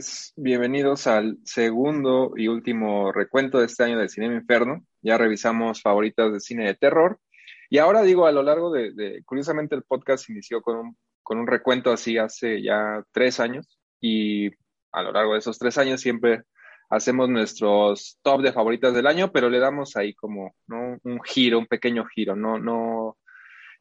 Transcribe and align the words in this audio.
Pues 0.00 0.32
bienvenidos 0.34 1.06
al 1.06 1.36
segundo 1.44 2.32
y 2.34 2.48
último 2.48 3.12
recuento 3.12 3.58
de 3.58 3.66
este 3.66 3.84
año 3.84 3.98
del 3.98 4.08
Cinema 4.08 4.32
Inferno. 4.32 4.82
Ya 5.02 5.18
revisamos 5.18 5.82
favoritas 5.82 6.32
de 6.32 6.40
cine 6.40 6.64
de 6.64 6.74
terror. 6.74 7.20
Y 7.68 7.76
ahora 7.76 8.00
digo, 8.00 8.24
a 8.24 8.32
lo 8.32 8.42
largo 8.42 8.72
de, 8.72 9.22
curiosamente 9.26 9.74
el 9.74 9.82
podcast 9.82 10.30
inició 10.30 10.62
con 10.62 10.78
un, 10.78 10.96
con 11.22 11.36
un 11.36 11.46
recuento 11.46 11.92
así 11.92 12.16
hace 12.16 12.62
ya 12.62 13.04
tres 13.12 13.40
años. 13.40 13.78
Y 14.00 14.48
a 14.90 15.02
lo 15.02 15.12
largo 15.12 15.34
de 15.34 15.40
esos 15.40 15.58
tres 15.58 15.76
años 15.76 16.00
siempre 16.00 16.44
hacemos 16.88 17.28
nuestros 17.28 18.18
top 18.22 18.40
de 18.40 18.54
favoritas 18.54 18.94
del 18.94 19.06
año, 19.06 19.30
pero 19.30 19.50
le 19.50 19.58
damos 19.58 19.96
ahí 19.96 20.14
como 20.14 20.54
¿no? 20.66 20.96
un 21.02 21.22
giro, 21.24 21.58
un 21.58 21.66
pequeño 21.66 22.06
giro. 22.06 22.34
No, 22.34 22.58
no, 22.58 23.18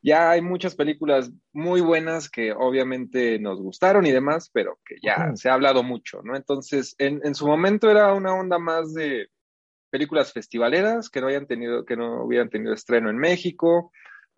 ya 0.02 0.31
hay 0.31 0.41
muchas 0.41 0.76
películas 0.76 1.31
muy 1.52 1.81
buenas 1.81 2.30
que 2.30 2.53
obviamente 2.53 3.40
nos 3.40 3.59
gustaron 3.62 4.05
y 4.05 4.12
demás, 4.12 4.49
pero 4.53 4.80
que 4.85 4.95
ya 5.02 5.35
se 5.35 5.49
ha 5.49 5.53
hablado 5.53 5.84
mucho, 5.84 6.21
¿no? 6.23 6.35
Entonces, 6.35 6.95
en, 6.98 7.21
en, 7.23 7.35
su 7.35 7.45
momento 7.45 7.90
era 7.90 8.13
una 8.13 8.34
onda 8.34 8.59
más 8.59 8.93
de 8.93 9.27
películas 9.90 10.31
festivaleras 10.31 11.09
que 11.09 11.21
no 11.21 11.27
hayan 11.27 11.48
tenido, 11.48 11.85
que 11.85 11.98
no 11.98 12.23
hubieran 12.23 12.49
tenido 12.49 12.73
estreno 12.73 13.09
en 13.09 13.17
México, 13.17 13.91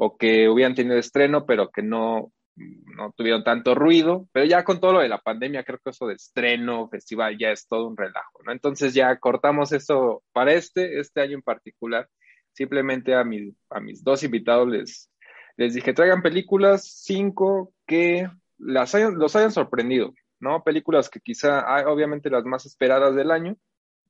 o 0.03 0.17
que 0.17 0.49
hubieran 0.49 0.73
tenido 0.73 0.97
estreno, 0.97 1.45
pero 1.45 1.69
que 1.69 1.83
no, 1.83 2.33
no 2.55 3.13
tuvieron 3.15 3.43
tanto 3.43 3.75
ruido. 3.75 4.27
Pero 4.31 4.47
ya 4.47 4.63
con 4.63 4.79
todo 4.79 4.93
lo 4.93 4.99
de 5.01 5.09
la 5.09 5.19
pandemia, 5.19 5.63
creo 5.63 5.77
que 5.77 5.91
eso 5.91 6.07
de 6.07 6.15
estreno, 6.15 6.89
festival, 6.89 7.37
ya 7.37 7.51
es 7.51 7.67
todo 7.67 7.87
un 7.87 7.95
relajo, 7.95 8.39
¿no? 8.43 8.51
Entonces 8.51 8.95
ya 8.95 9.15
cortamos 9.19 9.71
eso 9.73 10.23
para 10.31 10.53
este, 10.53 10.99
este 10.99 11.21
año 11.21 11.35
en 11.35 11.43
particular. 11.43 12.09
Simplemente 12.51 13.13
a, 13.13 13.23
mis 13.23 13.53
a 13.69 13.79
mis 13.79 14.03
dos 14.03 14.23
invitados 14.23 14.67
les, 14.67 15.10
les 15.57 15.73
dije, 15.73 15.93
traigan 15.93 16.21
películas, 16.21 16.83
cinco 17.03 17.73
que 17.85 18.29
las 18.57 18.93
hayan, 18.95 19.17
los 19.17 19.35
hayan 19.35 19.51
sorprendido, 19.51 20.13
¿no? 20.39 20.63
Películas 20.63 21.09
que 21.09 21.19
quizá 21.19 21.73
hay, 21.73 21.85
obviamente 21.85 22.29
las 22.29 22.45
más 22.45 22.65
esperadas 22.65 23.15
del 23.15 23.31
año, 23.31 23.55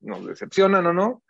nos 0.01 0.25
decepcionan 0.25 0.85
o 0.85 0.93
no, 0.93 1.23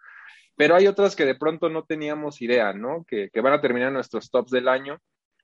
pero 0.55 0.75
hay 0.75 0.87
otras 0.87 1.15
que 1.15 1.25
de 1.25 1.35
pronto 1.35 1.69
no 1.69 1.83
teníamos 1.85 2.41
idea, 2.41 2.73
¿no? 2.73 3.05
Que, 3.07 3.29
que 3.31 3.41
van 3.41 3.53
a 3.53 3.61
terminar 3.61 3.91
nuestros 3.91 4.29
tops 4.29 4.51
del 4.51 4.67
año 4.67 4.99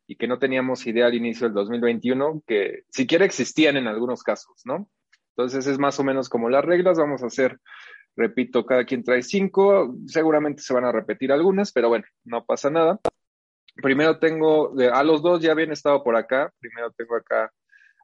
y 0.05 0.15
que 0.15 0.27
no 0.27 0.39
teníamos 0.39 0.85
idea 0.87 1.07
al 1.07 1.15
inicio 1.15 1.47
del 1.47 1.53
2021, 1.53 2.43
que 2.45 2.83
siquiera 2.89 3.25
existían 3.25 3.77
en 3.77 3.87
algunos 3.87 4.23
casos, 4.23 4.61
¿no? 4.65 4.89
Entonces 5.35 5.67
es 5.67 5.77
más 5.77 5.99
o 5.99 6.03
menos 6.03 6.29
como 6.29 6.49
las 6.49 6.65
reglas, 6.65 6.97
vamos 6.97 7.21
a 7.23 7.27
hacer, 7.27 7.59
repito, 8.15 8.65
cada 8.65 8.85
quien 8.85 9.03
trae 9.03 9.21
cinco, 9.21 9.95
seguramente 10.07 10.61
se 10.61 10.73
van 10.73 10.85
a 10.85 10.91
repetir 10.91 11.31
algunas, 11.31 11.71
pero 11.71 11.89
bueno, 11.89 12.05
no 12.23 12.45
pasa 12.45 12.69
nada 12.69 12.99
primero 13.81 14.19
tengo, 14.19 14.73
a 14.91 15.03
los 15.03 15.21
dos 15.21 15.41
ya 15.41 15.51
habían 15.51 15.71
estado 15.71 16.03
por 16.03 16.15
acá. 16.15 16.51
Primero 16.59 16.91
tengo 16.91 17.15
acá 17.15 17.51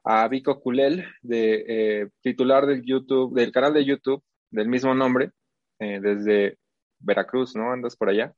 a 0.04 0.28
Vico 0.28 0.60
Culel, 0.60 1.06
de, 1.22 1.64
eh, 1.66 2.08
titular 2.20 2.66
del 2.66 2.82
YouTube, 2.82 3.34
del 3.34 3.52
canal 3.52 3.72
de 3.72 3.84
YouTube 3.84 4.22
del 4.50 4.68
mismo 4.68 4.94
nombre, 4.94 5.32
eh, 5.78 5.98
desde 6.00 6.58
Veracruz, 6.98 7.56
¿no? 7.56 7.72
Andas 7.72 7.96
por 7.96 8.08
allá. 8.08 8.32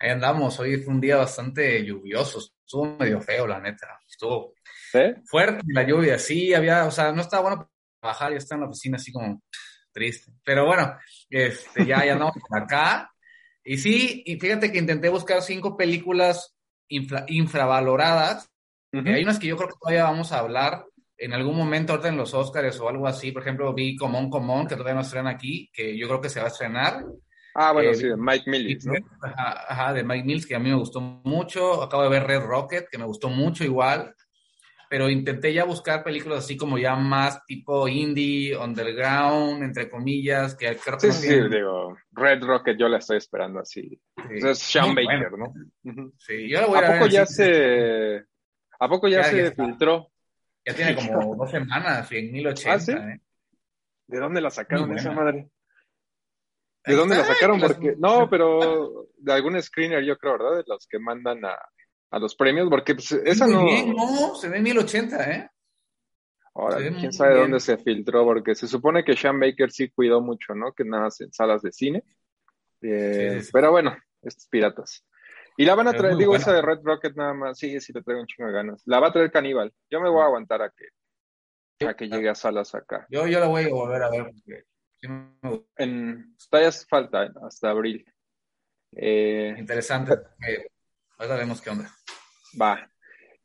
Ahí 0.00 0.10
andamos, 0.10 0.58
hoy 0.60 0.76
fue 0.78 0.94
un 0.94 1.00
día 1.00 1.16
bastante 1.16 1.84
lluvioso, 1.84 2.38
estuvo 2.38 2.96
medio 2.96 3.20
feo, 3.20 3.46
la 3.46 3.60
neta. 3.60 3.98
Estuvo 4.08 4.54
fuerte 5.26 5.62
la 5.68 5.82
lluvia, 5.82 6.18
sí, 6.18 6.54
había, 6.54 6.86
o 6.86 6.90
sea, 6.90 7.12
no 7.12 7.20
estaba 7.20 7.42
bueno 7.42 7.70
bajar, 8.00 8.32
ya 8.32 8.38
está 8.38 8.54
en 8.54 8.62
la 8.62 8.68
oficina 8.68 8.96
así 8.96 9.12
como 9.12 9.42
triste. 9.92 10.32
Pero 10.44 10.66
bueno, 10.66 10.96
este, 11.28 11.84
ya, 11.84 12.04
ya 12.04 12.12
andamos 12.12 12.36
por 12.48 12.62
acá. 12.62 13.10
Y 13.70 13.76
sí, 13.76 14.22
y 14.24 14.36
fíjate 14.36 14.72
que 14.72 14.78
intenté 14.78 15.10
buscar 15.10 15.42
cinco 15.42 15.76
películas 15.76 16.56
infravaloradas. 16.88 18.50
Hay 18.92 19.22
unas 19.22 19.38
que 19.38 19.46
yo 19.46 19.58
creo 19.58 19.68
que 19.68 19.74
todavía 19.78 20.04
vamos 20.04 20.32
a 20.32 20.38
hablar 20.38 20.86
en 21.18 21.34
algún 21.34 21.54
momento 21.54 21.92
ahorita 21.92 22.08
en 22.08 22.16
los 22.16 22.32
Oscars 22.32 22.80
o 22.80 22.88
algo 22.88 23.06
así. 23.06 23.30
Por 23.30 23.42
ejemplo, 23.42 23.74
vi 23.74 23.94
Comón 23.94 24.30
Comón, 24.30 24.66
que 24.66 24.74
todavía 24.74 24.94
no 24.94 25.02
estrenan 25.02 25.34
aquí, 25.34 25.68
que 25.70 25.98
yo 25.98 26.08
creo 26.08 26.18
que 26.18 26.30
se 26.30 26.40
va 26.40 26.46
a 26.46 26.48
estrenar. 26.48 27.04
Ah, 27.54 27.72
bueno, 27.72 27.90
eh, 27.90 27.94
sí, 27.94 28.08
de 28.08 28.16
Mike 28.16 28.50
Mills, 28.50 28.86
¿no? 28.86 28.94
ajá, 29.20 29.92
de 29.92 30.02
Mike 30.02 30.24
Mills, 30.24 30.46
que 30.46 30.54
a 30.54 30.58
mí 30.58 30.70
me 30.70 30.76
gustó 30.76 31.02
mucho. 31.02 31.82
Acabo 31.82 32.04
de 32.04 32.08
ver 32.08 32.26
Red 32.26 32.44
Rocket, 32.44 32.88
que 32.90 32.96
me 32.96 33.04
gustó 33.04 33.28
mucho 33.28 33.64
igual 33.64 34.14
pero 34.88 35.10
intenté 35.10 35.52
ya 35.52 35.64
buscar 35.64 36.02
películas 36.02 36.44
así 36.44 36.56
como 36.56 36.78
ya 36.78 36.96
más 36.96 37.44
tipo 37.44 37.86
indie, 37.88 38.56
underground, 38.56 39.62
entre 39.62 39.90
comillas, 39.90 40.54
que 40.54 40.76
creo 40.76 40.98
que... 40.98 41.12
Sí, 41.12 41.28
sí, 41.28 41.48
digo, 41.48 41.96
Red 42.12 42.42
Rocket 42.42 42.78
yo 42.78 42.88
la 42.88 42.98
estoy 42.98 43.18
esperando 43.18 43.60
así. 43.60 44.00
es 44.30 44.58
Sean 44.58 44.94
Baker, 44.94 45.32
¿no? 45.32 45.52
Sí, 46.18 46.48
yo 46.48 46.60
la 46.62 46.66
voy 46.66 46.78
a, 46.78 46.88
¿A 46.88 46.92
poco 46.92 47.06
ya 47.06 47.26
se... 47.26 48.24
¿A 48.80 48.88
poco 48.88 49.08
ya, 49.08 49.24
se 49.24 49.52
filtró? 49.52 50.10
Ya 50.64 50.74
tiene 50.74 50.94
como 50.94 51.34
dos 51.34 51.50
semanas, 51.50 52.10
en 52.12 52.32
1080, 52.32 52.72
¿Ah, 52.72 52.80
sí? 52.80 52.92
¿eh? 52.92 53.20
¿De 54.06 54.18
dónde 54.18 54.40
la 54.40 54.50
sacaron 54.50 54.96
esa 54.96 55.12
madre? 55.12 55.50
¿De 56.84 56.94
dónde 56.94 57.16
la 57.16 57.24
sacaron? 57.24 57.60
Porque, 57.60 57.94
no, 57.98 58.28
pero 58.30 59.08
de 59.18 59.32
algún 59.32 59.60
screener 59.62 60.04
yo 60.04 60.16
creo, 60.16 60.38
¿verdad? 60.38 60.56
De 60.58 60.64
los 60.66 60.86
que 60.86 60.98
mandan 60.98 61.44
a, 61.44 61.58
a 62.10 62.18
los 62.18 62.34
premios, 62.34 62.68
porque 62.68 62.94
pues, 62.94 63.12
esa 63.12 63.46
no. 63.46 63.64
Bien, 63.64 63.94
no, 63.94 64.34
se 64.34 64.48
ve 64.48 64.60
1080, 64.60 65.30
¿eh? 65.30 65.50
Ahora, 66.54 66.78
quién 66.78 67.12
sabe 67.12 67.36
dónde 67.36 67.60
se 67.60 67.78
filtró, 67.78 68.24
porque 68.24 68.54
se 68.54 68.66
supone 68.66 69.04
que 69.04 69.16
Sean 69.16 69.38
Baker 69.38 69.70
sí 69.70 69.90
cuidó 69.90 70.20
mucho, 70.20 70.54
¿no? 70.54 70.72
Que 70.72 70.84
nada 70.84 71.08
en 71.20 71.32
salas 71.32 71.62
de 71.62 71.70
cine. 71.70 72.02
Eh, 72.82 73.42
pero 73.52 73.70
bueno, 73.70 73.96
estos 74.22 74.48
piratas. 74.48 75.06
Y 75.56 75.64
la 75.64 75.74
van 75.76 75.88
a 75.88 75.92
traer, 75.92 76.16
digo, 76.16 76.34
esa 76.34 76.52
de 76.52 76.62
Red 76.62 76.80
Rocket 76.82 77.14
nada 77.16 77.34
más, 77.34 77.58
sí, 77.58 77.80
sí 77.80 77.92
le 77.92 78.02
traigo 78.02 78.22
un 78.22 78.26
chingo 78.26 78.48
de 78.48 78.54
ganas. 78.54 78.82
La 78.86 79.00
va 79.00 79.08
a 79.08 79.12
traer 79.12 79.30
Caníbal. 79.30 79.72
Yo 79.90 80.00
me 80.00 80.08
voy 80.08 80.22
a 80.22 80.26
aguantar 80.26 80.62
a 80.62 80.70
que, 80.70 81.86
a 81.86 81.94
que 81.94 82.08
llegue 82.08 82.28
a 82.28 82.34
salas 82.34 82.74
acá. 82.74 83.06
Yo, 83.10 83.26
yo 83.26 83.38
la 83.38 83.46
voy 83.46 83.64
a 83.64 83.68
volver 83.68 84.02
a 84.02 84.10
ver 84.10 84.24
porque 84.24 84.64
en, 85.76 86.36
todavía 86.50 86.72
falta 86.88 87.32
hasta 87.42 87.70
abril. 87.70 88.04
Eh, 88.92 89.54
Interesante. 89.58 90.14
Eh, 90.46 90.66
ahora 91.18 91.36
vemos 91.36 91.60
qué 91.60 91.70
onda. 91.70 91.90
Va. 92.60 92.90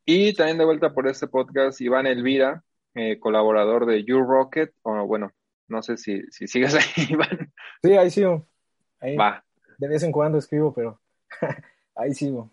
Y 0.06 0.34
también 0.34 0.58
de 0.58 0.66
vuelta 0.66 0.94
por 0.94 1.08
este 1.08 1.28
podcast, 1.28 1.82
Iván 1.82 2.08
Elvira, 2.08 2.64
eh, 2.94 3.20
colaborador 3.20 3.86
de 3.86 4.04
You 4.04 4.22
Rocket, 4.22 4.74
o 4.84 5.06
bueno, 5.06 5.32
no 5.68 5.82
sé 5.82 5.98
si, 5.98 6.22
si 6.30 6.48
sigues 6.48 6.76
ahí, 6.76 7.08
Iván. 7.10 7.54
Sí, 7.82 7.94
ahí 7.94 8.10
sigo. 8.10 8.48
Ahí 9.00 9.16
Va. 9.16 9.44
De 9.78 9.88
vez 9.88 10.04
en 10.04 10.12
cuando 10.12 10.38
escribo, 10.38 10.74
pero 10.74 11.02
ahí 11.96 12.14
sigo. 12.14 12.52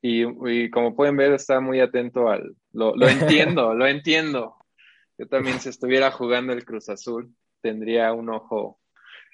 Y, 0.00 0.70
como 0.70 0.94
pueden 0.94 1.16
ver, 1.16 1.32
está 1.32 1.60
muy 1.60 1.80
atento 1.80 2.28
al... 2.28 2.56
Lo, 2.72 2.94
entiendo, 3.08 3.74
lo 3.74 3.86
entiendo. 3.86 4.56
Yo 5.18 5.26
también 5.26 5.60
si 5.60 5.68
estuviera 5.68 6.10
jugando 6.10 6.52
el 6.52 6.64
Cruz 6.64 6.88
Azul, 6.88 7.34
tendría 7.60 8.12
un 8.12 8.30
ojo 8.30 8.80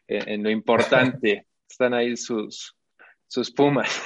en, 0.06 0.42
lo 0.42 0.50
importante. 0.50 1.46
Están 1.68 1.92
ahí 1.94 2.16
sus, 2.16 2.76
sus 3.26 3.50
pumas. 3.52 4.02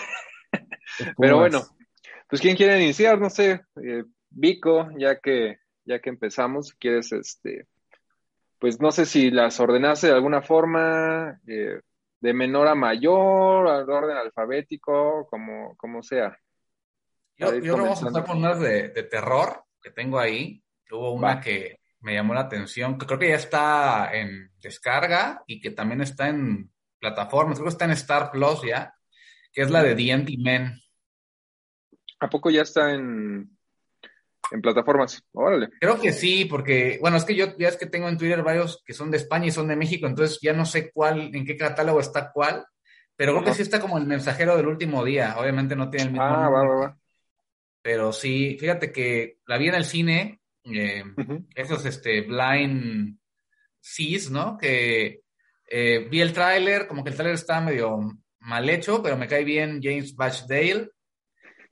Pero 1.18 1.38
bueno, 1.38 1.62
pues 2.28 2.40
¿quién 2.40 2.56
quiere 2.56 2.82
iniciar? 2.82 3.20
No 3.20 3.30
sé, 3.30 3.62
eh, 3.82 4.04
Vico, 4.30 4.88
ya 4.98 5.18
que, 5.18 5.58
ya 5.84 6.00
que 6.00 6.10
empezamos, 6.10 6.72
quieres, 6.74 7.12
este, 7.12 7.66
pues 8.58 8.80
no 8.80 8.90
sé 8.90 9.06
si 9.06 9.30
las 9.30 9.58
ordenaste 9.60 10.08
de 10.08 10.14
alguna 10.14 10.42
forma, 10.42 11.40
eh, 11.46 11.80
de 12.20 12.34
menor 12.34 12.68
a 12.68 12.74
mayor, 12.74 13.68
al 13.68 13.88
orden 13.88 14.16
alfabético, 14.16 15.26
como, 15.28 15.76
como 15.76 16.02
sea. 16.02 16.36
Yo, 17.36 17.58
yo 17.58 17.76
vamos 17.76 18.02
a 18.02 18.06
empezar 18.06 18.26
con 18.26 18.38
unas 18.38 18.60
de, 18.60 18.88
terror 19.04 19.64
que 19.82 19.90
tengo 19.90 20.18
ahí. 20.18 20.62
Hubo 20.90 21.12
una 21.12 21.40
que 21.40 21.80
me 22.00 22.14
llamó 22.14 22.34
la 22.34 22.40
atención, 22.42 22.98
que 22.98 23.06
creo 23.06 23.18
que 23.18 23.28
ya 23.28 23.36
está 23.36 24.10
en 24.12 24.50
descarga 24.60 25.42
y 25.46 25.60
que 25.60 25.70
también 25.70 26.00
está 26.00 26.28
en 26.28 26.70
plataformas, 26.98 27.58
creo 27.58 27.66
que 27.66 27.72
está 27.72 27.84
en 27.84 27.90
Star 27.92 28.30
Plus 28.30 28.62
ya, 28.62 28.94
que 29.52 29.62
es 29.62 29.70
la 29.70 29.82
de 29.82 29.94
The 29.94 30.36
Men. 30.38 30.80
¿A 32.20 32.30
poco 32.30 32.50
ya 32.50 32.62
está 32.62 32.92
en, 32.94 33.50
en 34.50 34.60
plataformas? 34.62 35.22
Órale. 35.32 35.70
Creo 35.80 36.00
que 36.00 36.12
sí, 36.12 36.44
porque, 36.44 36.98
bueno, 37.00 37.16
es 37.16 37.24
que 37.24 37.34
yo 37.34 37.56
ya 37.58 37.68
es 37.68 37.76
que 37.76 37.86
tengo 37.86 38.08
en 38.08 38.16
Twitter 38.16 38.42
varios 38.42 38.82
que 38.84 38.94
son 38.94 39.10
de 39.10 39.18
España 39.18 39.46
y 39.46 39.50
son 39.50 39.68
de 39.68 39.76
México, 39.76 40.06
entonces 40.06 40.38
ya 40.40 40.52
no 40.52 40.64
sé 40.64 40.90
cuál, 40.92 41.34
en 41.34 41.44
qué 41.44 41.56
catálogo 41.56 42.00
está 42.00 42.32
cuál, 42.32 42.64
pero 43.16 43.32
creo 43.32 43.44
que 43.44 43.54
sí 43.54 43.62
está 43.62 43.80
como 43.80 43.96
el 43.98 44.06
mensajero 44.06 44.56
del 44.56 44.66
último 44.66 45.04
día. 45.04 45.36
Obviamente 45.38 45.74
no 45.74 45.88
tiene 45.88 46.06
el 46.06 46.12
mismo. 46.12 46.24
Ah, 46.24 46.50
va, 46.50 46.62
va, 46.62 46.74
va. 46.74 46.98
Pero 47.80 48.12
sí, 48.12 48.56
fíjate 48.60 48.92
que 48.92 49.38
la 49.46 49.56
vi 49.56 49.68
en 49.68 49.74
el 49.74 49.84
cine, 49.84 50.40
eh, 50.64 51.04
esos 51.54 51.84
este, 51.86 52.22
Blind 52.22 53.18
Seas, 53.80 54.30
¿no? 54.30 54.58
Que 54.58 55.22
eh, 55.68 56.08
vi 56.10 56.20
el 56.20 56.32
tráiler, 56.32 56.86
como 56.86 57.02
que 57.02 57.10
el 57.10 57.16
tráiler 57.16 57.36
estaba 57.36 57.60
medio 57.62 57.98
mal 58.40 58.68
hecho, 58.68 59.02
pero 59.02 59.16
me 59.16 59.28
cae 59.28 59.44
bien 59.44 59.80
James 59.82 60.14
Batchdale. 60.14 60.90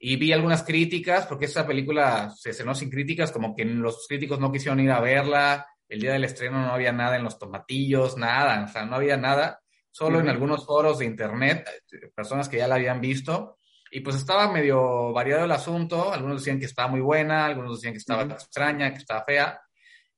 Y 0.06 0.16
vi 0.16 0.34
algunas 0.34 0.62
críticas, 0.64 1.24
porque 1.24 1.46
esta 1.46 1.66
película 1.66 2.30
se 2.36 2.50
estrenó 2.50 2.74
sin 2.74 2.90
críticas, 2.90 3.32
como 3.32 3.56
que 3.56 3.64
los 3.64 4.06
críticos 4.06 4.38
no 4.38 4.52
quisieron 4.52 4.78
ir 4.80 4.90
a 4.90 5.00
verla. 5.00 5.66
El 5.88 6.02
día 6.02 6.12
del 6.12 6.24
estreno 6.24 6.60
no 6.60 6.74
había 6.74 6.92
nada 6.92 7.16
en 7.16 7.24
los 7.24 7.38
tomatillos, 7.38 8.18
nada, 8.18 8.62
o 8.62 8.68
sea, 8.68 8.84
no 8.84 8.96
había 8.96 9.16
nada. 9.16 9.62
Solo 9.90 10.20
en 10.20 10.28
algunos 10.28 10.66
foros 10.66 10.98
de 10.98 11.06
internet, 11.06 11.66
personas 12.14 12.50
que 12.50 12.58
ya 12.58 12.68
la 12.68 12.74
habían 12.74 13.00
visto. 13.00 13.56
Y 13.90 14.00
pues 14.00 14.16
estaba 14.16 14.52
medio 14.52 15.10
variado 15.14 15.46
el 15.46 15.52
asunto. 15.52 16.12
Algunos 16.12 16.42
decían 16.42 16.58
que 16.58 16.66
estaba 16.66 16.88
muy 16.88 17.00
buena, 17.00 17.46
algunos 17.46 17.78
decían 17.78 17.94
que 17.94 18.00
estaba 18.00 18.24
extraña, 18.24 18.92
que 18.92 18.98
estaba 18.98 19.24
fea. 19.24 19.58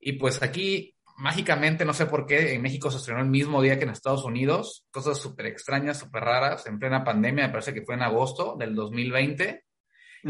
Y 0.01 0.15
pues 0.15 0.43
aquí 0.43 0.97
mágicamente, 1.19 1.85
no 1.85 1.95
sé 1.95 2.07
por 2.07 2.27
qué, 2.27 2.55
en 2.55 2.63
México 2.63 2.91
se 2.91 2.97
estrenó 2.97 3.21
el 3.21 3.29
mismo 3.29 3.63
día 3.63 3.79
que 3.79 3.85
en 3.85 3.91
Estados 3.91 4.25
Unidos, 4.25 4.85
cosas 4.91 5.17
súper 5.17 5.47
extrañas, 5.47 6.01
súper 6.01 6.25
raras, 6.25 6.67
en 6.67 6.81
plena 6.81 7.05
pandemia, 7.05 7.47
me 7.47 7.53
parece 7.53 7.73
que 7.73 7.83
fue 7.83 7.95
en 7.95 8.03
agosto 8.03 8.57
del 8.59 8.75
2020, 8.75 9.66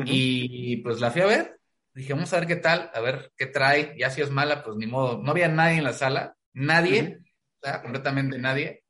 y 0.04 0.76
pues 0.78 1.00
la 1.00 1.10
fui 1.10 1.22
a 1.22 1.26
ver, 1.26 1.60
dije, 1.94 2.12
vamos 2.12 2.32
a 2.32 2.38
ver 2.38 2.46
qué 2.46 2.56
tal, 2.56 2.90
a 2.92 3.00
ver 3.00 3.32
qué 3.36 3.46
trae, 3.46 3.94
ya 3.98 4.10
si 4.10 4.20
es 4.20 4.30
mala, 4.30 4.62
pues 4.62 4.76
ni 4.76 4.86
modo, 4.86 5.22
no 5.22 5.30
había 5.30 5.48
nadie 5.48 5.78
en 5.78 5.84
la 5.84 5.92
sala, 5.92 6.36
nadie, 6.52 7.20
o 7.60 7.66
sea, 7.66 7.82
completamente 7.82 8.38
nadie, 8.38 8.84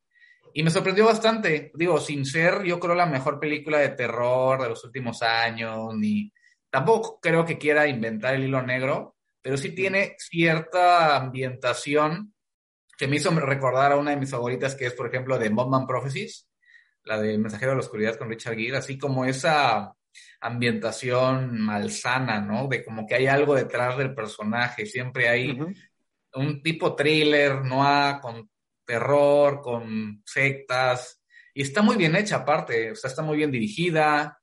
y 0.52 0.62
me 0.62 0.70
sorprendió 0.70 1.04
bastante, 1.04 1.70
digo, 1.74 2.00
sin 2.00 2.24
ser, 2.24 2.62
yo 2.64 2.80
creo, 2.80 2.94
la 2.94 3.06
mejor 3.06 3.38
película 3.38 3.78
de 3.78 3.90
terror 3.90 4.62
de 4.62 4.70
los 4.70 4.82
últimos 4.84 5.22
años, 5.22 5.94
ni 5.94 6.32
tampoco 6.70 7.20
creo 7.20 7.44
que 7.44 7.58
quiera 7.58 7.86
inventar 7.86 8.34
el 8.34 8.44
hilo 8.44 8.62
negro, 8.62 9.16
pero 9.42 9.56
sí 9.56 9.72
tiene 9.72 10.16
cierta 10.18 11.14
ambientación 11.14 12.34
que 12.96 13.06
me 13.06 13.16
hizo 13.16 13.30
recordar 13.30 13.92
a 13.92 13.96
una 13.96 14.12
de 14.12 14.16
mis 14.16 14.30
favoritas, 14.30 14.74
que 14.74 14.86
es, 14.86 14.94
por 14.94 15.06
ejemplo, 15.06 15.38
de 15.38 15.50
Mothman 15.50 15.86
Prophecies, 15.86 16.48
la 17.04 17.20
de 17.20 17.36
Mensajero 17.38 17.72
de 17.72 17.76
la 17.76 17.82
Oscuridad 17.82 18.16
con 18.16 18.30
Richard 18.30 18.56
Gere, 18.56 18.78
así 18.78 18.96
como 18.98 19.26
esa 19.26 19.94
ambientación 20.46 21.60
malsana, 21.60 22.40
¿no? 22.40 22.68
De 22.68 22.84
como 22.84 23.06
que 23.06 23.14
hay 23.14 23.26
algo 23.26 23.54
detrás 23.54 23.96
del 23.98 24.14
personaje, 24.14 24.86
siempre 24.86 25.28
hay 25.28 25.58
un 26.34 26.62
tipo 26.62 26.94
thriller, 26.94 27.64
no 27.64 27.84
con 28.20 28.50
terror, 28.84 29.60
con 29.60 30.22
sectas, 30.24 31.20
y 31.52 31.62
está 31.62 31.82
muy 31.82 31.96
bien 31.96 32.14
hecha 32.14 32.36
aparte, 32.36 32.92
o 32.92 32.94
sea, 32.94 33.10
está 33.10 33.22
muy 33.22 33.36
bien 33.36 33.50
dirigida, 33.50 34.38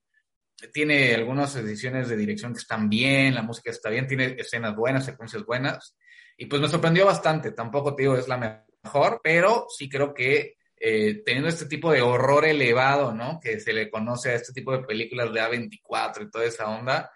tiene 0.73 1.13
algunas 1.13 1.55
ediciones 1.55 2.09
de 2.09 2.17
dirección 2.17 2.53
que 2.53 2.59
están 2.59 2.89
bien, 2.89 3.35
la 3.35 3.41
música 3.41 3.71
está 3.71 3.89
bien, 3.89 4.07
tiene 4.07 4.35
escenas 4.37 4.75
buenas, 4.75 5.05
secuencias 5.05 5.45
buenas, 5.45 5.95
y 6.37 6.47
pues 6.47 6.61
me 6.61 6.67
sorprendió 6.67 7.05
bastante, 7.05 7.51
tampoco 7.51 7.95
te 7.95 8.03
digo 8.03 8.17
es 8.17 8.27
la 8.27 8.65
mejor, 8.83 9.21
pero 9.23 9.67
sí 9.69 9.87
creo 9.87 10.13
que 10.13 10.55
eh, 10.85 11.23
teniendo 11.23 11.47
este 11.47 11.65
tipo 11.65 11.93
de 11.93 12.01
horror 12.01 12.43
elevado, 12.43 13.13
¿no? 13.13 13.39
Que 13.41 13.57
se 13.61 13.71
le 13.71 13.89
conoce 13.89 14.31
a 14.31 14.35
este 14.35 14.51
tipo 14.51 14.73
de 14.73 14.83
películas 14.83 15.31
de 15.31 15.39
A24 15.39 16.23
y 16.23 16.29
toda 16.29 16.43
esa 16.43 16.67
onda, 16.67 17.09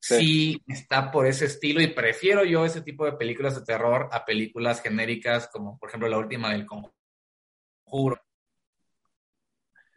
sí. 0.00 0.60
está 0.66 1.12
por 1.12 1.28
ese 1.28 1.44
estilo 1.44 1.80
y 1.80 1.86
prefiero 1.86 2.44
yo 2.44 2.64
ese 2.64 2.80
tipo 2.80 3.04
de 3.04 3.12
películas 3.12 3.54
de 3.54 3.64
terror 3.64 4.08
a 4.10 4.24
películas 4.24 4.82
genéricas 4.82 5.48
como 5.52 5.78
por 5.78 5.88
ejemplo 5.88 6.08
la 6.08 6.18
última 6.18 6.50
del 6.50 6.66
Conjuro. 6.66 8.20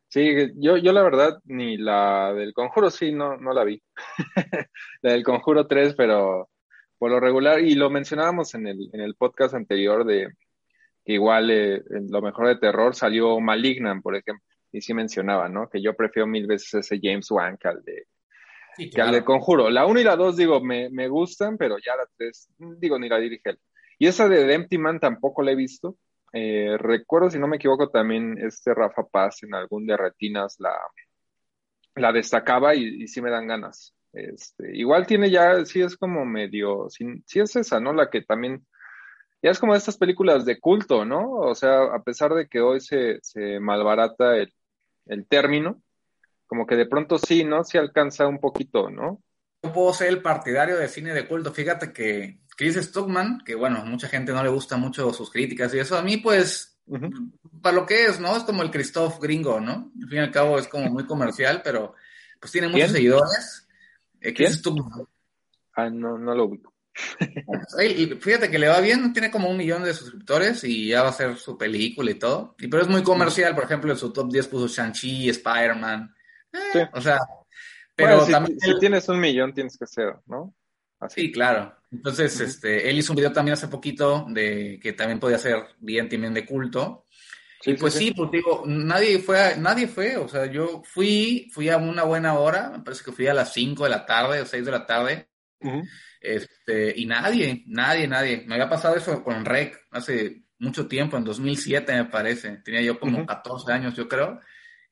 Sí, 0.08 0.52
yo, 0.58 0.78
yo 0.78 0.94
la 0.94 1.02
verdad 1.02 1.40
ni 1.46 1.78
la 1.78 2.32
del 2.32 2.54
Conjuro 2.54 2.92
sí, 2.92 3.12
no, 3.12 3.38
no 3.38 3.54
la 3.54 3.64
vi. 3.64 3.82
la 5.02 5.14
del 5.14 5.24
Conjuro 5.24 5.66
3, 5.66 5.96
pero 5.96 6.52
por 7.00 7.10
lo 7.10 7.20
regular, 7.20 7.60
y 7.60 7.74
lo 7.74 7.90
mencionábamos 7.90 8.54
en 8.54 8.68
el, 8.68 8.88
en 8.94 9.02
el 9.02 9.16
podcast 9.16 9.56
anterior 9.56 10.06
de 10.06 10.30
que 11.06 11.14
igual 11.14 11.52
eh, 11.52 11.84
en 11.92 12.10
lo 12.10 12.22
mejor 12.22 12.48
de 12.48 12.58
terror 12.58 12.96
salió 12.96 13.40
Malignant, 13.40 14.02
por 14.02 14.16
ejemplo, 14.16 14.44
y 14.72 14.82
sí 14.82 14.94
mencionaba, 14.94 15.48
¿no? 15.48 15.70
Que 15.70 15.82
yo 15.82 15.96
prefiero 15.96 16.28
mil 16.28 16.48
veces 16.48 16.74
ese 16.74 17.00
James 17.02 17.30
Wan 17.32 17.58
que 17.58 17.68
al 17.68 17.84
de 17.84 18.08
que 18.78 19.02
al 19.02 19.14
de 19.14 19.24
Conjuro. 19.24 19.70
La 19.70 19.86
1 19.86 20.02
y 20.02 20.04
la 20.04 20.18
2, 20.18 20.36
digo, 20.36 20.62
me, 20.62 20.90
me, 20.90 21.08
gustan, 21.08 21.58
pero 21.58 21.78
ya 21.78 21.96
la 21.96 22.06
3, 22.18 22.50
digo, 22.78 23.00
ni 23.00 23.08
la 23.08 23.20
dirige 23.20 23.52
él. 23.52 23.60
Y 23.98 24.08
esa 24.08 24.28
de 24.28 24.46
The 24.46 24.54
Empty 24.54 24.78
Man 24.78 25.00
tampoco 25.00 25.42
la 25.44 25.52
he 25.52 25.56
visto. 25.56 25.98
Eh, 26.34 26.76
recuerdo, 26.78 27.30
si 27.30 27.40
no 27.40 27.48
me 27.48 27.56
equivoco, 27.56 27.90
también 27.90 28.38
este 28.38 28.74
Rafa 28.74 29.04
Paz 29.04 29.44
en 29.44 29.56
algún 29.56 29.86
de 29.88 29.96
retinas 29.96 30.58
la, 30.60 30.76
la 31.96 32.12
destacaba 32.12 32.76
y, 32.76 33.04
y 33.04 33.08
sí 33.08 33.22
me 33.22 33.32
dan 33.32 33.48
ganas. 33.48 33.96
Este, 34.16 34.76
igual 34.76 35.06
tiene 35.06 35.30
ya, 35.30 35.66
sí 35.66 35.82
es 35.82 35.98
como 35.98 36.26
medio, 36.26 36.90
sí, 36.90 37.06
sí, 37.26 37.42
es 37.42 37.56
esa, 37.56 37.82
¿no? 37.82 37.92
La 37.92 38.10
que 38.10 38.22
también, 38.22 38.66
ya 39.46 39.52
es 39.52 39.60
como 39.60 39.76
estas 39.76 39.96
películas 39.96 40.44
de 40.44 40.60
culto, 40.60 41.06
¿no? 41.06 41.34
O 41.34 41.54
sea, 41.54 41.84
a 41.94 42.02
pesar 42.02 42.34
de 42.34 42.48
que 42.48 42.62
hoy 42.62 42.82
se, 42.82 43.20
se 43.22 43.60
malbarata 43.60 44.38
el, 44.38 44.52
el 45.06 45.28
término, 45.28 45.84
como 46.48 46.66
que 46.66 46.76
de 46.76 46.88
pronto 46.88 47.20
sí, 47.20 47.44
¿no? 47.44 47.64
Se 47.64 47.78
alcanza 47.78 48.26
un 48.26 48.40
poquito, 48.40 48.90
¿no? 48.90 49.22
Yo 49.62 49.72
puedo 49.72 49.94
ser 49.94 50.08
el 50.08 50.24
partidario 50.24 50.78
de 50.78 50.88
cine 50.88 51.14
de 51.14 51.28
culto. 51.28 51.54
Fíjate 51.54 51.94
que 51.94 52.40
Chris 52.58 52.76
Stockman, 52.78 53.44
que 53.46 53.54
bueno, 53.54 53.86
mucha 53.86 54.08
gente 54.08 54.32
no 54.32 54.42
le 54.42 54.50
gusta 54.50 54.78
mucho 54.78 55.14
sus 55.14 55.30
críticas 55.30 55.72
y 55.76 55.78
eso, 55.78 55.96
a 55.96 56.02
mí 56.02 56.18
pues, 56.18 56.80
para 57.62 57.76
lo 57.76 57.86
que 57.86 58.06
es, 58.06 58.20
¿no? 58.20 58.36
Es 58.36 58.42
como 58.46 58.64
el 58.64 58.72
Christoph 58.72 59.20
gringo, 59.20 59.60
¿no? 59.60 59.92
Al 60.02 60.10
fin 60.10 60.18
y 60.18 60.22
al 60.22 60.32
cabo 60.32 60.58
es 60.58 60.68
como 60.68 60.90
muy 60.90 61.06
comercial, 61.06 61.62
pero 61.64 61.94
pues 62.40 62.52
tiene 62.52 62.68
muchos 62.68 62.94
seguidores. 62.94 63.68
Eh, 64.22 64.34
Chris 64.34 64.56
Stockman. 64.56 65.08
Ah, 65.76 65.92
no, 65.92 66.18
no 66.18 66.34
lo 66.34 66.46
ubico. 66.46 66.75
fíjate 68.20 68.50
que 68.50 68.60
le 68.60 68.68
va 68.68 68.80
bien, 68.80 69.12
tiene 69.14 69.30
como 69.30 69.50
un 69.50 69.58
millón 69.58 69.84
de 69.84 69.94
suscriptores 69.94 70.64
y 70.64 70.88
ya 70.88 71.04
va 71.04 71.10
a 71.10 71.14
ser 71.14 71.38
su 71.38 71.58
película 71.58 72.12
y 72.12 72.16
todo. 72.16 72.56
Y 72.60 72.68
pero 72.68 72.84
es 72.84 72.90
muy 72.90 73.04
comercial, 73.04 73.54
por 73.54 73.66
ejemplo, 73.66 73.92
en 73.92 73.98
su 73.98 74.14
top 74.14 74.32
10 74.32 74.48
puso 74.48 74.68
Shang-Chi, 74.68 75.30
Spider-Man, 75.30 76.14
o 76.94 77.02
sea, 77.02 77.20
pero 77.96 78.26
también 78.26 78.60
si, 78.60 78.78
tienes 78.80 79.08
un 79.10 79.20
millón 79.20 79.54
tienes 79.54 79.78
que 79.78 79.88
ser, 79.88 80.16
¿no? 80.26 80.54
Sí, 81.10 81.32
claro. 81.32 81.76
Entonces, 81.92 82.40
este, 82.40 82.90
él 82.90 82.98
hizo 82.98 83.14
un 83.14 83.18
video 83.18 83.32
también 83.32 83.54
hace 83.54 83.68
poquito 83.68 84.26
de 84.30 84.80
que 84.82 84.94
también 84.94 85.20
podía 85.20 85.38
ser 85.38 85.64
bien 85.80 86.10
también 86.10 86.34
de 86.34 86.46
culto. 86.46 87.06
y 87.64 87.74
pues 87.76 87.94
sí, 87.94 88.12
pues 88.12 88.32
digo, 88.32 88.64
nadie 88.66 89.20
fue, 89.20 89.56
nadie 89.58 89.88
fue, 89.88 90.18
o 90.18 90.28
sea, 90.28 90.46
yo 90.46 90.82
fui, 90.84 91.50
fui 91.54 91.70
a 91.70 91.78
una 91.78 92.04
buena 92.04 92.38
hora, 92.38 92.70
me 92.70 92.80
parece 92.80 93.04
que 93.04 93.12
fui 93.12 93.28
a 93.28 93.34
las 93.34 93.54
5 93.54 93.84
de 93.84 93.90
la 93.90 94.06
tarde 94.06 94.42
o 94.42 94.46
6 94.46 94.66
de 94.66 94.72
la 94.72 94.86
tarde, 94.86 95.30
este, 96.22 96.94
y 96.96 97.06
nadie, 97.06 97.64
nadie, 97.68 98.08
nadie. 98.08 98.44
Me 98.48 98.56
había 98.56 98.70
pasado 98.70 98.96
eso 98.96 99.24
con 99.24 99.46
Rec 99.46 99.88
hace 99.92 100.44
mucho 100.60 100.88
tiempo, 100.88 101.18
en 101.18 101.24
2007 101.24 101.94
me 101.94 102.06
parece, 102.06 102.58
tenía 102.58 102.82
yo 102.82 103.00
como 103.00 103.26
14 103.26 103.72
años, 103.72 103.96
yo 103.96 104.08
creo, 104.08 104.40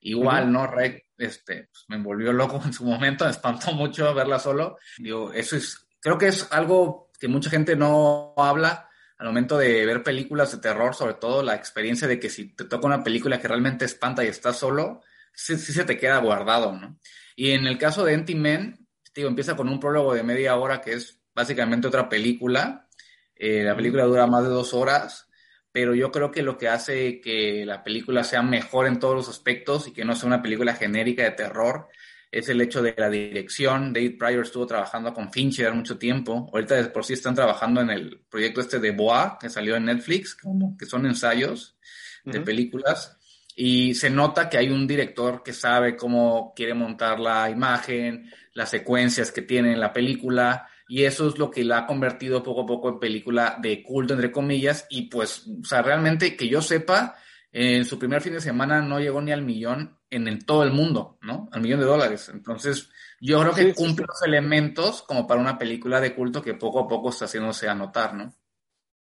igual, 0.02 0.52
¿no? 0.52 0.68
Rec 0.68 1.06
este, 1.18 1.70
pues, 1.72 1.86
me 1.88 1.98
volvió 1.98 2.34
loco 2.34 2.62
en 2.66 2.74
su 2.74 2.86
momento, 2.86 3.26
me 3.26 3.32
espantó 3.32 3.74
mucho 3.74 4.14
verla 4.14 4.40
solo. 4.40 4.78
Digo, 4.98 5.32
eso 5.34 5.56
es, 5.56 5.88
creo 6.00 6.18
que 6.18 6.28
es 6.28 6.52
algo 6.52 7.12
que 7.20 7.28
mucha 7.28 7.50
gente 7.50 7.76
no 7.76 8.34
habla 8.38 8.90
al 9.18 9.28
momento 9.28 9.58
de 9.58 9.86
ver 9.86 10.04
películas 10.04 10.52
de 10.52 10.58
terror, 10.58 10.94
sobre 10.96 11.14
todo 11.14 11.44
la 11.44 11.56
experiencia 11.56 12.08
de 12.08 12.20
que 12.20 12.30
si 12.30 12.54
te 12.56 12.66
toca 12.66 12.88
una 12.88 13.04
película 13.04 13.40
que 13.40 13.48
realmente 13.48 13.86
espanta 13.86 14.24
y 14.24 14.28
estás 14.28 14.58
solo, 14.58 15.02
sí, 15.34 15.56
se 15.58 15.86
te 15.86 15.98
queda 15.98 16.18
guardado, 16.18 16.74
¿no? 16.74 17.00
Y 17.36 17.52
en 17.52 17.66
el 17.66 17.78
caso 17.78 18.04
de 18.04 18.14
Empty 18.14 18.36
Men, 18.36 18.83
digo, 19.14 19.30
empieza 19.30 19.56
con 19.56 19.70
un 19.70 19.80
prólogo 19.80 20.14
de 20.14 20.24
media 20.24 20.56
hora 20.56 20.82
que 20.82 20.94
es 20.94 21.20
básicamente 21.34 21.88
otra 21.88 22.10
película. 22.10 22.88
Eh, 23.36 23.64
la 23.64 23.76
película 23.76 24.04
dura 24.04 24.28
más 24.28 24.44
de 24.44 24.50
dos 24.50 24.74
horas 24.74 25.30
pero 25.74 25.96
yo 25.96 26.12
creo 26.12 26.32
que 26.32 26.44
lo 26.44 26.58
que 26.58 26.70
hace 26.70 27.20
que 27.20 27.66
la 27.66 27.84
película 27.84 28.24
sea 28.24 28.44
mejor 28.44 28.86
en 28.86 29.00
todos 29.00 29.16
los 29.16 29.28
aspectos 29.28 29.88
y 29.88 29.92
que 29.92 30.06
no 30.06 30.16
sea 30.16 30.28
una 30.28 30.42
película 30.42 30.76
genérica 30.76 31.24
de 31.24 31.32
terror 31.32 31.88
es 32.32 32.48
el 32.48 32.62
hecho 32.62 32.84
de 32.84 32.94
la 32.96 33.10
dirección. 33.10 33.92
David 33.92 34.20
Pryor 34.20 34.44
estuvo 34.44 34.68
trabajando 34.68 35.16
con 35.16 35.32
Fincher 35.32 35.74
mucho 35.74 35.98
tiempo. 35.98 36.48
Ahorita 36.54 36.76
de 36.76 36.86
por 36.86 37.04
sí 37.04 37.14
están 37.14 37.34
trabajando 37.34 37.82
en 37.82 37.90
el 37.90 38.22
proyecto 38.30 38.62
este 38.62 38.80
de 38.80 38.92
Boa, 38.92 39.38
que 39.42 39.50
salió 39.50 39.76
en 39.76 39.86
Netflix, 39.86 40.36
como 40.36 40.78
que 40.78 40.86
son 40.86 41.08
ensayos 41.08 41.76
de 42.24 42.40
películas. 42.42 43.18
Y 43.56 43.96
se 43.96 44.12
nota 44.12 44.50
que 44.50 44.58
hay 44.58 44.70
un 44.70 44.86
director 44.86 45.42
que 45.42 45.54
sabe 45.54 45.96
cómo 45.96 46.54
quiere 46.56 46.76
montar 46.76 47.20
la 47.20 47.50
imagen, 47.50 48.32
las 48.54 48.70
secuencias 48.70 49.32
que 49.32 49.42
tiene 49.42 49.74
en 49.74 49.80
la 49.80 49.94
película, 49.94 50.68
y 50.88 51.04
eso 51.04 51.28
es 51.28 51.38
lo 51.38 51.50
que 51.50 51.64
la 51.64 51.80
ha 51.80 51.88
convertido 51.88 52.44
poco 52.44 52.62
a 52.62 52.66
poco 52.66 52.90
en 52.90 53.00
película 53.00 53.58
de 53.62 53.84
culto, 53.84 54.14
entre 54.14 54.32
comillas, 54.32 54.86
y 54.90 55.04
pues, 55.04 55.48
o 55.48 55.66
sea, 55.66 55.82
realmente 55.82 56.36
que 56.36 56.48
yo 56.48 56.62
sepa, 56.62 57.16
en 57.52 57.86
su 57.86 58.00
primer 58.00 58.22
fin 58.22 58.34
de 58.34 58.42
semana 58.42 58.82
no 58.82 59.00
llegó 59.00 59.22
ni 59.22 59.32
al 59.32 59.44
millón 59.44 60.00
en, 60.10 60.44
todo 60.46 60.64
el 60.64 60.72
mundo, 60.72 61.18
¿no? 61.22 61.50
Al 61.52 61.62
millón 61.62 61.80
de 61.80 61.86
dólares. 61.86 62.30
Entonces, 62.34 62.92
yo 63.22 63.40
creo 63.42 63.54
que 63.54 63.74
cumple 63.76 64.06
los 64.08 64.24
elementos 64.24 65.04
como 65.04 65.28
para 65.28 65.40
una 65.40 65.58
película 65.58 66.02
de 66.02 66.16
culto 66.16 66.42
que 66.42 66.56
poco 66.56 66.80
a 66.82 66.88
poco 66.88 67.10
está 67.10 67.26
haciéndose 67.26 67.70
a 67.70 67.76
notar, 67.76 68.16
¿no? 68.16 68.34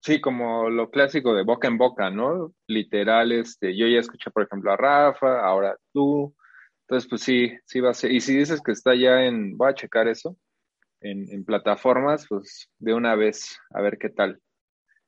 Sí, 0.02 0.20
como 0.20 0.70
lo 0.70 0.90
clásico 0.90 1.34
de 1.34 1.44
boca 1.44 1.68
en 1.68 1.78
boca, 1.78 2.10
¿no? 2.10 2.54
Literal, 2.68 3.32
este, 3.32 3.78
yo 3.78 3.88
ya 3.88 4.00
escuché, 4.00 4.32
por 4.32 4.44
ejemplo, 4.44 4.74
a 4.74 4.78
Rafa, 4.78 5.40
ahora 5.42 5.78
tú. 5.94 6.36
Entonces, 6.92 7.10
pues 7.10 7.22
sí, 7.22 7.58
sí 7.64 7.80
va 7.80 7.92
a 7.92 7.94
ser. 7.94 8.12
Y 8.12 8.20
si 8.20 8.36
dices 8.36 8.60
que 8.62 8.74
está 8.74 8.94
ya 8.94 9.24
en, 9.24 9.56
voy 9.56 9.70
a 9.70 9.74
checar 9.74 10.10
eso, 10.10 10.36
en, 11.00 11.46
plataformas, 11.46 12.26
pues 12.28 12.70
de 12.80 12.94
una 12.94 13.16
vez, 13.16 13.58
a 13.74 13.80
ver 13.80 13.98
qué 13.98 14.10
tal. 14.10 14.42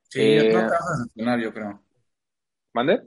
Sí, 0.08 0.34
no 0.34 0.42
te 0.44 0.54
vas 0.54 0.72
a 0.72 0.96
decepcionar, 0.96 1.40
yo 1.40 1.52
creo. 1.52 1.84
¿Mande? 2.72 3.02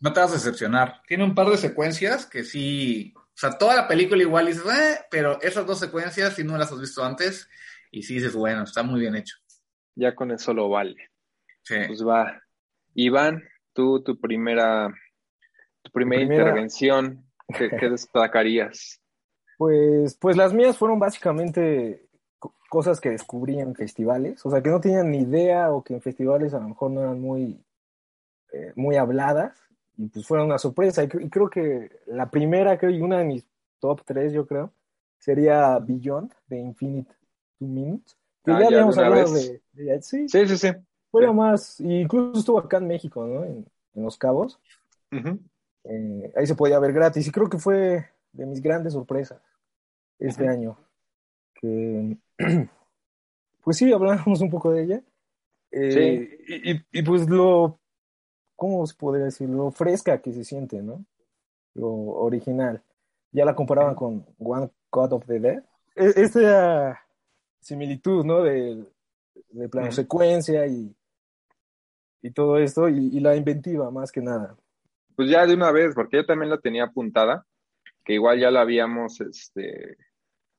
No 0.00 0.10
te 0.14 0.20
vas 0.20 0.30
a 0.30 0.34
decepcionar. 0.36 1.02
Tiene 1.06 1.22
un 1.22 1.34
par 1.34 1.48
de 1.48 1.58
secuencias 1.58 2.24
que 2.24 2.44
sí, 2.44 3.12
o 3.14 3.36
sea, 3.36 3.58
toda 3.58 3.76
la 3.76 3.86
película 3.86 4.22
igual 4.22 4.46
dices, 4.46 4.64
eh", 4.72 5.00
pero 5.10 5.38
esas 5.42 5.66
dos 5.66 5.78
secuencias, 5.78 6.34
si 6.34 6.44
no 6.44 6.56
las 6.56 6.72
has 6.72 6.80
visto 6.80 7.04
antes, 7.04 7.46
y 7.90 8.04
sí 8.04 8.14
dices, 8.14 8.34
bueno, 8.34 8.62
está 8.62 8.82
muy 8.82 9.00
bien 9.00 9.16
hecho. 9.16 9.36
Ya 9.96 10.14
con 10.14 10.30
eso 10.30 10.54
lo 10.54 10.70
vale. 10.70 11.10
Sí. 11.60 11.76
Pues 11.88 12.02
va. 12.02 12.40
Iván, 12.94 13.44
tú, 13.74 14.02
tu 14.02 14.18
primera, 14.18 14.88
tu 15.82 15.92
primera, 15.92 16.22
intervención, 16.22 17.22
¿qué, 17.48 17.70
¿qué, 17.70 17.90
destacarías? 17.90 19.00
Pues, 19.58 20.16
pues 20.16 20.36
las 20.36 20.52
mías 20.52 20.76
fueron 20.76 20.98
básicamente 20.98 22.08
cosas 22.68 23.00
que 23.00 23.10
descubrí 23.10 23.60
en 23.60 23.74
festivales, 23.74 24.44
o 24.44 24.50
sea, 24.50 24.60
que 24.62 24.70
no 24.70 24.80
tenían 24.80 25.10
ni 25.10 25.18
idea 25.18 25.70
o 25.70 25.84
que 25.84 25.94
en 25.94 26.00
festivales 26.00 26.54
a 26.54 26.58
lo 26.58 26.68
mejor 26.70 26.90
no 26.90 27.02
eran 27.02 27.20
muy, 27.20 27.64
eh, 28.52 28.72
muy 28.74 28.96
habladas 28.96 29.56
y 29.96 30.08
pues 30.08 30.26
fueron 30.26 30.46
una 30.46 30.58
sorpresa. 30.58 31.04
Y, 31.04 31.08
creo 31.08 31.48
que 31.48 31.90
la 32.06 32.30
primera, 32.30 32.76
creo, 32.78 32.90
y 32.90 33.00
una 33.00 33.18
de 33.18 33.24
mis 33.24 33.46
top 33.78 34.02
tres, 34.04 34.32
yo 34.32 34.46
creo, 34.46 34.72
sería 35.18 35.78
Beyond 35.78 36.32
de 36.46 36.58
Infinite 36.58 37.14
Two 37.58 37.68
Minutes. 37.68 38.16
Que 38.44 38.52
ah, 38.52 38.60
ya, 38.60 38.66
habíamos 38.66 38.98
hablado 38.98 39.32
de, 39.32 39.62
sí, 40.02 40.28
sí, 40.28 40.48
sí, 40.48 40.56
sí. 40.58 40.68
Fue 41.10 41.32
más, 41.32 41.80
incluso 41.80 42.40
estuvo 42.40 42.58
acá 42.58 42.78
en 42.78 42.88
México, 42.88 43.24
¿no? 43.24 43.44
En, 43.44 43.64
Los 43.94 44.18
Cabos. 44.18 44.58
Eh, 45.84 46.32
ahí 46.36 46.46
se 46.46 46.54
podía 46.54 46.78
ver 46.78 46.92
gratis 46.92 47.26
y 47.26 47.30
creo 47.30 47.48
que 47.48 47.58
fue 47.58 48.06
de 48.32 48.46
mis 48.46 48.60
grandes 48.62 48.94
sorpresas 48.94 49.40
este 50.18 50.48
año. 50.48 50.76
Que, 51.54 52.16
pues 53.64 53.76
sí, 53.76 53.92
hablamos 53.92 54.40
un 54.40 54.50
poco 54.50 54.72
de 54.72 54.82
ella. 54.82 55.02
Eh, 55.70 56.38
y, 56.46 56.98
y, 56.98 57.02
pues 57.02 57.28
lo, 57.28 57.80
¿cómo 58.54 58.86
se 58.86 58.94
podría 58.94 59.26
decir? 59.26 59.48
Lo 59.48 59.70
fresca 59.70 60.22
que 60.22 60.32
se 60.32 60.44
siente, 60.44 60.82
¿no? 60.82 61.04
Lo 61.74 61.90
original. 61.90 62.82
Ya 63.32 63.44
la 63.44 63.56
comparaban 63.56 63.96
con 63.96 64.24
One 64.38 64.70
Cut 64.90 65.12
of 65.12 65.26
the 65.26 65.40
Dead. 65.40 65.64
E, 65.96 66.12
esta 66.16 67.00
similitud, 67.60 68.24
¿no? 68.24 68.42
De, 68.42 68.84
de 69.50 69.68
plano 69.68 69.90
secuencia 69.90 70.66
y, 70.66 70.94
y 72.22 72.30
todo 72.30 72.58
esto, 72.58 72.88
y, 72.88 73.20
la 73.20 73.36
inventiva 73.36 73.90
más 73.90 74.10
que 74.10 74.20
nada. 74.20 74.56
Pues 75.16 75.30
ya 75.30 75.46
de 75.46 75.54
una 75.54 75.70
vez, 75.70 75.94
porque 75.94 76.18
yo 76.18 76.26
también 76.26 76.50
la 76.50 76.58
tenía 76.58 76.84
apuntada, 76.84 77.46
que 78.04 78.14
igual 78.14 78.40
ya 78.40 78.50
la 78.50 78.62
habíamos, 78.62 79.20
este, 79.20 79.96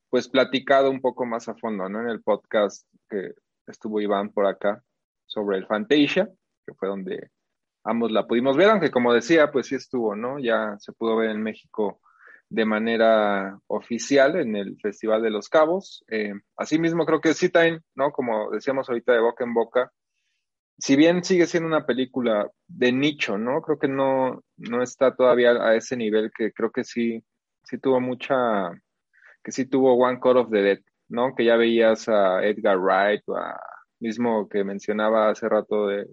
pues 0.10 0.30
platicado 0.30 0.90
un 0.90 1.02
poco 1.02 1.26
más 1.26 1.48
a 1.50 1.56
fondo, 1.56 1.90
¿no? 1.90 2.02
En 2.02 2.10
el 2.10 2.22
podcast 2.22 2.88
que 3.10 3.34
estuvo 3.68 4.00
Iván 4.00 4.32
por 4.32 4.46
acá 4.46 4.84
sobre 5.26 5.58
el 5.58 5.68
Fantasia, 5.68 6.30
que 6.66 6.74
fue 6.74 6.88
donde 6.88 7.32
ambos 7.84 8.12
la 8.12 8.26
pudimos 8.26 8.58
ver, 8.58 8.70
aunque 8.70 8.92
como 8.92 9.14
decía, 9.14 9.52
pues 9.52 9.68
sí 9.68 9.76
estuvo, 9.76 10.16
¿no? 10.16 10.40
Ya 10.40 10.76
se 10.80 10.94
pudo 10.94 11.18
ver 11.18 11.32
en 11.32 11.44
México 11.44 12.00
de 12.50 12.66
manera 12.66 13.60
oficial 13.68 14.36
en 14.38 14.56
el 14.56 14.78
Festival 14.82 15.22
de 15.22 15.32
los 15.32 15.50
Cabos. 15.50 16.04
Eh, 16.08 16.34
asimismo, 16.56 17.06
creo 17.06 17.22
que 17.22 17.34
sí 17.34 17.52
¿no? 17.96 18.12
Como 18.12 18.52
decíamos 18.52 18.90
ahorita 18.90 19.14
de 19.14 19.20
boca 19.20 19.44
en 19.44 19.54
boca, 19.54 19.92
si 20.78 20.96
bien 20.96 21.24
sigue 21.24 21.48
siendo 21.48 21.68
una 21.68 21.86
película 21.86 22.50
de 22.68 22.92
nicho, 22.92 23.38
¿no? 23.38 23.62
Creo 23.62 23.80
que 23.80 23.88
no, 23.88 24.44
no 24.58 24.84
está 24.84 25.16
todavía 25.16 25.52
a 25.52 25.76
ese 25.76 25.98
nivel 25.98 26.32
que 26.36 26.52
creo 26.52 26.72
que 26.72 26.84
sí, 26.84 27.24
sí 27.64 27.78
tuvo 27.80 28.02
mucha, 28.02 28.72
que 29.44 29.52
sí 29.52 29.66
tuvo 29.66 29.96
One 29.96 30.20
Cut 30.20 30.38
of 30.38 30.52
the 30.52 30.62
Dead, 30.62 30.80
¿no? 31.10 31.36
Que 31.36 31.46
ya 31.46 31.56
veías 31.56 32.10
a 32.10 32.44
Edgar 32.46 32.78
Wright 32.80 33.24
o 33.28 33.38
a 33.38 33.60
mismo 34.00 34.48
que 34.50 34.64
mencionaba 34.64 35.30
hace 35.30 35.48
rato 35.50 35.88
de 35.88 36.08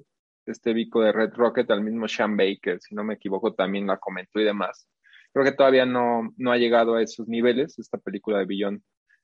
este 0.47 0.73
bico 0.73 1.03
de 1.03 1.13
Red 1.13 1.35
Rocket, 1.35 1.71
al 1.71 1.83
mismo 1.83 2.09
Sean 2.09 2.37
Baker, 2.37 2.81
si 2.81 2.95
no 2.95 3.05
me 3.05 3.15
equivoco, 3.15 3.55
también 3.55 3.87
la 3.87 3.99
comentó 3.99 4.41
y 4.41 4.45
demás. 4.45 4.89
Creo 5.33 5.45
que 5.45 5.53
todavía 5.53 5.87
no, 5.87 6.33
no 6.37 6.53
ha 6.53 6.57
llegado 6.59 6.95
a 6.95 7.03
esos 7.03 7.29
niveles, 7.29 7.79
esta 7.79 7.99
película 7.99 8.39
de 8.39 8.47
Beyond 8.47 8.83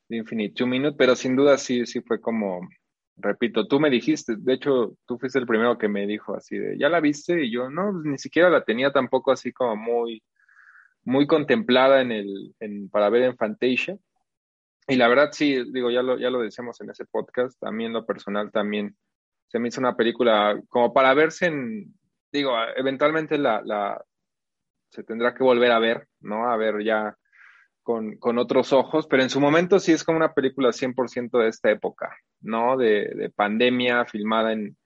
de 0.08 0.16
Infinite 0.16 0.54
Two 0.54 0.66
Minutes, 0.66 0.96
pero 0.96 1.14
sin 1.16 1.36
duda 1.36 1.58
sí, 1.58 1.86
sí 1.86 2.00
fue 2.00 2.20
como, 2.20 2.60
repito, 3.18 3.66
tú 3.66 3.80
me 3.80 3.90
dijiste, 3.90 4.36
de 4.36 4.54
hecho, 4.54 4.96
tú 5.06 5.18
fuiste 5.18 5.38
el 5.38 5.46
primero 5.46 5.78
que 5.78 5.88
me 5.88 6.06
dijo 6.06 6.34
así 6.34 6.56
de, 6.56 6.78
¿ya 6.78 6.88
la 6.88 7.00
viste? 7.00 7.44
Y 7.44 7.50
yo, 7.50 7.70
no, 7.70 7.92
ni 7.92 8.18
siquiera 8.18 8.50
la 8.50 8.64
tenía 8.64 8.92
tampoco 8.92 9.32
así 9.32 9.52
como 9.52 9.76
muy, 9.76 10.22
muy 11.04 11.26
contemplada 11.26 12.00
en 12.00 12.12
el, 12.12 12.54
en, 12.60 12.88
para 12.88 13.10
ver 13.10 13.22
en 13.22 13.36
Fantasia. 13.36 13.98
Y 14.86 14.96
la 14.96 15.08
verdad 15.08 15.30
sí, 15.32 15.62
digo, 15.72 15.90
ya 15.90 16.02
lo, 16.02 16.18
ya 16.18 16.30
lo 16.30 16.40
decíamos 16.40 16.80
en 16.80 16.90
ese 16.90 17.04
podcast, 17.04 17.58
también 17.60 17.92
lo 17.92 18.06
personal 18.06 18.50
también 18.50 18.96
se 19.48 19.58
me 19.58 19.68
hizo 19.68 19.80
una 19.80 19.96
película 19.96 20.60
como 20.68 20.92
para 20.92 21.14
verse 21.14 21.46
en, 21.46 21.94
digo, 22.32 22.52
eventualmente 22.76 23.38
la, 23.38 23.62
la 23.64 24.02
se 24.90 25.02
tendrá 25.02 25.34
que 25.34 25.42
volver 25.42 25.72
a 25.72 25.78
ver, 25.78 26.08
¿no? 26.20 26.50
A 26.50 26.56
ver 26.56 26.82
ya 26.82 27.16
con, 27.82 28.16
con 28.18 28.38
otros 28.38 28.72
ojos, 28.72 29.06
pero 29.06 29.22
en 29.22 29.30
su 29.30 29.40
momento 29.40 29.78
sí 29.78 29.92
es 29.92 30.04
como 30.04 30.18
una 30.18 30.34
película 30.34 30.70
100% 30.70 31.38
de 31.38 31.48
esta 31.48 31.70
época, 31.70 32.14
¿no? 32.40 32.76
De, 32.76 33.12
de 33.14 33.30
pandemia, 33.30 34.04
filmada 34.04 34.52
en, 34.52 34.76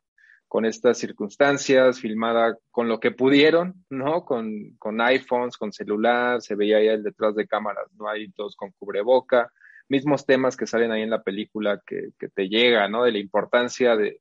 con 0.49 0.65
estas 0.67 0.99
circunstancias, 0.99 2.01
filmada 2.01 2.59
con 2.71 2.89
lo 2.89 3.01
que 3.01 3.11
pudieron, 3.11 3.85
¿no? 3.91 4.25
Con, 4.25 4.77
con 4.79 5.01
iPhones, 5.01 5.57
con 5.57 5.73
celular, 5.73 6.43
se 6.43 6.55
veía 6.55 6.77
ahí 6.79 6.89
el 6.89 7.03
detrás 7.03 7.35
de 7.35 7.47
cámaras, 7.47 7.87
¿no? 7.99 8.09
Ahí 8.09 8.31
todos 8.33 8.55
con 8.57 8.71
cubreboca, 8.79 9.51
mismos 9.89 10.27
temas 10.27 10.57
que 10.57 10.67
salen 10.67 10.93
ahí 10.93 11.03
en 11.03 11.11
la 11.11 11.23
película 11.23 11.81
que, 11.87 12.11
que 12.19 12.29
te 12.29 12.49
llega, 12.49 12.89
¿no? 12.89 13.05
De 13.05 13.13
la 13.13 13.19
importancia 13.19 13.97
de, 13.97 14.21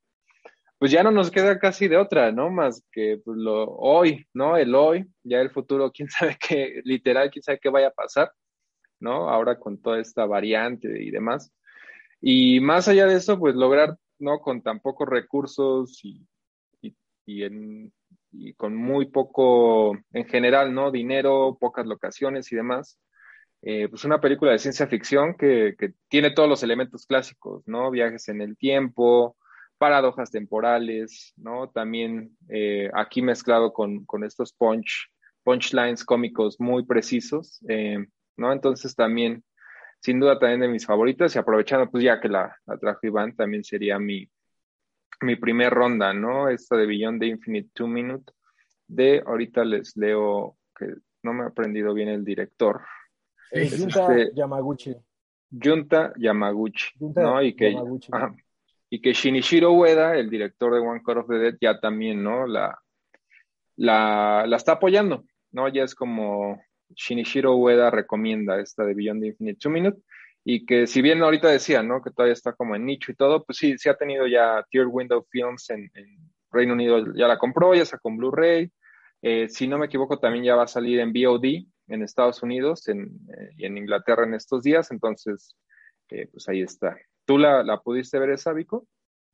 pues 0.81 0.89
ya 0.89 1.03
no 1.03 1.11
nos 1.11 1.29
queda 1.29 1.59
casi 1.59 1.88
de 1.88 1.97
otra, 1.97 2.31
¿no? 2.31 2.50
Más 2.50 2.83
que 2.91 3.21
pues, 3.23 3.38
lo 3.38 3.65
hoy, 3.65 4.25
¿no? 4.33 4.57
El 4.57 4.73
hoy, 4.73 5.05
ya 5.21 5.39
el 5.39 5.51
futuro, 5.51 5.91
quién 5.91 6.09
sabe 6.09 6.38
qué, 6.39 6.81
literal, 6.85 7.29
quién 7.29 7.43
sabe 7.43 7.59
qué 7.61 7.69
vaya 7.69 7.89
a 7.89 7.91
pasar, 7.91 8.31
¿no? 9.00 9.29
Ahora 9.29 9.59
con 9.59 9.79
toda 9.79 10.00
esta 10.00 10.25
variante 10.25 10.88
y 11.03 11.11
demás. 11.11 11.51
Y 12.21 12.59
más 12.59 12.87
allá 12.87 13.05
de 13.07 13.15
eso, 13.15 13.39
pues 13.39 13.55
lograr, 13.55 13.97
¿no? 14.19 14.39
Con 14.39 14.61
tan 14.61 14.79
pocos 14.79 15.09
recursos 15.09 15.99
y, 16.03 16.25
y, 17.25 17.43
en, 17.43 17.91
y 18.31 18.53
con 18.53 18.75
muy 18.75 19.07
poco, 19.07 19.97
en 20.13 20.25
general, 20.25 20.73
¿no? 20.73 20.91
Dinero, 20.91 21.57
pocas 21.59 21.85
locaciones 21.85 22.51
y 22.51 22.55
demás. 22.55 22.99
Eh, 23.63 23.87
pues 23.89 24.05
una 24.05 24.19
película 24.19 24.51
de 24.51 24.59
ciencia 24.59 24.87
ficción 24.87 25.35
que, 25.35 25.75
que 25.77 25.93
tiene 26.09 26.31
todos 26.31 26.49
los 26.49 26.63
elementos 26.63 27.05
clásicos, 27.05 27.63
¿no? 27.67 27.91
Viajes 27.91 28.27
en 28.29 28.41
el 28.41 28.57
tiempo, 28.57 29.35
paradojas 29.81 30.29
temporales, 30.29 31.33
¿no? 31.37 31.69
También 31.69 32.37
eh, 32.49 32.91
aquí 32.93 33.23
mezclado 33.23 33.73
con, 33.73 34.05
con, 34.05 34.23
estos 34.23 34.53
punch, 34.53 35.09
punchlines 35.43 36.05
cómicos 36.05 36.59
muy 36.59 36.85
precisos, 36.85 37.59
eh, 37.67 37.97
¿no? 38.37 38.53
Entonces 38.53 38.93
también, 38.93 39.43
sin 40.01 40.20
duda 40.20 40.39
también 40.39 40.62
de 40.62 40.67
mis 40.67 40.86
favoritas 40.86 41.36
y 41.36 41.39
aprovechando 41.39 41.89
pues 41.89 42.03
ya 42.03 42.20
que 42.20 42.27
la, 42.27 42.55
la 42.65 42.77
trajo 42.77 43.00
Iván, 43.03 43.36
también 43.36 43.63
sería 43.63 44.00
mi, 44.00 44.27
mi 45.22 45.36
primer 45.36 45.72
ronda, 45.72 46.13
¿no? 46.13 46.50
Esta 46.50 46.75
de 46.75 46.88
Beyond 46.88 47.20
the 47.22 47.27
Infinite 47.27 47.70
Two 47.74 47.88
Minute, 47.88 48.34
de 48.88 49.24
ahorita 49.25 49.63
les 49.63 49.96
leo 49.96 50.58
que 50.75 50.88
no 51.24 51.34
me 51.34 51.43
ha 51.43 51.48
aprendido 51.48 51.93
bien 51.93 52.10
el 52.10 52.25
director. 52.25 52.81
Junta 53.51 54.17
este, 54.17 54.31
Yamaguchi. 54.36 54.96
Junta 55.51 56.13
Yamaguchi, 56.17 56.88
¿no? 57.00 57.43
Y 57.43 57.55
que, 57.55 57.75
y 58.89 59.01
que 59.01 59.13
Shinichiro 59.13 59.72
Ueda, 59.74 60.15
el 60.17 60.29
director 60.29 60.74
de 60.74 60.79
One 60.79 61.03
Cut 61.03 61.17
of 61.17 61.27
the 61.27 61.36
Dead, 61.36 61.58
ya 61.62 61.79
también, 61.79 62.24
¿no? 62.24 62.48
La, 62.48 62.81
la, 63.75 64.46
la 64.48 64.58
está 64.58 64.74
apoyando, 64.74 65.25
¿no? 65.51 65.67
Ya 65.67 65.84
es 65.84 65.93
como 65.93 66.60
Shinichiro 66.95 67.55
Ueda 67.55 67.89
recomienda 67.89 68.60
esta 68.60 68.83
de 68.83 68.93
Beyond 68.93 69.21
the 69.21 69.27
Infinite 69.27 69.60
Two 69.60 69.71
Minute, 69.71 70.01
y 70.43 70.65
que 70.65 70.88
si 70.88 71.01
bien 71.01 71.21
ahorita 71.21 71.50
decía, 71.50 71.83
¿no? 71.83 72.01
Que 72.01 72.12
todavía 72.12 72.33
está 72.33 72.53
como 72.53 72.75
en 72.75 72.86
nicho 72.86 73.12
y 73.12 73.15
todo, 73.15 73.43
pues 73.43 73.57
sí, 73.57 73.77
sí 73.77 73.89
ha 73.89 73.95
tenido 73.95 74.27
ya 74.27 74.65
Tier 74.69 74.88
Window 74.88 75.25
Films 75.29 75.69
en, 75.69 75.91
Reino 76.53 76.74
Unido, 76.74 77.13
ya 77.15 77.27
la 77.27 77.38
compró, 77.38 77.74
ya 77.74 77.86
sacó 77.86 78.03
con 78.03 78.17
Blu-ray, 78.17 78.69
eh, 79.21 79.48
si 79.48 79.69
no 79.69 79.77
me 79.77 79.86
equivoco, 79.86 80.19
también 80.19 80.43
ya 80.43 80.55
va 80.55 80.63
a 80.63 80.67
salir 80.67 81.00
en 81.00 81.13
VOD 81.13 81.65
en 81.88 82.03
Estados 82.03 82.43
Unidos 82.43 82.89
en, 82.89 83.03
eh, 83.03 83.51
y 83.55 83.65
en 83.65 83.77
Inglaterra 83.77 84.25
en 84.25 84.33
estos 84.33 84.63
días, 84.63 84.91
entonces, 84.91 85.55
eh, 86.10 86.27
pues 86.29 86.50
ahí 86.50 86.62
está. 86.62 86.98
¿Tú 87.25 87.38
la, 87.38 87.63
la 87.63 87.79
pudiste 87.79 88.19
ver 88.19 88.31
esa, 88.31 88.51
Vico? 88.51 88.86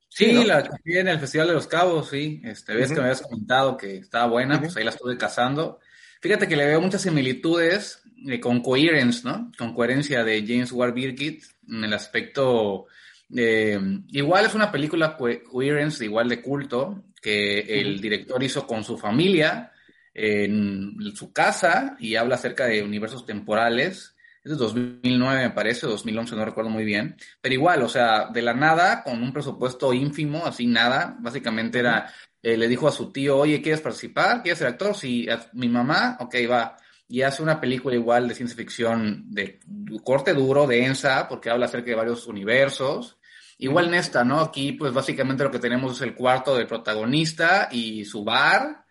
Sí, 0.08 0.44
la 0.44 0.68
vi 0.84 0.98
en 0.98 1.08
el 1.08 1.18
Festival 1.18 1.48
de 1.48 1.54
los 1.54 1.66
Cabos, 1.66 2.08
sí. 2.10 2.40
Este, 2.44 2.74
ves 2.74 2.88
que 2.88 2.96
me 2.96 3.02
habías 3.02 3.22
comentado 3.22 3.76
que 3.76 3.96
estaba 3.98 4.26
buena, 4.26 4.58
pues 4.58 4.76
ahí 4.76 4.84
la 4.84 4.90
estuve 4.90 5.18
cazando. 5.18 5.80
Fíjate 6.20 6.48
que 6.48 6.56
le 6.56 6.66
veo 6.66 6.80
muchas 6.80 7.02
similitudes 7.02 8.02
eh, 8.26 8.40
con 8.40 8.60
Coherence, 8.60 9.22
¿no? 9.24 9.52
Con 9.56 9.74
coherencia 9.74 10.24
de 10.24 10.44
James 10.46 10.72
Ward 10.72 10.94
Birkitt 10.94 11.44
en 11.68 11.84
el 11.84 11.92
aspecto. 11.92 12.86
Eh, 13.34 13.78
igual 14.08 14.46
es 14.46 14.54
una 14.54 14.72
película 14.72 15.16
Coherence, 15.16 16.04
igual 16.04 16.28
de 16.28 16.42
culto, 16.42 17.04
que 17.20 17.80
el 17.80 18.00
director 18.00 18.42
hizo 18.42 18.66
con 18.66 18.84
su 18.84 18.96
familia 18.96 19.72
en 20.14 20.96
su 21.14 21.32
casa 21.32 21.96
y 22.00 22.16
habla 22.16 22.34
acerca 22.34 22.66
de 22.66 22.82
universos 22.82 23.24
temporales 23.24 24.16
es 24.52 24.58
de 24.58 24.64
2009 24.64 25.42
me 25.42 25.50
parece, 25.50 25.86
2011 25.86 26.36
no 26.36 26.44
recuerdo 26.44 26.70
muy 26.70 26.84
bien, 26.84 27.16
pero 27.40 27.54
igual, 27.54 27.82
o 27.82 27.88
sea, 27.88 28.28
de 28.30 28.42
la 28.42 28.54
nada, 28.54 29.02
con 29.02 29.22
un 29.22 29.32
presupuesto 29.32 29.92
ínfimo, 29.92 30.46
así 30.46 30.66
nada, 30.66 31.16
básicamente 31.20 31.80
era, 31.80 32.12
eh, 32.42 32.56
le 32.56 32.68
dijo 32.68 32.88
a 32.88 32.92
su 32.92 33.12
tío, 33.12 33.38
oye, 33.38 33.60
¿quieres 33.60 33.80
participar? 33.80 34.42
¿Quieres 34.42 34.58
ser 34.58 34.68
actor? 34.68 34.94
Sí, 34.94 35.28
mi 35.52 35.68
mamá, 35.68 36.16
ok, 36.20 36.34
va. 36.50 36.76
Y 37.08 37.22
hace 37.22 37.42
una 37.42 37.60
película 37.60 37.94
igual 37.94 38.28
de 38.28 38.34
ciencia 38.34 38.56
ficción 38.56 39.24
de 39.30 39.60
corte 40.04 40.34
duro, 40.34 40.66
densa, 40.66 41.26
porque 41.28 41.50
habla 41.50 41.66
acerca 41.66 41.90
de 41.90 41.96
varios 41.96 42.26
universos. 42.26 43.18
Igual 43.56 43.88
en 43.88 43.94
esta, 43.94 44.24
¿no? 44.24 44.40
Aquí, 44.40 44.72
pues 44.72 44.92
básicamente 44.92 45.42
lo 45.42 45.50
que 45.50 45.58
tenemos 45.58 45.96
es 45.96 46.02
el 46.02 46.14
cuarto 46.14 46.54
del 46.54 46.66
protagonista 46.66 47.68
y 47.72 48.04
su 48.04 48.24
bar. 48.24 48.84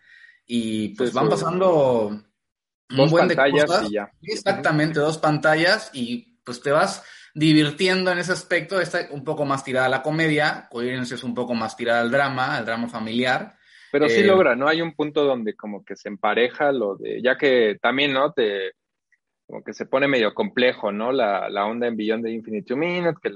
Y 0.44 0.90
pues 0.90 1.12
van 1.12 1.28
pasando 1.28 2.27
Dos 2.88 3.12
pantallas 3.12 3.86
y 3.88 3.94
ya. 3.94 4.10
Exactamente, 4.22 5.00
dos 5.00 5.18
pantallas 5.18 5.90
y 5.92 6.38
pues 6.44 6.62
te 6.62 6.70
vas 6.70 7.04
divirtiendo 7.34 8.10
en 8.10 8.18
ese 8.18 8.32
aspecto. 8.32 8.80
Está 8.80 9.08
un 9.10 9.24
poco 9.24 9.44
más 9.44 9.62
tirada 9.64 9.86
a 9.86 9.90
la 9.90 10.02
comedia, 10.02 10.66
Coherence 10.70 11.14
es 11.14 11.24
un 11.24 11.34
poco 11.34 11.54
más 11.54 11.76
tirada 11.76 12.00
al 12.00 12.10
drama, 12.10 12.56
al 12.56 12.64
drama 12.64 12.88
familiar. 12.88 13.56
Pero 13.92 14.08
sí 14.08 14.20
eh, 14.20 14.24
logra, 14.24 14.54
¿no? 14.56 14.68
Hay 14.68 14.82
un 14.82 14.94
punto 14.94 15.24
donde 15.24 15.54
como 15.54 15.84
que 15.84 15.96
se 15.96 16.08
empareja 16.08 16.72
lo 16.72 16.96
de, 16.96 17.22
ya 17.22 17.36
que 17.36 17.78
también, 17.80 18.12
¿no? 18.12 18.32
Te, 18.32 18.72
como 19.46 19.62
que 19.62 19.72
se 19.72 19.86
pone 19.86 20.08
medio 20.08 20.34
complejo, 20.34 20.92
¿no? 20.92 21.12
La, 21.12 21.48
la 21.48 21.64
onda 21.66 21.86
en 21.86 21.96
Billón 21.96 22.22
de 22.22 22.32
Infinite 22.32 22.74
Minutes, 22.76 23.18
que 23.22 23.30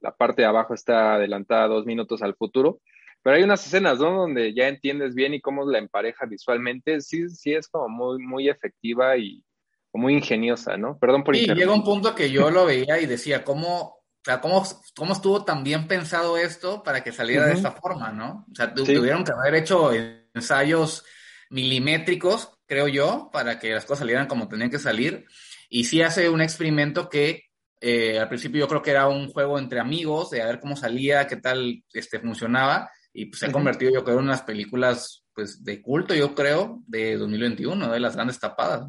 la 0.00 0.10
parte 0.14 0.42
de 0.42 0.48
abajo 0.48 0.74
está 0.74 1.14
adelantada 1.14 1.68
dos 1.68 1.86
minutos 1.86 2.22
al 2.22 2.34
futuro. 2.34 2.80
Pero 3.22 3.36
hay 3.36 3.42
unas 3.42 3.64
escenas, 3.64 3.98
¿no? 4.00 4.12
Donde 4.12 4.52
ya 4.52 4.68
entiendes 4.68 5.14
bien 5.14 5.34
y 5.34 5.40
cómo 5.40 5.64
la 5.64 5.78
empareja 5.78 6.26
visualmente. 6.26 7.00
Sí, 7.00 7.28
sí 7.28 7.54
es 7.54 7.68
como 7.68 7.88
muy, 7.88 8.18
muy 8.18 8.48
efectiva 8.48 9.16
y 9.16 9.44
muy 9.92 10.14
ingeniosa, 10.14 10.76
¿no? 10.76 10.98
Perdón 10.98 11.22
por 11.22 11.36
Sí, 11.36 11.46
llega 11.46 11.72
un 11.72 11.84
punto 11.84 12.14
que 12.14 12.30
yo 12.30 12.50
lo 12.50 12.64
veía 12.64 12.98
y 13.00 13.06
decía, 13.06 13.44
¿cómo, 13.44 13.80
o 13.80 14.02
sea, 14.24 14.40
cómo, 14.40 14.64
cómo 14.96 15.12
estuvo 15.12 15.44
tan 15.44 15.62
bien 15.62 15.86
pensado 15.86 16.36
esto 16.36 16.82
para 16.82 17.04
que 17.04 17.12
saliera 17.12 17.46
de 17.46 17.52
esta 17.52 17.72
forma, 17.72 18.10
¿no? 18.10 18.46
O 18.50 18.54
sea, 18.54 18.74
tuvieron 18.74 19.24
que 19.24 19.32
haber 19.32 19.54
hecho 19.54 19.92
ensayos 20.34 21.04
milimétricos, 21.50 22.58
creo 22.66 22.88
yo, 22.88 23.30
para 23.32 23.58
que 23.58 23.70
las 23.70 23.84
cosas 23.84 24.00
salieran 24.00 24.26
como 24.26 24.48
tenían 24.48 24.70
que 24.70 24.78
salir. 24.78 25.26
Y 25.68 25.84
sí 25.84 26.02
hace 26.02 26.28
un 26.28 26.40
experimento 26.40 27.08
que 27.08 27.44
eh, 27.80 28.18
al 28.18 28.28
principio 28.28 28.60
yo 28.60 28.68
creo 28.68 28.82
que 28.82 28.92
era 28.92 29.08
un 29.08 29.28
juego 29.28 29.58
entre 29.58 29.78
amigos, 29.78 30.30
de 30.30 30.42
a 30.42 30.46
ver 30.46 30.60
cómo 30.60 30.76
salía, 30.76 31.26
qué 31.26 31.36
tal 31.36 31.84
este, 31.92 32.18
funcionaba 32.18 32.90
y 33.12 33.26
pues, 33.26 33.40
se 33.40 33.46
ha 33.46 33.52
convertido, 33.52 33.92
yo 33.92 34.04
creo, 34.04 34.18
en 34.18 34.24
unas 34.24 34.42
películas 34.42 35.24
pues 35.34 35.64
de 35.64 35.80
culto, 35.80 36.14
yo 36.14 36.34
creo, 36.34 36.82
de 36.86 37.16
2021, 37.16 37.90
de 37.90 38.00
las 38.00 38.14
grandes 38.14 38.38
tapadas. 38.38 38.86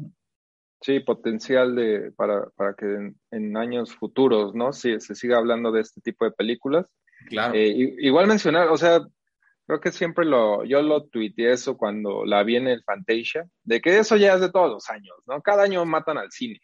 Sí, 0.80 1.00
potencial 1.00 1.74
de, 1.74 2.12
para, 2.12 2.46
para 2.56 2.74
que 2.74 3.14
en, 3.30 3.56
años 3.56 3.94
futuros, 3.94 4.54
¿no? 4.54 4.72
Sí, 4.72 5.00
se 5.00 5.14
siga 5.14 5.38
hablando 5.38 5.72
de 5.72 5.80
este 5.80 6.00
tipo 6.02 6.26
de 6.26 6.32
películas. 6.32 6.86
Claro. 7.28 7.54
Eh, 7.54 7.94
igual 7.98 8.26
mencionar, 8.26 8.68
o 8.68 8.76
sea, 8.76 9.00
creo 9.66 9.80
que 9.80 9.92
siempre 9.92 10.26
lo, 10.26 10.64
yo 10.64 10.82
lo 10.82 11.04
tuiteé 11.04 11.52
eso 11.52 11.78
cuando 11.78 12.26
la 12.26 12.42
vi 12.42 12.56
en 12.56 12.68
el 12.68 12.82
Fantasia, 12.82 13.48
de 13.62 13.80
que 13.80 13.98
eso 13.98 14.16
ya 14.16 14.34
es 14.34 14.42
de 14.42 14.52
todos 14.52 14.70
los 14.70 14.90
años, 14.90 15.16
¿no? 15.26 15.40
Cada 15.40 15.62
año 15.62 15.84
matan 15.86 16.18
al 16.18 16.30
cine, 16.30 16.60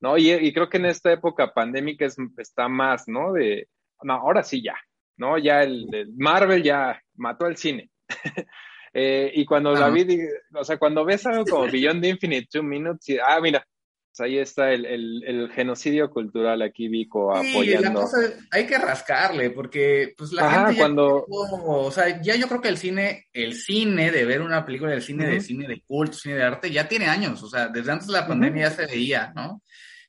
¿no? 0.00 0.18
Y, 0.18 0.32
y 0.32 0.52
creo 0.52 0.68
que 0.68 0.78
en 0.78 0.86
esta 0.86 1.12
época 1.12 1.54
pandémica 1.54 2.06
es, 2.06 2.16
está 2.38 2.68
más, 2.68 3.06
¿no? 3.06 3.32
De, 3.32 3.68
no, 4.02 4.14
ahora 4.14 4.42
sí 4.42 4.62
ya, 4.64 4.74
¿no? 5.20 5.36
Ya 5.36 5.62
el, 5.62 5.86
Marvel 6.16 6.62
ya 6.62 7.00
mató 7.16 7.44
al 7.44 7.56
cine. 7.56 7.90
eh, 8.94 9.30
y 9.34 9.44
cuando 9.44 9.74
la 9.74 9.90
vi, 9.90 10.06
o 10.54 10.64
sea, 10.64 10.78
cuando 10.78 11.04
ves 11.04 11.26
algo 11.26 11.44
como 11.44 11.70
Beyond 11.70 12.02
the 12.02 12.08
Infinite 12.08 12.48
Two 12.50 12.62
Minutes, 12.62 13.10
y, 13.10 13.18
ah, 13.18 13.38
mira, 13.40 13.64
pues 14.10 14.26
ahí 14.26 14.38
está 14.38 14.72
el, 14.72 14.86
el, 14.86 15.22
el, 15.26 15.50
genocidio 15.52 16.08
cultural 16.08 16.62
aquí, 16.62 16.88
Vico, 16.88 17.36
apoyando. 17.36 18.00
Cosa 18.00 18.16
hay 18.50 18.66
que 18.66 18.78
rascarle, 18.78 19.50
porque 19.50 20.14
pues 20.16 20.32
la 20.32 20.50
gente 20.50 20.72
ya 20.72 20.78
cuando... 20.78 21.26
o 21.28 21.90
sea, 21.92 22.20
ya 22.22 22.34
yo 22.34 22.48
creo 22.48 22.62
que 22.62 22.68
el 22.68 22.78
cine, 22.78 23.26
el 23.34 23.52
cine 23.52 24.10
de 24.10 24.24
ver 24.24 24.40
una 24.40 24.64
película 24.64 24.90
del 24.90 25.02
cine, 25.02 25.26
de 25.26 25.40
cine 25.40 25.68
de 25.68 25.82
culto, 25.86 26.14
cine 26.14 26.36
de 26.36 26.44
arte, 26.44 26.70
ya 26.70 26.88
tiene 26.88 27.06
años, 27.06 27.42
o 27.42 27.48
sea, 27.48 27.68
desde 27.68 27.92
antes 27.92 28.06
de 28.06 28.14
la 28.14 28.26
pandemia 28.26 28.70
ya 28.70 28.74
se 28.74 28.86
veía, 28.86 29.32
¿no? 29.36 29.62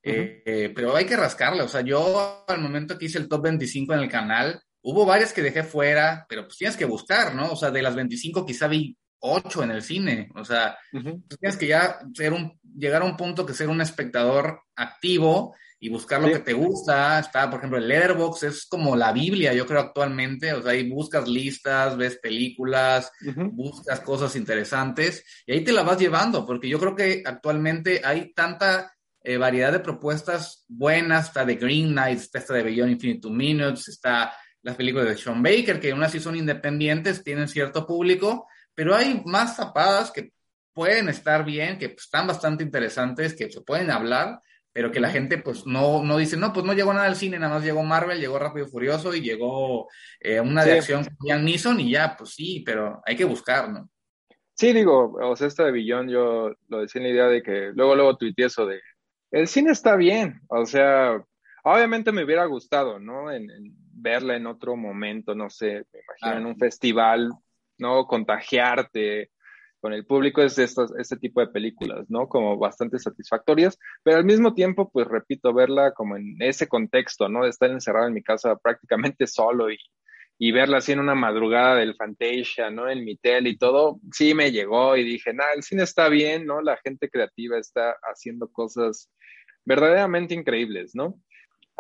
eh, 0.04 0.72
pero 0.74 0.96
hay 0.96 1.06
que 1.06 1.18
rascarle, 1.18 1.62
o 1.62 1.68
sea, 1.68 1.82
yo 1.82 2.44
al 2.48 2.60
momento 2.60 2.98
que 2.98 3.06
hice 3.06 3.20
el 3.20 3.28
top 3.28 3.44
25 3.44 3.94
en 3.94 4.00
el 4.00 4.10
canal, 4.10 4.60
Hubo 4.84 5.06
varias 5.06 5.34
que 5.34 5.42
dejé 5.42 5.64
fuera, 5.64 6.26
pero 6.28 6.46
pues 6.46 6.58
tienes 6.58 6.78
que 6.78 6.86
buscar, 6.86 7.36
¿no? 7.36 7.52
O 7.52 7.56
sea, 7.56 7.72
de 7.72 7.82
las 7.82 7.96
25 7.96 8.46
quizá 8.46 8.68
vi 8.68 8.98
8 9.20 9.64
en 9.64 9.72
el 9.72 9.82
cine. 9.82 10.30
O 10.36 10.44
sea, 10.44 10.78
tienes 10.92 11.58
que 11.58 11.68
ya 11.68 12.00
ser 12.14 12.34
un, 12.34 12.60
llegar 12.76 13.02
a 13.02 13.06
un 13.06 13.18
punto 13.18 13.46
que 13.46 13.54
ser 13.54 13.70
un 13.70 13.82
espectador 13.82 14.62
activo 14.76 15.56
y 15.80 15.90
buscar 15.90 16.22
lo 16.22 16.28
que 16.28 16.40
te 16.40 16.54
gusta. 16.54 17.20
Está, 17.20 17.50
por 17.50 17.60
ejemplo, 17.60 17.80
el 17.80 17.88
Letterbox 17.88 18.44
es 18.44 18.66
como 18.68 18.96
la 18.96 19.12
Biblia, 19.12 19.54
yo 19.54 19.66
creo, 19.66 19.80
actualmente. 19.80 20.54
O 20.54 20.62
sea, 20.62 20.72
ahí 20.74 20.90
buscas 20.90 21.28
listas, 21.28 21.98
ves 21.98 22.20
películas, 22.22 23.12
buscas 23.52 24.00
cosas 24.02 24.36
interesantes 24.36 25.24
y 25.46 25.54
ahí 25.54 25.64
te 25.64 25.72
la 25.72 25.84
vas 25.84 25.98
llevando, 25.98 26.46
porque 26.46 26.70
yo 26.70 26.80
creo 26.80 26.96
que 26.96 27.24
actualmente 27.26 28.02
hay 28.04 28.32
tanta 28.34 28.94
eh, 29.24 29.38
variedad 29.38 29.72
de 29.72 29.80
propuestas 29.80 30.66
buenas. 30.68 31.28
Está 31.28 31.46
de 31.46 31.56
Green 31.56 31.92
Knight, 31.92 32.20
está 32.20 32.40
esta 32.40 32.54
de 32.54 32.64
Beyond 32.64 32.92
Infinite 32.92 33.30
Minutes, 33.30 33.88
está 33.88 34.34
las 34.64 34.76
películas 34.76 35.08
de 35.08 35.18
Sean 35.18 35.42
Baker, 35.42 35.80
que 35.80 35.92
aún 35.92 36.04
así 36.04 36.20
son 36.20 36.36
independientes, 36.36 37.24
tienen 37.24 37.48
cierto 37.48 37.86
público, 37.88 38.48
pero 38.76 38.96
hay 38.96 39.22
más 39.26 39.56
zapadas 39.56 40.12
que 40.12 40.32
pueden 40.74 41.10
estar 41.10 41.44
bien, 41.44 41.78
que 41.78 41.90
pues, 41.90 42.06
están 42.06 42.28
bastante 42.28 42.64
interesantes, 42.64 43.36
que 43.36 43.52
se 43.52 43.62
pueden 43.62 43.92
hablar, 43.92 44.40
pero 44.74 44.92
que 44.92 45.02
la 45.02 45.10
gente 45.10 45.38
pues 45.38 45.66
no, 45.66 46.04
no 46.04 46.18
dice, 46.18 46.38
no, 46.38 46.54
pues 46.54 46.66
no 46.66 46.74
llegó 46.74 46.94
nada 46.94 47.08
al 47.08 47.16
cine, 47.16 47.40
nada 47.40 47.56
más 47.56 47.64
llegó 47.64 47.84
Marvel, 47.84 48.20
llegó 48.20 48.40
Rápido 48.40 48.68
y 48.68 48.70
Furioso 48.70 49.14
y 49.14 49.22
llegó 49.22 49.88
eh, 50.20 50.40
una 50.40 50.64
de 50.64 50.74
acción 50.74 51.04
con 51.04 51.28
Ian 51.28 51.44
Neeson 51.44 51.80
y 51.80 51.92
ya, 51.92 52.16
pues 52.18 52.32
sí, 52.32 52.64
pero 52.66 53.02
hay 53.06 53.16
que 53.16 53.26
buscar, 53.26 53.70
¿no? 53.70 53.90
Sí, 54.54 54.74
digo, 54.74 55.14
o 55.14 55.36
sea, 55.36 55.48
esta 55.48 55.66
de 55.66 55.72
Billón 55.72 56.08
yo 56.08 56.54
lo 56.68 56.82
decía 56.82 57.02
en 57.02 57.08
la 57.08 57.14
idea 57.14 57.28
de 57.28 57.42
que 57.42 57.72
luego, 57.74 57.96
luego 57.96 58.18
tuiteé 58.18 58.46
eso 58.46 58.66
de, 58.66 58.80
el 59.32 59.48
cine 59.48 59.72
está 59.72 59.96
bien, 59.96 60.42
o 60.48 60.66
sea, 60.66 61.22
obviamente 61.64 62.12
me 62.12 62.24
hubiera 62.24 62.46
gustado, 62.46 63.00
¿no? 63.00 63.32
en 63.32 63.50
verla 64.02 64.36
en 64.36 64.48
otro 64.48 64.76
momento, 64.76 65.36
no 65.36 65.50
sé, 65.50 65.86
me 65.94 66.00
imagino 66.00 66.42
en 66.42 66.46
un 66.46 66.58
festival, 66.58 67.32
¿no? 67.78 68.06
Contagiarte 68.08 69.32
con 69.82 69.94
el 69.94 70.06
público 70.06 70.44
es 70.44 70.58
estos, 70.60 70.94
este 70.98 71.18
tipo 71.18 71.42
de 71.42 71.48
películas, 71.48 72.06
¿no? 72.10 72.30
Como 72.30 72.58
bastante 72.58 73.00
satisfactorias, 73.00 73.78
pero 74.04 74.18
al 74.18 74.26
mismo 74.26 74.54
tiempo, 74.54 74.92
pues 74.92 75.08
repito, 75.08 75.54
verla 75.54 75.92
como 75.94 76.16
en 76.16 76.36
ese 76.40 76.68
contexto, 76.68 77.28
¿no? 77.30 77.44
De 77.44 77.50
estar 77.50 77.70
encerrado 77.72 78.08
en 78.08 78.14
mi 78.14 78.22
casa 78.22 78.56
prácticamente 78.58 79.26
solo 79.26 79.72
y, 79.72 79.80
y 80.38 80.52
verla 80.52 80.78
así 80.78 80.92
en 80.92 81.00
una 81.00 81.16
madrugada 81.16 81.76
del 81.76 81.96
Fantasia, 81.96 82.70
¿no? 82.70 82.90
En 82.90 83.04
mi 83.04 83.18
tele 83.18 83.50
y 83.50 83.58
todo, 83.58 84.00
sí 84.12 84.36
me 84.36 84.52
llegó 84.52 84.96
y 84.96 85.04
dije, 85.04 85.34
nada, 85.34 85.54
el 85.56 85.64
cine 85.64 85.84
está 85.84 86.10
bien, 86.10 86.46
¿no? 86.46 86.62
La 86.62 86.78
gente 86.78 87.10
creativa 87.10 87.58
está 87.58 87.96
haciendo 88.04 88.52
cosas 88.52 89.10
verdaderamente 89.66 90.36
increíbles, 90.36 90.92
¿no? 90.94 91.20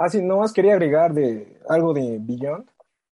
Ah, 0.04 0.10
sí, 0.10 0.20
nomás 0.20 0.52
quería 0.52 0.74
agregar 0.74 1.14
de 1.14 1.60
algo 1.70 1.94
de 1.94 2.18
Beyond, 2.20 2.68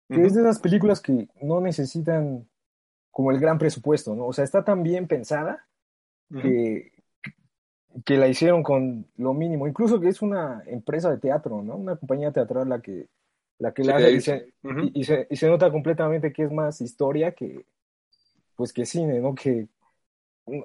que 0.10 0.22
es 0.22 0.34
de 0.34 0.42
esas 0.42 0.60
películas 0.60 1.00
que 1.00 1.30
no 1.42 1.62
necesitan 1.62 2.46
como 3.10 3.32
el 3.32 3.40
gran 3.40 3.58
presupuesto, 3.58 4.14
¿no? 4.16 4.26
O 4.26 4.34
sea, 4.34 4.44
está 4.44 4.66
tan 4.66 4.84
bien 4.84 5.08
pensada 5.08 5.66
que, 6.30 6.92
que 8.04 8.18
la 8.18 8.28
hicieron 8.28 8.64
con 8.64 9.08
lo 9.16 9.34
mínimo. 9.34 9.66
Incluso 9.66 10.02
que 10.02 10.10
es 10.10 10.22
una 10.22 10.62
empresa 10.66 11.10
de 11.10 11.20
teatro, 11.20 11.62
¿no? 11.62 11.78
Una 11.78 11.96
compañía 11.96 12.34
teatral 12.34 12.68
la 12.68 12.82
que 12.82 13.08
la 13.60 13.74
que 13.74 13.84
la 13.86 13.96
hace 13.96 14.12
y 14.12 14.20
se, 14.20 14.54
y, 14.94 15.04
se, 15.06 15.28
y 15.30 15.36
se 15.38 15.48
nota 15.48 15.72
completamente 15.72 16.34
que 16.34 16.44
es 16.44 16.52
más 16.52 16.82
historia 16.82 17.32
que 17.32 17.66
pues 18.58 18.74
que 18.74 18.86
cine, 18.86 19.22
¿no? 19.22 19.36
Que 19.36 19.70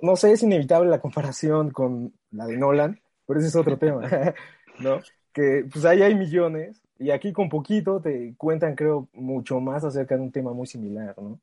no 0.02 0.16
sé, 0.16 0.32
es 0.32 0.42
inevitable 0.42 0.90
la 0.90 1.00
comparación 1.00 1.70
con 1.70 2.12
la 2.32 2.46
de 2.46 2.56
Nolan, 2.56 3.00
pero 3.24 3.38
ese 3.38 3.50
es 3.50 3.56
otro 3.56 3.78
tema, 3.78 4.02
¿no? 4.80 5.00
Que 5.32 5.66
pues 5.72 5.84
ahí 5.84 6.02
hay 6.02 6.14
millones 6.14 6.82
y 6.98 7.10
aquí 7.10 7.32
con 7.32 7.48
poquito 7.48 8.00
te 8.00 8.34
cuentan, 8.36 8.74
creo, 8.74 9.08
mucho 9.12 9.60
más 9.60 9.84
acerca 9.84 10.16
de 10.16 10.22
un 10.22 10.32
tema 10.32 10.52
muy 10.52 10.66
similar, 10.66 11.14
¿no? 11.18 11.40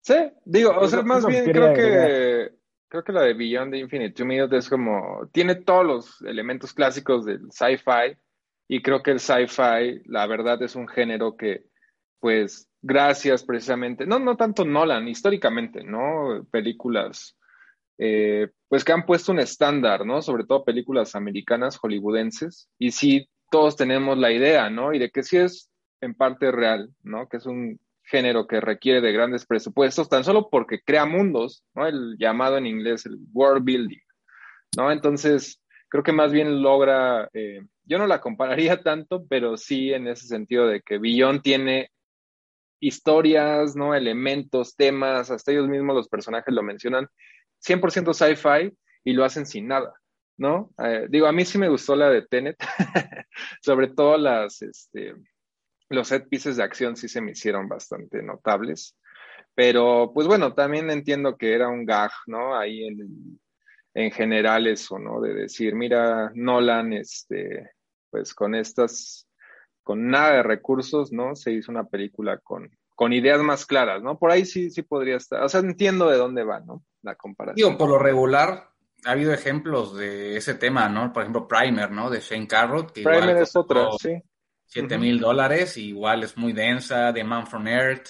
Sí, 0.00 0.14
digo, 0.44 0.70
o 0.76 0.86
sea, 0.86 1.02
más 1.02 1.24
bien 1.26 1.44
creo 1.44 1.72
que 1.72 2.52
creo 2.88 3.02
que 3.02 3.12
la 3.12 3.22
de 3.22 3.34
Beyond 3.34 3.72
the 3.72 3.78
Infinite 3.78 4.14
Two 4.14 4.24
Minutes 4.26 4.56
es 4.56 4.68
como, 4.68 5.28
tiene 5.32 5.56
todos 5.56 5.84
los 5.84 6.22
elementos 6.22 6.72
clásicos 6.72 7.24
del 7.24 7.50
sci-fi 7.50 8.16
y 8.68 8.82
creo 8.82 9.02
que 9.02 9.10
el 9.10 9.18
sci-fi, 9.18 10.02
la 10.06 10.26
verdad, 10.28 10.62
es 10.62 10.76
un 10.76 10.86
género 10.86 11.36
que, 11.36 11.66
pues, 12.20 12.68
gracias 12.80 13.42
precisamente, 13.42 14.06
no, 14.06 14.20
no 14.20 14.36
tanto 14.36 14.64
Nolan, 14.64 15.08
históricamente, 15.08 15.82
¿no? 15.82 16.46
Películas 16.52 17.36
eh, 17.98 18.48
pues 18.68 18.84
que 18.84 18.92
han 18.92 19.06
puesto 19.06 19.32
un 19.32 19.40
estándar, 19.40 20.04
¿no? 20.04 20.22
Sobre 20.22 20.44
todo 20.44 20.64
películas 20.64 21.14
americanas, 21.14 21.76
hollywoodenses, 21.76 22.68
y 22.78 22.90
sí, 22.90 23.28
todos 23.50 23.76
tenemos 23.76 24.18
la 24.18 24.32
idea, 24.32 24.70
¿no? 24.70 24.92
Y 24.92 24.98
de 24.98 25.10
que 25.10 25.22
sí 25.22 25.36
es 25.36 25.70
en 26.00 26.14
parte 26.14 26.50
real, 26.50 26.90
¿no? 27.02 27.28
Que 27.28 27.36
es 27.36 27.46
un 27.46 27.78
género 28.02 28.46
que 28.46 28.60
requiere 28.60 29.00
de 29.00 29.12
grandes 29.12 29.46
presupuestos, 29.46 30.08
tan 30.08 30.24
solo 30.24 30.48
porque 30.50 30.80
crea 30.80 31.06
mundos, 31.06 31.64
¿no? 31.74 31.86
El 31.86 32.16
llamado 32.18 32.58
en 32.58 32.66
inglés 32.66 33.06
el 33.06 33.18
world 33.32 33.64
building, 33.64 34.02
¿no? 34.76 34.92
Entonces, 34.92 35.62
creo 35.88 36.02
que 36.02 36.12
más 36.12 36.32
bien 36.32 36.62
logra, 36.62 37.28
eh, 37.32 37.60
yo 37.84 37.98
no 37.98 38.06
la 38.06 38.20
compararía 38.20 38.80
tanto, 38.82 39.24
pero 39.28 39.56
sí 39.56 39.92
en 39.92 40.08
ese 40.08 40.26
sentido 40.26 40.66
de 40.66 40.82
que 40.82 40.98
Billón 40.98 41.40
tiene 41.42 41.90
historias, 42.80 43.76
¿no? 43.76 43.94
Elementos, 43.94 44.76
temas, 44.76 45.30
hasta 45.30 45.52
ellos 45.52 45.68
mismos 45.68 45.96
los 45.96 46.08
personajes 46.08 46.52
lo 46.52 46.62
mencionan, 46.62 47.08
100% 47.66 48.12
sci-fi 48.12 48.76
y 49.04 49.12
lo 49.12 49.24
hacen 49.24 49.46
sin 49.46 49.68
nada, 49.68 49.94
¿no? 50.36 50.72
Eh, 50.78 51.06
digo, 51.08 51.26
a 51.26 51.32
mí 51.32 51.44
sí 51.44 51.58
me 51.58 51.68
gustó 51.68 51.96
la 51.96 52.10
de 52.10 52.22
Tenet, 52.22 52.56
sobre 53.62 53.88
todo 53.88 54.16
las, 54.18 54.62
este, 54.62 55.14
los 55.88 56.08
set 56.08 56.28
pieces 56.28 56.56
de 56.56 56.62
acción 56.62 56.96
sí 56.96 57.08
se 57.08 57.20
me 57.20 57.32
hicieron 57.32 57.68
bastante 57.68 58.22
notables, 58.22 58.96
pero 59.54 60.10
pues 60.12 60.26
bueno, 60.26 60.54
también 60.54 60.90
entiendo 60.90 61.36
que 61.36 61.54
era 61.54 61.68
un 61.68 61.84
gag, 61.84 62.10
¿no? 62.26 62.56
Ahí 62.56 62.86
en, 62.86 63.40
en 63.94 64.10
general 64.10 64.66
eso, 64.66 64.98
¿no? 64.98 65.20
De 65.20 65.34
decir, 65.34 65.74
mira, 65.74 66.32
Nolan, 66.34 66.92
este, 66.92 67.70
pues 68.10 68.34
con 68.34 68.54
estas, 68.54 69.28
con 69.82 70.08
nada 70.08 70.36
de 70.36 70.42
recursos, 70.42 71.12
¿no? 71.12 71.36
Se 71.36 71.52
hizo 71.52 71.70
una 71.70 71.84
película 71.84 72.38
con, 72.38 72.70
con 72.94 73.12
ideas 73.12 73.40
más 73.40 73.66
claras, 73.66 74.02
¿no? 74.02 74.18
Por 74.18 74.30
ahí 74.30 74.44
sí, 74.44 74.70
sí 74.70 74.82
podría 74.82 75.16
estar, 75.16 75.42
o 75.42 75.48
sea, 75.48 75.60
entiendo 75.60 76.08
de 76.08 76.16
dónde 76.16 76.44
va, 76.44 76.60
¿no? 76.60 76.84
La 77.02 77.14
comparación. 77.16 77.56
Digo, 77.56 77.78
por 77.78 77.88
lo 77.88 77.98
regular, 77.98 78.68
ha 79.04 79.10
habido 79.10 79.32
ejemplos 79.32 79.96
de 79.96 80.36
ese 80.36 80.54
tema, 80.54 80.88
¿no? 80.88 81.12
Por 81.12 81.22
ejemplo, 81.22 81.48
Primer, 81.48 81.90
¿no? 81.90 82.10
De 82.10 82.20
Shane 82.20 82.46
Carrot. 82.46 82.92
Que 82.92 83.02
Primer 83.02 83.36
es 83.38 83.54
otra, 83.56 83.88
sí. 84.00 84.22
7 84.66 84.98
mil 84.98 85.20
dólares, 85.20 85.76
igual 85.76 86.24
es 86.24 86.36
muy 86.36 86.52
densa, 86.52 87.12
The 87.12 87.22
Man 87.22 87.46
from 87.46 87.68
Earth, 87.68 88.08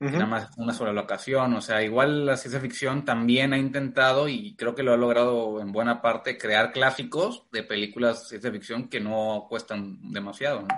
nada 0.00 0.26
más 0.26 0.56
una 0.56 0.72
sola 0.72 0.92
locación, 0.92 1.54
o 1.54 1.60
sea, 1.60 1.82
igual 1.82 2.24
la 2.24 2.36
ciencia 2.36 2.60
ficción 2.60 3.04
también 3.04 3.52
ha 3.52 3.58
intentado 3.58 4.28
y 4.28 4.54
creo 4.56 4.74
que 4.74 4.82
lo 4.82 4.92
ha 4.92 4.96
logrado 4.96 5.60
en 5.60 5.72
buena 5.72 6.00
parte 6.00 6.38
crear 6.38 6.72
clásicos 6.72 7.48
de 7.50 7.62
películas 7.62 8.22
de 8.22 8.28
ciencia 8.28 8.52
ficción 8.52 8.88
que 8.88 9.00
no 9.00 9.46
cuestan 9.50 9.98
demasiado, 10.12 10.62
¿no? 10.62 10.68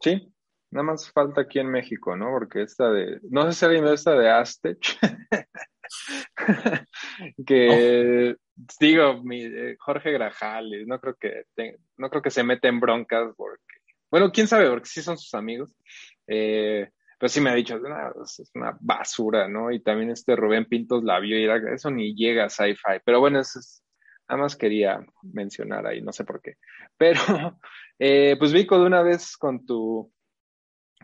Sí, 0.00 0.32
nada 0.72 0.84
más 0.84 1.10
falta 1.12 1.42
aquí 1.42 1.58
en 1.58 1.70
México, 1.70 2.16
¿no? 2.16 2.30
Porque 2.30 2.62
esta 2.62 2.90
de, 2.90 3.20
no 3.30 3.44
sé 3.44 3.52
si 3.52 3.64
alguien 3.64 3.84
ve 3.84 3.92
esta 3.92 4.16
de 4.16 4.30
Aztec, 4.30 4.78
que 7.46 8.36
digo, 8.80 9.22
mi, 9.22 9.42
eh, 9.44 9.76
Jorge 9.78 10.12
Grajales, 10.12 10.86
no 10.86 10.98
creo 10.98 11.14
que 11.14 11.44
no 11.98 12.10
creo 12.10 12.22
que 12.22 12.30
se 12.30 12.42
mete 12.42 12.68
en 12.68 12.80
broncas 12.80 13.34
porque, 13.36 13.62
bueno, 14.10 14.32
quién 14.32 14.48
sabe, 14.48 14.68
porque 14.70 14.88
sí 14.88 15.02
son 15.02 15.18
sus 15.18 15.34
amigos. 15.34 15.76
Eh, 16.26 16.88
pero 17.18 17.28
sí 17.28 17.40
me 17.40 17.50
ha 17.50 17.54
dicho, 17.54 17.76
es 17.76 18.50
una 18.54 18.76
basura, 18.80 19.46
¿no? 19.46 19.70
Y 19.70 19.80
también 19.80 20.10
este 20.10 20.34
Rubén 20.34 20.64
Pintos 20.64 21.04
la 21.04 21.20
vio 21.20 21.38
y 21.38 21.44
era, 21.44 21.56
eso 21.72 21.88
ni 21.88 22.16
llega 22.16 22.46
a 22.46 22.48
sci-fi. 22.48 22.98
Pero 23.04 23.20
bueno, 23.20 23.38
eso 23.38 23.60
es, 23.60 23.84
nada 24.28 24.42
más 24.42 24.56
quería 24.56 25.04
mencionar 25.22 25.86
ahí, 25.86 26.00
no 26.00 26.12
sé 26.12 26.24
por 26.24 26.42
qué. 26.42 26.56
Pero, 26.96 27.20
eh, 28.00 28.34
pues 28.40 28.52
Vico, 28.52 28.76
de 28.80 28.86
una 28.86 29.02
vez 29.02 29.36
con 29.36 29.64
tu, 29.64 30.12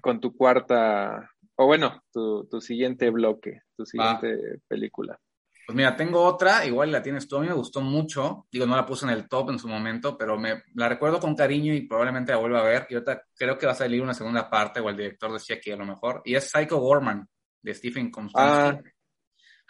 con 0.00 0.20
tu 0.20 0.36
cuarta, 0.36 1.30
o 1.56 1.66
bueno, 1.66 2.02
tu, 2.12 2.46
tu 2.48 2.60
siguiente 2.60 3.10
bloque, 3.10 3.62
tu 3.76 3.84
siguiente 3.84 4.60
película. 4.66 5.18
Pues 5.66 5.76
mira, 5.76 5.94
tengo 5.96 6.22
otra, 6.22 6.64
igual 6.64 6.90
la 6.90 7.02
tienes 7.02 7.28
tú, 7.28 7.36
a 7.36 7.40
mí 7.40 7.46
me 7.46 7.52
gustó 7.52 7.82
mucho, 7.82 8.46
digo, 8.50 8.64
no 8.64 8.74
la 8.74 8.86
puse 8.86 9.04
en 9.04 9.10
el 9.10 9.28
top 9.28 9.50
en 9.50 9.58
su 9.58 9.68
momento, 9.68 10.16
pero 10.16 10.38
me 10.38 10.62
la 10.74 10.88
recuerdo 10.88 11.20
con 11.20 11.36
cariño 11.36 11.74
y 11.74 11.82
probablemente 11.82 12.32
la 12.32 12.38
vuelva 12.38 12.60
a 12.60 12.64
ver, 12.64 12.86
y 12.88 12.94
ahorita 12.94 13.22
creo 13.36 13.58
que 13.58 13.66
va 13.66 13.72
a 13.72 13.74
salir 13.74 14.00
una 14.00 14.14
segunda 14.14 14.48
parte, 14.48 14.80
o 14.80 14.88
el 14.88 14.96
director 14.96 15.30
decía 15.30 15.60
que 15.60 15.74
a 15.74 15.76
lo 15.76 15.84
mejor, 15.84 16.22
y 16.24 16.36
es 16.36 16.50
Psycho 16.50 16.78
Gorman, 16.78 17.28
de 17.60 17.74
Stephen 17.74 18.10
Constantine. 18.10 18.82
Ah. 18.82 18.92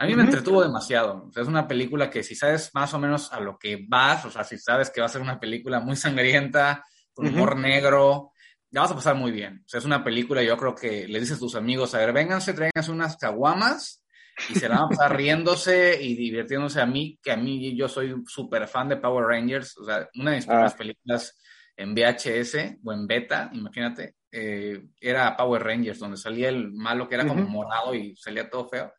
A 0.01 0.07
mí 0.07 0.15
me 0.15 0.23
entretuvo 0.23 0.63
demasiado, 0.63 1.27
o 1.27 1.33
sea, 1.33 1.43
es 1.43 1.49
una 1.49 1.67
película 1.67 2.09
que 2.09 2.23
si 2.23 2.37
sabes 2.37 2.71
más 2.75 2.95
o 2.95 3.01
menos 3.01 3.33
a 3.33 3.41
lo 3.41 3.59
que 3.59 3.85
vas, 3.89 4.25
o 4.25 4.31
sea, 4.31 4.45
si 4.45 4.57
sabes 4.57 4.91
que 4.91 5.01
va 5.01 5.07
a 5.07 5.11
ser 5.11 5.23
una 5.23 5.41
película 5.41 5.81
muy 5.81 5.97
sangrienta, 5.97 6.85
con 7.13 7.27
humor 7.27 7.57
negro, 7.57 8.31
ya 8.71 8.83
vas 8.83 8.91
a 8.91 8.95
pasar 8.95 9.15
muy 9.15 9.31
bien. 9.31 9.63
O 9.65 9.69
sea, 9.69 9.79
es 9.79 9.85
una 9.85 10.05
película, 10.05 10.43
yo 10.43 10.57
creo 10.57 10.75
que 10.75 11.09
le 11.09 11.21
dices 11.21 11.37
a 11.37 11.41
tus 11.41 11.55
amigos, 11.55 11.95
a 11.95 11.99
ver, 11.99 12.13
vénganse, 12.13 12.53
tráiganse 12.53 12.91
unas 12.91 13.17
caguamas 13.17 14.05
y 14.49 14.55
se 14.55 14.69
van 14.69 14.79
a 14.79 14.89
pasar 14.89 15.17
riéndose 15.17 16.01
y 16.03 16.15
divirtiéndose 16.15 16.81
a 16.81 16.87
mí, 16.87 17.19
que 17.23 17.33
a 17.33 17.37
mí 17.37 17.77
yo 17.77 17.89
soy 17.89 18.15
súper 18.27 18.69
fan 18.69 18.89
de 18.89 18.97
Power 18.97 19.27
Rangers, 19.27 19.77
o 19.79 19.85
sea, 19.85 20.09
una 20.15 20.31
de 20.31 20.37
mis 20.37 20.47
primeras 20.47 20.75
ah. 20.75 20.77
películas 20.77 21.41
en 21.77 21.95
VHS 21.95 22.79
o 22.85 22.93
en 22.93 23.07
beta, 23.07 23.51
imagínate, 23.53 24.17
eh, 24.31 24.85
era 25.01 25.37
Power 25.37 25.63
Rangers, 25.63 25.99
donde 25.99 26.17
salía 26.17 26.49
el 26.49 26.73
malo 26.73 27.09
que 27.09 27.15
era 27.15 27.27
como 27.27 27.45
morado 27.45 27.95
y 27.95 28.17
salía 28.17 28.51
todo 28.51 28.69
feo. 28.69 28.93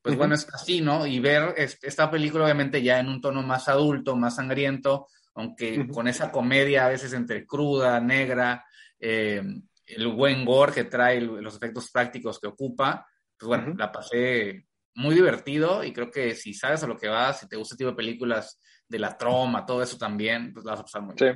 Pues 0.00 0.16
bueno, 0.16 0.34
es 0.34 0.48
así, 0.52 0.80
¿no? 0.80 1.06
Y 1.06 1.20
ver 1.20 1.54
esta 1.56 2.10
película 2.10 2.44
obviamente 2.44 2.82
ya 2.82 2.98
en 2.98 3.08
un 3.08 3.20
tono 3.20 3.42
más 3.42 3.68
adulto, 3.68 4.16
más 4.16 4.34
sangriento, 4.34 5.06
aunque 5.34 5.86
con 5.88 6.08
esa 6.08 6.32
comedia 6.32 6.86
a 6.86 6.88
veces 6.88 7.12
entre 7.12 7.46
cruda, 7.46 8.00
negra, 8.00 8.64
eh, 9.04 9.42
el 9.86 10.08
buen 10.08 10.44
gore 10.44 10.72
que 10.72 10.84
trae, 10.84 11.20
los 11.20 11.56
efectos 11.56 11.90
prácticos 11.90 12.38
que 12.38 12.46
ocupa, 12.46 13.06
pues 13.36 13.48
bueno, 13.48 13.74
la 13.76 13.90
pasé 13.90 14.66
muy 14.94 15.16
divertido 15.16 15.82
y 15.82 15.92
creo 15.92 16.10
que 16.10 16.34
si 16.36 16.54
sabes 16.54 16.84
a 16.84 16.86
lo 16.86 16.96
que 16.96 17.08
vas, 17.08 17.40
si 17.40 17.48
te 17.48 17.56
gusta 17.56 17.74
el 17.74 17.78
tipo 17.78 17.90
de 17.90 17.96
películas 17.96 18.60
de 18.88 18.98
la 19.00 19.18
troma, 19.18 19.66
todo 19.66 19.82
eso 19.82 19.98
también, 19.98 20.52
pues 20.52 20.64
la 20.64 20.72
vas 20.72 20.80
a 20.80 20.84
pasar 20.84 21.02
muy 21.02 21.16
sí. 21.18 21.26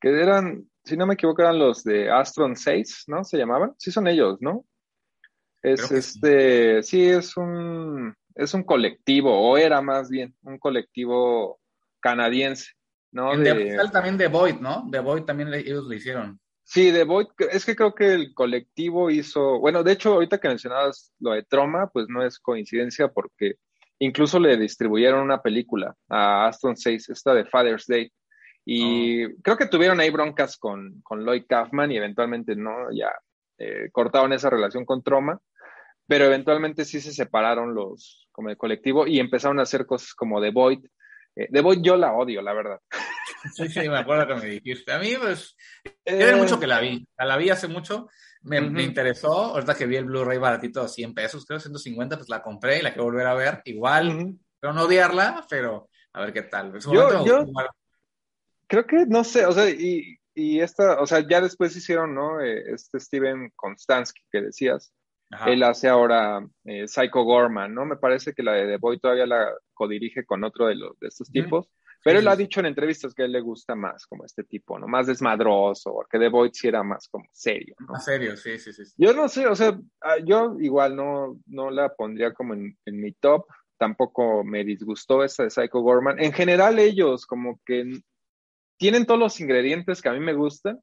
Que 0.00 0.08
eran, 0.08 0.66
si 0.82 0.96
no 0.96 1.06
me 1.06 1.14
equivoco, 1.14 1.42
eran 1.42 1.58
los 1.58 1.84
de 1.84 2.10
Astron 2.10 2.56
6, 2.56 3.04
¿no? 3.08 3.22
Se 3.22 3.36
llamaban. 3.36 3.74
Sí 3.78 3.92
son 3.92 4.08
ellos, 4.08 4.38
¿no? 4.40 4.64
Es 5.62 5.92
este, 5.92 6.82
sí. 6.82 7.04
es 7.04 7.36
un, 7.36 8.14
es 8.34 8.54
un 8.54 8.64
colectivo, 8.64 9.32
o 9.32 9.56
era 9.58 9.80
más 9.80 10.08
bien, 10.08 10.34
un 10.42 10.58
colectivo 10.58 11.60
canadiense, 12.00 12.72
¿no? 13.12 13.36
de, 13.36 13.78
también 13.92 14.16
de 14.16 14.26
Void, 14.26 14.56
¿no? 14.56 14.84
De 14.88 14.98
Void 14.98 15.22
también 15.22 15.52
ellos 15.54 15.84
lo 15.84 15.94
hicieron. 15.94 16.40
Sí, 16.64 16.92
The 16.92 17.04
Void, 17.04 17.26
es 17.50 17.66
que 17.66 17.76
creo 17.76 17.94
que 17.94 18.14
el 18.14 18.34
colectivo 18.34 19.10
hizo, 19.10 19.58
bueno, 19.58 19.82
de 19.82 19.92
hecho, 19.92 20.14
ahorita 20.14 20.38
que 20.38 20.48
mencionabas 20.48 21.12
lo 21.18 21.32
de 21.32 21.42
Troma, 21.42 21.88
pues 21.92 22.06
no 22.08 22.24
es 22.24 22.38
coincidencia 22.38 23.08
porque 23.08 23.56
incluso 23.98 24.38
le 24.38 24.56
distribuyeron 24.56 25.20
una 25.20 25.42
película 25.42 25.94
a 26.08 26.46
Aston 26.46 26.76
6, 26.76 27.10
esta 27.10 27.34
de 27.34 27.44
Father's 27.44 27.86
Day. 27.86 28.10
Y 28.64 29.24
oh. 29.24 29.28
creo 29.42 29.56
que 29.56 29.66
tuvieron 29.66 30.00
ahí 30.00 30.10
broncas 30.10 30.56
con, 30.56 31.00
con 31.02 31.24
Lloyd 31.24 31.44
Kaufman 31.48 31.90
y 31.90 31.96
eventualmente 31.96 32.54
no, 32.56 32.90
ya 32.92 33.12
eh, 33.58 33.90
cortaron 33.92 34.32
esa 34.32 34.50
relación 34.50 34.84
con 34.84 35.02
Troma, 35.02 35.40
pero 36.06 36.24
eventualmente 36.24 36.84
sí 36.84 37.00
se 37.00 37.12
separaron 37.12 37.74
los, 37.74 38.28
como 38.32 38.50
el 38.50 38.56
colectivo 38.56 39.06
y 39.06 39.20
empezaron 39.20 39.58
a 39.58 39.62
hacer 39.62 39.86
cosas 39.86 40.14
como 40.14 40.40
The 40.40 40.50
Void. 40.50 40.84
Eh, 41.36 41.60
Void 41.60 41.80
yo 41.82 41.96
la 41.96 42.12
odio, 42.12 42.42
la 42.42 42.52
verdad. 42.52 42.80
Sí, 43.54 43.68
sí, 43.68 43.88
me 43.88 43.98
acuerdo 43.98 44.26
que 44.28 44.34
me 44.34 44.46
dijiste. 44.46 44.92
A 44.92 44.98
mí, 44.98 45.14
pues, 45.20 45.56
tiene 46.04 46.36
mucho 46.36 46.60
que 46.60 46.66
la 46.66 46.78
vi. 46.78 47.04
La 47.18 47.36
vi 47.36 47.50
hace 47.50 47.66
mucho, 47.66 48.08
me, 48.42 48.60
me 48.60 48.84
interesó. 48.84 49.32
Ahorita 49.32 49.74
que 49.74 49.86
vi 49.86 49.96
el 49.96 50.04
Blu-ray 50.04 50.38
baratito, 50.38 50.86
100 50.86 51.12
pesos, 51.12 51.44
creo, 51.44 51.58
150, 51.58 52.16
pues 52.16 52.28
la 52.28 52.40
compré 52.40 52.78
y 52.78 52.82
la 52.82 52.90
quiero 52.90 53.04
volver 53.04 53.26
a 53.26 53.34
ver. 53.34 53.60
Igual, 53.64 54.36
pero 54.60 54.72
no 54.72 54.82
odiarla, 54.82 55.44
pero 55.50 55.88
a 56.12 56.20
ver 56.20 56.32
qué 56.32 56.42
tal. 56.42 56.78
Yo, 56.78 57.24
yo 57.24 57.46
creo 58.68 58.86
que, 58.86 59.06
no 59.06 59.24
sé, 59.24 59.44
o 59.44 59.52
sea, 59.52 59.68
y, 59.68 60.16
y 60.34 60.60
esta, 60.60 61.00
o 61.00 61.06
sea, 61.06 61.26
ya 61.28 61.40
después 61.40 61.76
hicieron, 61.76 62.14
¿no? 62.14 62.40
Eh, 62.40 62.72
este 62.72 63.00
Steven 63.00 63.52
Konstansky 63.56 64.22
que 64.30 64.42
decías. 64.42 64.92
Él 65.46 65.62
hace 65.62 65.88
ahora 65.88 66.46
eh, 66.64 66.86
Psycho 66.86 67.22
Gorman, 67.22 67.74
¿no? 67.74 67.84
Me 67.86 67.96
parece 67.96 68.34
que 68.34 68.42
la 68.42 68.52
de 68.52 68.66
The 68.66 68.76
Boy 68.76 68.98
todavía 68.98 69.26
la 69.26 69.50
codirige 69.72 70.24
con 70.24 70.44
otro 70.44 70.66
de, 70.66 70.74
los, 70.74 70.98
de 70.98 71.08
estos 71.08 71.30
tipos. 71.30 71.68
Pero 72.04 72.18
él 72.18 72.28
ha 72.28 72.36
dicho 72.36 72.60
en 72.60 72.66
entrevistas 72.66 73.14
que 73.14 73.22
a 73.22 73.24
él 73.26 73.32
le 73.32 73.40
gusta 73.40 73.74
más 73.76 74.06
como 74.06 74.24
este 74.24 74.42
tipo, 74.42 74.78
¿no? 74.78 74.88
Más 74.88 75.06
desmadroso, 75.06 76.04
que 76.10 76.18
The 76.18 76.28
Void 76.28 76.50
sí 76.52 76.66
era 76.68 76.82
más 76.82 77.08
como 77.08 77.24
serio, 77.32 77.76
¿no? 77.78 77.92
Más 77.92 78.04
serio, 78.04 78.36
sí, 78.36 78.58
sí, 78.58 78.72
sí. 78.72 78.82
Yo 78.96 79.14
no 79.14 79.28
sé, 79.28 79.46
o 79.46 79.54
sea, 79.54 79.78
ah, 80.00 80.16
yo 80.24 80.56
igual 80.58 80.96
no, 80.96 81.40
no 81.46 81.70
la 81.70 81.94
pondría 81.94 82.34
como 82.34 82.54
en, 82.54 82.76
mi 82.84 83.12
top, 83.12 83.46
tampoco 83.78 84.42
me 84.42 84.64
disgustó 84.64 85.22
esa 85.22 85.44
de 85.44 85.50
Psycho 85.50 85.80
Gorman. 85.80 86.20
En 86.20 86.32
general 86.32 86.78
ellos 86.80 87.24
como 87.24 87.60
que 87.64 88.02
tienen 88.78 89.06
todos 89.06 89.20
los 89.20 89.40
ingredientes 89.40 90.02
que 90.02 90.08
a 90.08 90.12
mí 90.12 90.20
me 90.20 90.34
gustan, 90.34 90.80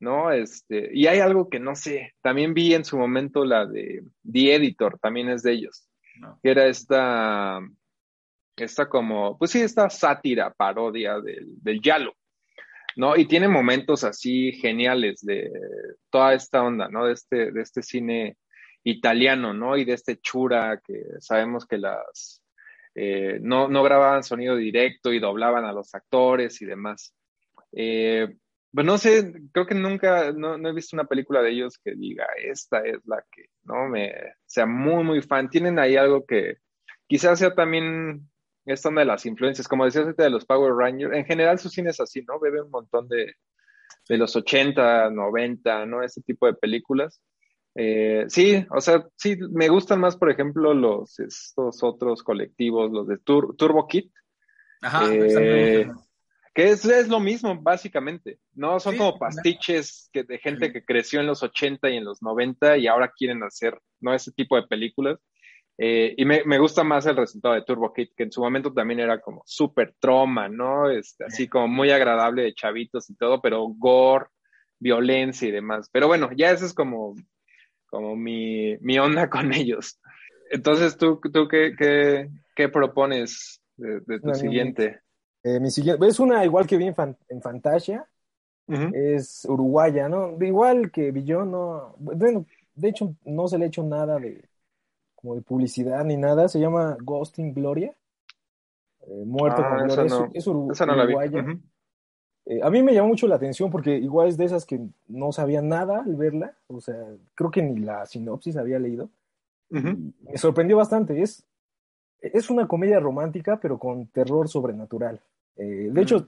¿no? 0.00 0.32
Este, 0.32 0.90
y 0.92 1.06
hay 1.06 1.20
algo 1.20 1.48
que 1.48 1.58
no 1.58 1.74
sé, 1.74 2.14
también 2.22 2.54
vi 2.54 2.74
en 2.74 2.84
su 2.84 2.98
momento 2.98 3.44
la 3.44 3.66
de 3.66 4.02
The 4.30 4.54
Editor, 4.54 4.98
también 4.98 5.28
es 5.28 5.42
de 5.42 5.52
ellos, 5.52 5.88
que 6.42 6.50
era 6.50 6.66
esta 6.66 7.60
esta 8.56 8.88
como, 8.88 9.36
pues 9.38 9.50
sí, 9.50 9.60
esta 9.60 9.90
sátira, 9.90 10.52
parodia 10.52 11.20
del, 11.20 11.62
del 11.62 11.80
Yalo, 11.80 12.14
¿no? 12.96 13.16
Y 13.16 13.26
tiene 13.26 13.48
momentos 13.48 14.02
así 14.04 14.52
geniales 14.52 15.20
de 15.20 15.50
toda 16.10 16.34
esta 16.34 16.62
onda, 16.62 16.88
¿no? 16.88 17.06
De 17.06 17.12
este, 17.12 17.52
de 17.52 17.60
este 17.60 17.82
cine 17.82 18.38
italiano, 18.82 19.52
¿no? 19.52 19.76
Y 19.76 19.84
de 19.84 19.92
este 19.92 20.18
chura 20.18 20.80
que 20.84 21.02
sabemos 21.20 21.66
que 21.66 21.76
las, 21.76 22.42
eh, 22.94 23.38
no, 23.42 23.68
no, 23.68 23.82
grababan 23.82 24.22
sonido 24.22 24.56
directo 24.56 25.12
y 25.12 25.18
doblaban 25.18 25.64
a 25.64 25.72
los 25.72 25.94
actores 25.94 26.62
y 26.62 26.64
demás. 26.64 27.14
Eh, 27.72 28.36
pues 28.76 28.86
no 28.86 28.98
sé, 28.98 29.32
creo 29.52 29.66
que 29.66 29.74
nunca, 29.74 30.32
no, 30.32 30.58
no, 30.58 30.68
he 30.68 30.74
visto 30.74 30.94
una 30.96 31.06
película 31.06 31.40
de 31.40 31.50
ellos 31.50 31.78
que 31.82 31.94
diga, 31.94 32.26
esta 32.36 32.80
es 32.80 32.98
la 33.06 33.24
que, 33.32 33.46
¿no? 33.64 33.88
Me 33.88 34.12
sea 34.44 34.66
muy, 34.66 35.02
muy 35.02 35.22
fan. 35.22 35.48
Tienen 35.48 35.78
ahí 35.78 35.96
algo 35.96 36.26
que 36.26 36.58
quizás 37.06 37.38
sea 37.38 37.54
también 37.54 38.28
esta 38.66 38.90
una 38.90 39.00
de 39.00 39.06
las 39.06 39.24
influencias, 39.24 39.66
como 39.66 39.86
decías 39.86 40.14
de 40.14 40.28
los 40.28 40.44
Power 40.44 40.74
Rangers, 40.74 41.14
en 41.14 41.24
general 41.24 41.58
su 41.58 41.70
cine 41.70 41.88
es 41.88 42.00
así, 42.00 42.22
¿no? 42.28 42.38
Bebe 42.38 42.60
un 42.60 42.70
montón 42.70 43.08
de, 43.08 43.36
de 44.10 44.18
los 44.18 44.36
80, 44.36 45.08
90, 45.08 45.86
¿no? 45.86 46.02
Ese 46.02 46.20
tipo 46.20 46.44
de 46.44 46.52
películas. 46.52 47.22
Eh, 47.76 48.26
sí, 48.28 48.66
o 48.68 48.82
sea, 48.82 49.06
sí, 49.16 49.38
me 49.52 49.70
gustan 49.70 50.00
más, 50.00 50.18
por 50.18 50.30
ejemplo, 50.30 50.74
los, 50.74 51.18
estos 51.18 51.82
otros 51.82 52.22
colectivos, 52.22 52.92
los 52.92 53.08
de 53.08 53.16
Turbo 53.16 53.86
Kit. 53.88 54.12
Ajá, 54.82 55.06
eh, 55.14 55.90
que 56.56 56.70
es, 56.70 56.86
es, 56.86 57.08
lo 57.08 57.20
mismo, 57.20 57.54
básicamente, 57.60 58.38
¿no? 58.54 58.80
Son 58.80 58.96
como 58.96 59.18
pastiches 59.18 60.08
que, 60.10 60.22
de 60.24 60.38
gente 60.38 60.72
que 60.72 60.82
creció 60.82 61.20
en 61.20 61.26
los 61.26 61.42
80 61.42 61.90
y 61.90 61.98
en 61.98 62.04
los 62.06 62.22
90 62.22 62.78
y 62.78 62.86
ahora 62.86 63.12
quieren 63.14 63.42
hacer, 63.42 63.78
¿no? 64.00 64.14
Ese 64.14 64.32
tipo 64.32 64.56
de 64.56 64.66
películas. 64.66 65.18
Eh, 65.76 66.14
y 66.16 66.24
me, 66.24 66.44
me, 66.46 66.58
gusta 66.58 66.82
más 66.82 67.04
el 67.04 67.18
resultado 67.18 67.52
de 67.54 67.60
Turbo 67.60 67.92
Kid, 67.92 68.08
que 68.16 68.22
en 68.22 68.32
su 68.32 68.40
momento 68.40 68.72
también 68.72 69.00
era 69.00 69.20
como 69.20 69.42
súper 69.44 69.96
troma, 70.00 70.48
¿no? 70.48 70.88
Este, 70.88 71.26
así 71.26 71.46
como 71.46 71.68
muy 71.68 71.90
agradable 71.90 72.44
de 72.44 72.54
chavitos 72.54 73.10
y 73.10 73.16
todo, 73.16 73.42
pero 73.42 73.62
gore, 73.76 74.24
violencia 74.78 75.46
y 75.46 75.52
demás. 75.52 75.90
Pero 75.92 76.06
bueno, 76.06 76.30
ya 76.34 76.52
eso 76.52 76.64
es 76.64 76.72
como, 76.72 77.16
como 77.84 78.16
mi, 78.16 78.78
mi 78.78 78.98
onda 78.98 79.28
con 79.28 79.52
ellos. 79.52 80.00
Entonces, 80.50 80.96
¿tú, 80.96 81.20
tú 81.34 81.48
qué, 81.48 81.74
qué, 81.78 82.30
qué 82.54 82.70
propones 82.70 83.60
de, 83.76 84.20
tu 84.20 84.32
siguiente? 84.32 85.02
Eh, 85.46 85.60
mi 85.60 85.70
siguiente, 85.70 86.04
es 86.08 86.18
una 86.18 86.44
igual 86.44 86.66
que 86.66 86.76
vi 86.76 86.86
en, 86.88 87.16
en 87.28 87.40
Fantasia, 87.40 88.04
es 88.66 89.44
uruguaya, 89.48 90.08
¿no? 90.08 90.36
Igual 90.40 90.90
que 90.90 91.12
Billón, 91.12 91.52
no, 91.52 91.94
bueno, 91.98 92.44
de 92.74 92.88
hecho 92.88 93.14
no 93.24 93.46
se 93.46 93.56
le 93.56 93.66
ha 93.66 93.68
hecho 93.68 93.84
nada 93.84 94.18
de, 94.18 94.42
como 95.14 95.36
de 95.36 95.42
publicidad 95.42 96.04
ni 96.04 96.16
nada, 96.16 96.48
se 96.48 96.58
llama 96.58 96.96
Ghosting 97.00 97.54
Gloria, 97.54 97.94
eh, 99.02 99.22
Muerto 99.24 99.62
ah, 99.64 99.68
con 99.68 99.86
Gloria, 99.86 100.30
es, 100.34 100.46
uruguaya. 100.48 101.46
Eh, 102.46 102.60
a 102.60 102.68
mí 102.68 102.82
me 102.82 102.92
llamó 102.92 103.10
mucho 103.10 103.28
la 103.28 103.36
atención 103.36 103.70
porque 103.70 103.96
igual 103.96 104.26
es 104.26 104.36
de 104.36 104.46
esas 104.46 104.66
que 104.66 104.80
no 105.06 105.30
sabía 105.30 105.62
nada 105.62 106.02
al 106.02 106.16
verla, 106.16 106.56
o 106.66 106.80
sea, 106.80 106.96
creo 107.36 107.52
que 107.52 107.62
ni 107.62 107.82
la 107.82 108.04
sinopsis 108.04 108.56
había 108.56 108.80
leído. 108.80 109.10
Me 109.68 110.38
sorprendió 110.38 110.76
bastante, 110.76 111.22
es, 111.22 111.46
es 112.20 112.50
una 112.50 112.66
comedia 112.66 112.98
romántica 112.98 113.60
pero 113.60 113.78
con 113.78 114.08
terror 114.08 114.48
sobrenatural. 114.48 115.20
Eh, 115.56 115.88
de 115.90 116.02
hecho, 116.02 116.26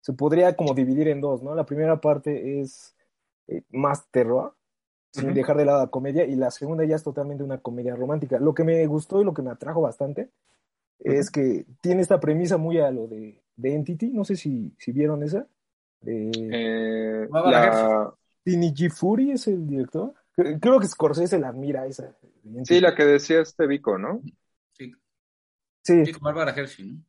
se 0.00 0.12
podría 0.12 0.56
como 0.56 0.74
dividir 0.74 1.08
en 1.08 1.20
dos, 1.20 1.42
¿no? 1.42 1.54
La 1.54 1.66
primera 1.66 2.00
parte 2.00 2.60
es 2.60 2.94
eh, 3.48 3.62
más 3.70 4.08
terror, 4.10 4.54
sin 5.12 5.34
dejar 5.34 5.56
de 5.56 5.64
lado 5.64 5.80
la 5.80 5.90
comedia, 5.90 6.24
y 6.24 6.36
la 6.36 6.50
segunda 6.50 6.84
ya 6.84 6.96
es 6.96 7.02
totalmente 7.02 7.42
una 7.42 7.58
comedia 7.58 7.96
romántica. 7.96 8.38
Lo 8.38 8.54
que 8.54 8.64
me 8.64 8.86
gustó 8.86 9.20
y 9.20 9.24
lo 9.24 9.34
que 9.34 9.42
me 9.42 9.50
atrajo 9.50 9.80
bastante 9.80 10.30
es 11.00 11.30
que 11.30 11.66
tiene 11.80 12.02
esta 12.02 12.20
premisa 12.20 12.56
muy 12.58 12.78
a 12.78 12.90
lo 12.90 13.06
de, 13.08 13.42
de 13.56 13.74
Entity, 13.74 14.10
no 14.10 14.24
sé 14.24 14.36
si, 14.36 14.72
si 14.78 14.92
vieron 14.92 15.22
esa. 15.22 15.46
Eh, 16.06 17.28
la... 17.30 18.14
G. 18.44 18.90
Fury 18.90 19.32
es 19.32 19.48
el 19.48 19.66
director. 19.66 20.14
Creo 20.34 20.80
que 20.80 20.88
Scorsese 20.88 21.38
la 21.38 21.52
mira 21.52 21.86
esa. 21.86 22.16
Sí, 22.64 22.80
la 22.80 22.94
que 22.94 23.04
decía 23.04 23.40
este 23.40 23.66
Vico, 23.66 23.98
¿no? 23.98 24.22
Sí. 24.72 24.92
Sí. 25.82 26.06
sí 26.06 26.12
Bárbara 26.20 26.54
Hershey, 26.54 26.92
¿no? 26.92 27.04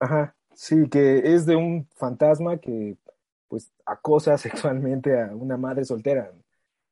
Ajá. 0.00 0.34
Sí, 0.54 0.88
que 0.88 1.34
es 1.34 1.46
de 1.46 1.56
un 1.56 1.86
fantasma 1.96 2.58
que 2.58 2.96
pues 3.48 3.72
acosa 3.84 4.38
sexualmente 4.38 5.20
a 5.20 5.34
una 5.34 5.56
madre 5.56 5.84
soltera. 5.84 6.32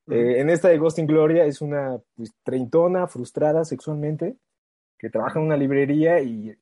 Eh, 0.09 0.41
en 0.41 0.51
esta 0.51 0.69
de 0.69 0.79
Ghost 0.79 0.99
in 0.99 1.07
Gloria 1.07 1.45
es 1.45 1.61
una 1.61 2.01
pues, 2.17 2.33
treintona 2.43 3.07
frustrada 3.07 3.65
sexualmente 3.65 4.37
que 4.99 5.11
trabaja 5.11 5.39
en 5.39 5.47
una 5.47 5.57
librería 5.57 6.21
y 6.21 6.57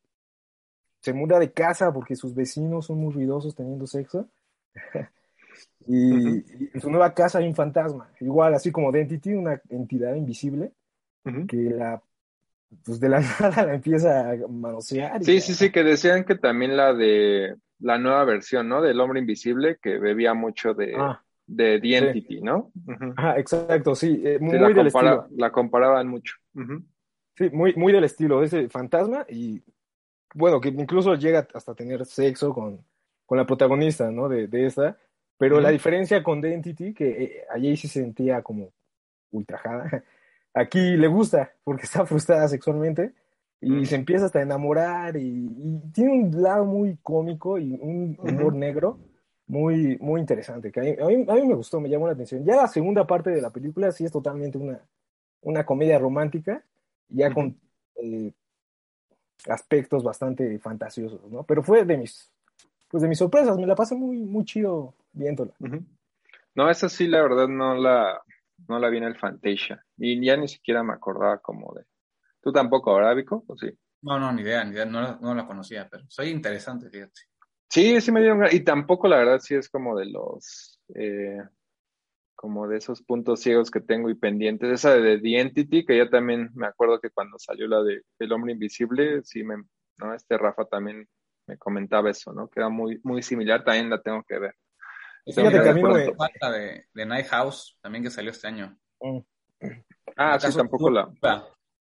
se 1.00 1.12
muda 1.14 1.38
de 1.38 1.52
casa 1.52 1.92
porque 1.92 2.16
sus 2.16 2.34
vecinos 2.34 2.86
son 2.86 2.98
muy 2.98 3.12
ruidosos 3.12 3.54
teniendo 3.54 3.86
sexo. 3.86 4.28
y, 5.86 6.68
en 6.74 6.80
su 6.80 6.90
nueva 6.90 7.14
casa 7.14 7.38
hay 7.38 7.48
un 7.48 7.54
fantasma, 7.54 8.10
igual 8.20 8.54
así 8.54 8.70
como 8.70 8.90
Identity, 8.90 9.34
una 9.34 9.60
entidad 9.70 10.14
invisible 10.14 10.72
que 11.48 11.56
la 11.56 12.02
pues 12.84 13.00
de 13.00 13.08
la 13.08 13.20
nada 13.40 13.66
la 13.66 13.74
empieza 13.74 14.30
a 14.30 14.36
manosear. 14.48 15.22
Sí, 15.24 15.40
sí, 15.40 15.54
sí, 15.54 15.70
que 15.70 15.84
decían 15.84 16.24
que 16.24 16.34
también 16.34 16.76
la 16.76 16.94
de 16.94 17.56
la 17.78 17.98
nueva 17.98 18.24
versión, 18.24 18.68
¿no? 18.68 18.82
Del 18.82 19.00
hombre 19.00 19.20
invisible, 19.20 19.78
que 19.80 19.98
bebía 19.98 20.34
mucho 20.34 20.74
de, 20.74 20.94
ah, 20.96 21.22
de 21.46 21.80
The 21.80 21.96
Entity, 21.96 22.40
¿no? 22.42 22.70
Ajá, 23.16 23.38
exacto, 23.38 23.94
sí, 23.94 24.22
eh, 24.24 24.38
muy, 24.38 24.58
del 24.58 24.86
estilo. 24.86 25.26
La 25.36 25.50
comparaban 25.50 26.06
mucho. 26.08 26.36
Sí, 27.36 27.50
muy, 27.52 27.74
muy 27.74 27.92
del 27.92 28.04
estilo, 28.04 28.42
ese 28.42 28.68
fantasma 28.68 29.24
y, 29.28 29.62
bueno, 30.34 30.60
que 30.60 30.68
incluso 30.68 31.14
llega 31.14 31.48
hasta 31.54 31.74
tener 31.74 32.04
sexo 32.04 32.52
con, 32.52 32.84
con 33.24 33.38
la 33.38 33.46
protagonista, 33.46 34.10
¿no? 34.10 34.28
De, 34.28 34.46
de 34.46 34.66
esta, 34.66 34.98
pero 35.38 35.58
la 35.58 35.70
diferencia 35.70 36.22
con 36.22 36.42
The 36.42 36.52
Entity, 36.52 36.92
que 36.92 37.08
eh, 37.08 37.44
allí 37.50 37.74
sí 37.74 37.88
se 37.88 38.00
sentía 38.00 38.42
como 38.42 38.74
ultrajada, 39.30 40.04
aquí 40.54 40.96
le 40.96 41.08
gusta 41.08 41.52
porque 41.64 41.84
está 41.84 42.06
frustrada 42.06 42.48
sexualmente 42.48 43.12
y 43.60 43.84
se 43.84 43.94
empieza 43.94 44.26
hasta 44.26 44.38
a 44.38 44.42
enamorar 44.42 45.16
y, 45.16 45.80
tiene 45.92 46.12
un 46.12 46.42
lado 46.42 46.64
muy 46.64 46.96
cómico 47.02 47.58
y 47.58 47.72
un 47.80 48.16
humor 48.18 48.54
negro 48.54 48.98
muy, 49.46 49.98
muy 49.98 50.20
interesante, 50.20 50.70
que 50.70 50.80
a 50.80 50.82
mí, 50.82 51.24
a, 51.28 51.34
mí, 51.34 51.46
me 51.46 51.54
gustó, 51.54 51.80
me 51.80 51.88
llamó 51.88 52.06
la 52.06 52.12
atención. 52.12 52.44
Ya 52.44 52.54
la 52.54 52.68
segunda 52.68 53.06
parte 53.06 53.30
de 53.30 53.42
la 53.42 53.50
película 53.50 53.90
sí 53.90 54.04
es 54.04 54.12
totalmente 54.12 54.56
una, 54.56 54.80
una 55.42 55.66
comedia 55.66 55.98
romántica, 55.98 56.62
ya 57.08 57.34
con 57.34 57.58
eh, 57.96 58.32
aspectos 59.48 60.04
bastante 60.04 60.58
fantasiosos, 60.60 61.20
¿no? 61.30 61.42
Pero 61.42 61.62
fue 61.64 61.84
de 61.84 61.96
mis, 61.96 62.30
pues 62.88 63.02
de 63.02 63.08
mis 63.08 63.18
sorpresas, 63.18 63.58
me 63.58 63.66
la 63.66 63.74
pasé 63.74 63.96
muy, 63.96 64.18
muy 64.18 64.44
chido 64.44 64.94
viéndola. 65.12 65.52
No, 66.54 66.70
esa 66.70 66.88
sí, 66.88 67.08
la 67.08 67.20
verdad, 67.20 67.48
no 67.48 67.74
la, 67.74 68.22
no 68.70 68.78
la 68.78 68.88
vi 68.88 68.98
en 68.98 69.04
el 69.04 69.18
Fantasia. 69.18 69.84
Y 69.98 70.24
ya 70.24 70.36
ni 70.36 70.48
siquiera 70.48 70.82
me 70.82 70.94
acordaba 70.94 71.38
como 71.38 71.74
de. 71.74 71.84
¿Tú 72.40 72.52
tampoco, 72.52 72.94
verdad, 72.94 73.16
Vico? 73.16 73.44
¿O 73.46 73.56
sí? 73.56 73.70
No, 74.02 74.18
no, 74.18 74.32
ni 74.32 74.42
idea, 74.42 74.64
ni 74.64 74.72
idea. 74.72 74.86
No, 74.86 75.18
no 75.18 75.34
la 75.34 75.46
conocía, 75.46 75.88
pero 75.90 76.04
soy 76.08 76.28
interesante, 76.28 76.88
fíjate. 76.88 77.20
Sí, 77.68 78.00
sí 78.00 78.10
me 78.12 78.20
dieron. 78.20 78.46
Y 78.50 78.60
tampoco, 78.60 79.08
la 79.08 79.18
verdad, 79.18 79.40
sí 79.40 79.54
es 79.54 79.68
como 79.68 79.98
de 79.98 80.06
los. 80.06 80.80
Eh, 80.94 81.42
como 82.34 82.66
de 82.66 82.78
esos 82.78 83.02
puntos 83.02 83.40
ciegos 83.40 83.70
que 83.70 83.80
tengo 83.80 84.08
y 84.08 84.14
pendientes. 84.14 84.70
Esa 84.70 84.94
de 84.94 85.18
The 85.18 85.40
Entity, 85.40 85.84
que 85.84 85.98
ya 85.98 86.08
también 86.08 86.50
me 86.54 86.66
acuerdo 86.66 87.00
que 87.00 87.10
cuando 87.10 87.38
salió 87.38 87.66
la 87.66 87.82
de 87.82 88.02
El 88.18 88.32
Hombre 88.32 88.52
Invisible, 88.52 89.22
sí 89.24 89.42
me. 89.42 89.56
¿no? 89.98 90.14
Este 90.14 90.38
Rafa 90.38 90.64
también 90.64 91.06
me 91.46 91.58
comentaba 91.58 92.10
eso, 92.10 92.32
¿no? 92.32 92.48
Que 92.48 92.60
era 92.60 92.68
muy, 92.68 93.00
muy 93.02 93.22
similar, 93.22 93.64
también 93.64 93.90
la 93.90 94.00
tengo 94.00 94.22
que 94.22 94.38
ver. 94.38 94.54
Fíjate 95.26 95.62
que 95.62 95.68
a 95.68 95.74
mí 95.74 95.82
no 95.82 95.90
me... 95.90 96.14
falta 96.14 96.50
de, 96.50 96.86
de, 96.92 97.06
Night 97.06 97.26
House, 97.26 97.78
también 97.80 98.04
que 98.04 98.10
salió 98.10 98.30
este 98.30 98.48
año. 98.48 98.78
Mm. 99.00 99.18
Ah, 100.16 100.38
sí, 100.40 100.56
tampoco 100.56 100.90
la... 100.90 101.10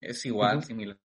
Es 0.01 0.25
igual, 0.27 0.63
similar. 0.65 0.99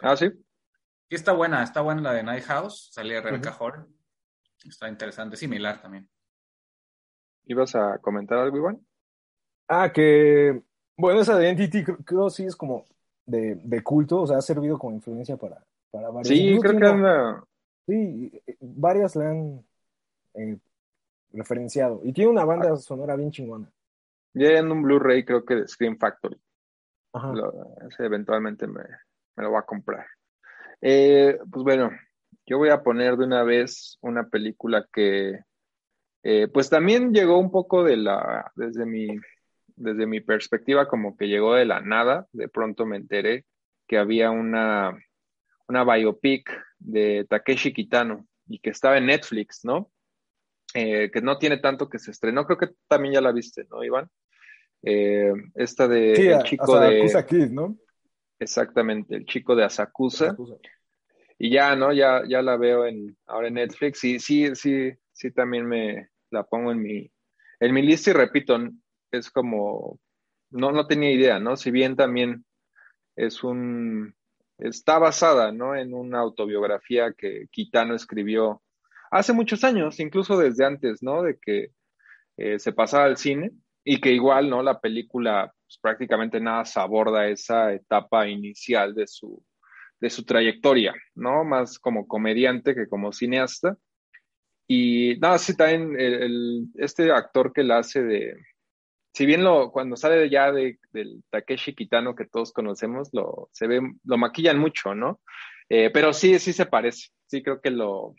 Ah, 0.00 0.16
sí. 0.16 0.30
Sí, 0.30 1.14
está 1.14 1.32
buena, 1.32 1.62
está 1.62 1.80
buena 1.80 2.02
la 2.02 2.12
de 2.12 2.22
Night 2.22 2.44
House, 2.44 2.90
salía 2.92 3.20
Rebecca 3.20 3.56
uh 3.60 3.86
Está 4.64 4.88
interesante, 4.88 5.36
similar 5.36 5.80
también. 5.80 6.08
¿Ibas 7.44 7.76
a 7.76 7.98
comentar 7.98 8.38
algo, 8.38 8.56
Iván? 8.56 8.84
Ah, 9.68 9.92
que, 9.92 10.60
bueno, 10.96 11.20
esa 11.20 11.38
de 11.38 11.48
Entity 11.48 11.84
creo, 11.84 12.28
sí 12.30 12.44
es 12.44 12.56
como 12.56 12.84
de, 13.24 13.54
de, 13.56 13.82
culto, 13.82 14.22
o 14.22 14.26
sea, 14.26 14.38
ha 14.38 14.42
servido 14.42 14.78
como 14.78 14.96
influencia 14.96 15.36
para, 15.36 15.64
para 15.90 16.08
varias. 16.08 16.28
Sí, 16.28 16.58
creo 16.60 16.78
que 16.78 16.86
anda... 16.86 17.44
Sí, 17.86 18.42
eh, 18.46 18.56
varias 18.60 19.14
le 19.14 19.26
han 19.26 19.64
eh, 20.34 20.58
referenciado. 21.36 22.00
Y 22.02 22.12
tiene 22.12 22.30
una 22.30 22.44
banda 22.44 22.72
ah. 22.72 22.76
sonora 22.76 23.16
bien 23.16 23.30
chingona. 23.30 23.70
Ya 24.34 24.58
en 24.58 24.70
un 24.70 24.82
Blu-ray 24.82 25.24
creo 25.24 25.44
que 25.44 25.56
de 25.56 25.68
Scream 25.68 25.98
Factory. 25.98 26.38
Ajá. 27.12 27.32
ese 27.88 28.04
eventualmente 28.04 28.66
me, 28.66 28.82
lo 29.36 29.52
va 29.52 29.60
a 29.60 29.66
comprar. 29.66 30.06
Eh, 30.82 31.38
pues 31.50 31.64
bueno, 31.64 31.90
yo 32.44 32.58
voy 32.58 32.68
a 32.68 32.82
poner 32.82 33.16
de 33.16 33.24
una 33.24 33.42
vez 33.42 33.96
una 34.02 34.28
película 34.28 34.86
que 34.92 35.40
eh, 36.22 36.48
pues 36.48 36.68
también 36.68 37.14
llegó 37.14 37.38
un 37.38 37.50
poco 37.50 37.84
de 37.84 37.96
la, 37.96 38.50
desde 38.56 38.84
mi, 38.84 39.08
desde 39.76 40.06
mi 40.06 40.20
perspectiva, 40.20 40.88
como 40.88 41.16
que 41.16 41.28
llegó 41.28 41.54
de 41.54 41.64
la 41.64 41.80
nada. 41.80 42.26
De 42.32 42.48
pronto 42.48 42.84
me 42.84 42.96
enteré 42.96 43.46
que 43.86 43.96
había 43.96 44.30
una, 44.30 44.92
una 45.68 45.84
biopic 45.84 46.50
de 46.78 47.26
Takeshi 47.28 47.72
Kitano 47.72 48.26
y 48.48 48.58
que 48.58 48.70
estaba 48.70 48.98
en 48.98 49.06
Netflix, 49.06 49.64
¿no? 49.64 49.90
Eh, 50.78 51.10
que 51.10 51.22
no 51.22 51.38
tiene 51.38 51.56
tanto 51.56 51.88
que 51.88 51.98
se 51.98 52.10
estrenó, 52.10 52.44
creo 52.44 52.58
que 52.58 52.68
también 52.86 53.14
ya 53.14 53.22
la 53.22 53.32
viste, 53.32 53.66
¿no, 53.70 53.82
Iván? 53.82 54.10
Eh, 54.82 55.32
esta 55.54 55.88
de 55.88 56.34
el 56.34 56.42
chico 56.42 56.78
de 56.78 57.48
¿no? 57.50 57.78
Exactamente, 58.38 59.16
el 59.16 59.24
chico 59.24 59.56
de 59.56 59.64
Asakusa. 59.64 60.36
Y 61.38 61.50
ya, 61.50 61.74
¿no? 61.76 61.94
Ya, 61.94 62.24
ya 62.28 62.42
la 62.42 62.58
veo 62.58 62.84
en, 62.84 63.16
ahora 63.24 63.48
en 63.48 63.54
Netflix 63.54 64.04
y 64.04 64.18
sí, 64.18 64.54
sí, 64.54 64.92
sí 65.12 65.30
también 65.30 65.66
me 65.66 66.10
la 66.30 66.42
pongo 66.44 66.72
en 66.72 66.82
mi, 66.82 67.10
en 67.58 67.72
mi 67.72 67.80
lista 67.80 68.10
y 68.10 68.12
repito, 68.12 68.58
es 69.10 69.30
como, 69.30 69.98
no, 70.50 70.72
no 70.72 70.86
tenía 70.86 71.10
idea, 71.10 71.38
¿no? 71.38 71.56
Si 71.56 71.70
bien 71.70 71.96
también 71.96 72.44
es 73.16 73.42
un, 73.42 74.14
está 74.58 74.98
basada, 74.98 75.52
¿no? 75.52 75.74
En 75.74 75.94
una 75.94 76.18
autobiografía 76.18 77.14
que 77.16 77.46
Kitano 77.50 77.94
escribió 77.94 78.60
hace 79.18 79.32
muchos 79.32 79.64
años, 79.64 80.00
incluso 80.00 80.38
desde 80.38 80.64
antes, 80.64 81.02
¿no? 81.02 81.22
De 81.22 81.38
que 81.40 81.70
eh, 82.36 82.58
se 82.58 82.72
pasaba 82.72 83.04
al 83.04 83.16
cine 83.16 83.52
y 83.84 84.00
que 84.00 84.12
igual, 84.12 84.50
¿no? 84.50 84.62
La 84.62 84.80
película 84.80 85.52
pues, 85.66 85.78
prácticamente 85.80 86.40
nada 86.40 86.64
se 86.64 86.80
aborda 86.80 87.28
esa 87.28 87.72
etapa 87.72 88.28
inicial 88.28 88.94
de 88.94 89.06
su, 89.06 89.42
de 90.00 90.10
su 90.10 90.24
trayectoria, 90.24 90.94
¿no? 91.14 91.44
Más 91.44 91.78
como 91.78 92.06
comediante 92.06 92.74
que 92.74 92.88
como 92.88 93.12
cineasta. 93.12 93.76
Y 94.68 95.16
nada, 95.20 95.38
sí, 95.38 95.56
también 95.56 95.98
el, 95.98 96.66
este 96.74 97.12
actor 97.12 97.52
que 97.52 97.62
la 97.62 97.78
hace 97.78 98.02
de, 98.02 98.36
si 99.16 99.24
bien 99.24 99.44
lo, 99.44 99.70
cuando 99.70 99.96
sale 99.96 100.28
ya 100.28 100.52
de, 100.52 100.78
del 100.92 101.22
Takeshi 101.30 101.74
Kitano 101.74 102.14
que 102.14 102.26
todos 102.26 102.52
conocemos, 102.52 103.08
lo, 103.12 103.48
se 103.52 103.66
ve, 103.66 103.80
lo 104.04 104.18
maquillan 104.18 104.58
mucho, 104.58 104.94
¿no? 104.94 105.20
Eh, 105.68 105.90
pero 105.90 106.12
sí, 106.12 106.38
sí 106.38 106.52
se 106.52 106.66
parece. 106.66 107.08
Sí 107.26 107.42
creo 107.42 107.60
que 107.60 107.70
lo, 107.70 108.14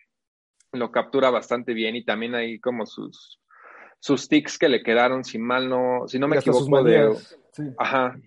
lo 0.72 0.92
captura 0.92 1.30
bastante 1.30 1.74
bien 1.74 1.96
y 1.96 2.04
también 2.04 2.36
hay 2.36 2.60
como 2.60 2.86
sus, 2.86 3.40
sus 4.00 4.28
tics 4.28 4.58
que 4.58 4.70
le 4.70 4.84
quedaron, 4.84 5.24
si 5.24 5.40
mal 5.40 5.70
no, 5.70 6.08
si 6.08 6.20
no 6.20 6.28
me 6.28 6.38
equivoco, 6.38 6.84
de... 6.84 7.16
Ajá. 7.78 8.18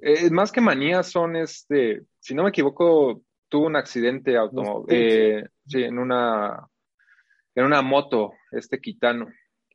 Eh, 0.00 0.30
más 0.30 0.52
que 0.52 0.60
manías 0.60 1.10
son 1.10 1.36
este, 1.36 2.02
si 2.20 2.34
no 2.34 2.44
me 2.44 2.50
equivoco, 2.50 3.22
tuvo 3.48 3.66
un 3.66 3.76
accidente 3.76 4.36
automóvil, 4.36 4.86
eh, 4.90 5.48
sí, 5.66 5.82
en 5.82 5.98
una, 5.98 6.68
en 7.54 7.64
una 7.64 7.82
moto, 7.82 8.32
este 8.52 8.80
Kitano, 8.80 9.26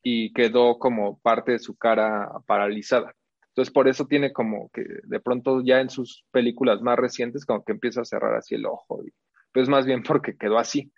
y 0.02 0.32
quedó 0.34 0.80
como 0.80 1.20
parte 1.20 1.54
de 1.54 1.60
su 1.60 1.76
cara 1.76 2.30
paralizada. 2.46 3.14
Entonces, 3.50 3.72
por 3.72 3.88
eso 3.88 4.06
tiene 4.06 4.34
como 4.34 4.70
que 4.70 4.84
de 5.04 5.20
pronto 5.20 5.62
ya 5.62 5.80
en 5.80 5.90
sus 5.90 6.26
películas 6.32 6.82
más 6.82 6.98
recientes, 6.98 7.46
como 7.46 7.64
que 7.64 7.74
empieza 7.74 8.02
a 8.02 8.06
cerrar 8.06 8.36
así 8.36 8.56
el 8.56 8.66
ojo. 8.66 9.04
Y, 9.06 9.14
pues 9.52 9.70
más 9.70 9.86
bien 9.86 10.02
porque 10.02 10.36
quedó 10.36 10.58
así, 10.58 10.92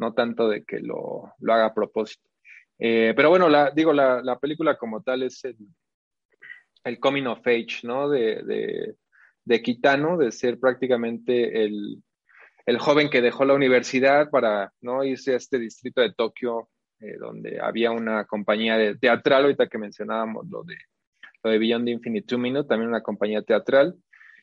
no 0.00 0.14
tanto 0.14 0.48
de 0.48 0.64
que 0.64 0.80
lo, 0.80 1.34
lo 1.38 1.52
haga 1.52 1.66
a 1.66 1.74
propósito. 1.74 2.28
Eh, 2.78 3.12
pero 3.14 3.28
bueno, 3.28 3.48
la, 3.50 3.70
digo, 3.70 3.92
la, 3.92 4.22
la, 4.22 4.38
película 4.38 4.76
como 4.78 5.02
tal 5.02 5.22
es 5.22 5.44
el, 5.44 6.98
coming 6.98 7.26
of 7.26 7.46
age, 7.46 7.80
¿no? 7.82 8.08
De, 8.08 8.42
de, 8.42 8.94
de 9.44 9.62
Kitano, 9.62 10.16
de 10.16 10.32
ser 10.32 10.58
prácticamente 10.58 11.62
el, 11.64 12.02
el, 12.64 12.78
joven 12.78 13.10
que 13.10 13.20
dejó 13.20 13.44
la 13.44 13.52
universidad 13.52 14.30
para 14.30 14.72
¿no? 14.80 15.04
irse 15.04 15.34
a 15.34 15.36
este 15.36 15.58
distrito 15.58 16.00
de 16.00 16.14
Tokio, 16.14 16.70
eh, 17.00 17.18
donde 17.18 17.60
había 17.60 17.90
una 17.90 18.24
compañía 18.24 18.78
de 18.78 18.96
teatral, 18.96 19.42
ahorita 19.42 19.68
que 19.68 19.76
mencionábamos 19.76 20.48
lo 20.48 20.62
de, 20.62 20.78
lo 21.44 21.50
de 21.50 21.58
Beyond 21.58 21.88
Infinite 21.90 22.26
Two 22.26 22.38
Minutes, 22.38 22.68
también 22.68 22.88
una 22.88 23.02
compañía 23.02 23.42
teatral, 23.42 23.94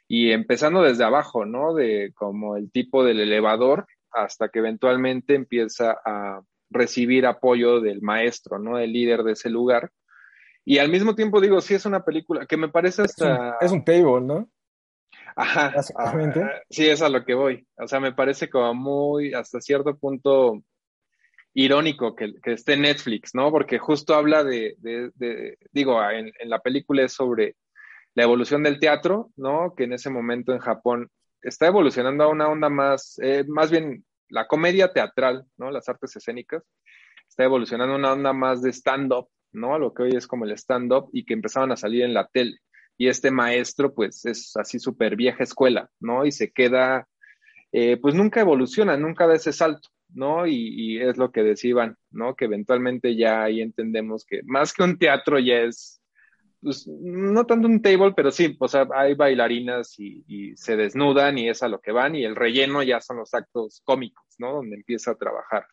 y 0.08 0.32
empezando 0.32 0.84
desde 0.84 1.04
abajo, 1.04 1.46
¿no? 1.46 1.74
De 1.74 2.14
como 2.14 2.56
el 2.58 2.72
tipo 2.72 3.04
del 3.04 3.20
elevador, 3.20 3.88
hasta 4.12 4.50
que 4.50 4.60
eventualmente 4.60 5.36
empieza 5.36 5.98
a 6.06 6.42
recibir 6.70 7.26
apoyo 7.26 7.80
del 7.82 8.02
maestro, 8.02 8.60
¿no? 8.60 8.78
El 8.78 8.94
líder 8.94 9.24
de 9.24 9.34
ese 9.34 9.50
lugar. 9.50 9.92
Y 10.66 10.80
al 10.80 10.90
mismo 10.90 11.16
tiempo 11.16 11.40
digo, 11.40 11.62
sí 11.62 11.74
es 11.74 11.86
una 11.86 12.04
película 12.04 12.46
que 12.46 12.58
me 12.58 12.70
parece 12.70 13.04
hasta... 13.04 13.58
Es 13.62 13.72
un, 13.72 13.86
table, 13.86 14.22
¿no? 14.22 14.50
Ajá. 15.36 15.72
Básicamente. 15.76 16.44
sí, 16.70 16.90
es 16.90 17.02
a 17.02 17.10
lo 17.10 17.24
que 17.24 17.34
voy. 17.34 17.66
O 17.78 17.88
sea, 17.88 18.00
me 18.00 18.12
parece 18.12 18.50
como 18.50 18.74
muy, 18.74 19.34
hasta 19.34 19.62
cierto 19.62 19.98
punto, 19.98 20.62
irónico 21.58 22.16
que, 22.16 22.36
que 22.44 22.54
esté 22.54 22.78
Netflix, 22.78 23.34
¿no? 23.34 23.50
Porque 23.50 23.80
justo 23.80 24.14
habla 24.14 24.44
de, 24.44 24.76
de, 24.78 25.58
digo, 25.72 26.00
en, 26.12 26.32
en, 26.38 26.50
la 26.52 26.60
película 26.60 27.04
es 27.04 27.14
sobre 27.14 27.56
la 28.14 28.24
evolución 28.24 28.62
del 28.62 28.80
teatro, 28.80 29.32
¿no? 29.36 29.74
Que 29.76 29.86
en 29.86 29.94
ese 29.94 30.12
momento 30.12 30.54
en 30.54 30.60
Japón 30.60 31.10
está 31.42 31.68
evolucionando 31.68 32.24
a 32.24 32.30
una 32.30 32.48
onda 32.48 32.70
más, 32.70 33.20
eh, 33.22 33.44
más 33.48 33.72
bien 33.72 34.06
la 34.30 34.48
comedia 34.48 34.92
teatral, 34.92 35.46
¿no? 35.58 35.72
Las 35.72 35.88
artes 35.90 36.16
escénicas, 36.16 36.64
está 37.28 37.44
evolucionando 37.44 37.96
una 37.96 38.14
onda 38.14 38.34
más 38.34 38.62
de 38.62 38.72
stand-up, 38.72 39.30
¿no? 39.52 39.78
Lo 39.80 39.94
que 39.94 40.04
hoy 40.04 40.16
es 40.16 40.28
como 40.28 40.46
el 40.46 40.52
stand-up 40.52 41.10
y 41.14 41.26
que 41.26 41.34
empezaban 41.34 41.72
a 41.72 41.78
salir 41.78 42.04
en 42.04 42.14
la 42.14 42.28
tele. 42.28 42.58
Y 42.98 43.08
este 43.08 43.32
maestro, 43.32 43.94
pues, 43.94 44.26
es 44.26 44.56
así 44.58 44.80
súper 44.80 45.16
vieja 45.16 45.44
escuela, 45.44 45.90
¿no? 46.00 46.26
Y 46.26 46.32
se 46.32 46.52
queda, 46.52 47.08
eh, 47.72 47.98
pues 47.98 48.16
nunca 48.16 48.42
evoluciona, 48.42 48.98
nunca 48.98 49.28
da 49.28 49.36
ese 49.36 49.54
salto, 49.54 49.90
¿no? 50.10 50.48
Y, 50.48 50.56
y, 50.56 51.02
es 51.02 51.18
lo 51.18 51.32
que 51.32 51.44
decían, 51.44 51.96
¿no? 52.12 52.36
Que 52.36 52.46
eventualmente 52.46 53.16
ya 53.16 53.44
ahí 53.44 53.62
entendemos 53.62 54.26
que 54.26 54.42
más 54.46 54.74
que 54.74 54.84
un 54.84 54.98
teatro 54.98 55.38
ya 55.40 55.62
es 55.62 56.02
pues, 56.68 56.86
no 56.86 57.46
tanto 57.46 57.66
un 57.66 57.82
table, 57.82 58.12
pero 58.14 58.30
sí, 58.30 58.58
o 58.60 58.68
sea, 58.68 58.86
hay 58.94 59.14
bailarinas 59.14 59.98
y, 59.98 60.54
se 60.58 60.76
desnudan 60.76 61.38
y 61.38 61.48
es 61.48 61.64
a 61.64 61.70
lo 61.70 61.80
que 61.80 61.94
van 61.94 62.14
y 62.14 62.26
el 62.26 62.36
relleno 62.36 62.84
ya 62.84 63.00
son 63.00 63.18
los 63.18 63.34
actos 63.34 63.82
cómicos, 63.86 64.26
¿no? 64.38 64.52
Donde 64.56 64.76
empieza 64.76 65.12
a 65.12 65.16
trabajar 65.16 65.66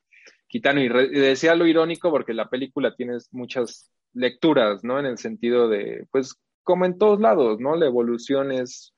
Kitano. 0.46 0.80
Y, 0.80 0.88
decía 0.88 1.56
lo 1.56 1.66
irónico 1.66 2.12
porque 2.12 2.32
la 2.32 2.48
película 2.48 2.94
tiene 2.94 3.18
muchas 3.32 3.90
lecturas, 4.12 4.84
¿no? 4.84 5.00
En 5.00 5.06
el 5.06 5.18
sentido 5.18 5.68
de, 5.68 6.06
pues, 6.12 6.36
como 6.62 6.84
en 6.84 6.96
todos 6.96 7.18
lados, 7.18 7.58
¿no? 7.58 7.74
La 7.74 7.86
evolución 7.86 8.52
es, 8.52 8.94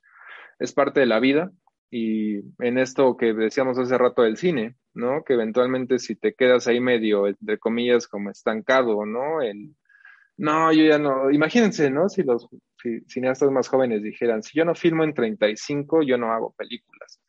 es 0.59 0.74
parte 0.74 1.00
de 1.00 1.06
la 1.06 1.18
vida 1.18 1.50
y 1.90 2.40
en 2.59 2.76
esto 2.76 3.16
que 3.16 3.32
decíamos 3.32 3.78
hace 3.78 3.96
rato 3.96 4.20
del 4.20 4.37
cine, 4.37 4.76
¿no? 4.92 5.24
Que 5.24 5.32
eventualmente 5.32 5.98
si 5.98 6.14
te 6.14 6.35
quedas 6.35 6.66
ahí 6.66 6.78
medio, 6.78 7.26
entre 7.26 7.59
comillas, 7.59 8.06
como 8.06 8.28
estancado, 8.28 9.06
¿no? 9.06 9.40
En, 9.40 9.74
no, 10.38 10.72
yo 10.72 10.85
ya 10.85 10.99
no. 10.99 11.31
Imagínense, 11.31 11.90
¿no? 11.90 12.09
Si 12.09 12.22
los 12.22 12.49
cineastas 13.07 13.51
más 13.51 13.68
jóvenes 13.68 14.03
dijeran, 14.03 14.42
si 14.42 14.59
yo 14.59 14.64
no 14.64 14.75
filmo 14.75 15.03
en 15.05 15.14
35, 15.14 16.03
yo 16.03 16.18
no 16.18 16.33
hago 16.33 16.53
películas. 16.53 17.20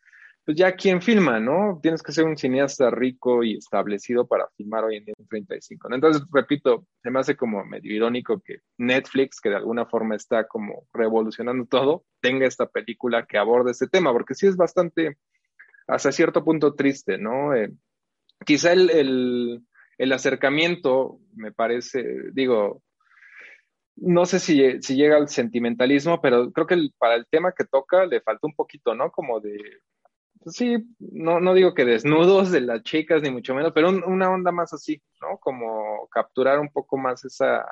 Pues 0.46 0.58
ya, 0.58 0.74
¿quién 0.74 1.02
filma, 1.02 1.40
no? 1.40 1.80
Tienes 1.82 2.02
que 2.02 2.14
ser 2.14 2.24
un 2.26 2.38
cineasta 2.38 2.90
rico 2.90 3.44
y 3.44 3.58
establecido 3.58 4.28
para 4.28 4.48
filmar 4.56 4.86
hoy 4.86 4.98
en 4.98 5.06
día 5.06 5.14
en 5.18 5.28
35. 5.28 5.90
¿no? 5.90 5.96
Entonces, 5.96 6.24
repito, 6.32 6.86
se 7.04 7.12
me 7.12 7.20
hace 7.20 7.36
como 7.36 7.66
medio 7.66 7.94
irónico 7.94 8.40
que 8.40 8.60
Netflix, 8.78 9.42
que 9.42 9.50
de 9.50 9.58
alguna 9.58 9.86
forma 9.86 10.16
está 10.16 10.48
como 10.48 10.88
revolucionando 10.94 11.66
todo, 11.66 12.06
tenga 12.22 12.48
esta 12.48 12.66
película 12.66 13.26
que 13.26 13.38
aborde 13.38 13.72
este 13.72 13.88
tema, 13.88 14.14
porque 14.14 14.36
sí 14.36 14.48
es 14.48 14.56
bastante, 14.56 15.18
hasta 15.86 16.14
cierto 16.14 16.46
punto 16.46 16.76
triste, 16.76 17.18
¿no? 17.18 17.54
Eh, 17.54 17.74
quizá 18.46 18.72
el, 18.72 19.66
el 19.98 20.14
acercamiento, 20.14 21.20
me 21.36 21.52
parece, 21.52 22.32
digo, 22.32 22.84
no 23.98 24.26
sé 24.26 24.40
si, 24.40 24.82
si, 24.82 24.96
llega 24.96 25.18
al 25.18 25.30
sentimentalismo, 25.30 26.22
pero 26.22 26.52
creo 26.52 26.68
que 26.68 26.90
para 26.98 27.16
el 27.16 27.26
tema 27.28 27.54
que 27.54 27.66
toca 27.66 28.06
le 28.06 28.22
falta 28.22 28.48
un 28.48 28.56
poquito, 28.56 28.96
¿no? 28.96 29.12
Como 29.12 29.40
de, 29.40 29.58
pues 30.44 30.56
sí, 30.56 30.78
no, 31.00 31.40
no 31.40 31.54
digo 31.54 31.74
que 31.74 31.86
desnudos 31.86 32.52
de 32.52 32.62
las 32.62 32.84
chicas, 32.84 33.22
ni 33.22 33.32
mucho 33.32 33.56
menos, 33.56 33.72
pero 33.74 33.90
una 33.90 34.30
onda 34.32 34.52
más 34.52 34.74
así, 34.74 35.02
¿no? 35.22 35.38
Como 35.40 36.08
capturar 36.10 36.60
un 36.60 36.70
poco 36.72 36.98
más 36.98 37.26
esa, 37.26 37.66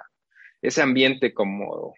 ese 0.61 0.81
ambiente 0.81 1.33
como 1.33 1.93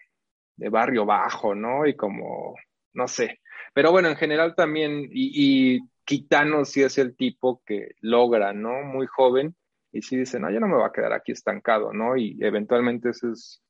de 0.56 0.68
barrio 0.68 1.06
bajo, 1.06 1.54
¿no? 1.54 1.86
Y 1.86 1.96
como, 1.96 2.54
no 2.92 3.08
sé. 3.08 3.40
Pero 3.74 3.92
bueno, 3.92 4.08
en 4.08 4.16
general 4.16 4.54
también, 4.54 5.08
y, 5.10 5.76
y 5.76 5.80
Kitano 6.04 6.64
sí 6.64 6.82
es 6.82 6.98
el 6.98 7.16
tipo 7.16 7.62
que 7.66 7.92
logra, 8.00 8.52
¿no? 8.52 8.82
Muy 8.82 9.06
joven, 9.06 9.56
y 9.92 10.02
sí 10.02 10.16
dice, 10.16 10.38
no, 10.38 10.50
yo 10.50 10.60
no 10.60 10.68
me 10.68 10.76
voy 10.76 10.84
a 10.86 10.92
quedar 10.92 11.12
aquí 11.12 11.32
estancado, 11.32 11.92
¿no? 11.92 12.16
Y 12.16 12.36
eventualmente 12.40 13.10
eso 13.10 13.32
es 13.32 13.62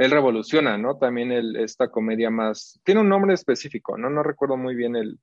él 0.00 0.10
revoluciona, 0.10 0.78
¿no? 0.78 0.96
También 0.96 1.30
el, 1.30 1.56
esta 1.56 1.88
comedia 1.90 2.30
más, 2.30 2.80
tiene 2.84 3.02
un 3.02 3.10
nombre 3.10 3.34
específico, 3.34 3.98
¿no? 3.98 4.08
No 4.08 4.22
recuerdo 4.22 4.56
muy 4.56 4.74
bien 4.74 4.96
el, 4.96 5.20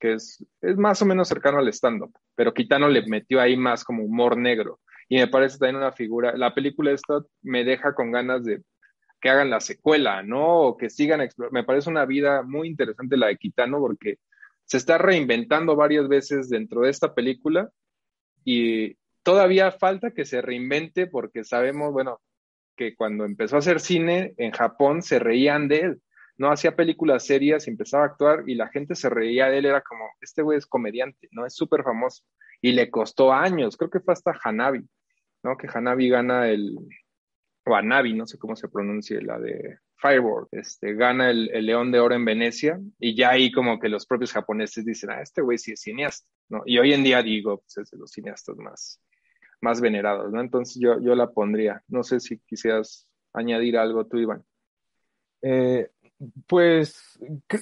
que 0.00 0.14
es, 0.14 0.42
es 0.62 0.78
más 0.78 1.02
o 1.02 1.04
menos 1.04 1.28
cercano 1.28 1.58
al 1.58 1.68
stand-up, 1.68 2.18
pero 2.34 2.54
Kitano 2.54 2.88
le 2.88 3.06
metió 3.06 3.38
ahí 3.38 3.54
más 3.54 3.84
como 3.84 4.02
humor 4.02 4.38
negro. 4.38 4.80
Y 5.10 5.18
me 5.18 5.28
parece 5.28 5.58
también 5.58 5.76
una 5.76 5.92
figura, 5.92 6.34
la 6.38 6.54
película 6.54 6.90
esta 6.90 7.20
me 7.42 7.64
deja 7.64 7.94
con 7.94 8.10
ganas 8.10 8.44
de 8.44 8.62
que 9.20 9.28
hagan 9.28 9.50
la 9.50 9.60
secuela, 9.60 10.22
¿no? 10.22 10.60
O 10.60 10.76
que 10.78 10.88
sigan 10.88 11.20
explorando. 11.20 11.60
Me 11.60 11.64
parece 11.64 11.90
una 11.90 12.06
vida 12.06 12.42
muy 12.42 12.66
interesante 12.66 13.18
la 13.18 13.26
de 13.26 13.36
Kitano 13.36 13.78
porque 13.78 14.16
se 14.64 14.78
está 14.78 14.96
reinventando 14.96 15.76
varias 15.76 16.08
veces 16.08 16.48
dentro 16.48 16.80
de 16.80 16.90
esta 16.90 17.14
película 17.14 17.68
y 18.42 18.96
todavía 19.22 19.70
falta 19.70 20.12
que 20.12 20.24
se 20.24 20.40
reinvente 20.40 21.08
porque 21.08 21.44
sabemos, 21.44 21.92
bueno, 21.92 22.20
que 22.78 22.94
cuando 22.94 23.24
empezó 23.24 23.56
a 23.56 23.58
hacer 23.58 23.80
cine 23.80 24.32
en 24.38 24.52
Japón 24.52 25.02
se 25.02 25.18
reían 25.18 25.68
de 25.68 25.80
él. 25.80 26.02
No 26.38 26.50
hacía 26.50 26.76
películas 26.76 27.26
serias, 27.26 27.66
empezaba 27.66 28.04
a 28.04 28.06
actuar 28.06 28.44
y 28.46 28.54
la 28.54 28.68
gente 28.68 28.94
se 28.94 29.10
reía 29.10 29.50
de 29.50 29.58
él. 29.58 29.66
Era 29.66 29.82
como, 29.82 30.04
este 30.20 30.42
güey 30.42 30.56
es 30.56 30.66
comediante, 30.66 31.28
¿no? 31.32 31.44
Es 31.44 31.54
súper 31.54 31.82
famoso. 31.82 32.22
Y 32.62 32.72
le 32.72 32.90
costó 32.90 33.32
años, 33.32 33.76
creo 33.76 33.90
que 33.90 34.00
fue 34.00 34.14
hasta 34.14 34.32
Hanabi, 34.42 34.88
¿no? 35.42 35.56
Que 35.56 35.68
Hanabi 35.72 36.08
gana 36.08 36.48
el, 36.48 36.76
o 37.66 37.74
Hanabi, 37.74 38.14
no 38.14 38.26
sé 38.26 38.38
cómo 38.38 38.54
se 38.54 38.68
pronuncia, 38.68 39.20
la 39.20 39.38
de 39.38 39.78
Fireball, 39.96 40.46
este, 40.52 40.94
gana 40.94 41.30
el, 41.30 41.50
el, 41.52 41.66
León 41.66 41.90
de 41.90 41.98
Oro 41.98 42.14
en 42.14 42.24
Venecia 42.24 42.80
y 43.00 43.16
ya 43.16 43.30
ahí 43.30 43.50
como 43.50 43.80
que 43.80 43.88
los 43.88 44.06
propios 44.06 44.32
japoneses 44.32 44.84
dicen, 44.84 45.10
ah, 45.10 45.20
este 45.20 45.42
güey 45.42 45.58
sí 45.58 45.72
es 45.72 45.80
cineasta, 45.80 46.28
¿no? 46.48 46.62
Y 46.64 46.78
hoy 46.78 46.92
en 46.92 47.02
día 47.02 47.20
digo, 47.22 47.58
pues 47.58 47.78
es 47.78 47.90
de 47.90 47.98
los 47.98 48.12
cineastas 48.12 48.56
más, 48.56 49.00
más 49.60 49.80
venerados, 49.80 50.32
¿no? 50.32 50.40
Entonces 50.40 50.80
yo, 50.80 51.00
yo 51.00 51.14
la 51.14 51.30
pondría. 51.30 51.82
No 51.88 52.02
sé 52.02 52.20
si 52.20 52.38
quisieras 52.38 53.06
añadir 53.32 53.76
algo 53.76 54.04
tú, 54.06 54.18
Iván. 54.18 54.44
Eh, 55.42 55.90
pues 56.46 57.18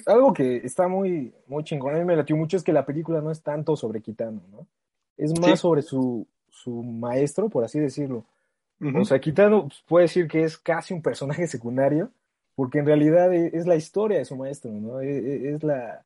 algo 0.07 0.33
que 0.33 0.57
está 0.57 0.87
muy, 0.87 1.33
muy 1.47 1.63
chingón, 1.63 1.95
a 1.95 1.99
mí 1.99 2.05
me 2.05 2.15
latió 2.15 2.35
mucho 2.35 2.57
es 2.57 2.63
que 2.63 2.73
la 2.73 2.85
película 2.85 3.21
no 3.21 3.31
es 3.31 3.41
tanto 3.41 3.75
sobre 3.75 4.01
Kitano, 4.01 4.41
¿no? 4.51 4.67
Es 5.15 5.39
más 5.39 5.59
sobre 5.59 5.81
su, 5.81 6.27
su 6.49 6.83
maestro, 6.83 7.49
por 7.49 7.63
así 7.63 7.79
decirlo. 7.79 8.25
O 8.95 9.05
sea, 9.05 9.19
Kitano 9.19 9.63
pues, 9.63 9.83
puede 9.87 10.03
decir 10.03 10.27
que 10.27 10.43
es 10.43 10.57
casi 10.57 10.93
un 10.93 11.01
personaje 11.01 11.47
secundario, 11.47 12.11
porque 12.55 12.77
en 12.79 12.85
realidad 12.85 13.33
e, 13.33 13.49
es, 13.53 13.65
la 13.65 13.75
historia 13.75 14.19
de 14.19 14.25
su 14.25 14.35
maestro, 14.35 14.71
¿no? 14.71 15.01
E, 15.01 15.17
e, 15.17 15.55
es, 15.55 15.63
la, 15.63 16.05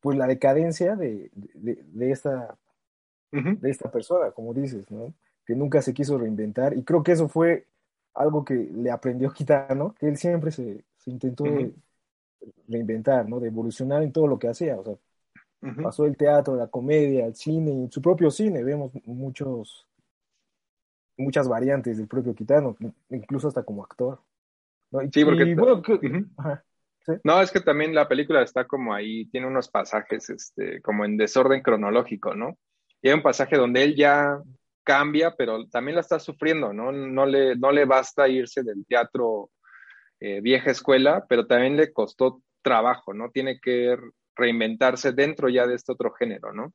pues 0.00 0.18
la 0.18 0.26
decadencia 0.26 0.96
de, 0.96 1.30
de, 1.34 1.78
de 1.84 2.10
esta 2.10 2.56
de 3.42 3.70
esta 3.70 3.90
persona, 3.90 4.30
como 4.30 4.54
dices, 4.54 4.90
¿no? 4.90 5.12
Que 5.44 5.54
nunca 5.54 5.82
se 5.82 5.92
quiso 5.92 6.18
reinventar. 6.18 6.76
Y 6.76 6.84
creo 6.84 7.02
que 7.02 7.12
eso 7.12 7.28
fue 7.28 7.66
algo 8.14 8.44
que 8.44 8.54
le 8.54 8.90
aprendió 8.90 9.30
Kitano, 9.34 9.94
que 9.98 10.08
él 10.08 10.16
siempre 10.16 10.50
se, 10.50 10.84
intentó 11.06 11.44
reinventar, 12.68 13.28
¿no? 13.28 13.40
De 13.40 13.48
evolucionar 13.48 14.02
en 14.02 14.12
todo 14.12 14.26
lo 14.26 14.38
que 14.38 14.48
hacía, 14.48 14.78
o 14.78 14.84
sea, 14.84 14.94
pasó 15.82 16.04
el 16.04 16.16
teatro, 16.16 16.56
la 16.56 16.66
comedia, 16.66 17.26
el 17.26 17.34
cine, 17.34 17.84
y 17.84 17.90
su 17.90 18.00
propio 18.02 18.30
cine, 18.30 18.62
vemos 18.62 18.92
muchos, 19.06 19.86
muchas 21.16 21.48
variantes 21.48 21.96
del 21.98 22.06
propio 22.06 22.34
Kitano, 22.34 22.76
incluso 23.10 23.48
hasta 23.48 23.62
como 23.62 23.82
actor. 23.82 24.20
Sí, 25.12 25.24
porque... 25.24 25.56
No, 27.22 27.40
es 27.42 27.50
que 27.50 27.60
también 27.60 27.94
la 27.94 28.08
película 28.08 28.42
está 28.42 28.66
como 28.66 28.94
ahí, 28.94 29.26
tiene 29.26 29.46
unos 29.46 29.68
pasajes 29.68 30.30
este, 30.30 30.80
como 30.80 31.04
en 31.04 31.16
desorden 31.16 31.62
cronológico, 31.62 32.34
¿no? 32.34 32.56
Y 33.04 33.08
hay 33.08 33.14
un 33.14 33.22
pasaje 33.22 33.58
donde 33.58 33.84
él 33.84 33.94
ya 33.94 34.40
cambia, 34.82 35.34
pero 35.36 35.68
también 35.68 35.96
la 35.96 36.00
está 36.00 36.18
sufriendo, 36.18 36.72
¿no? 36.72 36.90
No 36.90 37.26
le, 37.26 37.54
no 37.54 37.70
le 37.70 37.84
basta 37.84 38.26
irse 38.28 38.62
del 38.62 38.86
teatro 38.86 39.50
eh, 40.20 40.40
vieja 40.40 40.70
escuela, 40.70 41.26
pero 41.28 41.46
también 41.46 41.76
le 41.76 41.92
costó 41.92 42.40
trabajo, 42.62 43.12
¿no? 43.12 43.30
Tiene 43.30 43.60
que 43.60 43.98
reinventarse 44.34 45.12
dentro 45.12 45.50
ya 45.50 45.66
de 45.66 45.74
este 45.74 45.92
otro 45.92 46.12
género, 46.12 46.54
¿no? 46.54 46.72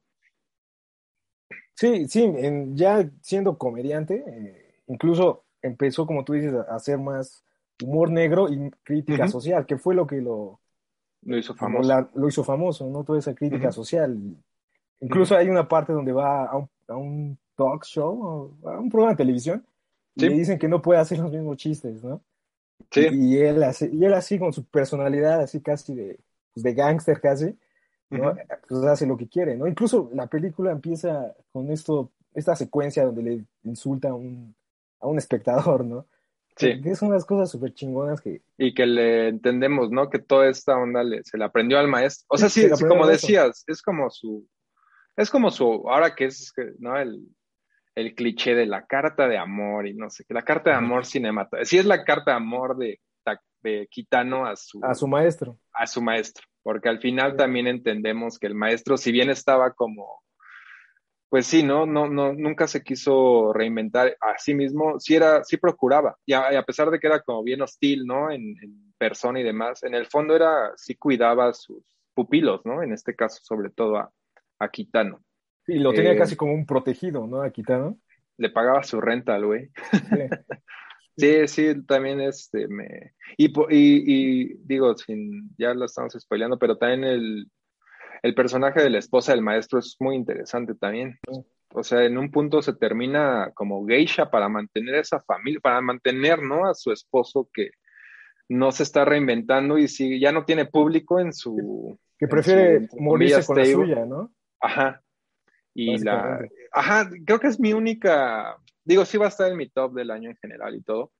Sí, 1.74 2.08
sí, 2.08 2.32
ya 2.74 3.10
siendo 3.24 3.58
comediante, 3.58 4.24
eh, 4.28 4.82
incluso 4.86 5.46
empezó, 5.64 6.06
como 6.06 6.24
tú 6.26 6.34
dices, 6.34 6.54
a 6.54 6.76
hacer 6.76 7.00
más 7.00 7.44
humor 7.82 8.12
negro 8.12 8.54
y 8.54 8.70
crítica 8.84 9.28
social, 9.28 9.66
que 9.66 9.80
fue 9.80 9.96
lo 9.96 10.06
que 10.06 10.22
lo, 10.22 10.62
lo 11.24 11.38
hizo 11.40 11.56
famoso. 11.56 12.10
lo 12.14 12.28
hizo 12.28 12.44
famoso, 12.44 12.88
¿no? 12.88 13.04
Toda 13.04 13.18
esa 13.18 13.34
crítica 13.34 13.72
social. 13.72 14.16
Incluso 15.02 15.36
hay 15.36 15.50
una 15.50 15.68
parte 15.68 15.93
donde 15.93 16.12
va 16.12 16.45
a 16.45 16.58
un, 16.58 16.70
a 16.88 16.95
un 16.95 17.38
talk 17.56 17.86
show, 17.86 18.54
a 18.66 18.80
un 18.80 18.89
programa 18.89 19.14
de 19.14 19.18
televisión, 19.18 19.66
y 20.16 20.28
le 20.28 20.36
dicen 20.36 20.60
que 20.60 20.68
no 20.68 20.82
puede 20.82 21.00
hacer 21.00 21.20
los 21.20 21.32
mismos 21.32 21.58
chistes, 21.58 22.04
¿no? 22.04 22.22
Sí. 22.91 23.08
Y, 23.12 23.38
él 23.38 23.64
así, 23.64 23.89
y 23.91 24.04
él 24.04 24.14
así 24.14 24.39
con 24.39 24.52
su 24.52 24.66
personalidad 24.66 25.41
así 25.41 25.62
casi 25.62 25.93
de, 25.95 26.20
pues 26.54 26.64
de 26.64 26.74
gángster 26.74 27.22
casi, 27.22 27.58
¿no? 28.10 28.36
Pues 28.68 28.84
hace 28.84 29.06
lo 29.06 29.16
que 29.16 29.28
quiere, 29.28 29.56
¿no? 29.56 29.68
Incluso 29.68 30.10
la 30.14 30.28
película 30.28 30.72
empieza 30.72 31.34
con 31.52 31.72
esto, 31.72 32.12
esta 32.34 32.56
secuencia 32.56 33.06
donde 33.06 33.24
le 33.24 33.45
insulta 33.64 34.10
a 34.10 34.14
un, 34.14 34.56
a 35.00 35.08
un 35.08 35.18
espectador, 35.18 35.86
¿no? 35.86 36.06
Sí. 36.56 36.82
Que 36.82 36.93
son 36.95 37.10
unas 37.10 37.24
cosas 37.24 37.50
súper 37.50 37.74
chingonas 37.74 38.20
que... 38.20 38.41
Y 38.58 38.74
que 38.74 38.86
le 38.86 39.30
entendemos, 39.30 39.91
¿no? 39.91 40.10
Que 40.10 40.20
toda 40.20 40.50
esta 40.50 40.76
onda 40.76 41.04
le, 41.04 41.24
se 41.24 41.38
le 41.38 41.45
aprendió 41.45 41.80
al 41.80 41.88
maestro. 41.88 42.26
O 42.30 42.38
sea, 42.38 42.50
sí, 42.50 42.68
como 42.88 43.08
decías, 43.08 43.64
es 43.66 43.82
como 43.82 44.10
su... 44.10 44.45
Es 45.20 45.30
como 45.30 45.51
su... 45.51 45.65
Ahora 45.89 46.15
que 46.15 46.26
es, 46.26 46.53
¿no? 46.80 46.97
El, 46.97 47.28
el 47.95 48.15
cliché 48.15 48.55
de 48.55 48.65
la 48.65 48.86
carta 48.86 49.28
de 49.28 49.38
amor 49.38 49.86
y 49.86 49.93
no 49.93 50.09
sé 50.09 50.24
qué. 50.24 50.34
La 50.34 50.43
carta 50.43 50.70
de 50.70 50.78
amor 50.78 51.05
cinematográfica. 51.05 51.70
Sí 51.70 51.78
es 51.78 51.86
la 51.86 52.05
carta 52.05 52.32
de 52.32 52.38
amor 52.38 52.78
de, 52.78 53.01
de 53.61 53.88
Kitano 53.91 54.45
a 54.45 54.55
su... 54.55 54.80
A 54.82 54.95
su 54.95 55.07
maestro. 55.07 55.59
A 55.74 55.88
su 55.88 56.01
maestro. 56.01 56.47
Porque 56.63 56.88
al 56.88 56.99
final 56.99 57.36
también 57.36 57.67
entendemos 57.67 58.39
que 58.39 58.47
el 58.47 58.55
maestro, 58.55 58.95
si 58.95 59.11
bien 59.11 59.30
estaba 59.30 59.74
como 59.74 60.24
pues 61.30 61.45
sí, 61.45 61.61
¿no? 61.61 61.86
No, 61.86 62.07
no, 62.07 62.34
nunca 62.34 62.67
se 62.67 62.84
quiso 62.84 63.53
reinventar 63.53 64.17
a 64.20 64.39
sí 64.39 64.55
mismo, 64.55 64.99
sí 64.99 65.15
era, 65.15 65.43
sí 65.43 65.57
procuraba, 65.57 66.17
y 66.26 66.34
a, 66.34 66.63
pesar 66.63 66.89
de 66.89 66.99
que 66.99 67.05
era 67.05 67.22
como 67.22 67.43
bien 67.43 67.61
hostil, 67.61 68.05
¿no? 68.05 68.32
En, 68.32 68.55
persona 68.97 69.39
y 69.39 69.43
demás, 69.43 69.84
en 69.84 69.93
el 69.93 70.07
fondo 70.07 70.36
era, 70.36 70.74
sí 70.76 70.95
cuidaba 70.95 71.47
a 71.47 71.53
sus 71.53 71.86
pupilos, 72.13 72.65
¿no? 72.65 72.84
En 72.84 72.91
este 72.91 73.15
caso, 73.15 73.39
sobre 73.43 73.70
todo 73.70 73.95
a, 73.95 74.11
a 74.60 74.70
Kitano. 74.70 75.24
Y 75.68 75.80
lo 75.80 75.93
tenía 75.93 76.14
eh, 76.14 76.18
casi 76.18 76.36
como 76.36 76.53
un 76.53 76.66
protegido, 76.66 77.28
¿no? 77.28 77.41
A 77.41 77.51
Kitano. 77.51 77.97
Le 78.38 78.49
pagaba 78.49 78.84
su 78.84 79.01
renta 79.01 79.36
al 79.36 79.45
güey. 79.45 79.70
Sí. 81.18 81.47
sí, 81.47 81.86
también 81.86 82.22
este 82.22 82.68
me. 82.68 83.14
Y, 83.38 83.47
y, 83.47 83.53
y, 83.70 84.53
digo, 84.64 84.95
sin, 84.97 85.53
ya 85.57 85.74
lo 85.74 85.86
estamos 85.86 86.14
spoileando, 86.18 86.57
pero 86.57 86.78
también 86.78 87.03
el, 87.03 87.51
el 88.24 88.36
personaje 88.36 88.82
de 88.82 88.89
la 88.89 88.99
esposa 88.99 89.34
del 89.34 89.41
maestro 89.41 89.80
es 89.80 89.95
muy 89.99 90.16
interesante 90.16 90.76
también. 90.76 91.20
O 91.74 91.84
sea, 91.84 92.03
en 92.03 92.18
un 92.18 92.32
punto 92.32 92.62
se 92.62 92.74
termina 92.74 93.51
como 93.53 93.86
geisha 93.86 94.32
para 94.32 94.49
mantener 94.49 94.95
esa 94.95 95.20
familia, 95.22 95.60
para 95.62 95.82
mantener, 95.82 96.41
¿no? 96.41 96.66
A 96.66 96.74
su 96.74 96.91
esposo 96.91 97.49
que 97.53 97.72
no 98.47 98.72
se 98.72 98.84
está 98.84 99.05
reinventando 99.05 99.78
y 99.78 99.88
si 99.88 100.20
ya 100.20 100.32
no 100.32 100.45
tiene 100.45 100.66
público 100.66 101.20
en 101.20 101.32
su... 101.32 101.99
Que 102.18 102.28
prefiere 102.28 102.89
morirse 102.97 103.45
con 103.45 103.57
la 103.57 103.66
suya, 103.66 104.05
¿no? 104.05 104.34
Ajá. 104.60 105.01
Y 105.74 105.97
la... 105.99 106.39
Ajá, 106.72 107.10
creo 107.26 107.39
que 107.39 107.47
es 107.47 107.60
mi 107.60 107.74
única... 107.74 108.57
Digo, 108.84 109.05
sí 109.05 109.18
va 109.18 109.26
a 109.26 109.30
estar 109.30 109.51
en 109.51 109.57
mi 109.57 109.70
top 109.70 109.93
del 109.93 110.12
año 110.12 110.30
en 110.30 110.38
general 110.38 110.76
y 110.76 110.82
todo. 110.82 111.12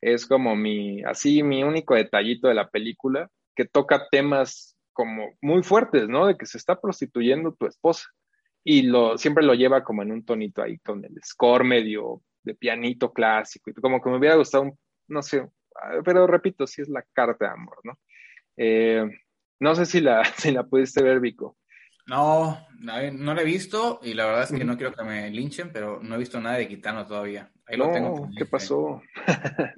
Es 0.00 0.26
como 0.26 0.54
mi, 0.54 1.02
así, 1.02 1.42
mi 1.42 1.64
único 1.64 1.94
detallito 1.94 2.48
de 2.48 2.54
la 2.54 2.68
película, 2.68 3.30
que 3.54 3.64
toca 3.64 4.08
temas 4.10 4.76
como 4.92 5.36
muy 5.40 5.62
fuertes, 5.62 6.08
¿no? 6.08 6.26
De 6.26 6.36
que 6.36 6.46
se 6.46 6.58
está 6.58 6.80
prostituyendo 6.80 7.54
tu 7.54 7.66
esposa. 7.66 8.04
Y 8.64 8.82
lo, 8.82 9.16
siempre 9.16 9.44
lo 9.44 9.54
lleva 9.54 9.84
como 9.84 10.02
en 10.02 10.12
un 10.12 10.24
tonito 10.24 10.62
ahí 10.62 10.78
con 10.78 11.04
el 11.04 11.14
score 11.24 11.64
medio 11.64 12.22
de 12.42 12.54
pianito 12.54 13.12
clásico. 13.12 13.70
Y 13.70 13.74
como 13.74 14.02
que 14.02 14.10
me 14.10 14.18
hubiera 14.18 14.36
gustado, 14.36 14.64
un, 14.64 14.78
no 15.08 15.22
sé, 15.22 15.46
pero 16.04 16.26
repito, 16.26 16.66
sí 16.66 16.82
es 16.82 16.88
la 16.88 17.04
carta 17.12 17.46
de 17.46 17.52
amor, 17.52 17.78
¿no? 17.84 17.98
Eh, 18.56 19.04
no 19.60 19.74
sé 19.74 19.86
si 19.86 20.00
la, 20.00 20.24
si 20.36 20.50
la 20.50 20.64
pudiste 20.64 21.02
ver, 21.02 21.20
Vico. 21.20 21.56
No, 22.06 22.66
no 22.78 23.34
la 23.34 23.42
he 23.42 23.44
visto 23.44 24.00
y 24.02 24.14
la 24.14 24.26
verdad 24.26 24.44
es 24.44 24.52
que 24.52 24.64
no 24.64 24.76
quiero 24.76 24.94
que 24.94 25.02
me 25.02 25.28
linchen, 25.30 25.72
pero 25.72 26.00
no 26.02 26.14
he 26.14 26.18
visto 26.18 26.40
nada 26.40 26.56
de 26.56 26.66
Gitano 26.66 27.04
todavía. 27.04 27.50
Ahí 27.66 27.76
lo 27.76 27.90
tengo. 27.90 28.28
¿Qué 28.36 28.46
pasó? 28.46 29.02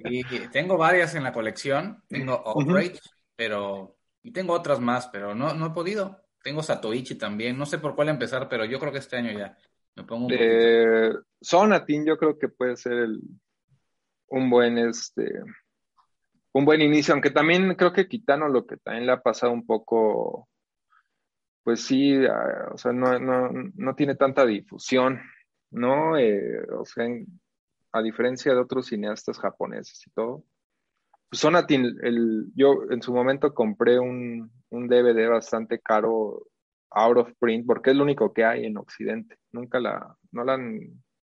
y 0.05 0.23
tengo 0.49 0.77
varias 0.77 1.15
en 1.15 1.23
la 1.23 1.33
colección. 1.33 2.03
Tengo 2.07 2.33
Outrage, 2.45 2.99
pero 3.35 3.97
y 4.21 4.31
tengo 4.31 4.53
otras 4.53 4.79
más, 4.79 5.07
pero 5.07 5.33
no, 5.33 5.53
no 5.55 5.67
he 5.67 5.71
podido. 5.71 6.23
Tengo 6.43 6.61
Satoichi 6.61 7.15
también. 7.15 7.57
No 7.57 7.65
sé 7.65 7.79
por 7.79 7.95
cuál 7.95 8.09
empezar, 8.09 8.47
pero 8.47 8.63
yo 8.65 8.79
creo 8.79 8.91
que 8.91 8.99
este 8.99 9.17
año 9.17 9.31
ya 9.31 9.57
me 9.95 10.03
pongo 10.03 10.27
un 10.27 10.33
eh, 10.37 11.11
Sonatin 11.41 12.05
yo 12.05 12.17
creo 12.17 12.37
que 12.37 12.47
puede 12.47 12.77
ser 12.77 12.93
el, 12.93 13.21
un 14.27 14.49
buen 14.49 14.77
este 14.77 15.41
un 16.51 16.65
buen 16.65 16.81
inicio, 16.81 17.13
aunque 17.13 17.31
también 17.31 17.75
creo 17.75 17.93
que 17.93 18.07
Kitano 18.07 18.47
lo 18.47 18.65
que 18.65 18.77
también 18.77 19.05
le 19.05 19.11
ha 19.11 19.21
pasado 19.21 19.51
un 19.51 19.65
poco, 19.65 20.48
pues 21.63 21.81
sí, 21.81 22.15
o 22.25 22.77
sea, 22.77 22.91
no, 22.93 23.19
no, 23.19 23.49
no, 23.75 23.95
tiene 23.95 24.15
tanta 24.15 24.45
difusión, 24.45 25.19
¿no? 25.71 26.17
Eh, 26.17 26.65
o 26.71 26.85
sea, 26.85 27.05
a 27.91 28.01
diferencia 28.01 28.53
de 28.53 28.59
otros 28.59 28.87
cineastas 28.87 29.37
japoneses 29.39 30.05
y 30.07 30.11
todo, 30.11 30.43
Sonatin, 31.31 31.99
el, 32.01 32.51
yo 32.55 32.89
en 32.89 33.01
su 33.01 33.13
momento 33.13 33.53
compré 33.53 33.99
un, 33.99 34.51
un, 34.69 34.87
DVD 34.87 35.29
bastante 35.29 35.79
caro, 35.79 36.47
out 36.91 37.17
of 37.17 37.33
print, 37.39 37.67
porque 37.67 37.91
es 37.91 37.95
lo 37.95 38.03
único 38.03 38.33
que 38.33 38.43
hay 38.43 38.65
en 38.65 38.77
Occidente. 38.77 39.37
Nunca 39.51 39.79
la, 39.79 40.15
no 40.31 40.43
la 40.43 40.53
han 40.53 40.79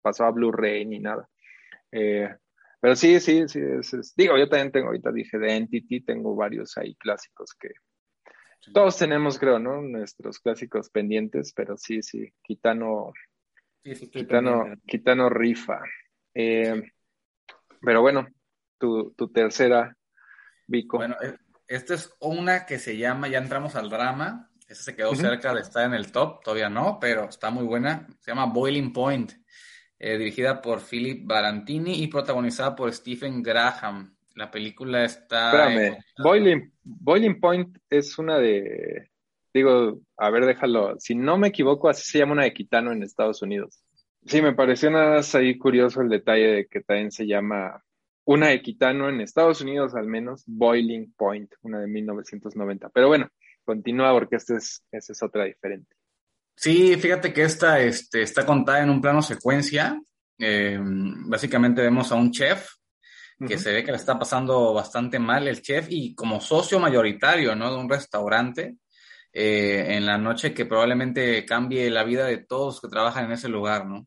pasado 0.00 0.30
a 0.30 0.32
Blu-ray 0.32 0.86
ni 0.86 0.98
nada. 0.98 1.28
Eh, 1.90 2.28
pero 2.80 2.96
sí, 2.96 3.20
sí, 3.20 3.46
sí, 3.48 3.60
es, 3.60 4.14
digo, 4.16 4.38
yo 4.38 4.48
también 4.48 4.72
tengo, 4.72 4.88
ahorita 4.88 5.12
dije 5.12 5.38
de 5.38 5.56
Entity, 5.56 6.00
tengo 6.00 6.34
varios 6.34 6.76
ahí 6.78 6.94
clásicos 6.96 7.54
que 7.54 7.68
todos 8.72 8.96
tenemos, 8.96 9.38
creo, 9.38 9.58
¿no? 9.58 9.82
Nuestros 9.82 10.38
clásicos 10.38 10.90
pendientes, 10.90 11.52
pero 11.52 11.76
sí, 11.76 12.02
sí, 12.02 12.32
Kitano, 12.42 13.12
sí, 13.82 14.10
Kitano, 14.86 15.28
rifa. 15.28 15.80
Eh, 16.34 16.82
pero 17.80 18.02
bueno, 18.02 18.28
tu, 18.78 19.12
tercera, 19.32 19.96
Vico. 20.66 20.98
Bueno, 20.98 21.16
e, 21.20 21.36
esta 21.66 21.94
es 21.94 22.14
una 22.20 22.66
que 22.66 22.78
se 22.78 22.96
llama, 22.96 23.28
ya 23.28 23.38
entramos 23.38 23.74
al 23.74 23.90
drama, 23.90 24.50
esa 24.68 24.82
se 24.82 24.96
quedó 24.96 25.14
cerca 25.14 25.54
de 25.54 25.60
estar 25.60 25.84
en 25.86 25.94
el 25.94 26.12
top, 26.12 26.42
todavía 26.42 26.68
no, 26.68 26.98
pero 27.00 27.28
está 27.28 27.50
muy 27.50 27.64
buena, 27.64 28.06
se 28.20 28.30
llama 28.30 28.46
Boiling 28.46 28.92
Point, 28.92 29.32
eh, 29.98 30.18
dirigida 30.18 30.60
por 30.60 30.80
Philip 30.80 31.26
Barantini 31.26 32.02
y 32.02 32.08
protagonizada 32.08 32.74
por 32.74 32.92
Stephen 32.92 33.42
Graham. 33.42 34.16
La 34.34 34.50
película 34.50 35.04
está... 35.04 35.50
Espérame, 35.50 35.98
Boiling, 36.18 36.72
Boiling 36.82 37.40
Point 37.40 37.78
es 37.90 38.18
una 38.18 38.38
de, 38.38 39.10
digo, 39.52 40.00
a 40.16 40.30
ver, 40.30 40.46
déjalo, 40.46 40.96
si 40.98 41.14
no 41.14 41.38
me 41.38 41.48
equivoco, 41.48 41.88
así 41.88 42.02
se 42.10 42.18
llama 42.18 42.32
una 42.32 42.44
de 42.44 42.52
Quitano 42.52 42.92
en 42.92 43.02
Estados 43.02 43.42
Unidos. 43.42 43.84
Sí, 44.24 44.40
me 44.40 44.54
pareció 44.54 44.90
nada 44.90 45.16
más 45.16 45.34
ahí 45.34 45.58
curioso 45.58 46.00
el 46.00 46.08
detalle 46.08 46.46
de 46.46 46.66
que 46.66 46.80
también 46.80 47.10
se 47.10 47.26
llama 47.26 47.82
una 48.24 48.52
Equitano 48.52 49.08
en 49.08 49.20
Estados 49.20 49.60
Unidos 49.60 49.94
al 49.94 50.06
menos, 50.06 50.44
Boiling 50.46 51.12
Point, 51.16 51.52
una 51.62 51.80
de 51.80 51.88
1990. 51.88 52.88
Pero 52.90 53.08
bueno, 53.08 53.28
continúa 53.64 54.12
porque 54.12 54.36
esta 54.36 54.56
es, 54.56 54.84
esta 54.92 55.12
es 55.12 55.22
otra 55.22 55.44
diferente. 55.44 55.96
Sí, 56.54 56.96
fíjate 56.96 57.32
que 57.32 57.42
esta 57.42 57.80
este, 57.80 58.22
está 58.22 58.46
contada 58.46 58.82
en 58.82 58.90
un 58.90 59.00
plano 59.00 59.22
secuencia. 59.22 60.00
Eh, 60.38 60.78
básicamente 60.80 61.82
vemos 61.82 62.12
a 62.12 62.14
un 62.14 62.30
chef 62.30 62.68
que 63.46 63.58
se 63.58 63.72
ve 63.72 63.84
que 63.84 63.92
le 63.92 63.96
está 63.96 64.18
pasando 64.18 64.72
bastante 64.72 65.18
mal 65.18 65.48
el 65.48 65.62
chef 65.62 65.86
y 65.90 66.14
como 66.14 66.40
socio 66.40 66.78
mayoritario 66.78 67.54
¿no? 67.54 67.70
de 67.70 67.78
un 67.78 67.88
restaurante 67.88 68.76
eh, 69.32 69.96
en 69.96 70.04
la 70.04 70.18
noche 70.18 70.52
que 70.52 70.66
probablemente 70.66 71.44
cambie 71.44 71.88
la 71.90 72.04
vida 72.04 72.26
de 72.26 72.38
todos 72.38 72.80
que 72.80 72.88
trabajan 72.88 73.26
en 73.26 73.32
ese 73.32 73.48
lugar, 73.48 73.86
¿no? 73.86 74.06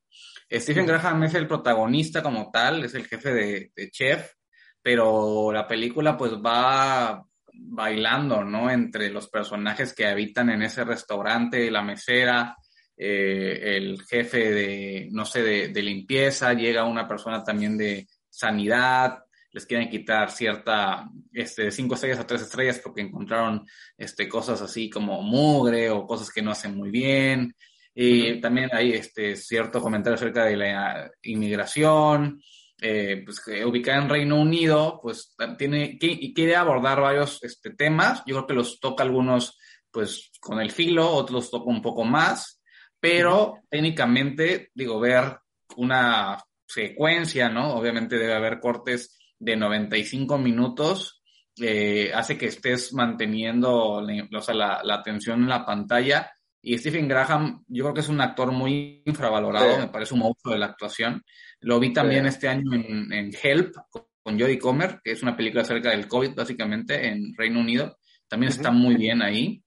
Stephen 0.51 0.85
Graham 0.85 1.23
es 1.23 1.33
el 1.33 1.47
protagonista 1.47 2.21
como 2.21 2.51
tal, 2.51 2.83
es 2.85 2.93
el 2.93 3.07
jefe 3.07 3.33
de, 3.33 3.89
chef. 3.91 4.33
pero 4.81 5.51
la 5.51 5.67
película 5.67 6.15
pues 6.15 6.33
va 6.33 7.25
bailando, 7.51 8.43
¿no? 8.43 8.69
Entre 8.69 9.09
los 9.09 9.27
personajes 9.29 9.93
que 9.93 10.05
habitan 10.05 10.51
en 10.51 10.61
ese 10.61 10.83
restaurante, 10.83 11.71
la 11.71 11.81
mesera, 11.81 12.55
eh, 12.95 13.75
el 13.77 14.01
jefe 14.03 14.51
de, 14.51 15.09
no 15.11 15.25
sé, 15.25 15.41
de, 15.41 15.81
limpieza, 15.81 16.53
llega 16.53 16.85
una 16.85 17.07
persona 17.07 17.43
también 17.43 17.77
de 17.77 18.07
sanidad, 18.29 19.24
les 19.55 19.65
quieren 19.65 19.89
quitar 19.89 20.29
cierta, 20.31 21.09
este, 21.31 21.71
cinco 21.71 21.95
estrellas 21.95 22.19
a 22.19 22.27
tres 22.27 22.41
estrellas 22.41 22.81
porque 22.83 22.99
encontraron, 22.99 23.65
este, 23.97 24.27
cosas 24.27 24.61
así 24.61 24.89
como 24.89 25.21
mugre 25.21 25.89
o 25.89 26.05
cosas 26.05 26.29
que 26.29 26.41
no 26.41 26.51
hacen 26.51 26.75
muy 26.75 26.91
bien. 26.91 27.55
Y 27.93 28.41
también 28.41 28.69
hay, 28.73 28.91
este, 28.91 29.37
cierto 29.37 29.79
comentario 29.79 30.15
acerca 30.15 30.43
de 30.43 30.57
la 30.57 31.09
inmigración, 31.21 32.41
eh, 32.81 33.21
pues, 33.23 33.41
ubicada 33.65 34.03
en 34.03 34.09
Reino 34.09 34.41
Unido, 34.41 34.99
pues 35.01 35.33
tiene, 35.57 35.97
y 36.01 36.33
quiere 36.33 36.57
abordar 36.57 36.99
varios 36.99 37.41
este, 37.41 37.69
temas. 37.69 38.23
Yo 38.25 38.35
creo 38.35 38.47
que 38.47 38.53
los 38.55 38.81
toca 38.81 39.03
algunos, 39.03 39.57
pues, 39.89 40.31
con 40.41 40.59
el 40.59 40.71
filo, 40.71 41.09
otros 41.09 41.49
toca 41.49 41.69
un 41.69 41.81
poco 41.81 42.03
más, 42.03 42.61
pero 42.99 43.61
técnicamente, 43.69 44.69
digo, 44.73 44.99
ver 44.99 45.37
una 45.77 46.43
secuencia, 46.67 47.47
¿no? 47.47 47.75
Obviamente 47.75 48.17
debe 48.17 48.33
haber 48.33 48.59
cortes 48.59 49.17
de 49.39 49.55
95 49.55 50.37
minutos, 50.37 51.21
eh, 51.59 52.11
hace 52.13 52.37
que 52.37 52.47
estés 52.47 52.93
manteniendo 52.93 53.73
o 53.73 54.41
sea, 54.41 54.55
la, 54.55 54.81
la, 54.83 54.95
atención 54.95 55.41
en 55.41 55.49
la 55.49 55.65
pantalla. 55.65 56.31
Y 56.61 56.77
Stephen 56.77 57.07
Graham, 57.07 57.63
yo 57.67 57.83
creo 57.83 57.93
que 57.93 58.01
es 58.01 58.09
un 58.09 58.21
actor 58.21 58.51
muy 58.51 59.03
infravalorado, 59.05 59.77
me 59.77 59.87
parece 59.87 60.15
un 60.15 60.21
monstruo 60.21 60.53
de 60.53 60.59
la 60.59 60.65
actuación. 60.67 61.23
Lo 61.59 61.79
vi 61.79 61.93
también 61.93 62.25
este 62.25 62.47
año 62.47 62.73
en, 62.73 63.13
en 63.13 63.31
Help 63.41 63.75
con 64.23 64.39
Jodie 64.39 64.57
Comer, 64.57 64.99
que 65.03 65.11
es 65.11 65.21
una 65.21 65.37
película 65.37 65.61
acerca 65.61 65.91
del 65.91 66.07
COVID, 66.07 66.33
básicamente, 66.33 67.07
en 67.07 67.35
Reino 67.37 67.59
Unido. 67.59 67.97
También 68.27 68.51
está 68.51 68.71
muy 68.71 68.95
bien 68.95 69.21
ahí. 69.21 69.63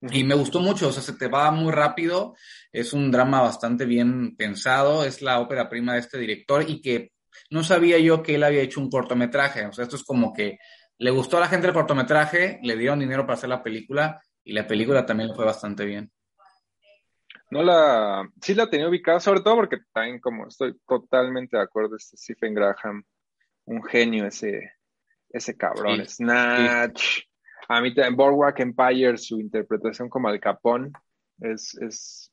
Y 0.00 0.22
me 0.22 0.36
gustó 0.36 0.60
mucho, 0.60 0.88
o 0.88 0.92
sea, 0.92 1.02
se 1.02 1.14
te 1.14 1.26
va 1.26 1.50
muy 1.50 1.72
rápido, 1.72 2.36
es 2.70 2.92
un 2.92 3.10
drama 3.10 3.40
bastante 3.40 3.84
bien 3.84 4.36
pensado, 4.36 5.04
es 5.04 5.22
la 5.22 5.40
ópera 5.40 5.68
prima 5.68 5.94
de 5.94 6.00
este 6.00 6.18
director 6.18 6.64
y 6.68 6.80
que 6.80 7.10
no 7.50 7.62
sabía 7.64 7.98
yo 7.98 8.22
que 8.22 8.34
él 8.34 8.44
había 8.44 8.62
hecho 8.62 8.80
un 8.80 8.90
cortometraje, 8.90 9.66
o 9.66 9.72
sea, 9.72 9.84
esto 9.84 9.96
es 9.96 10.04
como 10.04 10.32
que 10.32 10.58
le 10.98 11.10
gustó 11.10 11.36
a 11.36 11.40
la 11.40 11.48
gente 11.48 11.68
el 11.68 11.72
cortometraje, 11.72 12.58
le 12.62 12.76
dieron 12.76 12.98
dinero 12.98 13.22
para 13.22 13.34
hacer 13.34 13.48
la 13.48 13.62
película 13.62 14.20
y 14.44 14.52
la 14.52 14.66
película 14.66 15.06
también 15.06 15.28
le 15.28 15.34
fue 15.34 15.44
bastante 15.44 15.84
bien. 15.84 16.10
No 17.50 17.62
la, 17.62 18.28
sí 18.42 18.54
la 18.54 18.68
tenía 18.68 18.88
ubicada, 18.88 19.20
sobre 19.20 19.40
todo 19.40 19.56
porque 19.56 19.78
también 19.92 20.20
como 20.20 20.48
estoy 20.48 20.78
totalmente 20.86 21.56
de 21.56 21.62
acuerdo, 21.62 21.96
este 21.96 22.16
Stephen 22.16 22.54
Graham, 22.54 23.04
un 23.64 23.82
genio 23.84 24.26
ese, 24.26 24.72
ese 25.30 25.56
cabrón, 25.56 26.04
Snatch. 26.06 27.20
A 27.68 27.80
mí 27.80 27.94
también, 27.94 28.16
Boardwalk 28.16 28.58
Empire, 28.60 29.18
su 29.18 29.38
interpretación 29.40 30.08
como 30.08 30.28
Al 30.28 30.40
Capón, 30.40 30.92
es, 31.40 31.74
es, 31.80 32.32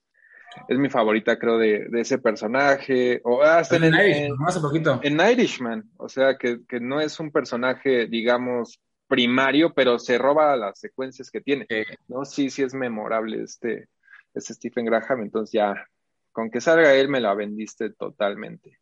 es 0.67 0.77
mi 0.77 0.89
favorita, 0.89 1.37
creo, 1.37 1.57
de, 1.57 1.87
de 1.89 2.01
ese 2.01 2.17
personaje. 2.17 3.21
O 3.23 3.41
hasta 3.41 3.75
en, 3.77 3.93
Irishman, 3.93 4.99
en, 5.03 5.19
Irishman, 5.19 5.91
o 5.97 6.09
sea, 6.09 6.37
que, 6.37 6.65
que, 6.67 6.79
no 6.79 6.99
es 6.99 7.19
un 7.19 7.31
personaje, 7.31 8.07
digamos, 8.07 8.79
primario, 9.07 9.73
pero 9.73 9.99
se 9.99 10.17
roba 10.17 10.55
las 10.55 10.79
secuencias 10.79 11.29
que 11.29 11.41
tiene. 11.41 11.67
¿no? 12.07 12.25
Sí, 12.25 12.49
sí 12.49 12.63
es 12.63 12.73
memorable 12.73 13.43
este, 13.43 13.89
este 14.33 14.53
Stephen 14.53 14.85
Graham, 14.85 15.21
entonces 15.21 15.53
ya, 15.53 15.87
con 16.31 16.49
que 16.49 16.61
salga 16.61 16.93
él 16.93 17.09
me 17.09 17.21
la 17.21 17.33
vendiste 17.33 17.91
totalmente. 17.91 18.79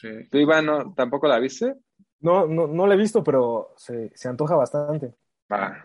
Sí. 0.00 0.28
¿Tú, 0.30 0.38
Iván, 0.38 0.66
no, 0.66 0.94
tampoco 0.94 1.28
la 1.28 1.38
viste? 1.38 1.74
No, 2.20 2.46
no, 2.46 2.66
no 2.66 2.86
la 2.86 2.94
he 2.94 2.98
visto, 2.98 3.22
pero 3.22 3.74
se, 3.76 4.10
se 4.14 4.28
antoja 4.28 4.56
bastante. 4.56 5.14
Ah, 5.50 5.84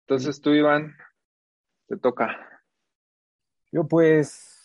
entonces 0.00 0.40
tú, 0.40 0.50
Iván, 0.54 0.96
te 1.86 1.96
toca. 1.96 2.62
Yo 3.70 3.86
pues, 3.86 4.57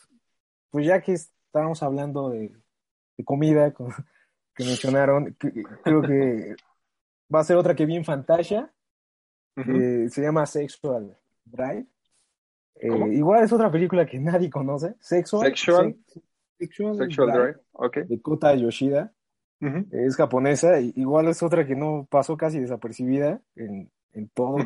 pues 0.73 0.87
ya 0.87 0.99
que 1.01 1.13
estábamos 1.13 1.83
hablando 1.83 2.31
de, 2.31 2.51
comida 3.23 3.71
que 4.55 4.63
mencionaron, 4.65 5.37
creo 5.37 6.01
que 6.01 6.55
va 7.33 7.41
a 7.41 7.43
ser 7.43 7.57
otra 7.57 7.75
que 7.75 7.85
vi 7.85 7.95
en 7.95 8.03
Fantasia. 8.03 8.73
Eh, 9.55 10.07
se 10.09 10.23
llama 10.23 10.47
Sexual 10.47 11.15
Drive. 11.45 11.85
Eh, 12.77 12.87
igual 13.11 13.43
es 13.43 13.53
otra 13.53 13.71
película 13.71 14.03
que 14.07 14.17
nadie 14.19 14.49
conoce. 14.49 14.95
Sexual. 14.99 15.45
Sexual. 15.45 15.95
Sexual, 16.57 17.31
Drive. 17.31 17.59
Okay. 17.73 18.03
De 18.05 18.19
Kota 18.19 18.55
Yoshida. 18.55 19.13
Es 19.91 20.15
japonesa. 20.15 20.79
Igual 20.79 21.27
es 21.27 21.43
otra 21.43 21.67
que 21.67 21.75
no 21.75 22.07
pasó 22.09 22.35
casi 22.35 22.59
desapercibida 22.59 23.39
en, 23.55 23.91
en 24.13 24.27
todo. 24.29 24.57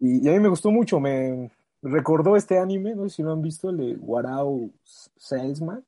Y, 0.00 0.28
a 0.28 0.32
mí 0.32 0.40
me 0.40 0.48
gustó 0.48 0.72
mucho, 0.72 0.98
me 0.98 1.50
recordó 1.82 2.36
este 2.36 2.58
anime, 2.58 2.94
no 2.94 3.08
sé 3.08 3.16
si 3.16 3.22
lo 3.22 3.32
han 3.32 3.42
visto, 3.42 3.70
el 3.70 3.76
de 3.76 3.96
Warao 3.96 4.70
Salesman. 5.16 5.84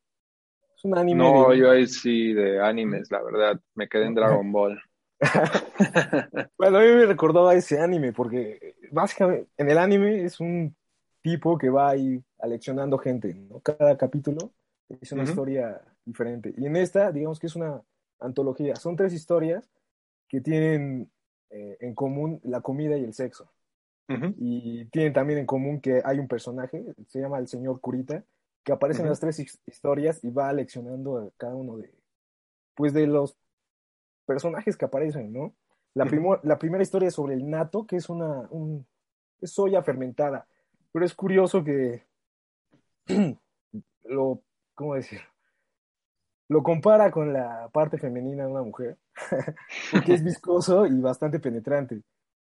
Es 0.76 0.84
un 0.84 0.97
anime. 0.97 1.22
No, 1.22 1.55
yo 1.55 1.70
ahí 1.70 1.86
sí 1.86 2.32
de 2.32 2.61
animes, 2.61 3.11
la 3.11 3.22
verdad, 3.22 3.61
me 3.74 3.88
quedé 3.88 4.07
en 4.07 4.14
Dragon 4.14 4.51
Ball. 4.51 4.80
bueno, 6.59 6.78
a 6.78 6.80
mí 6.80 6.86
me 6.88 7.07
recordó 7.07 7.49
a 7.49 7.55
ese 7.55 7.80
anime, 7.80 8.12
porque 8.12 8.74
básicamente 8.90 9.49
en 9.57 9.70
el 9.70 9.78
anime 9.78 10.24
es 10.24 10.40
un 10.40 10.74
tipo 11.22 11.57
que 11.57 11.70
va 11.70 11.90
ahí 11.90 12.22
aleccionando 12.40 12.99
gente, 12.99 13.34
¿no? 13.34 13.61
Cada 13.61 13.97
capítulo 13.97 14.53
es 15.01 15.12
una 15.12 15.22
historia 15.22 15.80
diferente. 16.05 16.53
Y 16.57 16.66
en 16.66 16.76
esta, 16.76 17.12
digamos 17.12 17.38
que 17.38 17.47
es 17.47 17.55
una 17.55 17.80
antología. 18.18 18.76
Son 18.76 18.97
tres 18.97 19.12
historias 19.12 19.70
que 20.28 20.40
tienen 20.40 21.11
eh, 21.51 21.76
en 21.80 21.95
común 21.95 22.40
la 22.45 22.61
comida 22.61 22.97
y 22.97 23.05
el 23.05 23.14
sexo. 23.14 23.51
Y 24.09 24.84
tienen 24.86 25.14
también 25.14 25.38
en 25.38 25.46
común 25.46 25.80
que 25.80 26.03
hay 26.05 26.18
un 26.18 26.28
personaje, 26.28 26.84
se 27.09 27.20
llama 27.20 27.38
el 27.38 27.48
señor 27.48 27.80
Curita, 27.80 28.22
que 28.62 28.72
aparece 28.72 29.03
en 29.03 29.09
las 29.09 29.20
tres 29.20 29.38
historias 29.66 30.22
y 30.22 30.30
va 30.30 30.53
leccionando 30.53 31.18
a 31.18 31.30
cada 31.38 31.55
uno 31.55 31.78
de, 31.78 31.94
pues 32.74 32.92
de 32.92 33.07
los 33.07 33.36
personajes 34.26 34.76
que 34.76 34.84
aparecen, 34.84 35.32
¿no? 35.32 35.55
La, 35.94 36.07
la 36.42 36.59
primera 36.59 36.82
historia 36.82 37.09
es 37.09 37.14
sobre 37.14 37.34
el 37.34 37.48
nato, 37.48 37.86
que 37.86 37.96
es 37.96 38.09
una 38.09 38.48
un, 38.50 38.86
es 39.40 39.53
soya 39.53 39.82
fermentada, 39.82 40.46
pero 40.92 41.05
es 41.05 41.14
curioso 41.14 41.64
que 41.64 42.07
lo, 44.05 44.42
¿cómo 44.74 44.94
decir? 44.94 45.20
Lo 46.48 46.62
compara 46.62 47.11
con 47.11 47.32
la 47.32 47.68
parte 47.72 47.98
femenina 47.98 48.44
de 48.44 48.50
una 48.50 48.62
mujer, 48.62 48.98
porque 49.90 50.14
es 50.14 50.24
viscoso 50.24 50.86
y 50.86 51.00
bastante 51.00 51.40
penetrante. 51.40 52.03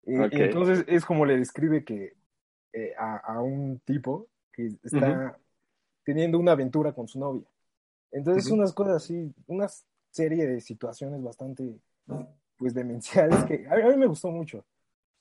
Eh, 0.07 0.29
y 0.33 0.43
entonces 0.43 0.85
es 0.87 1.05
como 1.05 1.25
le 1.25 1.37
describe 1.37 1.85
que 1.85 2.15
eh, 2.73 2.93
a, 2.99 3.41
un 3.41 3.81
tipo 3.81 4.29
que 4.53 4.73
está 4.83 5.39
teniendo 6.05 6.39
una 6.39 6.53
aventura 6.53 6.93
con 6.93 7.09
su 7.09 7.19
novia. 7.19 7.47
Entonces, 8.11 8.51
unas 8.51 8.73
cosas 8.73 8.97
así, 8.97 9.33
una 9.47 9.67
serie 10.11 10.47
de 10.47 10.61
situaciones 10.61 11.23
bastante, 11.23 11.81
pues, 12.57 12.75
demenciales 12.75 13.45
que 13.45 13.67
a 13.69 13.75
mí, 13.89 13.97
me 13.97 14.07
gustó 14.07 14.31
mucho. 14.31 14.65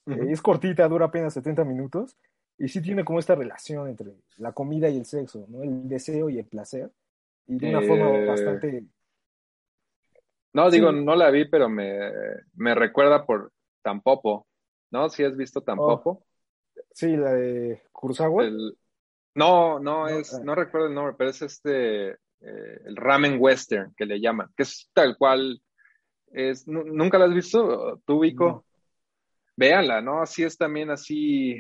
Eh, 0.06 0.28
es 0.30 0.42
cortita, 0.42 0.88
dura 0.88 1.06
apenas 1.06 1.34
70 1.34 1.64
minutos 1.64 2.18
y 2.58 2.68
sí 2.68 2.82
tiene 2.82 3.04
como 3.04 3.20
esta 3.20 3.36
relación 3.36 3.88
entre 3.88 4.14
la 4.38 4.52
comida 4.52 4.90
y 4.90 4.98
el 4.98 5.06
sexo, 5.06 5.46
¿no? 5.48 5.64
El 5.64 5.88
deseo 5.88 6.30
y 6.30 6.38
el 6.38 6.46
placer. 6.46 6.92
Y 7.48 7.58
de 7.58 7.70
una 7.70 7.82
forma 7.82 8.26
bastante... 8.26 8.86
No, 10.54 10.70
digo, 10.70 10.92
no 10.92 11.16
la 11.16 11.32
vi, 11.32 11.46
pero 11.46 11.68
me, 11.68 12.12
me 12.54 12.76
recuerda 12.76 13.26
por 13.26 13.52
Tampopo. 13.84 14.48
¿No? 14.94 15.10
Si 15.10 15.24
has 15.24 15.36
visto 15.36 15.62
tampoco. 15.62 16.10
Oh. 16.12 16.26
Sí, 16.94 17.18
la 17.18 17.34
de 17.34 17.82
Kurosawa. 17.92 18.46
No, 19.36 19.80
no, 19.80 20.08
es, 20.08 20.36
ah. 20.36 20.42
no 20.44 20.54
recuerdo 20.54 20.88
el 20.88 20.94
nombre, 20.94 21.16
pero 21.18 21.32
es 21.32 21.42
este, 21.42 22.12
eh, 22.12 22.82
el 22.86 22.96
ramen 22.96 23.38
western 23.40 23.94
que 23.98 24.06
le 24.06 24.22
llaman, 24.22 24.50
que 24.56 24.62
es 24.62 24.92
tal 24.94 25.18
cual, 25.18 25.60
es, 26.32 26.68
¿nunca 26.68 27.18
la 27.18 27.26
has 27.26 27.34
visto? 27.34 28.02
¿Tú, 28.06 28.20
Vico? 28.20 28.66
Véanla, 29.56 30.02
¿no? 30.02 30.22
Así 30.22 30.44
es 30.44 30.58
también 30.58 30.92
así 30.92 31.60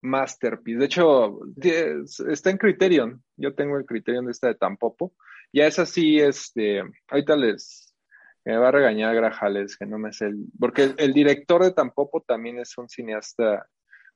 masterpiece. 0.00 0.78
De 0.78 0.86
hecho, 0.86 1.40
está 2.28 2.50
en 2.50 2.58
Criterion. 2.58 3.22
Yo 3.36 3.54
tengo 3.54 3.76
el 3.76 3.86
Criterion 3.86 4.24
de 4.24 4.32
esta 4.32 4.48
de 4.48 4.54
Tampopo. 4.54 5.12
Ya 5.52 5.66
es 5.66 5.78
así, 5.78 6.18
este, 6.18 6.82
ahorita 7.08 7.36
les, 7.36 7.91
me 8.44 8.56
va 8.56 8.68
a 8.68 8.72
regañar 8.72 9.14
Grajales, 9.14 9.76
que 9.76 9.86
no 9.86 9.98
me 9.98 10.12
sé 10.12 10.26
el... 10.26 10.46
Porque 10.58 10.94
el, 10.96 11.12
director 11.12 11.62
de 11.62 11.72
Tampopo 11.72 12.22
también 12.22 12.58
es 12.58 12.76
un 12.76 12.88
cineasta, 12.88 13.66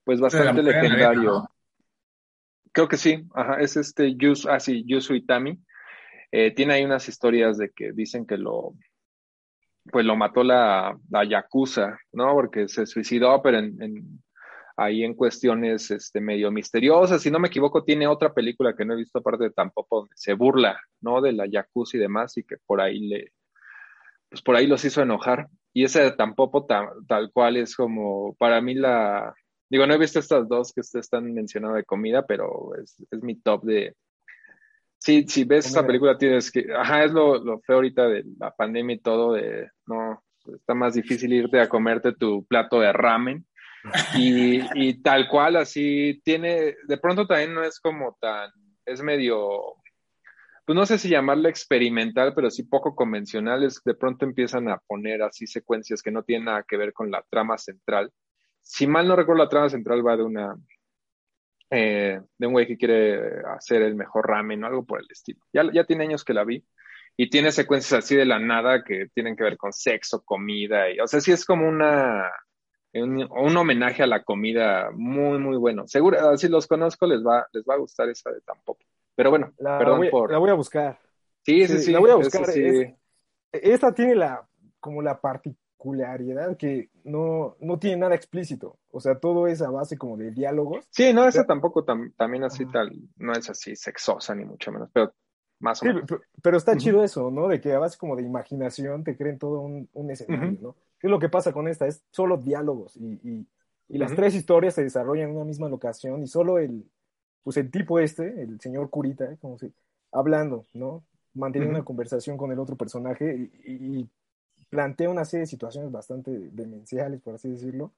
pues 0.05 0.21
bastante 0.21 0.63
legendario. 0.63 1.49
Creo 2.73 2.89
que 2.89 2.97
sí, 2.97 3.25
ajá, 3.35 3.61
es 3.61 3.77
este 3.77 4.17
Yusu, 4.17 4.49
ah 4.51 4.61
sí, 4.61 4.85
Yusu 4.87 5.15
Itami. 5.15 5.59
Eh, 6.33 6.53
tiene 6.53 6.75
ahí 6.75 6.85
unas 6.85 7.09
historias 7.09 7.57
de 7.57 7.71
que 7.71 7.93
dicen 7.93 8.27
que 8.27 8.37
lo, 8.37 8.75
pues 9.91 10.05
lo 10.05 10.17
mató 10.17 10.43
la, 10.43 10.99
la 11.09 11.25
Yakuza, 11.25 11.99
¿no? 12.13 12.35
Porque 12.35 12.69
se 12.69 12.85
suicidó, 12.85 13.41
pero 13.43 13.59
en, 13.59 14.21
ahí 14.77 15.05
en 15.05 15.15
cuestiones 15.15 15.91
este, 15.91 16.21
medio 16.21 16.51
misteriosas. 16.51 17.23
Si 17.23 17.31
no 17.31 17.39
me 17.39 17.49
equivoco, 17.49 17.85
tiene 17.85 18.07
otra 18.07 18.35
película 18.35 18.75
que 18.75 18.85
no 18.85 18.95
he 18.95 18.99
visto 18.99 19.21
aparte 19.21 19.45
de 19.45 19.51
Tampopo, 19.51 20.01
donde 20.01 20.15
se 20.17 20.35
burla, 20.35 20.79
¿no? 21.01 21.21
De 21.21 21.33
la 21.33 21.47
Yakuza 21.47 21.97
y 21.97 22.01
demás, 22.01 22.37
y 22.37 22.43
que 22.43 22.57
por 22.67 22.81
ahí 22.81 23.01
le, 23.09 23.33
pues 24.29 24.43
por 24.43 24.57
ahí 24.57 24.67
los 24.67 24.85
hizo 24.85 25.03
enojar. 25.03 25.49
Y 25.73 25.85
ese 25.85 26.03
de 26.03 26.13
Tampopo 26.13 26.67
tal 26.67 27.31
cual 27.33 27.57
es 27.57 27.77
como, 27.77 28.35
para 28.39 28.61
mí 28.61 28.75
la, 28.75 29.35
digo, 29.69 29.87
no 29.87 29.95
he 29.95 29.99
visto 29.99 30.19
estas 30.19 30.49
dos 30.49 30.73
que 30.73 30.81
ustedes 30.81 31.07
están 31.07 31.33
mencionando 31.33 31.77
de 31.77 31.85
comida, 31.85 32.27
pero 32.27 32.75
es, 32.83 32.97
es 33.11 33.23
mi 33.23 33.37
top 33.37 33.65
de, 33.65 33.95
sí, 34.99 35.27
si 35.29 35.45
ves 35.45 35.67
esa 35.67 35.87
película 35.87 36.17
tienes 36.17 36.51
que, 36.51 36.67
ajá, 36.75 37.05
es 37.05 37.13
lo, 37.13 37.39
lo 37.39 37.61
feo 37.61 37.77
ahorita 37.77 38.09
de 38.09 38.25
la 38.39 38.51
pandemia 38.51 38.97
y 38.97 39.01
todo, 39.01 39.35
de, 39.35 39.71
no, 39.87 40.23
está 40.55 40.75
más 40.75 40.95
difícil 40.95 41.33
irte 41.33 41.61
a 41.61 41.69
comerte 41.69 42.13
tu 42.13 42.45
plato 42.47 42.81
de 42.81 42.93
ramen. 42.93 43.47
Y, 44.17 44.61
y, 44.75 45.01
tal 45.01 45.29
cual, 45.29 45.55
así 45.55 46.21
tiene, 46.25 46.75
de 46.89 46.99
pronto 46.99 47.25
también 47.25 47.55
no 47.55 47.63
es 47.63 47.79
como 47.79 48.17
tan, 48.21 48.51
es 48.85 49.01
medio 49.01 49.77
pues 50.67 50.77
no 50.77 50.85
sé 50.85 50.99
si 50.99 51.09
llamarla 51.09 51.49
experimental, 51.49 52.35
pero 52.35 52.51
sí 52.51 52.65
poco 52.65 52.97
convencional, 52.97 53.63
es 53.65 53.81
de 53.85 53.95
pronto 53.95 54.25
empiezan 54.25 54.69
a 54.69 54.79
poner 54.79 55.23
así 55.23 55.47
secuencias 55.47 56.03
que 56.03 56.11
no 56.11 56.25
tienen 56.25 56.47
nada 56.47 56.65
que 56.69 56.77
ver 56.77 56.93
con 56.93 57.11
la 57.11 57.25
trama 57.31 57.57
central. 57.57 58.13
Si 58.63 58.87
mal 58.89 59.07
no 59.07 59.15
recuerdo, 59.15 59.45
la 59.45 59.49
trama 59.49 59.69
central 59.71 60.05
va 60.07 60.17
de 60.17 60.25
una 60.25 60.57
eh, 61.71 62.21
de 62.39 62.47
un 62.47 62.53
güey 62.53 62.67
que 62.67 62.77
quiere 62.77 63.43
hacer 63.57 63.83
el 63.83 63.95
mejor 63.95 64.29
ramen 64.29 64.65
o 64.65 64.67
algo 64.67 64.85
por 64.85 65.01
el 65.01 65.07
estilo. 65.11 65.41
Ya, 65.53 65.65
ya 65.73 65.85
tiene 65.85 66.05
años 66.05 66.25
que 66.25 66.35
la 66.35 66.45
vi 66.45 66.65
y 67.17 67.31
tiene 67.31 67.53
secuencias 67.53 68.05
así 68.05 68.17
de 68.17 68.27
la 68.27 68.41
nada 68.41 68.83
que 68.85 69.09
tienen 69.15 69.37
que 69.37 69.45
ver 69.45 69.57
con 69.57 69.73
sexo, 69.73 70.23
comida 70.25 70.91
y, 70.91 70.99
o 71.01 71.07
sea, 71.07 71.21
sí 71.21 71.33
es 71.33 71.45
como 71.45 71.69
una 71.69 72.31
un, 72.93 73.29
un 73.31 73.57
homenaje 73.57 74.03
a 74.03 74.07
la 74.09 74.25
comida 74.25 74.91
muy 74.93 75.39
muy 75.39 75.57
bueno. 75.59 75.87
Seguro, 75.87 76.37
si 76.39 76.49
los 76.49 76.67
conozco 76.67 77.07
les 77.07 77.25
va 77.25 77.47
les 77.53 77.65
va 77.65 77.75
a 77.75 77.79
gustar 77.79 78.09
esa 78.09 78.33
de 78.33 78.41
tampoco. 78.41 78.81
Pero 79.17 79.31
bueno, 79.31 79.53
la 79.59 79.79
perdón 79.79 79.99
voy, 79.99 80.11
por... 80.11 80.31
La 80.31 80.39
voy 80.39 80.51
a 80.51 80.55
buscar. 80.55 81.01
Sí, 81.43 81.67
sí, 81.67 81.79
sí. 81.79 81.91
La 81.91 82.01
voy 82.01 82.11
a 82.11 82.17
buscar. 82.17 82.45
esta 83.53 83.95
tiene 83.95 84.15
la, 84.15 84.47
como 84.79 85.01
la 85.01 85.21
particularidad 85.21 86.57
que 86.57 86.91
no, 87.05 87.57
no 87.61 87.79
tiene 87.79 87.97
nada 87.97 88.15
explícito. 88.15 88.79
O 88.91 89.01
sea, 89.01 89.19
todo 89.19 89.47
es 89.47 89.63
a 89.63 89.71
base 89.71 89.97
como 89.97 90.17
de 90.17 90.31
diálogos. 90.31 90.87
Sí, 90.91 91.13
no, 91.13 91.27
esa 91.27 91.47
tampoco 91.47 91.85
también 91.85 92.45
así 92.45 92.67
tal, 92.67 92.93
no 93.17 93.33
es 93.33 93.49
así 93.49 93.75
sexosa 93.75 94.35
ni 94.35 94.45
mucho 94.45 94.71
menos, 94.71 94.91
pero 94.93 95.13
más 95.61 95.83
o 95.83 95.87
menos. 95.87 96.05
Pero, 96.43 96.57
está 96.59 96.77
chido 96.77 97.03
eso, 97.03 97.31
¿no? 97.31 97.49
De 97.49 97.61
que 97.61 97.73
a 97.73 97.79
base 97.79 97.97
como 97.97 98.17
de 98.17 98.23
imaginación 98.23 99.03
te 99.03 99.17
creen 99.17 99.39
todo 99.39 99.61
un, 99.61 99.89
un 99.95 100.11
escenario, 100.11 100.59
¿no? 100.61 100.77
¿Qué 100.99 101.07
es 101.07 101.11
lo 101.11 101.19
que 101.19 101.29
pasa 101.29 101.53
con 101.53 101.69
esta? 101.69 101.87
Es 101.87 102.05
solo 102.11 102.37
diálogos 102.37 102.97
y, 102.97 103.21
y, 103.23 103.47
y 103.89 103.99
las 103.99 104.15
tres 104.15 104.35
historias 104.35 104.75
se 104.75 104.83
desarrollan 104.83 105.31
en 105.31 105.37
una 105.37 105.45
misma 105.45 105.69
locación 105.69 106.23
y 106.23 106.27
solo 106.27 106.59
el, 106.59 106.85
pues 107.47 107.59
el 107.59 107.71
tipo 107.71 108.01
este, 108.01 108.43
el 108.43 108.61
señor 108.61 108.91
Curita, 108.91 109.25
¿eh? 109.31 109.39
como 109.41 109.57
si, 109.57 109.73
hablando, 110.11 110.67
¿no? 110.75 111.05
Manteniendo 111.33 111.77
una 111.77 111.85
conversación 111.85 112.37
con 112.37 112.51
el 112.51 112.59
otro 112.59 112.75
personaje 112.75 113.53
y, 113.65 114.11
plantea 114.69 115.11
una 115.11 115.25
serie 115.25 115.43
de 115.43 115.47
situaciones 115.47 115.93
bastante 115.93 116.33
demenciales, 116.51 117.21
por 117.21 117.37
así 117.37 117.49
decirlo, 117.49 117.93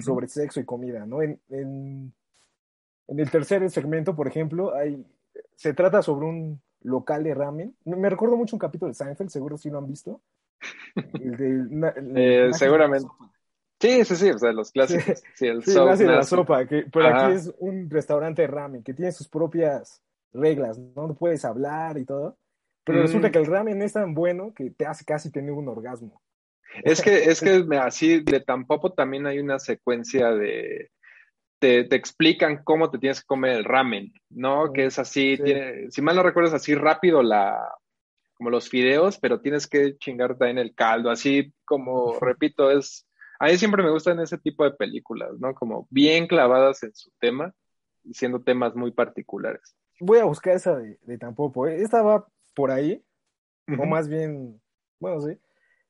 sobre 0.00 0.26
sexo 0.26 0.58
y 0.58 0.64
comida, 0.64 1.06
¿no? 1.06 1.22
En, 1.22 1.40
en, 1.50 2.12
el 3.06 3.30
tercer 3.30 3.70
segmento, 3.70 4.16
por 4.16 4.26
ejemplo, 4.26 4.74
hay, 4.74 5.06
se 5.54 5.72
trata 5.72 6.02
sobre 6.02 6.26
un 6.26 6.60
local 6.80 7.22
de 7.22 7.32
ramen. 7.32 7.76
Me 7.84 8.10
recuerdo 8.10 8.36
mucho 8.36 8.56
un 8.56 8.60
capítulo 8.60 8.88
de 8.88 8.94
Seinfeld, 8.94 9.30
seguro 9.30 9.56
si 9.56 9.70
lo 9.70 9.78
han 9.78 9.86
visto. 9.86 10.20
Eh, 12.16 12.50
seguramente. 12.54 13.08
Sí, 13.80 14.04
sí, 14.04 14.16
sí, 14.16 14.30
o 14.30 14.38
sea, 14.38 14.52
los 14.52 14.70
clásicos. 14.70 15.22
Sí, 15.34 15.46
el 15.46 15.64
sí, 15.64 15.72
de 15.72 16.04
la 16.04 16.22
sopa, 16.22 16.66
que, 16.66 16.84
pero 16.92 17.08
aquí 17.08 17.34
es 17.34 17.52
un 17.58 17.88
restaurante 17.88 18.42
de 18.42 18.48
ramen 18.48 18.82
que 18.82 18.92
tiene 18.92 19.10
sus 19.10 19.28
propias 19.28 20.02
reglas, 20.32 20.78
¿no? 20.78 21.08
No 21.08 21.14
puedes 21.14 21.44
hablar 21.44 21.96
y 21.96 22.04
todo. 22.04 22.36
Pero 22.84 23.02
resulta 23.02 23.28
mm. 23.28 23.32
que 23.32 23.38
el 23.38 23.46
ramen 23.46 23.82
es 23.82 23.94
tan 23.94 24.14
bueno 24.14 24.52
que 24.54 24.70
te 24.70 24.86
hace 24.86 25.04
casi 25.04 25.30
tener 25.30 25.52
un 25.52 25.68
orgasmo. 25.68 26.20
Es 26.82 27.00
que, 27.00 27.24
es 27.30 27.40
que 27.40 27.64
así 27.78 28.20
de 28.20 28.40
tampoco 28.40 28.92
también 28.92 29.26
hay 29.26 29.38
una 29.38 29.58
secuencia 29.58 30.30
de. 30.32 30.90
Te, 31.58 31.84
te, 31.84 31.96
explican 31.96 32.62
cómo 32.64 32.90
te 32.90 32.98
tienes 32.98 33.20
que 33.20 33.26
comer 33.26 33.52
el 33.52 33.64
ramen, 33.64 34.14
¿no? 34.30 34.72
Que 34.72 34.86
es 34.86 34.98
así, 34.98 35.36
tiene, 35.36 35.90
si 35.90 36.00
mal 36.00 36.16
no 36.16 36.22
recuerdas, 36.22 36.54
así 36.54 36.74
rápido 36.74 37.22
la, 37.22 37.58
como 38.32 38.48
los 38.48 38.70
fideos, 38.70 39.18
pero 39.18 39.42
tienes 39.42 39.66
que 39.66 39.98
chingarte 39.98 40.48
en 40.48 40.56
el 40.56 40.74
caldo, 40.74 41.10
así 41.10 41.52
como, 41.66 42.18
repito, 42.18 42.70
es 42.70 43.06
a 43.40 43.46
mí 43.46 43.56
siempre 43.56 43.82
me 43.82 43.90
gustan 43.90 44.20
ese 44.20 44.36
tipo 44.36 44.64
de 44.64 44.72
películas, 44.72 45.30
¿no? 45.38 45.54
Como 45.54 45.88
bien 45.90 46.26
clavadas 46.26 46.82
en 46.82 46.94
su 46.94 47.10
tema, 47.18 47.54
siendo 48.12 48.42
temas 48.42 48.76
muy 48.76 48.92
particulares. 48.92 49.74
Voy 49.98 50.18
a 50.18 50.24
buscar 50.24 50.56
esa 50.56 50.76
de, 50.76 50.98
de 51.00 51.18
Tampoco. 51.18 51.66
¿eh? 51.66 51.82
Esta 51.82 52.02
va 52.02 52.26
por 52.54 52.70
ahí, 52.70 53.02
o 53.66 53.86
más 53.86 54.08
bien, 54.08 54.60
bueno, 54.98 55.20
sí. 55.20 55.38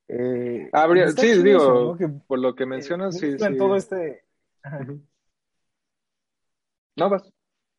Eh, 0.07 0.70
sí, 1.16 1.42
digo, 1.42 1.96
por 2.28 2.38
lo 2.38 2.55
que 2.55 2.66
mencionas, 2.66 3.18
sí, 3.18 3.36
sí. 3.36 3.59
todo 3.59 3.74
este... 3.76 4.24
No 6.96 7.09
vas. 7.09 7.32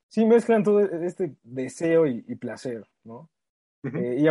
Sí, 0.09 0.25
mezclan 0.25 0.63
todo 0.63 0.81
este 0.81 1.35
deseo 1.43 2.07
y, 2.07 2.35
placer, 2.35 2.85
¿no? 3.03 3.29
Eh, 3.83 4.17
y 4.19 4.25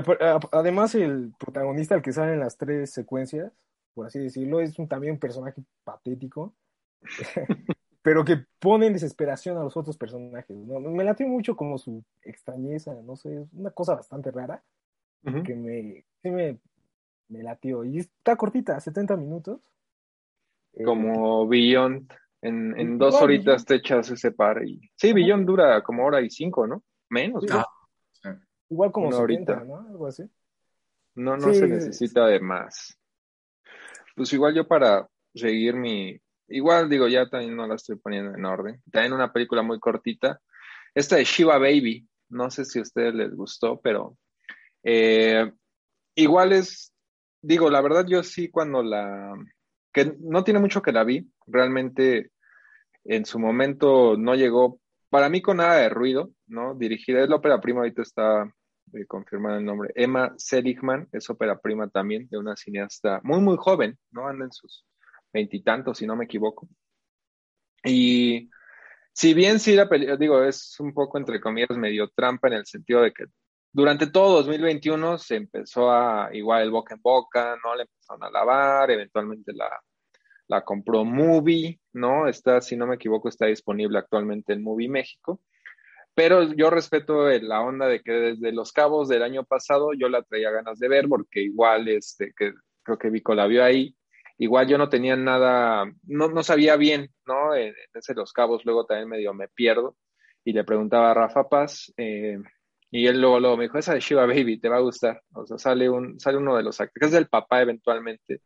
además 0.52 0.94
el 0.94 1.32
protagonista, 1.38 1.94
el 1.94 2.02
que 2.02 2.12
sale 2.12 2.34
en 2.34 2.40
las 2.40 2.58
tres 2.58 2.90
secuencias, 2.90 3.52
por 4.00 4.06
así 4.06 4.18
decirlo, 4.18 4.62
es 4.62 4.78
un, 4.78 4.88
también 4.88 5.12
un 5.12 5.18
personaje 5.18 5.62
patético, 5.84 6.54
pero 8.02 8.24
que 8.24 8.46
pone 8.58 8.86
en 8.86 8.94
desesperación 8.94 9.58
a 9.58 9.62
los 9.62 9.76
otros 9.76 9.98
personajes. 9.98 10.56
¿no? 10.56 10.80
Me 10.80 11.04
latió 11.04 11.28
mucho 11.28 11.54
como 11.54 11.76
su 11.76 12.02
extrañeza, 12.22 12.94
no 13.02 13.14
sé, 13.14 13.42
es 13.42 13.52
una 13.52 13.72
cosa 13.72 13.96
bastante 13.96 14.30
rara, 14.30 14.64
que 15.44 15.54
me, 15.54 16.06
sí 16.22 16.30
me, 16.30 16.58
me 17.28 17.42
latió. 17.42 17.84
Y 17.84 17.98
está 17.98 18.36
cortita, 18.36 18.80
70 18.80 19.18
minutos. 19.18 19.60
Eh, 20.72 20.82
como 20.82 21.46
Beyond, 21.46 22.10
en, 22.40 22.80
en 22.80 22.96
dos 22.96 23.20
horitas 23.20 23.66
te 23.66 23.74
echas 23.74 24.10
ese 24.10 24.32
par. 24.32 24.66
Y... 24.66 24.80
Sí, 24.96 25.12
Beyond 25.12 25.46
dura 25.46 25.82
como 25.82 26.06
hora 26.06 26.22
y 26.22 26.30
cinco, 26.30 26.66
¿no? 26.66 26.82
Menos. 27.10 27.44
Ah, 27.52 27.66
Igual 28.70 28.92
como 28.92 29.08
una 29.08 29.62
¿no? 29.62 29.76
Algo 29.76 30.06
así. 30.06 30.22
No, 31.16 31.36
no 31.36 31.52
se 31.52 31.68
necesita 31.68 32.24
de 32.28 32.40
más 32.40 32.96
pues 34.20 34.34
igual 34.34 34.54
yo 34.54 34.68
para 34.68 35.08
seguir 35.34 35.76
mi, 35.76 36.20
igual 36.48 36.90
digo, 36.90 37.08
ya 37.08 37.26
también 37.30 37.56
no 37.56 37.66
la 37.66 37.76
estoy 37.76 37.96
poniendo 37.96 38.34
en 38.36 38.44
orden. 38.44 38.82
También 38.92 39.14
una 39.14 39.32
película 39.32 39.62
muy 39.62 39.80
cortita. 39.80 40.38
Esta 40.94 41.16
de 41.16 41.24
Shiva 41.24 41.56
Baby, 41.56 42.06
no 42.28 42.50
sé 42.50 42.66
si 42.66 42.80
a 42.80 42.82
ustedes 42.82 43.14
les 43.14 43.34
gustó, 43.34 43.80
pero 43.80 44.18
eh, 44.82 45.50
igual 46.14 46.52
es, 46.52 46.92
digo, 47.40 47.70
la 47.70 47.80
verdad 47.80 48.04
yo 48.06 48.22
sí 48.22 48.50
cuando 48.50 48.82
la, 48.82 49.32
que 49.90 50.14
no 50.20 50.44
tiene 50.44 50.60
mucho 50.60 50.82
que 50.82 50.92
la 50.92 51.02
vi, 51.02 51.26
realmente 51.46 52.30
en 53.04 53.24
su 53.24 53.38
momento 53.38 54.18
no 54.18 54.34
llegó, 54.34 54.80
para 55.08 55.30
mí 55.30 55.40
con 55.40 55.56
nada 55.56 55.76
de 55.76 55.88
ruido, 55.88 56.30
¿no? 56.46 56.74
Dirigida, 56.74 57.22
es 57.22 57.30
la 57.30 57.36
ópera 57.36 57.58
prima, 57.58 57.80
ahorita 57.80 58.02
está 58.02 58.54
confirmar 59.06 59.58
el 59.58 59.64
nombre. 59.64 59.92
Emma 59.94 60.34
Seligman 60.36 61.08
es 61.12 61.28
ópera 61.30 61.58
prima 61.58 61.88
también 61.88 62.28
de 62.28 62.38
una 62.38 62.56
cineasta 62.56 63.20
muy, 63.22 63.40
muy 63.40 63.56
joven, 63.58 63.98
¿no? 64.10 64.26
Anda 64.28 64.46
en 64.46 64.52
sus 64.52 64.84
veintitantos, 65.32 65.98
si 65.98 66.06
no 66.06 66.16
me 66.16 66.24
equivoco. 66.24 66.68
Y 67.84 68.50
si 69.12 69.34
bien 69.34 69.58
sí 69.60 69.74
la 69.74 69.88
película, 69.88 70.16
digo, 70.16 70.42
es 70.42 70.78
un 70.80 70.92
poco 70.94 71.18
entre 71.18 71.40
comillas 71.40 71.76
medio 71.76 72.08
trampa 72.08 72.48
en 72.48 72.54
el 72.54 72.66
sentido 72.66 73.02
de 73.02 73.12
que 73.12 73.24
durante 73.72 74.08
todo 74.08 74.36
2021 74.38 75.18
se 75.18 75.36
empezó 75.36 75.90
a, 75.90 76.30
igual 76.32 76.62
el 76.62 76.70
boca 76.70 76.94
en 76.94 77.02
boca, 77.02 77.56
¿no? 77.64 77.74
Le 77.74 77.82
empezaron 77.82 78.24
a 78.24 78.30
lavar, 78.30 78.90
eventualmente 78.90 79.52
la, 79.52 79.68
la 80.48 80.64
compró 80.64 81.04
Movie, 81.04 81.80
¿no? 81.92 82.26
Está, 82.26 82.60
si 82.60 82.76
no 82.76 82.86
me 82.86 82.96
equivoco, 82.96 83.28
está 83.28 83.46
disponible 83.46 83.98
actualmente 83.98 84.52
en 84.52 84.62
Movie 84.62 84.88
México. 84.88 85.40
Pero 86.14 86.52
yo 86.54 86.70
respeto 86.70 87.28
la 87.28 87.60
onda 87.62 87.86
de 87.86 88.02
que 88.02 88.12
desde 88.12 88.52
Los 88.52 88.72
Cabos 88.72 89.08
del 89.08 89.22
año 89.22 89.44
pasado 89.44 89.92
yo 89.94 90.08
la 90.08 90.22
traía 90.22 90.50
ganas 90.50 90.78
de 90.78 90.88
ver, 90.88 91.08
porque 91.08 91.40
igual, 91.40 91.88
este, 91.88 92.32
que 92.36 92.52
creo 92.82 92.98
que 92.98 93.10
Vico 93.10 93.34
la 93.34 93.46
vio 93.46 93.64
ahí, 93.64 93.96
igual 94.38 94.66
yo 94.66 94.78
no 94.78 94.88
tenía 94.88 95.16
nada, 95.16 95.84
no, 96.04 96.28
no 96.28 96.42
sabía 96.42 96.76
bien, 96.76 97.10
¿no? 97.26 97.54
En, 97.54 97.74
ese 97.94 98.14
Los 98.14 98.32
Cabos 98.32 98.64
luego 98.64 98.86
también 98.86 99.08
medio 99.08 99.34
me 99.34 99.48
pierdo 99.48 99.96
y 100.44 100.52
le 100.52 100.64
preguntaba 100.64 101.10
a 101.10 101.14
Rafa 101.14 101.48
Paz 101.48 101.92
eh, 101.96 102.38
y 102.90 103.06
él 103.06 103.20
luego, 103.20 103.38
luego 103.38 103.56
me 103.56 103.64
dijo, 103.64 103.78
esa 103.78 103.94
de 103.94 104.00
Shiva 104.00 104.26
Baby, 104.26 104.58
te 104.58 104.68
va 104.68 104.78
a 104.78 104.80
gustar. 104.80 105.22
O 105.32 105.46
sea, 105.46 105.58
sale, 105.58 105.88
un, 105.88 106.18
sale 106.18 106.38
uno 106.38 106.56
de 106.56 106.64
los 106.64 106.80
actores, 106.80 107.08
es 107.08 107.12
del 107.12 107.28
papá 107.28 107.62
eventualmente, 107.62 108.42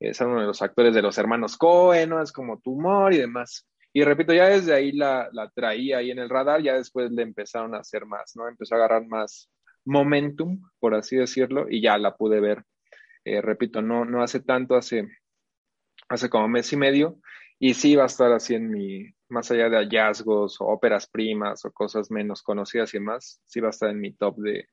eh, 0.00 0.14
sale 0.14 0.30
uno 0.30 0.40
de 0.40 0.48
los 0.48 0.62
actores 0.62 0.94
de 0.94 1.02
los 1.02 1.16
hermanos 1.18 1.56
Cohen, 1.56 2.10
¿no? 2.10 2.20
Es 2.22 2.32
como 2.32 2.60
tumor 2.60 3.12
y 3.12 3.18
demás. 3.18 3.68
Y 3.92 4.04
repito, 4.04 4.32
ya 4.32 4.48
desde 4.48 4.74
ahí 4.74 4.92
la, 4.92 5.28
la 5.32 5.48
traía 5.50 5.98
ahí 5.98 6.10
en 6.10 6.18
el 6.18 6.28
radar, 6.28 6.62
ya 6.62 6.74
después 6.74 7.10
le 7.10 7.22
empezaron 7.22 7.74
a 7.74 7.78
hacer 7.78 8.06
más, 8.06 8.36
¿no? 8.36 8.48
Empezó 8.48 8.74
a 8.74 8.78
agarrar 8.78 9.06
más 9.06 9.50
momentum, 9.84 10.60
por 10.78 10.94
así 10.94 11.16
decirlo, 11.16 11.66
y 11.68 11.80
ya 11.80 11.96
la 11.98 12.16
pude 12.16 12.40
ver. 12.40 12.64
Eh, 13.24 13.40
repito, 13.40 13.82
no, 13.82 14.04
no 14.04 14.22
hace 14.22 14.40
tanto, 14.40 14.76
hace, 14.76 15.08
hace 16.08 16.28
como 16.28 16.48
mes 16.48 16.72
y 16.72 16.76
medio, 16.76 17.18
y 17.58 17.74
sí 17.74 17.96
va 17.96 18.04
a 18.04 18.06
estar 18.06 18.32
así 18.32 18.54
en 18.54 18.70
mi, 18.70 19.06
más 19.28 19.50
allá 19.50 19.68
de 19.68 19.78
hallazgos 19.78 20.60
o 20.60 20.66
óperas 20.66 21.08
primas 21.08 21.64
o 21.64 21.72
cosas 21.72 22.10
menos 22.10 22.42
conocidas 22.42 22.94
y 22.94 23.00
más, 23.00 23.40
sí 23.46 23.60
va 23.60 23.68
a 23.68 23.70
estar 23.70 23.90
en 23.90 24.00
mi 24.00 24.12
top 24.12 24.36
de, 24.38 24.68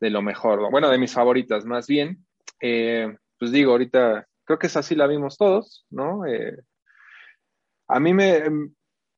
de 0.00 0.10
lo 0.10 0.22
mejor, 0.22 0.70
bueno, 0.70 0.90
de 0.90 0.98
mis 0.98 1.12
favoritas 1.12 1.64
más 1.64 1.86
bien. 1.86 2.24
Eh, 2.60 3.16
pues 3.38 3.50
digo, 3.50 3.72
ahorita 3.72 4.26
creo 4.44 4.58
que 4.58 4.66
esa 4.68 4.82
sí 4.82 4.94
la 4.94 5.06
vimos 5.06 5.36
todos, 5.36 5.86
¿no? 5.90 6.26
Eh, 6.26 6.58
a 7.92 8.00
mí 8.00 8.14
me, 8.14 8.42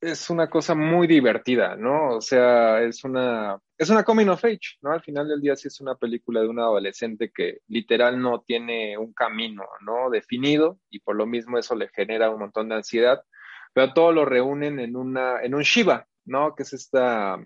es 0.00 0.30
una 0.30 0.50
cosa 0.50 0.74
muy 0.74 1.06
divertida, 1.06 1.76
¿no? 1.76 2.16
O 2.16 2.20
sea, 2.20 2.82
es 2.82 3.04
una, 3.04 3.58
es 3.78 3.88
una 3.88 4.04
coming 4.04 4.26
of 4.28 4.44
age, 4.44 4.78
¿no? 4.82 4.92
Al 4.92 5.02
final 5.02 5.28
del 5.28 5.40
día 5.40 5.56
sí 5.56 5.68
es 5.68 5.80
una 5.80 5.94
película 5.94 6.40
de 6.40 6.48
un 6.48 6.58
adolescente 6.58 7.30
que 7.34 7.60
literal 7.68 8.20
no 8.20 8.42
tiene 8.42 8.98
un 8.98 9.12
camino, 9.12 9.64
¿no? 9.80 10.10
Definido 10.10 10.78
y 10.90 11.00
por 11.00 11.16
lo 11.16 11.26
mismo 11.26 11.58
eso 11.58 11.74
le 11.74 11.88
genera 11.88 12.30
un 12.30 12.40
montón 12.40 12.68
de 12.68 12.76
ansiedad, 12.76 13.22
pero 13.72 13.92
todo 13.92 14.12
lo 14.12 14.24
reúnen 14.24 14.80
en 14.80 14.96
una, 14.96 15.40
en 15.42 15.54
un 15.54 15.62
Shiva, 15.62 16.06
¿no? 16.24 16.54
Que 16.54 16.64
es 16.64 16.72
esta, 16.72 17.38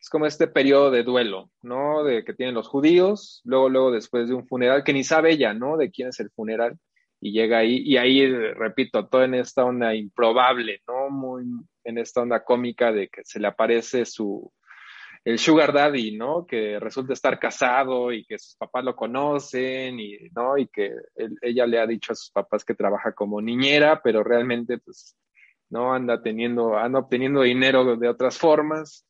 es 0.00 0.08
como 0.10 0.26
este 0.26 0.46
periodo 0.46 0.90
de 0.90 1.02
duelo, 1.02 1.50
¿no? 1.62 2.04
De 2.04 2.24
que 2.24 2.34
tienen 2.34 2.54
los 2.54 2.68
judíos, 2.68 3.40
luego, 3.44 3.68
luego 3.68 3.90
después 3.90 4.28
de 4.28 4.34
un 4.34 4.46
funeral, 4.46 4.84
que 4.84 4.92
ni 4.92 5.04
sabe 5.04 5.32
ella, 5.32 5.54
¿no? 5.54 5.76
De 5.76 5.90
quién 5.90 6.08
es 6.08 6.20
el 6.20 6.30
funeral, 6.30 6.78
y 7.20 7.32
llega 7.32 7.58
ahí, 7.58 7.82
y 7.84 7.96
ahí, 7.96 8.26
repito, 8.54 9.06
todo 9.06 9.24
en 9.24 9.34
esta 9.34 9.64
onda 9.64 9.94
improbable, 9.94 10.82
¿no? 10.86 11.10
Muy 11.10 11.44
en 11.84 11.98
esta 11.98 12.22
onda 12.22 12.44
cómica 12.44 12.92
de 12.92 13.08
que 13.08 13.22
se 13.24 13.40
le 13.40 13.48
aparece 13.48 14.04
su, 14.04 14.52
el 15.24 15.38
sugar 15.38 15.72
daddy, 15.72 16.16
¿no? 16.16 16.46
Que 16.46 16.78
resulta 16.78 17.12
estar 17.12 17.38
casado 17.38 18.12
y 18.12 18.24
que 18.24 18.38
sus 18.38 18.54
papás 18.56 18.84
lo 18.84 18.94
conocen 18.94 19.98
y, 19.98 20.16
¿no? 20.34 20.56
Y 20.56 20.68
que 20.68 20.92
ella 21.42 21.66
le 21.66 21.80
ha 21.80 21.86
dicho 21.86 22.12
a 22.12 22.16
sus 22.16 22.30
papás 22.30 22.64
que 22.64 22.74
trabaja 22.74 23.12
como 23.12 23.40
niñera, 23.40 24.00
pero 24.02 24.22
realmente, 24.22 24.78
pues, 24.78 25.16
no 25.70 25.92
anda 25.92 26.22
teniendo, 26.22 26.78
anda 26.78 27.00
obteniendo 27.00 27.42
dinero 27.42 27.96
de 27.96 28.08
otras 28.08 28.38
formas. 28.38 29.06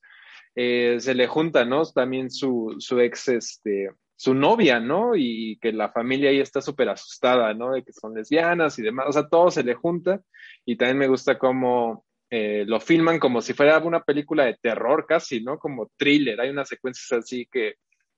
Eh, 0.55 0.97
se 0.99 1.15
le 1.15 1.27
junta, 1.29 1.65
¿no? 1.65 1.85
También 1.85 2.31
su, 2.31 2.75
su 2.79 2.99
ex, 3.01 3.29
este, 3.29 3.91
su 4.19 4.35
novia, 4.35 4.81
¿no? 4.81 5.15
Y 5.15 5.59
que 5.61 5.73
la 5.73 5.91
familia 5.91 6.31
ahí 6.31 6.41
está 6.41 6.61
súper 6.61 6.89
asustada, 6.89 7.55
¿no? 7.55 7.73
De 7.73 7.85
que 7.85 7.93
son 7.93 8.15
lesbianas 8.15 8.77
y 8.79 8.83
demás, 8.83 9.07
o 9.09 9.13
sea, 9.13 9.29
todo 9.29 9.49
se 9.53 9.63
le 9.63 9.75
junta 9.75 10.21
y 10.65 10.77
también 10.77 10.99
me 10.99 11.07
gusta 11.07 11.39
cómo 11.39 12.05
eh, 12.29 12.65
lo 12.67 12.81
filman 12.81 13.21
como 13.21 13.41
si 13.41 13.55
fuera 13.55 13.79
una 13.79 14.03
película 14.03 14.45
de 14.45 14.59
terror 14.61 15.07
casi, 15.07 15.41
¿no? 15.41 15.59
Como 15.61 15.93
thriller, 15.97 16.41
hay 16.41 16.51
unas 16.51 16.69
secuencias 16.69 17.13
así 17.13 17.47
que, 17.47 17.77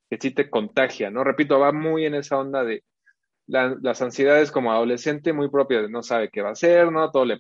que 0.08 0.16
sí 0.18 0.30
te 0.30 0.48
contagia, 0.48 1.10
¿no? 1.10 1.22
Repito, 1.22 1.60
va 1.60 1.70
muy 1.70 2.06
en 2.06 2.14
esa 2.14 2.38
onda 2.38 2.64
de 2.64 2.82
las 3.46 4.00
ansiedades 4.00 4.50
como 4.50 4.72
adolescente 4.72 5.34
muy 5.34 5.50
propia 5.50 5.82
de 5.82 5.90
no 5.90 6.02
sabe 6.02 6.30
qué 6.30 6.40
va 6.40 6.50
a 6.50 6.52
hacer, 6.52 6.90
¿no? 6.90 7.10
Todo 7.10 7.26
le, 7.26 7.38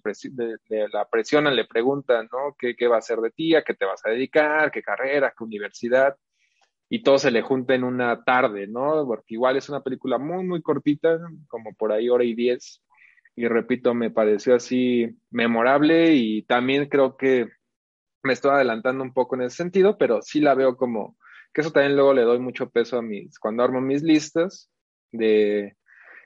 la 0.92 1.08
presionan, 1.08 1.56
le 1.56 1.64
preguntan, 1.64 2.28
¿no? 2.30 2.54
¿Qué, 2.58 2.76
¿Qué 2.76 2.88
va 2.88 2.96
a 2.96 2.98
hacer 2.98 3.20
de 3.20 3.30
ti? 3.30 3.54
¿A 3.54 3.62
qué 3.62 3.72
te 3.72 3.86
vas 3.86 4.04
a 4.04 4.10
dedicar? 4.10 4.70
¿Qué 4.70 4.82
carrera? 4.82 5.32
¿Qué 5.36 5.44
universidad? 5.44 6.14
Y 6.92 7.04
todo 7.04 7.18
se 7.18 7.30
le 7.30 7.40
junta 7.40 7.74
en 7.74 7.84
una 7.84 8.24
tarde, 8.24 8.66
¿no? 8.66 9.06
Porque 9.06 9.34
igual 9.34 9.56
es 9.56 9.68
una 9.68 9.80
película 9.80 10.18
muy, 10.18 10.44
muy 10.44 10.60
cortita, 10.60 11.20
como 11.46 11.72
por 11.74 11.92
ahí 11.92 12.08
hora 12.08 12.24
y 12.24 12.34
diez. 12.34 12.82
Y 13.36 13.46
repito, 13.46 13.94
me 13.94 14.10
pareció 14.10 14.56
así 14.56 15.16
memorable 15.30 16.14
y 16.14 16.42
también 16.42 16.88
creo 16.88 17.16
que 17.16 17.48
me 18.24 18.32
estoy 18.32 18.50
adelantando 18.50 19.04
un 19.04 19.14
poco 19.14 19.36
en 19.36 19.42
ese 19.42 19.58
sentido, 19.58 19.96
pero 19.98 20.20
sí 20.20 20.40
la 20.40 20.54
veo 20.56 20.76
como 20.76 21.16
que 21.54 21.60
eso 21.60 21.70
también 21.70 21.94
luego 21.94 22.12
le 22.12 22.22
doy 22.22 22.40
mucho 22.40 22.68
peso 22.70 22.98
a 22.98 23.02
mis, 23.02 23.38
cuando 23.38 23.62
armo 23.62 23.80
mis 23.80 24.02
listas 24.02 24.68
de 25.12 25.76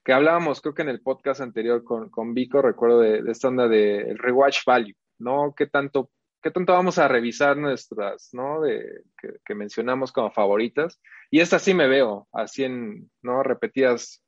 que 0.02 0.12
hablábamos, 0.12 0.60
creo 0.60 0.74
que 0.74 0.82
en 0.82 0.88
el 0.88 1.02
podcast 1.02 1.40
anterior 1.42 1.84
con, 1.84 2.08
con 2.10 2.34
Vico, 2.34 2.62
recuerdo 2.62 3.00
de, 3.00 3.22
de 3.22 3.32
esta 3.32 3.48
onda 3.48 3.68
de 3.68 4.14
rewatch 4.18 4.64
value, 4.66 4.94
¿no? 5.18 5.54
¿Qué 5.56 5.66
tanto 5.66 6.10
¿Qué 6.45 6.51
tanto 6.51 6.74
vamos 6.74 6.99
a 6.99 7.09
revisar 7.09 7.57
nuestras, 7.57 8.28
¿no? 8.34 8.61
De, 8.61 9.03
que, 9.47 9.55
mencionamos 9.55 10.12
como 10.12 10.30
favoritas. 10.30 11.01
Y 11.30 11.40
esta 11.40 11.59
sí 11.59 11.72
me 11.72 11.88
veo, 11.88 12.28
así 12.34 12.64
en, 12.64 13.11
¿no? 13.22 13.42
Repetidas, 13.42 14.22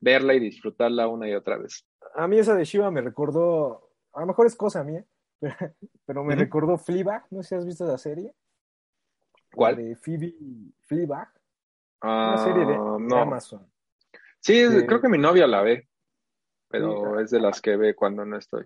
verla 0.00 0.32
y 0.32 0.40
disfrutarla 0.40 1.08
una 1.08 1.28
y 1.28 1.34
otra 1.34 1.58
vez. 1.58 1.86
A 2.14 2.26
mí 2.26 2.38
esa 2.38 2.54
de 2.54 2.64
Shiva 2.64 2.90
me 2.90 3.02
recordó, 3.02 3.90
a 4.14 4.20
lo 4.20 4.26
mejor 4.28 4.46
es 4.46 4.56
cosa 4.56 4.82
mía, 4.82 5.04
pero 6.06 6.24
me 6.24 6.36
recordó 6.36 6.78
Fleabag, 6.78 7.26
no 7.32 7.42
sé 7.42 7.50
si 7.50 7.54
has 7.56 7.66
visto 7.66 7.84
la 7.84 7.98
serie. 7.98 8.34
¿Cuál? 9.52 9.76
de 9.76 9.94
Phoebe 9.96 10.34
Fleabag. 10.86 11.28
una 12.00 12.32
ah, 12.32 12.38
serie 12.38 12.64
de, 12.64 12.74
Amazon. 13.14 13.70
Sí, 14.40 14.64
creo 14.86 15.02
que 15.02 15.10
mi 15.10 15.18
novia 15.18 15.46
la 15.46 15.60
ve, 15.60 15.86
pero 16.68 17.20
es 17.20 17.30
de 17.30 17.40
las 17.40 17.60
que 17.60 17.76
ve 17.76 17.94
cuando 17.94 18.24
no 18.24 18.38
estoy. 18.38 18.64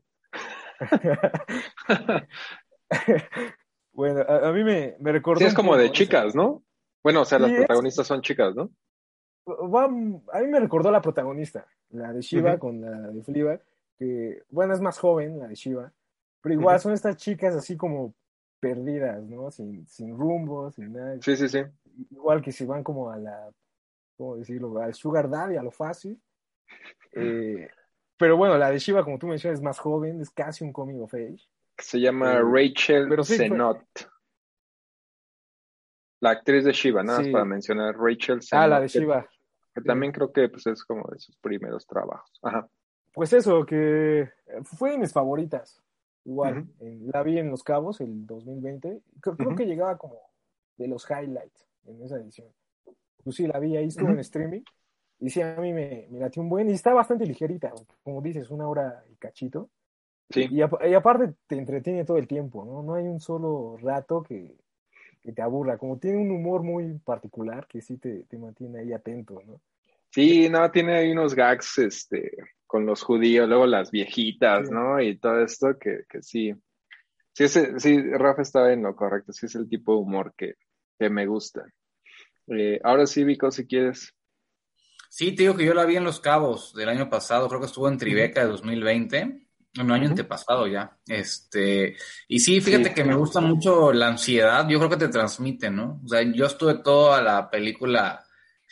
bueno, 3.92 4.20
a, 4.20 4.52
mí 4.52 4.64
me, 4.64 4.96
me 5.00 5.12
recordó. 5.12 5.40
Sí, 5.40 5.46
es 5.46 5.54
como 5.54 5.76
de 5.76 5.90
chicas, 5.90 6.34
¿no? 6.34 6.62
Bueno, 7.02 7.22
o 7.22 7.24
sea, 7.24 7.38
las 7.38 7.52
protagonistas 7.52 8.06
son 8.06 8.22
chicas, 8.22 8.54
¿no? 8.54 8.70
a 9.44 9.88
mí 9.88 10.46
me 10.46 10.60
recordó 10.60 10.90
la 10.90 11.02
protagonista, 11.02 11.66
la 11.90 12.12
de 12.12 12.20
Shiva 12.20 12.58
con 12.58 12.80
la 12.80 13.08
de 13.08 13.22
Fleabag, 13.22 13.60
que, 13.98 14.44
bueno, 14.50 14.72
es 14.72 14.80
más 14.80 14.98
joven 14.98 15.38
la 15.38 15.48
de 15.48 15.54
Shiva, 15.54 15.92
pero 16.40 16.54
igual 16.54 16.78
son 16.80 16.92
estas 16.92 17.16
chicas 17.16 17.54
así 17.54 17.76
como 17.76 18.14
perdidas, 18.60 19.22
¿no? 19.24 19.50
Sin, 19.50 19.86
sin 19.88 20.16
rumbo, 20.16 20.70
sin 20.70 20.92
nada. 20.92 21.16
Sí, 21.20 21.36
sí, 21.36 21.48
sí. 21.48 21.62
Igual 22.10 22.40
que 22.40 22.52
si 22.52 22.64
van 22.64 22.84
como 22.84 23.10
a 23.10 23.16
la, 23.16 23.50
¿cómo 24.16 24.36
decirlo? 24.36 24.78
Al 24.80 24.94
sugar 24.94 25.28
daddy, 25.28 25.56
a 25.56 25.62
lo 25.62 25.72
fácil. 25.72 26.20
Eh, 27.12 27.68
pero 28.16 28.36
bueno, 28.36 28.56
la 28.56 28.70
de 28.70 28.78
Shiva, 28.78 29.04
como 29.04 29.18
tú 29.18 29.26
mencionas, 29.26 29.58
es 29.58 29.64
más 29.64 29.78
joven, 29.78 30.20
es 30.20 30.30
casi 30.30 30.64
un 30.64 30.72
coming 30.72 31.00
of 31.00 31.12
age 31.78 31.86
se 31.86 32.00
llama 32.00 32.34
eh, 32.34 32.42
Rachel 32.42 33.24
Zenot. 33.24 33.84
La 36.20 36.30
actriz 36.30 36.64
de 36.64 36.72
Shiva, 36.72 37.02
nada 37.02 37.20
más 37.20 37.28
para 37.28 37.44
mencionar 37.44 37.96
Rachel 37.96 38.42
Zenot. 38.42 38.64
Ah, 38.64 38.68
la 38.68 38.80
de 38.80 38.88
Shiva. 38.88 39.26
Que, 39.74 39.80
también 39.80 40.12
creo 40.12 40.32
que 40.32 40.48
pues, 40.48 40.66
es 40.66 40.84
como 40.84 41.08
de 41.10 41.18
sus 41.18 41.36
primeros 41.38 41.86
trabajos. 41.86 42.38
Ajá. 42.42 42.68
Pues 43.12 43.32
eso, 43.32 43.66
que 43.66 44.30
fue 44.62 44.92
de 44.92 44.98
mis 44.98 45.12
favoritas. 45.12 45.82
Igual, 46.24 46.68
la 46.80 47.22
vi 47.24 47.38
en 47.38 47.50
Los 47.50 47.64
Cabos 47.64 48.00
el 48.00 48.26
2020. 48.26 49.02
Creo, 49.20 49.56
que 49.56 49.66
llegaba 49.66 49.98
como 49.98 50.20
de 50.76 50.86
los 50.86 51.04
highlights 51.10 51.66
en 51.84 52.00
esa 52.02 52.16
edición. 52.16 52.48
Pues 53.24 53.36
sí, 53.36 53.46
la 53.46 53.58
vi 53.58 53.76
ahí, 53.76 53.88
estuvo 53.88 54.10
en 54.10 54.20
streaming. 54.20 54.62
Y 55.18 55.30
sí, 55.30 55.40
a 55.40 55.56
mí 55.56 55.72
me, 55.72 56.06
me 56.10 56.20
latió 56.20 56.42
un 56.42 56.48
buen. 56.48 56.70
Y 56.70 56.74
está 56.74 56.94
bastante 56.94 57.26
ligerita, 57.26 57.72
como 58.02 58.22
dices, 58.22 58.50
una 58.50 58.68
hora 58.68 59.04
y 59.10 59.16
cachito. 59.16 59.68
Y, 60.34 60.60
aparte 60.60 61.34
te 61.46 61.56
entretiene 61.56 62.04
todo 62.04 62.16
el 62.16 62.26
tiempo, 62.26 62.64
¿no? 62.64 62.82
No 62.82 62.94
hay 62.94 63.04
un 63.04 63.20
solo 63.20 63.76
rato 63.80 64.22
que, 64.22 64.56
te 65.22 65.42
aburra. 65.42 65.78
Como 65.78 65.98
tiene 65.98 66.18
un 66.18 66.30
humor 66.30 66.62
muy 66.62 66.98
particular 66.98 67.66
que 67.66 67.80
sí 67.80 67.98
te, 67.98 68.26
mantiene 68.38 68.80
ahí 68.80 68.92
atento, 68.92 69.40
¿no? 69.46 69.60
Sí, 70.10 70.48
no, 70.48 70.70
tiene 70.70 70.94
ahí 70.94 71.12
unos 71.12 71.34
gags 71.34 71.78
este, 71.78 72.32
con 72.66 72.84
los 72.84 73.02
judíos, 73.02 73.48
luego 73.48 73.66
las 73.66 73.90
viejitas, 73.90 74.70
¿no? 74.70 75.00
Y 75.00 75.16
todo 75.18 75.42
esto 75.42 75.78
que, 75.78 76.04
que 76.08 76.22
sí. 76.22 76.54
Sí, 77.32 77.48
sí, 77.48 78.02
Rafa 78.12 78.42
está 78.42 78.72
en 78.72 78.82
lo 78.82 78.94
correcto. 78.94 79.32
Sí, 79.32 79.46
es 79.46 79.54
el 79.54 79.68
tipo 79.68 79.92
de 79.92 79.98
humor 80.00 80.34
que, 80.36 80.54
me 80.98 81.26
gusta. 81.26 81.64
Eh, 82.46 82.80
ahora 82.84 83.06
sí, 83.06 83.24
Vico, 83.24 83.50
si 83.50 83.66
quieres. 83.66 84.14
Sí, 85.08 85.34
te 85.34 85.42
digo 85.42 85.56
que 85.56 85.64
yo 85.64 85.74
la 85.74 85.84
vi 85.84 85.96
en 85.96 86.04
Los 86.04 86.20
Cabos 86.20 86.74
del 86.74 86.88
año 86.88 87.10
pasado, 87.10 87.48
creo 87.48 87.60
que 87.60 87.66
estuvo 87.66 87.88
en 87.88 87.98
Tribeca 87.98 88.42
de 88.42 88.46
2020 88.46 89.46
un 89.80 89.90
año 89.90 90.08
antepasado 90.08 90.66
ya. 90.66 90.96
Este, 91.06 91.96
y 92.28 92.38
sí, 92.40 92.60
fíjate 92.60 92.92
que 92.92 93.04
me 93.04 93.14
gusta 93.14 93.40
mucho 93.40 93.92
la 93.92 94.08
ansiedad, 94.08 94.68
yo 94.68 94.78
creo 94.78 94.90
que 94.90 94.96
te 94.96 95.08
transmite, 95.08 95.70
¿no? 95.70 96.00
O 96.04 96.08
sea, 96.08 96.22
yo 96.22 96.46
estuve 96.46 96.74
toda 96.74 97.22
la 97.22 97.50
película, 97.50 98.22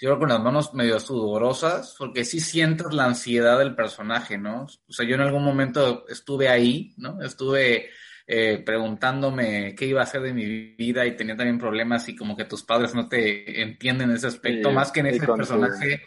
yo 0.01 0.11
creo 0.11 0.19
con 0.19 0.29
las 0.29 0.41
manos 0.41 0.75
medio 0.75 1.01
sudorosas, 1.01 1.95
porque 1.99 2.25
sí 2.25 2.41
sientes 2.41 2.93
la 2.93 3.07
ansiedad 3.07 3.59
del 3.59 3.75
personaje, 3.75 4.37
¿no? 4.37 4.65
O 4.65 4.93
sea, 4.93 5.07
yo 5.07 5.15
en 5.15 5.23
algún 5.23 5.45
momento 5.45 6.07
estuve 6.09 6.49
ahí, 6.49 6.93
¿no? 6.99 7.23
Estuve 7.23 7.91
eh, 8.27 8.63
preguntándome 8.65 9.75
qué 9.75 9.87
iba 9.87 10.01
a 10.01 10.05
hacer 10.05 10.21
de 10.21 10.35
mi 10.35 10.75
vida 10.77 11.07
y 11.07 11.17
tenía 11.17 11.37
también 11.37 11.59
problemas 11.59 12.09
y 12.09 12.15
como 12.15 12.37
que 12.37 12.45
tus 12.45 12.63
padres 12.63 12.95
no 12.95 13.09
te 13.09 13.63
entienden 13.63 14.11
en 14.11 14.17
ese 14.17 14.29
aspecto, 14.29 14.71
más 14.71 14.93
que 14.93 15.01
en 15.01 15.07
ese 15.07 15.27
personaje. 15.27 16.03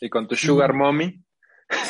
y 0.00 0.08
con 0.08 0.26
tu 0.26 0.34
sugar 0.34 0.72
mommy. 0.72 1.22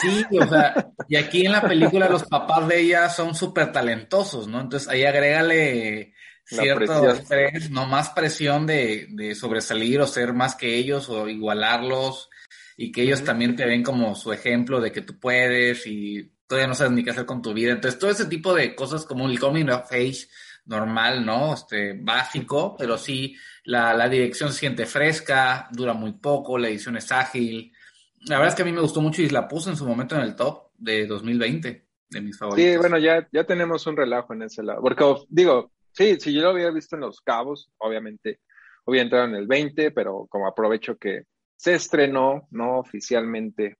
Sí, 0.00 0.24
o 0.38 0.46
sea, 0.46 0.92
y 1.08 1.16
aquí 1.16 1.46
en 1.46 1.52
la 1.52 1.62
película 1.62 2.08
los 2.08 2.24
papás 2.24 2.68
de 2.68 2.80
ella 2.80 3.08
son 3.08 3.34
súper 3.34 3.72
talentosos, 3.72 4.46
¿no? 4.46 4.60
Entonces 4.60 4.88
ahí 4.88 5.04
agrégale 5.04 6.14
cierto 6.44 7.10
estrés, 7.10 7.70
no 7.70 7.86
más 7.86 8.10
presión 8.10 8.66
de, 8.66 9.06
de, 9.10 9.34
sobresalir 9.34 10.00
o 10.00 10.06
ser 10.06 10.32
más 10.32 10.54
que 10.54 10.74
ellos 10.74 11.08
o 11.08 11.28
igualarlos 11.28 12.28
y 12.76 12.92
que 12.92 13.02
ellos 13.02 13.22
también 13.24 13.56
te 13.56 13.66
ven 13.66 13.82
como 13.82 14.14
su 14.14 14.32
ejemplo 14.32 14.80
de 14.80 14.90
que 14.90 15.02
tú 15.02 15.18
puedes 15.18 15.86
y 15.86 16.32
todavía 16.46 16.68
no 16.68 16.74
sabes 16.74 16.92
ni 16.92 17.04
qué 17.04 17.10
hacer 17.10 17.26
con 17.26 17.42
tu 17.42 17.54
vida. 17.54 17.72
Entonces 17.72 17.98
todo 17.98 18.10
ese 18.10 18.26
tipo 18.26 18.52
de 18.54 18.74
cosas 18.74 19.04
como 19.04 19.28
el 19.28 19.38
coming 19.38 19.68
of 19.68 19.92
age 19.92 20.26
normal, 20.64 21.24
¿no? 21.24 21.54
Este, 21.54 21.92
básico, 21.94 22.76
pero 22.76 22.98
sí, 22.98 23.36
la, 23.64 23.94
la 23.94 24.08
dirección 24.08 24.52
se 24.52 24.60
siente 24.60 24.86
fresca, 24.86 25.68
dura 25.72 25.92
muy 25.92 26.12
poco, 26.12 26.58
la 26.58 26.68
edición 26.68 26.96
es 26.96 27.12
ágil, 27.12 27.72
la 28.20 28.36
verdad 28.36 28.48
es 28.48 28.54
que 28.54 28.62
a 28.62 28.64
mí 28.66 28.72
me 28.72 28.80
gustó 28.80 29.00
mucho 29.00 29.22
y 29.22 29.28
la 29.28 29.48
puse 29.48 29.70
en 29.70 29.76
su 29.76 29.86
momento 29.86 30.14
en 30.14 30.22
el 30.22 30.36
top 30.36 30.70
de 30.76 31.06
2020, 31.06 31.86
de 32.10 32.20
mis 32.20 32.38
favoritos. 32.38 32.70
Sí, 32.70 32.76
bueno, 32.76 32.98
ya, 32.98 33.26
ya 33.32 33.44
tenemos 33.44 33.86
un 33.86 33.96
relajo 33.96 34.34
en 34.34 34.42
ese 34.42 34.62
lado. 34.62 34.82
Porque, 34.82 35.04
digo, 35.28 35.72
sí, 35.92 36.18
si 36.20 36.32
yo 36.32 36.42
lo 36.42 36.50
había 36.50 36.70
visto 36.70 36.96
en 36.96 37.02
Los 37.02 37.20
Cabos, 37.20 37.70
obviamente 37.78 38.40
hubiera 38.84 39.04
entrado 39.04 39.26
en 39.26 39.36
el 39.36 39.46
20, 39.46 39.90
pero 39.92 40.26
como 40.28 40.46
aprovecho 40.46 40.96
que 40.96 41.24
se 41.56 41.74
estrenó, 41.74 42.48
¿no? 42.50 42.78
Oficialmente 42.78 43.78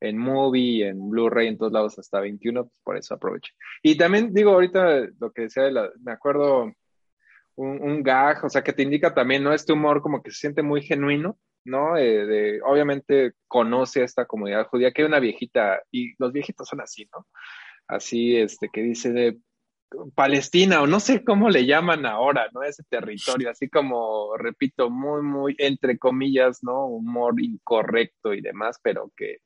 en 0.00 0.18
Movie, 0.18 0.88
en 0.88 1.10
Blu-ray, 1.10 1.48
en 1.48 1.58
todos 1.58 1.72
lados 1.72 1.98
hasta 1.98 2.20
21, 2.20 2.64
pues 2.64 2.80
por 2.82 2.96
eso 2.96 3.14
aproveche. 3.14 3.52
Y 3.82 3.96
también 3.96 4.32
digo 4.32 4.52
ahorita 4.52 5.06
lo 5.18 5.32
que 5.32 5.42
decía, 5.42 5.64
de 5.64 5.72
la, 5.72 5.90
me 6.02 6.12
acuerdo 6.12 6.72
un, 7.54 7.82
un, 7.82 8.02
gag, 8.02 8.44
o 8.44 8.48
sea, 8.48 8.62
que 8.62 8.72
te 8.72 8.82
indica 8.82 9.14
también, 9.14 9.44
¿no? 9.44 9.52
Este 9.52 9.72
humor 9.72 10.02
como 10.02 10.22
que 10.22 10.30
se 10.30 10.38
siente 10.38 10.62
muy 10.62 10.82
genuino, 10.82 11.38
¿no? 11.64 11.96
Eh, 11.96 12.26
de, 12.26 12.60
obviamente 12.62 13.32
conoce 13.48 14.02
a 14.02 14.04
esta 14.04 14.26
comunidad 14.26 14.66
judía, 14.66 14.92
que 14.92 15.02
hay 15.02 15.08
una 15.08 15.20
viejita, 15.20 15.82
y 15.90 16.14
los 16.18 16.32
viejitos 16.32 16.68
son 16.68 16.80
así, 16.80 17.08
¿no? 17.14 17.26
Así, 17.88 18.36
este, 18.36 18.68
que 18.72 18.82
dice 18.82 19.12
de 19.12 19.38
Palestina, 20.14 20.82
o 20.82 20.86
no 20.86 21.00
sé 21.00 21.24
cómo 21.24 21.50
le 21.50 21.66
llaman 21.66 22.06
ahora, 22.06 22.48
¿no? 22.52 22.62
Ese 22.62 22.82
territorio, 22.88 23.50
así 23.50 23.68
como, 23.68 24.36
repito, 24.36 24.90
muy, 24.90 25.22
muy, 25.22 25.54
entre 25.58 25.98
comillas, 25.98 26.62
¿no? 26.62 26.86
Humor 26.86 27.40
incorrecto 27.40 28.32
y 28.34 28.40
demás, 28.40 28.78
pero 28.82 29.12
que 29.16 29.38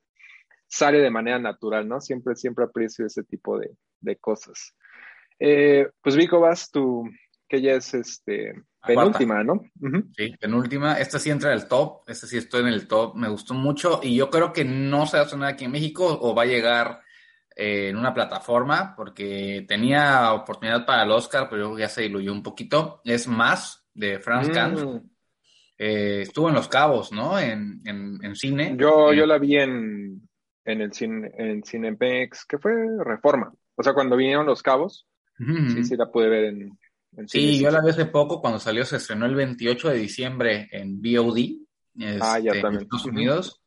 sale 0.69 0.99
de 0.99 1.11
manera 1.11 1.39
natural, 1.39 1.89
¿no? 1.89 2.01
Siempre, 2.01 2.37
siempre 2.37 2.65
aprecio 2.65 3.07
ese 3.07 3.25
tipo 3.25 3.59
de, 3.59 3.71
de 4.01 4.17
cosas. 4.17 4.75
Eh, 5.39 5.89
pues 6.03 6.17
Vico, 6.17 6.41
vas 6.41 6.71
tú, 6.71 7.09
que 7.49 7.61
ya 7.61 7.75
es 7.75 7.95
este 7.95 8.55
penúltima, 8.87 9.43
¿no? 9.43 9.63
Sí, 10.17 10.35
penúltima. 10.41 10.95
Esta 10.95 11.19
sí 11.19 11.31
entra 11.31 11.53
en 11.53 11.59
el 11.59 11.69
top, 11.69 12.09
esta 12.09 12.27
sí 12.27 12.37
estoy 12.37 12.63
en 12.63 12.69
el 12.69 12.87
top, 12.87 13.15
me 13.17 13.29
gustó 13.29 13.55
mucho 13.55 14.01
y 14.03 14.17
yo 14.17 14.31
creo 14.31 14.53
que 14.53 14.65
no 14.65 15.07
se 15.07 15.19
va 15.19 15.25
a 15.25 15.29
sonar 15.29 15.53
aquí 15.53 15.65
en 15.65 15.73
México 15.73 16.19
o 16.21 16.35
va 16.35 16.43
a 16.43 16.47
llegar 16.47 17.01
eh, 17.55 17.89
en 17.89 17.97
una 17.97 18.13
plataforma 18.13 18.95
porque 18.95 19.65
tenía 19.67 20.33
oportunidad 20.33 20.85
para 20.85 21.05
el 21.05 21.11
Oscar, 21.11 21.49
pero 21.51 21.79
ya 21.79 21.89
se 21.89 22.03
diluyó 22.03 22.33
un 22.33 22.43
poquito. 22.43 23.01
Es 23.05 23.27
Más 23.27 23.89
de 23.95 24.19
Franz 24.19 24.49
mm. 24.49 24.99
Eh, 25.79 26.23
estuvo 26.23 26.49
en 26.49 26.55
Los 26.55 26.69
Cabos, 26.69 27.13
¿no? 27.13 27.39
En, 27.39 27.83
en, 27.85 28.35
cine. 28.35 28.77
Yo, 28.79 29.13
eh, 29.13 29.17
yo 29.17 29.27
la 29.27 29.39
vi 29.39 29.57
en, 29.57 30.27
en 30.65 30.81
el 30.81 30.93
cine, 30.93 31.31
en 31.37 31.63
Cinepex, 31.63 32.47
que 32.47 32.59
fue 32.59 32.73
Reforma. 33.05 33.53
O 33.75 33.83
sea, 33.83 33.93
cuando 33.93 34.17
vinieron 34.17 34.47
Los 34.47 34.63
Cabos, 34.63 35.07
sí, 35.39 35.85
sí 35.85 35.97
la 35.97 36.11
pude 36.11 36.29
ver 36.29 36.45
en, 36.45 36.79
Sí, 37.27 37.59
yo 37.61 37.71
la 37.71 37.81
vi 37.81 37.91
hace 37.91 38.07
poco, 38.07 38.41
cuando 38.41 38.59
salió, 38.59 38.85
se 38.85 38.97
estrenó 38.97 39.27
el 39.27 39.35
28 39.35 39.91
de 39.91 39.99
diciembre 39.99 40.69
en 40.71 41.01
VOD, 41.01 41.39
ah, 42.21 42.39
ya 42.39 42.51
este, 42.51 42.63
también. 42.63 42.75
en 42.75 42.83
Estados 42.83 43.07
Unidos. 43.07 43.63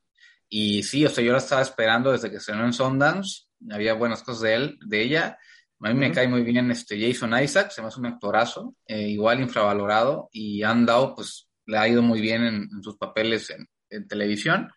Y 0.47 0.83
sí, 0.83 1.05
o 1.05 1.09
sea, 1.09 1.23
yo 1.23 1.31
la 1.31 1.39
estaba 1.39 1.61
esperando 1.61 2.11
desde 2.11 2.29
que 2.29 2.37
estrenó 2.37 2.65
en 2.65 2.73
Sundance, 2.73 3.45
había 3.71 3.93
buenas 3.93 4.23
cosas 4.23 4.41
de 4.41 4.53
él, 4.55 4.79
de 4.85 5.01
ella. 5.01 5.37
A 5.81 5.89
mí 5.89 5.93
me 5.93 6.11
cae 6.11 6.27
muy 6.27 6.41
bien 6.41 6.69
este 6.71 6.99
Jason 6.99 7.41
Isaac, 7.41 7.71
se 7.71 7.81
me 7.81 7.87
hace 7.87 7.99
un 7.99 8.07
actorazo, 8.07 8.75
eh, 8.85 9.07
igual 9.07 9.39
infravalorado, 9.39 10.29
y 10.31 10.63
Andau, 10.63 11.15
pues, 11.15 11.47
le 11.65 11.77
ha 11.77 11.87
ido 11.87 12.01
muy 12.01 12.19
bien 12.19 12.43
en, 12.43 12.83
sus 12.83 12.97
papeles 12.97 13.49
en, 13.51 13.67
en, 13.89 14.07
televisión. 14.07 14.71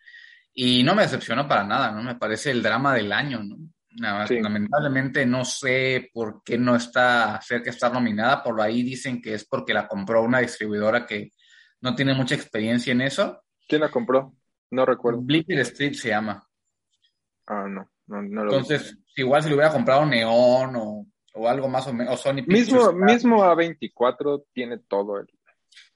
Y 0.53 0.83
no 0.83 0.95
me 0.95 1.01
decepcionó 1.01 1.47
para 1.47 1.63
nada, 1.63 1.91
¿no? 1.91 2.03
Me 2.03 2.15
parece 2.15 2.51
el 2.51 2.61
drama 2.61 2.93
del 2.93 3.11
año, 3.11 3.43
¿no? 3.43 3.57
Lamentablemente 3.95 5.25
no 5.25 5.45
sé 5.45 6.09
por 6.13 6.43
qué 6.43 6.57
no 6.57 6.75
está 6.75 7.39
cerca 7.41 7.65
de 7.65 7.71
estar 7.71 7.93
nominada, 7.93 8.41
por 8.43 8.59
ahí 8.61 8.83
dicen 8.83 9.21
que 9.21 9.35
es 9.35 9.45
porque 9.45 9.73
la 9.73 9.87
compró 9.87 10.23
una 10.23 10.39
distribuidora 10.39 11.05
que 11.05 11.31
no 11.81 11.95
tiene 11.95 12.13
mucha 12.13 12.35
experiencia 12.35 12.91
en 12.91 13.01
eso. 13.01 13.43
¿Quién 13.67 13.81
la 13.81 13.91
compró? 13.91 14.33
No 14.71 14.85
recuerdo. 14.85 15.21
Bleecker 15.21 15.59
Street 15.59 15.93
se 15.93 16.09
llama. 16.09 16.47
Ah, 17.45 17.67
no, 17.69 17.91
no, 18.07 18.21
no 18.21 18.45
lo 18.45 18.53
Entonces, 18.53 18.97
igual 19.15 19.43
si 19.43 19.49
lo 19.49 19.55
hubiera 19.55 19.71
comprado 19.71 20.05
Neon 20.05 20.75
o, 20.75 21.05
o 21.35 21.47
algo 21.47 21.67
más 21.67 21.85
o 21.87 21.93
menos, 21.93 22.13
o 22.13 22.17
Sony 22.17 22.43
Mismo, 22.47 22.91
mismo 22.93 23.43
A24 23.43 24.45
tiene 24.53 24.79
todo 24.79 25.19
el... 25.19 25.27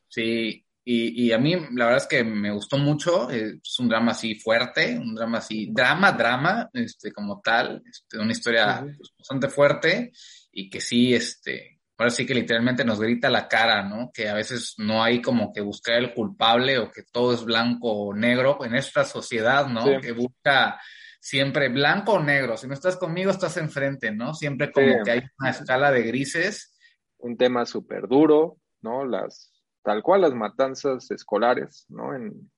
Sí, 0.08 0.67
y, 0.90 1.26
y, 1.26 1.34
a 1.34 1.38
mí 1.38 1.54
la 1.74 1.84
verdad 1.84 1.98
es 1.98 2.08
que 2.08 2.24
me 2.24 2.50
gustó 2.50 2.78
mucho, 2.78 3.30
es 3.30 3.78
un 3.78 3.90
drama 3.90 4.12
así 4.14 4.36
fuerte, 4.36 4.98
un 4.98 5.16
drama 5.16 5.40
así, 5.40 5.70
drama, 5.70 6.14
drama, 6.14 6.70
este, 6.72 7.12
como 7.12 7.42
tal, 7.42 7.84
este, 7.86 8.18
una 8.18 8.32
historia 8.32 8.80
pues, 8.80 9.14
bastante 9.18 9.50
fuerte 9.50 10.14
y 10.50 10.70
que 10.70 10.80
sí, 10.80 11.14
este, 11.14 11.82
ahora 11.98 12.10
sí 12.10 12.26
que 12.26 12.34
literalmente 12.34 12.86
nos 12.86 13.02
grita 13.02 13.30
la 13.30 13.50
cara, 13.50 13.84
¿no? 13.84 14.12
Que 14.14 14.30
a 14.30 14.34
veces 14.34 14.76
no 14.78 15.04
hay 15.04 15.22
como 15.22 15.52
que 15.52 15.60
buscar 15.60 15.98
el 15.98 16.14
culpable 16.14 16.78
o 16.78 16.90
que 16.90 17.04
todo 17.12 17.34
es 17.34 17.44
blanco 17.44 17.92
o 17.92 18.14
negro 18.14 18.64
en 18.64 18.74
esta 18.74 19.04
sociedad, 19.04 19.68
¿no? 19.68 20.00
Que 20.00 20.14
busca 20.14 20.80
siempre 21.20 21.68
blanco 21.68 22.14
o 22.14 22.24
negro, 22.24 22.56
si 22.56 22.66
no 22.66 22.74
estás 22.74 22.96
conmigo 22.96 23.30
estás 23.30 23.58
enfrente, 23.58 24.12
¿no? 24.12 24.34
Siempre 24.34 24.72
como 24.72 25.04
que 25.04 25.12
hay 25.12 25.22
una 25.38 25.50
escala 25.50 25.92
de 25.92 26.04
grises. 26.04 26.74
Un 27.18 27.36
tema 27.36 27.66
súper 27.66 28.08
duro, 28.08 28.60
¿no? 28.82 29.04
Las 29.04 29.52
tal 29.88 30.04
cual 30.04 30.20
las 30.20 30.34
matanzas 30.34 31.10
escolares, 31.12 31.86
¿no? 31.88 32.14
En, 32.14 32.52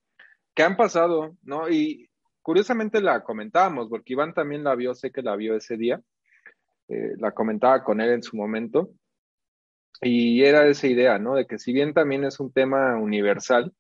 que 0.56 0.64
han 0.64 0.76
pasado, 0.76 1.38
¿no? 1.44 1.70
Y 1.70 2.10
curiosamente 2.42 3.02
la 3.02 3.24
comentábamos, 3.24 3.88
porque 3.88 4.14
Iván 4.14 4.34
también 4.34 4.64
la 4.64 4.74
vio, 4.74 4.96
sé 4.96 5.12
que 5.12 5.22
la 5.22 5.36
vio 5.36 5.56
ese 5.56 5.78
día, 5.78 6.02
eh, 6.88 7.14
la 7.20 7.32
comentaba 7.32 7.84
con 7.84 8.02
él 8.02 8.14
en 8.14 8.24
su 8.24 8.36
momento, 8.36 8.90
y 10.02 10.44
era 10.44 10.66
esa 10.66 10.88
idea, 10.88 11.20
¿no? 11.20 11.36
De 11.36 11.46
que 11.46 11.60
si 11.60 11.72
bien 11.72 11.94
también 11.94 12.24
es 12.24 12.40
un 12.40 12.52
tema 12.52 12.98
universal, 12.98 13.72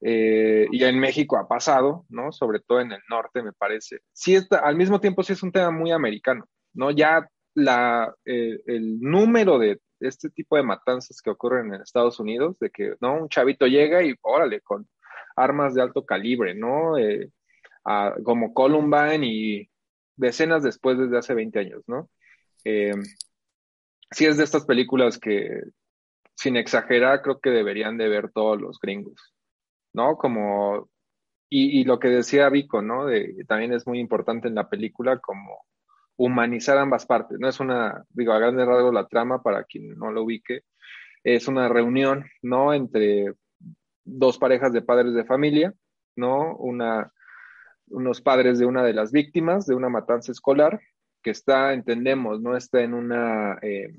eh, 0.00 0.68
y 0.70 0.84
en 0.84 1.00
México 1.00 1.36
ha 1.36 1.48
pasado, 1.48 2.06
¿no? 2.08 2.30
Sobre 2.30 2.60
todo 2.60 2.80
en 2.80 2.92
el 2.92 3.00
norte, 3.10 3.42
me 3.42 3.52
parece. 3.52 4.02
Sí, 4.12 4.36
está, 4.36 4.58
al 4.58 4.76
mismo 4.76 5.00
tiempo 5.00 5.24
sí 5.24 5.32
es 5.32 5.42
un 5.42 5.50
tema 5.50 5.72
muy 5.72 5.90
americano, 5.90 6.44
¿no? 6.74 6.92
Ya 6.92 7.28
la, 7.54 8.14
eh, 8.24 8.60
el 8.66 9.00
número 9.00 9.58
de 9.58 9.80
este 10.00 10.30
tipo 10.30 10.56
de 10.56 10.62
matanzas 10.62 11.20
que 11.22 11.30
ocurren 11.30 11.74
en 11.74 11.82
Estados 11.82 12.20
Unidos, 12.20 12.58
de 12.58 12.70
que, 12.70 12.94
¿no? 13.00 13.14
Un 13.22 13.28
chavito 13.28 13.66
llega 13.66 14.02
y, 14.02 14.14
órale, 14.22 14.60
con 14.60 14.88
armas 15.36 15.74
de 15.74 15.82
alto 15.82 16.04
calibre, 16.04 16.54
¿no? 16.54 16.98
Eh, 16.98 17.30
como 18.24 18.52
Columbine 18.52 19.26
y 19.26 19.70
decenas 20.16 20.62
después 20.62 20.98
desde 20.98 21.18
hace 21.18 21.34
20 21.34 21.58
años, 21.58 21.82
¿no? 21.86 22.10
Eh, 22.64 22.92
sí 24.10 24.26
es 24.26 24.36
de 24.36 24.44
estas 24.44 24.64
películas 24.66 25.18
que, 25.18 25.62
sin 26.34 26.56
exagerar, 26.56 27.22
creo 27.22 27.40
que 27.40 27.50
deberían 27.50 27.96
de 27.98 28.08
ver 28.08 28.30
todos 28.32 28.60
los 28.60 28.78
gringos, 28.78 29.34
¿no? 29.92 30.16
Como, 30.16 30.88
y, 31.48 31.84
lo 31.84 31.98
que 31.98 32.08
decía 32.08 32.48
Vico, 32.50 32.82
¿no? 32.82 33.06
De, 33.06 33.44
también 33.46 33.72
es 33.72 33.86
muy 33.86 34.00
importante 34.00 34.48
en 34.48 34.54
la 34.54 34.68
película 34.68 35.18
como 35.18 35.64
humanizar 36.18 36.76
ambas 36.76 37.06
partes. 37.06 37.38
No 37.38 37.48
es 37.48 37.60
una, 37.60 38.04
digo, 38.10 38.32
a 38.32 38.38
grandes 38.38 38.66
rasgos 38.66 38.92
la 38.92 39.06
trama, 39.06 39.42
para 39.42 39.64
quien 39.64 39.96
no 39.96 40.10
lo 40.10 40.24
ubique, 40.24 40.64
es 41.24 41.48
una 41.48 41.68
reunión, 41.68 42.26
¿no? 42.42 42.74
Entre 42.74 43.32
dos 44.04 44.38
parejas 44.38 44.72
de 44.72 44.82
padres 44.82 45.14
de 45.14 45.24
familia, 45.24 45.72
¿no? 46.16 46.56
Una, 46.56 47.12
unos 47.86 48.20
padres 48.20 48.58
de 48.58 48.66
una 48.66 48.82
de 48.82 48.94
las 48.94 49.12
víctimas 49.12 49.66
de 49.66 49.76
una 49.76 49.88
matanza 49.88 50.32
escolar, 50.32 50.80
que 51.22 51.30
está, 51.30 51.72
entendemos, 51.72 52.40
no 52.40 52.56
está 52.56 52.80
en 52.82 52.94
una, 52.94 53.58
eh, 53.62 53.94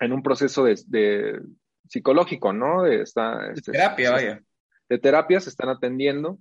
en 0.00 0.12
un 0.12 0.22
proceso 0.22 0.64
de, 0.64 1.40
psicológico, 1.86 2.52
¿no? 2.54 2.84
De, 2.84 3.02
está, 3.02 3.50
este, 3.52 3.72
terapia, 3.72 4.10
vaya. 4.12 4.42
De 4.88 4.98
terapia 4.98 5.38
se 5.40 5.50
están 5.50 5.68
atendiendo 5.68 6.38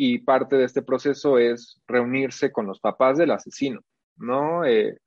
y 0.00 0.18
parte 0.18 0.56
de 0.56 0.64
este 0.64 0.82
proceso 0.82 1.38
es 1.38 1.82
reunirse 1.88 2.52
con 2.52 2.66
los 2.66 2.78
papás 2.78 3.18
del 3.18 3.32
asesino, 3.32 3.80
¿no? 4.18 4.64
Eh, 4.64 4.98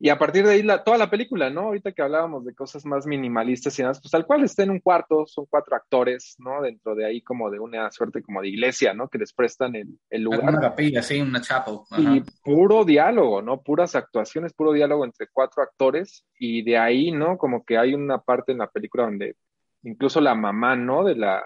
y 0.00 0.10
a 0.10 0.18
partir 0.18 0.44
de 0.44 0.52
ahí, 0.52 0.62
la, 0.62 0.82
toda 0.82 0.98
la 0.98 1.08
película, 1.08 1.48
¿no? 1.48 1.62
Ahorita 1.62 1.92
que 1.92 2.02
hablábamos 2.02 2.44
de 2.44 2.54
cosas 2.54 2.84
más 2.84 3.06
minimalistas 3.06 3.78
y 3.78 3.82
demás, 3.82 4.00
pues 4.02 4.10
tal 4.10 4.26
cual 4.26 4.42
está 4.44 4.64
en 4.64 4.70
un 4.70 4.80
cuarto, 4.80 5.24
son 5.26 5.46
cuatro 5.48 5.76
actores, 5.76 6.34
¿no? 6.38 6.60
Dentro 6.60 6.94
de 6.94 7.06
ahí 7.06 7.22
como 7.22 7.48
de 7.48 7.58
una 7.58 7.90
suerte 7.90 8.20
como 8.20 8.42
de 8.42 8.48
iglesia, 8.48 8.92
¿no? 8.92 9.08
Que 9.08 9.18
les 9.18 9.32
prestan 9.32 9.76
el, 9.76 9.98
el 10.10 10.22
lugar. 10.22 10.42
Una 10.42 10.60
capilla, 10.60 11.00
sí, 11.00 11.22
una 11.22 11.40
chapel. 11.40 11.78
Y 11.96 12.22
puro 12.42 12.84
diálogo, 12.84 13.40
¿no? 13.40 13.62
Puras 13.62 13.94
actuaciones, 13.94 14.52
puro 14.52 14.72
diálogo 14.72 15.04
entre 15.04 15.28
cuatro 15.32 15.62
actores 15.62 16.26
y 16.38 16.62
de 16.62 16.76
ahí, 16.76 17.12
¿no? 17.12 17.38
Como 17.38 17.64
que 17.64 17.78
hay 17.78 17.94
una 17.94 18.18
parte 18.18 18.52
en 18.52 18.58
la 18.58 18.68
película 18.68 19.04
donde 19.04 19.36
incluso 19.84 20.20
la 20.20 20.34
mamá, 20.34 20.76
¿no? 20.76 21.04
De 21.04 21.14
la, 21.14 21.42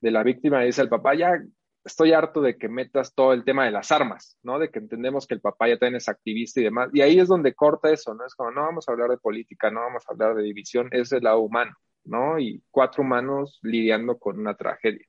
de 0.00 0.10
la 0.10 0.22
víctima 0.24 0.62
dice 0.62 0.82
al 0.82 0.88
papá, 0.88 1.14
ya 1.14 1.40
estoy 1.88 2.12
harto 2.12 2.40
de 2.40 2.56
que 2.56 2.68
metas 2.68 3.14
todo 3.14 3.32
el 3.32 3.44
tema 3.44 3.64
de 3.64 3.72
las 3.72 3.90
armas, 3.90 4.38
¿no? 4.42 4.58
De 4.58 4.70
que 4.70 4.78
entendemos 4.78 5.26
que 5.26 5.34
el 5.34 5.40
papá 5.40 5.68
ya 5.68 5.78
también 5.78 5.96
es 5.96 6.08
activista 6.08 6.60
y 6.60 6.64
demás. 6.64 6.90
Y 6.92 7.00
ahí 7.00 7.18
es 7.18 7.28
donde 7.28 7.54
corta 7.54 7.90
eso, 7.90 8.14
¿no? 8.14 8.24
Es 8.24 8.34
como, 8.34 8.50
no 8.50 8.62
vamos 8.62 8.88
a 8.88 8.92
hablar 8.92 9.10
de 9.10 9.18
política, 9.18 9.70
no 9.70 9.80
vamos 9.80 10.04
a 10.06 10.12
hablar 10.12 10.34
de 10.34 10.42
división, 10.42 10.88
es 10.92 11.10
el 11.12 11.24
lado 11.24 11.40
humano, 11.40 11.74
¿no? 12.04 12.38
Y 12.38 12.62
cuatro 12.70 13.02
humanos 13.02 13.58
lidiando 13.62 14.18
con 14.18 14.38
una 14.38 14.54
tragedia. 14.54 15.06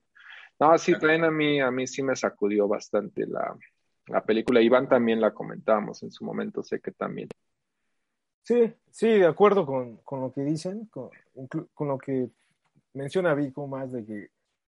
No, 0.58 0.76
sí, 0.76 0.92
también 0.92 1.24
a 1.24 1.30
mí, 1.30 1.60
a 1.60 1.70
mí 1.70 1.86
sí 1.86 2.02
me 2.02 2.16
sacudió 2.16 2.68
bastante 2.68 3.26
la, 3.26 3.56
la 4.06 4.22
película. 4.22 4.60
Iván 4.60 4.88
también 4.88 5.20
la 5.20 5.32
comentábamos 5.32 6.02
en 6.02 6.10
su 6.10 6.24
momento, 6.24 6.62
sé 6.62 6.80
que 6.80 6.92
también. 6.92 7.28
Sí, 8.42 8.74
sí, 8.90 9.06
de 9.06 9.26
acuerdo 9.26 9.64
con, 9.64 9.98
con 9.98 10.20
lo 10.20 10.32
que 10.32 10.42
dicen, 10.42 10.86
con, 10.86 11.10
con, 11.72 11.88
lo 11.88 11.98
que 11.98 12.30
menciona 12.94 13.34
Vico 13.34 13.66
más 13.66 13.92
de 13.92 14.04
que 14.04 14.30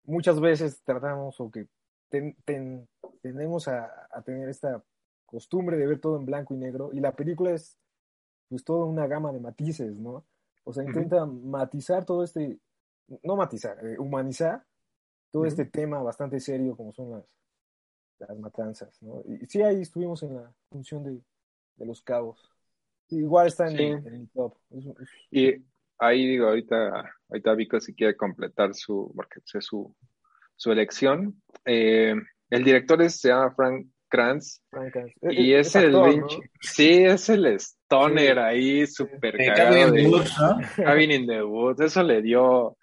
muchas 0.05 0.41
veces 0.41 0.83
tratamos 0.83 1.41
o 1.41 1.51
que 1.51 1.67
tendemos 3.23 3.69
a, 3.69 3.91
tener 4.25 4.49
esta 4.49 4.83
costumbre 5.27 5.77
de 5.77 5.87
ver 5.87 6.01
todo 6.01 6.19
en 6.19 6.27
blanco 6.27 6.55
y 6.55 6.59
negro 6.59 6.91
y 6.93 7.01
la 7.01 7.17
película 7.17 7.53
es 7.53 7.79
pues 8.49 8.65
toda 8.65 8.85
una 8.85 9.07
gama 9.07 9.33
de 9.33 9.41
matices, 9.41 9.99
¿no? 9.99 10.27
O 10.65 10.73
sea, 10.73 10.85
intenta 10.85 11.25
matizar 11.25 12.05
todo 12.05 12.23
este, 12.23 12.59
no 13.23 13.37
matizar, 13.37 13.79
eh, 13.85 13.99
humanizar 13.99 14.63
todo 15.31 15.47
este 15.47 15.65
tema 15.65 16.03
bastante 16.03 16.39
serio 16.39 16.77
como 16.77 16.93
son 16.93 17.13
las, 17.13 17.25
las 18.19 18.39
matanzas, 18.39 19.03
¿no? 19.03 19.23
Y 19.27 19.47
sí, 19.47 19.63
ahí 19.63 19.81
estuvimos 19.81 20.23
en 20.23 20.37
la 20.37 20.53
función 20.71 21.03
de, 21.03 21.21
los 21.85 22.03
cabos. 22.03 22.39
Igual 23.09 23.49
está 23.49 23.69
en, 23.69 24.07
el 24.07 24.29
top. 24.31 24.55
Y 25.31 25.65
ahí 25.99 26.27
digo, 26.27 26.47
ahorita, 26.47 27.17
ahorita 27.29 27.55
Vico 27.55 27.81
si 27.81 27.95
quiere 27.95 28.17
completar 28.17 28.75
su, 28.75 29.13
porque 29.17 29.41
es 29.41 29.65
su, 29.65 29.93
su 30.63 30.71
elección. 30.71 31.43
Eh, 31.65 32.15
el 32.49 32.63
director 32.63 33.03
es, 33.03 33.19
se 33.19 33.31
llama 33.31 33.53
Frank 33.57 33.87
Kranz. 34.09 34.63
y 35.23 35.55
es, 35.55 35.75
el 35.75 36.23
Sí, 36.61 37.03
es 37.05 37.29
el 37.31 37.47
stoner 37.47 38.39
ahí, 38.39 38.87
súper 38.87 39.37
cagado. 39.39 39.93
Cabin 40.77 41.11
in 41.11 41.27
the 41.27 41.43
Woods. 41.43 41.81
Eso 41.81 42.05
le 42.05 42.23
dio, 42.23 42.77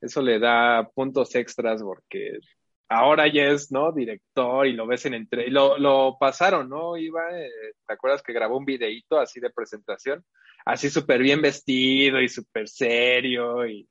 eso 0.00 0.20
le 0.20 0.40
da 0.40 0.88
puntos 0.92 1.32
extras 1.36 1.80
porque 1.84 2.40
ahora 2.88 3.32
ya 3.32 3.44
es, 3.44 3.70
¿no? 3.70 3.92
Director 3.92 4.66
y 4.66 4.72
lo 4.72 4.88
ves 4.88 5.06
en 5.06 5.14
entre... 5.14 5.46
Y 5.46 5.50
lo, 5.50 5.78
lo 5.78 6.16
pasaron, 6.18 6.68
¿no? 6.68 6.96
Iba, 6.96 7.30
eh, 7.38 7.48
¿te 7.86 7.92
acuerdas 7.92 8.24
que 8.24 8.32
grabó 8.32 8.58
un 8.58 8.64
videíto 8.64 9.20
así 9.20 9.38
de 9.38 9.50
presentación? 9.50 10.24
Así 10.64 10.90
súper 10.90 11.22
bien 11.22 11.40
vestido 11.40 12.20
y 12.20 12.28
súper 12.28 12.68
serio 12.68 13.64
y 13.68 13.88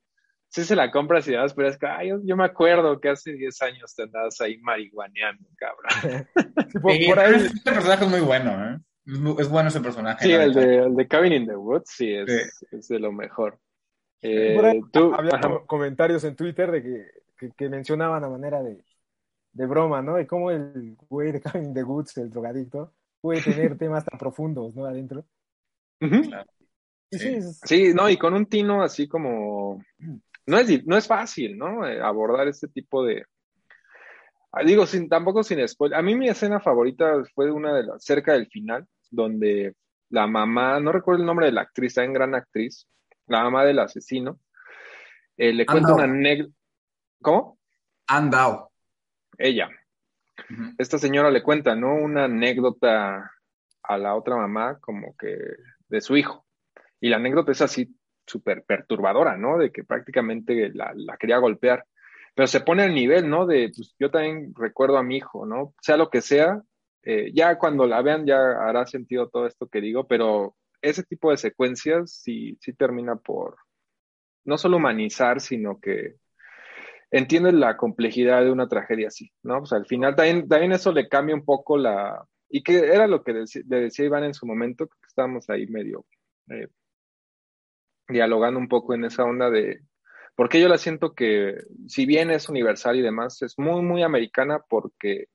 sí 0.50 0.64
se 0.64 0.76
la 0.76 0.90
compras 0.90 1.26
y 1.28 1.32
das, 1.32 1.54
pero 1.54 1.68
es 1.68 1.78
que 1.78 1.86
yo, 2.24 2.36
me 2.36 2.44
acuerdo 2.44 3.00
que 3.00 3.08
hace 3.08 3.32
10 3.32 3.62
años 3.62 3.94
te 3.94 4.02
andabas 4.02 4.40
ahí 4.40 4.58
marihuaneando, 4.58 5.48
cabrón. 5.56 6.26
por, 6.82 7.18
ahí... 7.18 7.34
Este 7.34 7.72
personaje 7.72 8.04
es 8.04 8.10
muy 8.10 8.20
bueno, 8.20 8.74
¿eh? 8.74 8.78
Es 9.38 9.48
bueno 9.48 9.68
ese 9.68 9.80
personaje. 9.80 10.24
Sí, 10.24 10.32
el 10.32 10.52
de, 10.52 10.78
el 10.78 10.94
de, 10.94 11.08
Cabin 11.08 11.32
in 11.32 11.46
the 11.46 11.56
Woods, 11.56 11.90
sí, 11.96 12.12
es, 12.12 12.64
es 12.70 12.88
de 12.88 12.98
lo 12.98 13.12
mejor. 13.12 13.58
Eh, 14.20 14.54
por 14.54 14.66
ahí, 14.66 14.80
tú, 14.92 15.14
había 15.14 15.40
comentarios 15.66 16.22
en 16.24 16.36
Twitter 16.36 16.70
de 16.70 16.82
que, 16.82 17.50
que, 17.56 17.68
mencionaban 17.68 18.22
a 18.22 18.28
manera 18.28 18.62
de, 18.62 18.84
de, 19.52 19.66
broma, 19.66 20.02
¿no? 20.02 20.16
De 20.16 20.26
cómo 20.26 20.50
el 20.50 20.96
güey 21.08 21.32
de 21.32 21.40
Cabin 21.40 21.68
in 21.68 21.74
the 21.74 21.82
Woods, 21.82 22.18
el 22.18 22.30
drogadicto, 22.30 22.92
puede 23.20 23.40
tener 23.40 23.78
temas 23.78 24.04
tan 24.04 24.18
profundos, 24.18 24.74
¿no? 24.74 24.84
Adentro. 24.84 25.24
sí, 27.10 27.40
sí, 27.64 27.94
no, 27.94 28.10
y 28.10 28.16
con 28.16 28.34
un 28.34 28.46
tino 28.46 28.82
así 28.82 29.08
como 29.08 29.82
no 30.46 30.58
es, 30.58 30.86
no 30.86 30.96
es 30.96 31.06
fácil, 31.06 31.56
¿no? 31.56 31.86
Eh, 31.86 32.00
abordar 32.00 32.48
este 32.48 32.68
tipo 32.68 33.04
de... 33.04 33.24
Ah, 34.52 34.64
digo, 34.64 34.84
sin, 34.86 35.08
tampoco 35.08 35.42
sin 35.42 35.66
spoiler. 35.68 35.98
A 35.98 36.02
mí 36.02 36.14
mi 36.16 36.28
escena 36.28 36.60
favorita 36.60 37.22
fue 37.34 37.50
una 37.50 37.74
de 37.74 37.84
las, 37.84 38.04
cerca 38.04 38.32
del 38.32 38.48
final, 38.48 38.86
donde 39.10 39.74
la 40.08 40.26
mamá, 40.26 40.80
no 40.80 40.90
recuerdo 40.92 41.20
el 41.20 41.26
nombre 41.26 41.46
de 41.46 41.52
la 41.52 41.62
actriz, 41.62 41.96
en 41.98 42.12
gran 42.12 42.34
actriz, 42.34 42.88
la 43.26 43.44
mamá 43.44 43.64
del 43.64 43.78
asesino, 43.78 44.40
eh, 45.36 45.52
le 45.52 45.64
cuenta 45.64 45.94
una 45.94 46.04
anécdota. 46.04 46.54
¿Cómo? 47.22 47.58
Andao. 48.06 48.72
Ella. 49.38 49.70
Esta 50.78 50.98
señora 50.98 51.30
le 51.30 51.42
cuenta, 51.42 51.76
¿no? 51.76 51.94
Una 51.94 52.24
anécdota 52.24 53.30
a 53.82 53.98
la 53.98 54.14
otra 54.16 54.36
mamá, 54.36 54.78
como 54.80 55.16
que 55.16 55.38
de 55.88 56.00
su 56.00 56.16
hijo. 56.16 56.44
Y 57.00 57.08
la 57.08 57.16
anécdota 57.16 57.52
es 57.52 57.62
así 57.62 57.94
súper 58.30 58.64
perturbadora, 58.64 59.36
¿no? 59.36 59.58
De 59.58 59.70
que 59.70 59.84
prácticamente 59.84 60.70
la, 60.74 60.94
quería 61.18 61.38
golpear. 61.38 61.84
Pero 62.34 62.46
se 62.46 62.60
pone 62.60 62.84
al 62.84 62.94
nivel, 62.94 63.28
¿no? 63.28 63.46
De, 63.46 63.70
pues 63.74 63.94
yo 63.98 64.10
también 64.10 64.54
recuerdo 64.56 64.96
a 64.96 65.02
mi 65.02 65.16
hijo, 65.16 65.46
¿no? 65.46 65.74
Sea 65.80 65.96
lo 65.96 66.10
que 66.10 66.22
sea, 66.22 66.62
eh, 67.02 67.32
ya 67.34 67.58
cuando 67.58 67.86
la 67.86 68.02
vean 68.02 68.26
ya 68.26 68.38
hará 68.38 68.86
sentido 68.86 69.28
todo 69.28 69.46
esto 69.46 69.68
que 69.68 69.80
digo, 69.80 70.06
pero 70.06 70.54
ese 70.82 71.02
tipo 71.02 71.30
de 71.30 71.36
secuencias 71.36 72.12
sí, 72.12 72.56
sí 72.60 72.72
termina 72.72 73.16
por 73.16 73.56
no 74.44 74.58
solo 74.58 74.76
humanizar, 74.78 75.40
sino 75.40 75.80
que 75.80 76.16
entiende 77.10 77.52
la 77.52 77.76
complejidad 77.76 78.42
de 78.44 78.52
una 78.52 78.68
tragedia 78.68 79.08
así, 79.08 79.32
¿no? 79.42 79.58
Pues 79.60 79.72
al 79.72 79.86
final 79.86 80.14
también, 80.14 80.48
también 80.48 80.72
eso 80.72 80.92
le 80.92 81.08
cambia 81.08 81.34
un 81.34 81.44
poco 81.44 81.76
la... 81.76 82.24
Y 82.48 82.62
que 82.62 82.78
era 82.78 83.06
lo 83.06 83.22
que 83.22 83.32
le 83.32 83.44
decía 83.80 84.04
Iván 84.04 84.24
en 84.24 84.34
su 84.34 84.46
momento, 84.46 84.86
que 84.86 85.06
estábamos 85.06 85.48
ahí 85.50 85.66
medio 85.66 86.04
eh, 86.50 86.68
dialogando 88.10 88.58
un 88.58 88.68
poco 88.68 88.94
en 88.94 89.04
esa 89.04 89.24
onda 89.24 89.50
de, 89.50 89.80
porque 90.40 90.58
yo 90.58 90.68
la 90.68 90.78
siento 90.78 91.12
que, 91.12 91.58
si 91.86 92.06
bien 92.06 92.30
es 92.30 92.48
universal 92.48 92.96
y 92.96 93.02
demás, 93.02 93.42
es 93.42 93.58
muy, 93.58 93.82
muy 93.82 94.02
americana 94.02 94.64
porque 94.70 95.26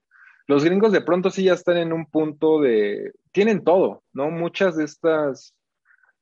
los 0.48 0.64
gringos 0.64 0.92
de 0.92 1.02
pronto 1.02 1.30
sí 1.30 1.44
ya 1.44 1.54
están 1.54 1.78
en 1.78 1.94
un 1.94 2.08
punto 2.08 2.60
de, 2.60 3.14
tienen 3.32 3.64
todo, 3.64 4.04
¿no? 4.14 4.32
Muchas 4.32 4.76
de 4.78 4.86
estas, 4.86 5.56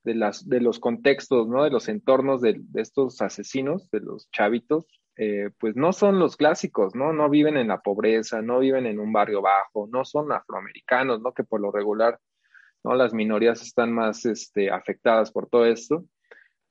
de, 0.04 0.16
las, 0.16 0.48
de 0.50 0.60
los 0.60 0.80
contextos, 0.80 1.48
¿no? 1.48 1.64
De 1.64 1.70
los 1.70 1.88
entornos 1.88 2.42
de, 2.42 2.62
estos 2.76 3.22
asesinos, 3.22 3.90
de 3.90 4.02
los 4.02 4.30
chavitos, 4.32 4.86
eh, 5.16 5.52
pues 5.60 5.78
no 5.78 5.94
son 5.94 6.20
los 6.20 6.36
clásicos, 6.36 6.94
¿no? 6.94 7.14
No 7.14 7.30
viven 7.30 7.56
en 7.56 7.70
la 7.70 7.82
pobreza, 7.82 8.42
no 8.42 8.60
viven 8.60 8.86
en 8.86 9.00
un 9.00 9.14
barrio 9.14 9.42
bajo, 9.42 9.88
no 9.92 10.04
son 10.04 10.32
afroamericanos, 10.32 11.22
¿no? 11.22 11.34
Que 11.34 11.44
por 11.44 11.62
lo 11.62 11.72
regular, 11.72 12.20
¿no? 12.84 12.96
Las 12.96 13.14
minorías 13.14 13.62
están 13.62 13.94
más 13.94 14.26
este, 14.26 14.72
afectadas 14.72 15.32
por 15.32 15.48
todo 15.48 15.66
esto 15.66 16.04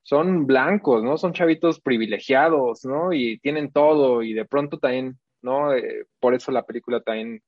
son 0.03 0.47
blancos, 0.47 1.03
¿no? 1.03 1.17
Son 1.17 1.33
chavitos 1.33 1.81
privilegiados, 1.81 2.85
¿no? 2.85 3.13
Y 3.13 3.39
tienen 3.39 3.73
todo 3.73 4.23
y 4.23 4.35
de 4.35 4.45
pronto 4.45 4.79
también, 4.79 5.19
¿no? 5.43 5.75
Eh, 5.75 6.07
por 6.21 6.35
eso 6.35 6.53
la 6.53 6.65
película 6.65 7.01
también, 7.01 7.43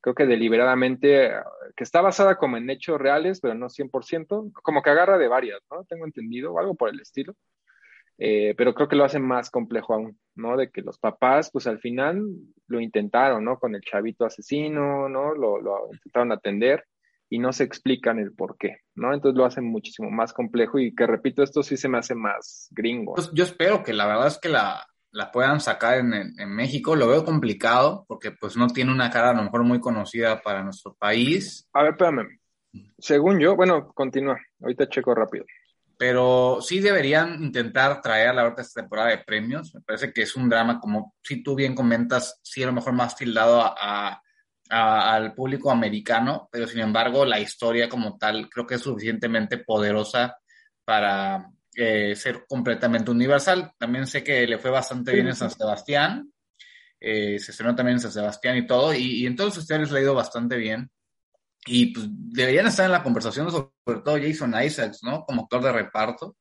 creo 0.00 0.14
que 0.14 0.26
deliberadamente, 0.26 1.30
que 1.76 1.84
está 1.84 2.00
basada 2.00 2.36
como 2.36 2.56
en 2.56 2.70
hechos 2.70 3.00
reales, 3.00 3.40
pero 3.40 3.54
no 3.54 3.68
100%, 3.68 4.52
como 4.62 4.82
que 4.82 4.90
agarra 4.90 5.18
de 5.18 5.28
varias, 5.28 5.60
¿no? 5.70 5.84
Tengo 5.84 6.06
entendido, 6.06 6.52
o 6.52 6.58
algo 6.58 6.74
por 6.74 6.88
el 6.88 7.00
estilo. 7.00 7.34
Eh, 8.18 8.54
pero 8.56 8.74
creo 8.74 8.88
que 8.88 8.96
lo 8.96 9.04
hacen 9.04 9.22
más 9.22 9.50
complejo 9.50 9.94
aún, 9.94 10.18
¿no? 10.34 10.56
De 10.56 10.70
que 10.70 10.82
los 10.82 10.98
papás, 10.98 11.50
pues 11.52 11.66
al 11.66 11.80
final 11.80 12.22
lo 12.68 12.80
intentaron, 12.80 13.44
¿no? 13.44 13.58
Con 13.58 13.74
el 13.74 13.82
chavito 13.82 14.24
asesino, 14.24 15.08
¿no? 15.08 15.34
Lo, 15.34 15.60
lo 15.60 15.88
intentaron 15.92 16.32
atender 16.32 16.84
y 17.32 17.38
no 17.38 17.50
se 17.50 17.64
explican 17.64 18.18
el 18.18 18.34
por 18.34 18.58
qué, 18.58 18.82
¿no? 18.94 19.14
Entonces 19.14 19.38
lo 19.38 19.46
hacen 19.46 19.64
muchísimo 19.64 20.10
más 20.10 20.34
complejo 20.34 20.78
y 20.78 20.94
que 20.94 21.06
repito, 21.06 21.42
esto 21.42 21.62
sí 21.62 21.78
se 21.78 21.88
me 21.88 21.96
hace 21.96 22.14
más 22.14 22.68
gringo. 22.72 23.14
Pues 23.14 23.30
yo 23.32 23.42
espero 23.42 23.82
que 23.82 23.94
la 23.94 24.06
verdad 24.06 24.26
es 24.26 24.36
que 24.36 24.50
la, 24.50 24.86
la 25.12 25.32
puedan 25.32 25.58
sacar 25.58 25.96
en, 25.96 26.12
en, 26.12 26.50
México. 26.50 26.94
Lo 26.94 27.08
veo 27.08 27.24
complicado 27.24 28.04
porque 28.06 28.32
pues 28.32 28.58
no 28.58 28.66
tiene 28.66 28.92
una 28.92 29.08
cara 29.08 29.30
a 29.30 29.32
lo 29.32 29.44
mejor 29.44 29.62
muy 29.62 29.80
conocida 29.80 30.42
para 30.42 30.62
nuestro 30.62 30.92
país. 30.92 31.66
A 31.72 31.84
ver, 31.84 31.92
espérame. 31.92 32.38
Según 32.98 33.40
yo, 33.40 33.56
bueno, 33.56 33.94
continúa. 33.94 34.38
Ahorita 34.60 34.90
checo 34.90 35.14
rápido. 35.14 35.46
Pero 35.96 36.58
sí 36.60 36.80
deberían 36.80 37.42
intentar 37.42 38.02
traer 38.02 38.28
a 38.28 38.34
la 38.34 38.42
verdad 38.42 38.60
esta 38.60 38.82
temporada 38.82 39.08
de 39.08 39.24
premios. 39.24 39.74
Me 39.74 39.80
parece 39.80 40.12
que 40.12 40.20
es 40.20 40.36
un 40.36 40.50
drama, 40.50 40.78
como 40.78 41.14
si 41.22 41.42
tú 41.42 41.54
bien 41.54 41.74
comentas, 41.74 42.38
sí 42.42 42.62
a 42.62 42.66
lo 42.66 42.74
mejor 42.74 42.92
más 42.92 43.16
tildado 43.16 43.62
a 43.62 44.20
al 44.72 45.34
público 45.34 45.70
americano, 45.70 46.48
pero 46.50 46.66
sin 46.66 46.80
embargo 46.80 47.26
la 47.26 47.38
historia 47.38 47.90
como 47.90 48.16
tal 48.16 48.48
creo 48.48 48.66
que 48.66 48.76
es 48.76 48.80
suficientemente 48.80 49.58
poderosa 49.58 50.38
para 50.82 51.46
eh, 51.74 52.16
ser 52.16 52.46
completamente 52.48 53.10
universal. 53.10 53.72
También 53.78 54.06
sé 54.06 54.24
que 54.24 54.46
le 54.46 54.58
fue 54.58 54.70
bastante 54.70 55.12
bien 55.12 55.28
en 55.28 55.36
San 55.36 55.50
Sebastián, 55.50 56.32
eh, 56.98 57.38
se 57.38 57.50
estrenó 57.50 57.74
también 57.74 57.96
en 57.96 58.00
San 58.00 58.12
Sebastián 58.12 58.56
y 58.56 58.66
todo, 58.66 58.94
y, 58.94 59.26
entonces 59.26 59.58
ustedes 59.58 59.90
le 59.90 59.98
ha 59.98 60.02
ido 60.02 60.14
bastante 60.14 60.56
bien. 60.56 60.90
Y 61.66 61.92
pues 61.92 62.06
deberían 62.10 62.66
estar 62.66 62.86
en 62.86 62.92
la 62.92 63.02
conversación, 63.02 63.50
sobre 63.50 64.00
todo 64.02 64.18
Jason 64.20 64.54
Isaacs, 64.60 65.00
¿no? 65.02 65.24
Como 65.24 65.42
actor 65.42 65.62
de 65.62 65.70
reparto. 65.70 66.36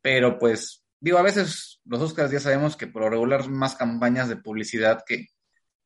Pero 0.00 0.38
pues, 0.38 0.84
digo, 1.00 1.18
a 1.18 1.22
veces 1.22 1.80
los 1.84 2.00
Oscars 2.00 2.30
ya 2.30 2.40
sabemos 2.40 2.76
que 2.76 2.86
por 2.86 3.10
regular 3.10 3.48
más 3.48 3.74
campañas 3.74 4.28
de 4.28 4.36
publicidad 4.36 5.02
que, 5.04 5.26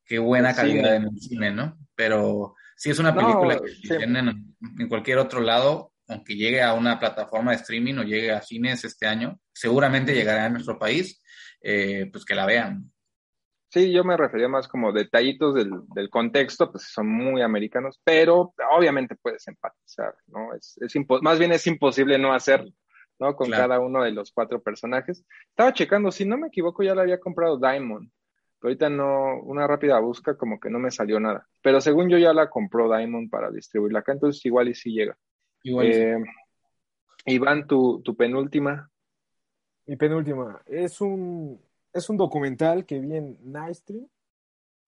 qué 0.05 0.19
buena 0.19 0.53
calidad 0.53 0.95
en 0.95 1.03
el 1.03 1.19
cine, 1.19 1.51
¿no? 1.51 1.77
Pero 1.95 2.55
si 2.75 2.89
es 2.89 2.99
una 2.99 3.15
película 3.15 3.59
que 3.59 3.97
tienen 3.97 4.55
en, 4.79 4.89
cualquier 4.89 5.17
otro 5.17 5.39
lado, 5.39 5.93
aunque 6.07 6.35
llegue 6.35 6.61
a 6.61 6.73
una 6.73 6.99
plataforma 6.99 7.51
de 7.51 7.57
streaming 7.57 7.95
o 7.95 8.03
llegue 8.03 8.31
a 8.31 8.41
cines 8.41 8.83
este 8.83 9.07
año, 9.07 9.39
seguramente 9.53 10.13
llegará 10.13 10.45
a 10.45 10.49
nuestro 10.49 10.77
país, 10.77 11.21
eh, 11.61 12.09
pues 12.11 12.25
que 12.25 12.35
la 12.35 12.45
vean. 12.45 12.91
Sí, 13.69 13.91
yo 13.91 14.03
me 14.03 14.15
refería 14.15 14.47
más 14.47 14.67
como 14.67 14.93
detallitos 14.93 15.55
del, 15.55 15.71
del 15.93 16.09
contexto, 16.09 16.71
pues 16.71 16.83
son 16.83 17.07
muy 17.07 17.41
americanos, 17.41 17.99
pero 18.03 18.53
obviamente 18.71 19.15
puedes 19.15 19.47
empatizar, 19.47 20.15
¿no? 20.27 20.53
Es, 20.53 20.77
es 20.79 20.93
más 21.21 21.39
bien 21.39 21.51
es 21.51 21.65
imposible 21.67 22.17
no 22.17 22.33
hacerlo, 22.33 22.71
¿no? 23.19 23.35
Con 23.35 23.49
cada 23.49 23.79
uno 23.79 24.03
de 24.03 24.11
los 24.11 24.31
cuatro 24.31 24.61
personajes. 24.61 25.25
Estaba 25.49 25.73
checando, 25.73 26.11
si 26.11 26.25
no 26.25 26.37
me 26.37 26.47
equivoco, 26.47 26.83
ya 26.83 26.95
la 26.95 27.01
había 27.01 27.19
comprado 27.19 27.57
Diamond 27.57 28.09
ahorita 28.65 28.89
no, 28.89 29.41
una 29.43 29.67
rápida 29.67 29.99
busca 29.99 30.35
como 30.35 30.59
que 30.59 30.69
no 30.69 30.79
me 30.79 30.91
salió 30.91 31.19
nada. 31.19 31.47
Pero 31.61 31.79
según 31.81 32.09
yo 32.09 32.17
ya 32.17 32.33
la 32.33 32.49
compró 32.49 32.89
Diamond 32.89 33.29
para 33.29 33.51
distribuirla 33.51 33.99
acá, 33.99 34.13
entonces 34.13 34.43
igual 34.45 34.67
y 34.69 34.75
sí 34.75 34.91
llega. 34.91 35.17
Igual 35.63 35.87
eh, 35.87 36.17
Iván, 37.25 37.67
tu, 37.67 38.01
tu 38.01 38.15
penúltima. 38.15 38.89
Mi 39.85 39.95
penúltima. 39.95 40.61
Es 40.65 40.99
un, 40.99 41.61
es 41.93 42.09
un 42.09 42.17
documental 42.17 42.85
que 42.85 42.99
vi 42.99 43.15
en 43.15 43.37
Nightstream. 43.41 44.07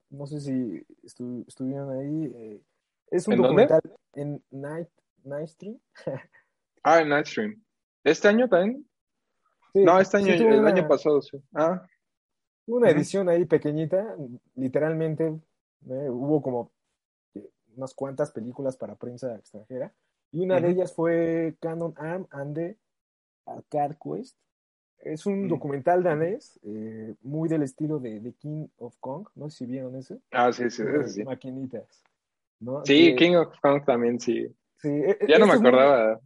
No 0.09 0.25
sé 0.25 0.39
si 0.39 0.85
estuvieron 1.03 1.91
ahí. 1.91 2.31
Eh, 2.33 2.61
es 3.11 3.27
un 3.27 3.37
documental 3.37 3.81
en 4.13 4.43
Night, 4.49 4.89
Nightstream. 5.23 5.79
ah, 6.83 7.01
en 7.01 7.09
Nightstream. 7.09 7.61
¿Este 8.03 8.27
año 8.27 8.49
también? 8.49 8.87
no, 9.73 9.99
este 9.99 10.17
año, 10.17 10.33
el 10.33 10.65
año 10.65 10.87
pasado, 10.87 11.21
sí. 11.21 11.37
Ah. 11.53 11.85
Una 12.67 12.89
edición 12.89 13.29
ahí 13.29 13.45
pequeñita, 13.45 14.15
literalmente, 14.55 15.33
hubo 15.85 16.41
como 16.41 16.71
unas 17.75 17.93
cuantas 17.93 18.31
películas 18.31 18.75
para 18.75 18.95
prensa 18.95 19.35
extranjera. 19.35 19.93
Y 20.31 20.41
una 20.41 20.59
de 20.59 20.69
ellas 20.69 20.93
fue 20.93 21.55
Canon 21.61 21.93
Arm 21.97 22.27
and 22.31 22.55
the 22.55 22.77
Arcade 23.45 23.97
Quest. 24.03 24.37
Es 24.99 25.25
un 25.25 25.45
mm. 25.45 25.47
documental 25.47 26.03
danés, 26.03 26.59
eh, 26.63 27.15
muy 27.21 27.47
del 27.47 27.63
estilo 27.63 27.99
de 27.99 28.19
The 28.19 28.33
King 28.33 28.67
of 28.77 28.95
Kong. 28.99 29.27
No 29.35 29.49
sé 29.49 29.59
si 29.59 29.65
vieron 29.67 29.95
ese. 29.95 30.19
Ah, 30.31 30.51
sí, 30.51 30.69
sí, 30.69 30.83
sí. 31.07 31.23
Maquinitas. 31.23 32.03
Sí, 32.83 33.15
King 33.15 33.35
of 33.35 33.57
Kong 33.61 33.85
también, 33.85 34.19
sí. 34.19 34.47
sí 34.77 34.89
e, 34.89 35.17
ya 35.27 35.37
no 35.37 35.45
me 35.45 35.53
acordaba. 35.53 36.19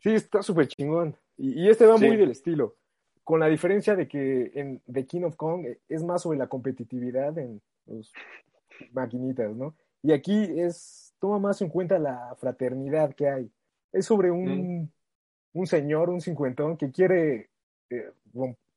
Sí, 0.00 0.10
está 0.10 0.42
súper 0.42 0.66
chingón. 0.68 1.16
Y, 1.36 1.68
este 1.68 1.86
va 1.86 1.96
muy 1.96 2.16
del 2.16 2.30
estilo. 2.30 2.76
Con 3.24 3.40
la 3.40 3.48
diferencia 3.48 3.96
de 3.96 4.06
que 4.06 4.52
en 4.54 4.80
The 4.90 5.06
King 5.06 5.22
of 5.22 5.36
Kong 5.36 5.66
es 5.88 6.04
más 6.04 6.22
sobre 6.22 6.38
la 6.38 6.46
competitividad 6.46 7.36
en 7.38 7.60
los 7.86 8.12
maquinitas, 8.92 9.54
¿no? 9.56 9.74
Y 10.02 10.12
aquí 10.12 10.60
es, 10.60 11.14
toma 11.18 11.38
más 11.38 11.62
en 11.62 11.70
cuenta 11.70 11.98
la 11.98 12.34
fraternidad 12.38 13.14
que 13.14 13.28
hay. 13.28 13.50
Es 13.92 14.04
sobre 14.06 14.30
un, 14.30 14.82
mm. 14.82 14.88
un 15.54 15.66
señor, 15.66 16.10
un 16.10 16.20
cincuentón, 16.20 16.76
que 16.76 16.90
quiere, 16.90 17.48
eh, 17.88 18.10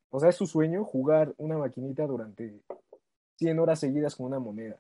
o 0.09 0.19
sea, 0.19 0.29
es 0.29 0.35
su 0.35 0.47
sueño 0.47 0.85
jugar 0.85 1.33
una 1.37 1.57
maquinita 1.57 2.07
durante 2.07 2.61
100 3.35 3.59
horas 3.59 3.79
seguidas 3.79 4.15
con 4.15 4.27
una 4.27 4.39
moneda. 4.39 4.77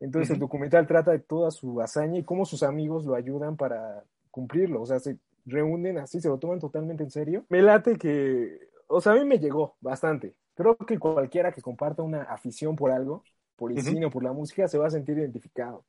Entonces 0.00 0.30
el 0.30 0.40
documental 0.40 0.86
trata 0.86 1.12
de 1.12 1.20
toda 1.20 1.50
su 1.50 1.80
hazaña 1.80 2.18
y 2.18 2.24
cómo 2.24 2.44
sus 2.44 2.62
amigos 2.62 3.04
lo 3.04 3.14
ayudan 3.14 3.56
para 3.56 4.02
cumplirlo. 4.30 4.82
O 4.82 4.86
sea, 4.86 4.98
se 4.98 5.18
reúnen 5.46 5.98
así, 5.98 6.20
se 6.20 6.28
lo 6.28 6.38
toman 6.38 6.58
totalmente 6.58 7.04
en 7.04 7.10
serio. 7.10 7.44
Me 7.48 7.62
late 7.62 7.96
que, 7.96 8.71
o 8.88 9.00
sea, 9.00 9.12
a 9.12 9.16
mí 9.16 9.24
me 9.24 9.38
llegó 9.38 9.76
bastante. 9.80 10.34
Creo 10.54 10.76
que 10.76 10.98
cualquiera 10.98 11.52
que 11.52 11.62
comparta 11.62 12.02
una 12.02 12.22
afición 12.22 12.76
por 12.76 12.90
algo, 12.90 13.24
por 13.56 13.72
el 13.72 13.82
cine 13.82 14.06
o 14.06 14.10
por 14.10 14.24
la 14.24 14.32
música, 14.32 14.68
se 14.68 14.78
va 14.78 14.86
a 14.86 14.90
sentir 14.90 15.18
identificado. 15.18 15.84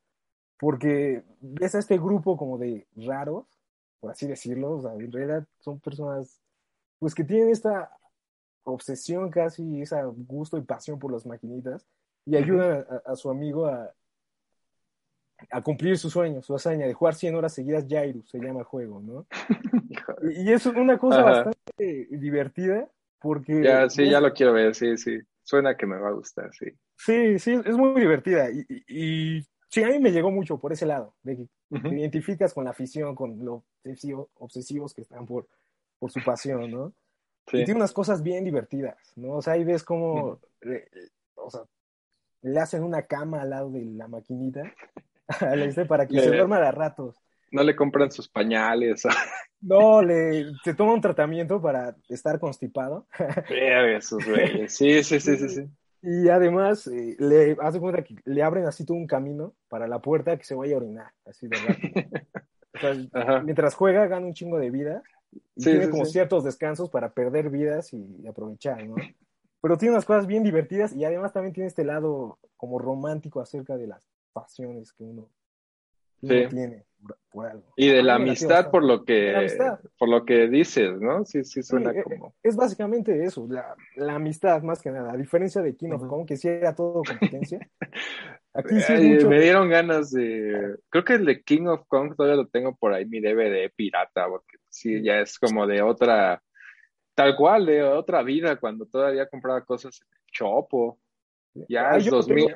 Porque 0.58 1.24
ves 1.42 1.76
a 1.76 1.80
este 1.80 1.98
grupo 1.98 2.38
como 2.38 2.58
de 2.58 2.88
raros, 2.96 3.46
por 4.00 4.12
así 4.12 4.28
decirlo, 4.28 4.78
o 4.78 4.82
sea, 4.82 4.94
en 4.94 5.12
realidad 5.12 5.46
son 5.60 5.80
personas, 5.80 6.42
pues 7.00 7.14
que 7.16 7.24
tienen 7.24 7.50
esta 7.50 7.92
obsesión 8.64 9.30
casi, 9.30 9.82
ese 9.82 10.02
gusto 10.04 10.58
y 10.58 10.62
pasión 10.62 11.00
por 11.00 11.12
las 11.12 11.26
maquinitas, 11.26 11.86
y 12.26 12.38
ayudan 12.38 12.86
a, 13.06 13.16
su 13.16 13.30
amigo 13.30 13.66
a, 13.66 13.94
a 15.52 15.62
cumplir 15.62 15.98
su 15.98 16.10
sueño, 16.10 16.42
su 16.42 16.56
hazaña 16.56 16.86
de 16.86 16.94
jugar 16.94 17.16
100 17.16 17.36
horas 17.36 17.54
seguidas 17.54 17.86
Jairus, 17.90 18.30
se 18.30 18.40
llama 18.40 18.60
el 18.60 18.66
juego, 18.66 19.02
¿no? 19.02 19.28
y, 20.24 20.52
es 20.52 20.66
una 20.66 20.98
cosa 20.98 21.22
bastante 21.22 22.08
divertida 22.12 22.88
porque... 23.20 23.64
Ya, 23.64 23.90
sí, 23.90 24.10
ya 24.10 24.20
lo 24.20 24.34
quiero 24.34 24.54
ver, 24.54 24.76
sí, 24.76 24.98
sí. 24.98 25.20
Suena 25.44 25.76
que 25.76 25.86
me 25.86 25.98
va 25.98 26.10
a 26.10 26.14
gustar, 26.14 26.54
sí. 26.54 26.68
Sí, 26.98 27.40
sí, 27.40 27.60
es 27.66 27.76
muy 27.76 28.00
divertida 28.00 28.50
y, 28.50 28.66
y, 28.88 29.46
sí, 29.70 29.84
a 29.84 29.90
mí 29.90 30.00
me 30.00 30.12
llegó 30.12 30.32
mucho 30.32 30.58
por 30.58 30.72
ese 30.72 30.86
lado, 30.86 31.16
de 31.24 31.38
que 31.38 31.48
te 31.80 31.90
identificas 31.90 32.54
con 32.54 32.64
la 32.64 32.72
afición, 32.72 33.16
con 33.16 33.44
los 33.44 33.64
obsesivos 34.36 34.94
que 34.94 35.02
están 35.02 35.26
por, 35.26 35.48
por 36.00 36.12
su 36.12 36.24
pasión, 36.24 36.72
¿no? 36.72 36.94
Sí. 37.48 37.58
Y 37.58 37.66
tiene 37.66 37.80
unas 37.80 37.92
cosas 37.92 38.24
bien 38.24 38.46
divertidas, 38.46 38.98
¿no? 39.18 39.34
O 39.34 39.42
sea, 39.42 39.54
ahí 39.54 39.66
ves 39.66 39.84
cómo, 39.84 40.40
o 41.36 41.50
sea, 41.50 41.62
le 42.42 42.60
hacen 42.60 42.84
una 42.84 43.02
cama 43.02 43.42
al 43.42 43.50
lado 43.50 43.70
de 43.70 43.84
la 43.84 44.08
maquinita 44.08 44.74
para 45.88 46.08
que 46.08 46.20
se 46.20 46.28
duerma 46.28 46.58
a 46.58 46.72
ratos. 46.72 47.16
No 47.52 47.64
le 47.64 47.76
compran 47.76 48.12
sus 48.12 48.28
pañales. 48.28 49.04
no, 49.62 50.02
le, 50.02 50.46
se 50.64 50.74
toma 50.74 50.94
un 50.94 51.02
tratamiento 51.02 51.62
para 51.62 51.96
estar 52.10 52.40
constipado. 52.40 53.08
Sí, 54.68 55.04
sí, 55.04 55.20
sí, 55.20 55.38
sí, 55.38 55.50
sí. 55.50 55.70
Y 56.06 56.28
además, 56.28 56.86
eh, 56.88 57.16
le 57.18 57.56
hace 57.62 57.80
cuenta 57.80 58.04
que 58.04 58.16
le 58.26 58.44
abren 58.44 58.66
así 58.66 58.86
todo 58.86 58.98
un 58.98 59.08
camino 59.08 59.56
para 59.70 59.88
la 59.88 60.00
puerta 60.00 60.38
que 60.38 60.44
se 60.44 60.54
vaya 60.54 60.74
a 60.74 60.78
orinar, 60.78 61.12
así 61.26 61.48
de 61.48 61.58
rato. 61.58 62.24
mientras 63.46 63.74
juega, 63.74 64.06
gana 64.08 64.26
un 64.26 64.34
chingo 64.34 64.60
de 64.60 64.70
vida 64.70 65.02
y 65.56 65.64
tiene 65.64 65.90
como 65.90 66.06
ciertos 66.06 66.44
descansos 66.44 66.90
para 66.90 67.14
perder 67.14 67.50
vidas 67.50 67.94
y 67.94 68.28
aprovechar, 68.28 68.86
¿no? 68.86 68.96
Pero 69.62 69.78
tiene 69.78 69.94
unas 69.94 70.04
cosas 70.04 70.28
bien 70.28 70.44
divertidas 70.44 70.94
y 70.94 71.06
además 71.06 71.32
también 71.32 71.54
tiene 71.54 71.68
este 71.68 71.86
lado 71.86 72.38
como 72.58 72.80
romántico 72.80 73.40
acerca 73.40 73.78
de 73.78 73.88
las 73.88 74.06
pasiones 74.34 74.92
que 74.92 75.04
uno, 75.04 75.30
tiene 76.22 76.86
por, 77.32 77.48
algo. 77.48 77.74
Y 77.76 77.90
de 77.90 78.02
la 78.02 78.16
amistad 78.16 78.72
por 78.72 78.84
lo 78.84 79.04
que 79.04 79.48
por 79.98 80.10
lo 80.10 80.26
que 80.26 80.48
dices, 80.48 81.00
¿no? 81.00 81.26
Sí, 81.26 81.44
sí 81.44 81.64
suena 81.64 81.92
e, 81.92 82.00
e, 82.00 82.04
como. 82.04 82.36
Es 82.42 82.56
básicamente 82.56 83.24
eso, 83.24 83.48
la, 83.50 83.76
la, 83.96 84.16
amistad 84.16 84.62
más 84.64 84.82
que 84.82 84.92
nada, 84.92 85.12
a 85.12 85.18
diferencia 85.18 85.62
de 85.62 85.76
King 85.76 85.92
of 85.92 86.08
Kong, 86.08 86.26
que 86.26 86.38
sí 86.38 86.48
era 86.48 86.74
todo 86.74 87.02
competencia. 87.04 87.60
Aquí 88.56 88.80
sí 88.82 88.94
mucho... 88.94 89.30
Me 89.30 89.42
dieron 89.42 89.70
ganas 89.70 90.12
de. 90.12 90.78
Creo 90.90 91.04
que 91.04 91.14
el 91.14 91.26
de 91.26 91.42
King 91.44 91.66
of 91.68 91.86
Kong 91.88 92.16
todavía 92.16 92.44
lo 92.44 92.48
tengo 92.48 92.76
por 92.76 92.94
ahí, 92.94 93.06
mi 93.06 93.20
DVD 93.20 93.72
pirata, 93.76 94.28
porque 94.28 94.58
sí, 94.70 95.02
ya 95.02 95.20
es 95.20 95.40
como 95.40 95.66
de 95.68 95.82
otra. 95.82 96.42
Tal 97.16 97.36
cual, 97.36 97.66
de 97.66 97.84
otra 97.84 98.24
vida, 98.24 98.60
cuando 98.60 98.86
todavía 98.86 99.28
compraba 99.28 99.64
cosas 99.64 100.02
en 100.02 100.08
el 100.12 100.26
Chopo. 100.32 101.00
Ya 101.68 101.92
es 101.92 102.06
2000. 102.06 102.56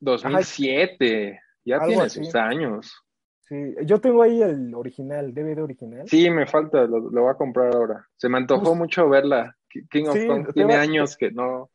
2007, 0.00 1.40
ya 1.64 1.80
tiene 1.86 2.08
sus 2.08 2.34
años. 2.34 2.92
Sí, 3.40 3.74
yo 3.84 4.00
tengo 4.00 4.22
ahí 4.22 4.42
el 4.42 4.74
original, 4.74 5.34
DVD 5.34 5.62
original. 5.62 6.08
Sí, 6.08 6.30
me 6.30 6.46
falta, 6.46 6.84
lo, 6.84 7.10
voy 7.10 7.30
a 7.30 7.34
comprar 7.34 7.74
ahora. 7.74 8.06
Se 8.16 8.28
me 8.28 8.38
antojó 8.38 8.74
mucho 8.74 9.08
verla. 9.08 9.56
King 9.68 10.06
of 10.06 10.26
Kong 10.26 10.52
tiene 10.54 10.74
años 10.74 11.16
que 11.16 11.30
no. 11.30 11.70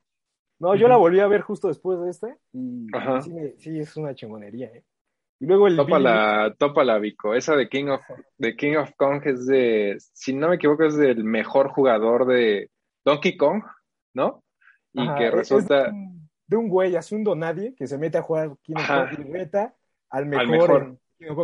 No, 0.60 0.76
yo 0.76 0.88
la 0.88 0.98
volví 0.98 1.20
a 1.20 1.28
ver 1.28 1.42
justo 1.42 1.68
después 1.68 2.00
de 2.00 2.10
este 2.10 2.38
y 2.54 2.88
sí, 3.58 3.78
es 3.78 3.98
una 3.98 4.16
chingonería, 4.16 4.68
¿eh? 4.68 4.86
Y 5.38 5.48
luego 5.48 5.68
el 5.68 5.76
topa 5.76 6.00
la, 6.00 6.56
topa 6.58 6.86
la 6.86 6.98
Vico. 6.98 7.34
Esa 7.34 7.58
de 7.58 7.68
King 7.68 7.88
of 7.88 8.02
de 8.38 8.56
King 8.56 8.78
of 8.78 8.92
Kong 8.96 9.22
es 9.26 9.46
de, 9.46 9.98
si 10.14 10.34
no 10.34 10.48
me 10.48 10.56
equivoco, 10.56 10.86
es 10.86 10.96
del 10.96 11.26
mejor 11.26 11.70
jugador 11.70 12.26
de 12.26 12.70
Donkey 13.04 13.36
Kong, 13.36 13.62
¿no? 14.14 14.44
Y 14.94 15.14
que 15.16 15.30
resulta 15.30 15.92
de 16.48 16.58
un 16.58 16.70
güey, 16.70 16.96
así 16.96 17.16
un 17.16 17.24
donadie, 17.24 17.74
que 17.76 17.88
se 17.88 17.98
mete 17.98 18.18
a 18.18 18.22
jugar 18.22 18.56
King 18.62 18.76
y 19.18 19.24
reta 19.24 19.76
al 20.10 20.26
mejor, 20.26 20.98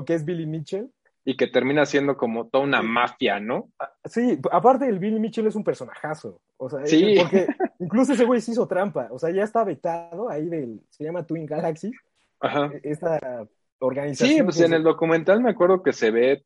que 0.06 0.14
es 0.14 0.26
Billy 0.26 0.46
Mitchell. 0.46 0.92
Y 1.24 1.38
que 1.38 1.48
termina 1.48 1.86
siendo 1.86 2.18
como 2.18 2.48
toda 2.48 2.64
una 2.64 2.82
mafia, 2.82 3.40
¿no? 3.40 3.70
Ah, 3.78 3.92
sí, 4.06 4.40
aparte 4.52 4.88
el 4.88 4.98
Billy 4.98 5.20
Mitchell 5.20 5.46
es 5.46 5.56
un 5.56 5.64
personajazo. 5.64 6.42
O 6.58 6.70
sea, 6.70 6.86
sí. 6.86 7.16
porque 7.20 7.48
incluso 7.80 8.14
ese 8.14 8.26
güey 8.26 8.42
se 8.42 8.52
hizo 8.52 8.68
trampa. 8.68 9.08
O 9.12 9.20
sea, 9.20 9.30
ya 9.30 9.44
está 9.44 9.64
vetado 9.64 10.30
ahí 10.30 10.48
del, 10.48 10.82
se 10.90 11.04
llama 11.04 11.26
Twin 11.26 11.46
Galaxy. 11.46 11.92
Ajá. 12.40 12.72
E, 12.74 12.82
esta 12.84 13.48
organización. 13.80 14.36
Sí, 14.36 14.44
pues 14.44 14.62
en 14.62 14.74
el 14.74 14.84
documental 14.84 15.42
me 15.42 15.52
acuerdo 15.52 15.84
que 15.84 15.94
se 15.94 16.10
ve, 16.10 16.44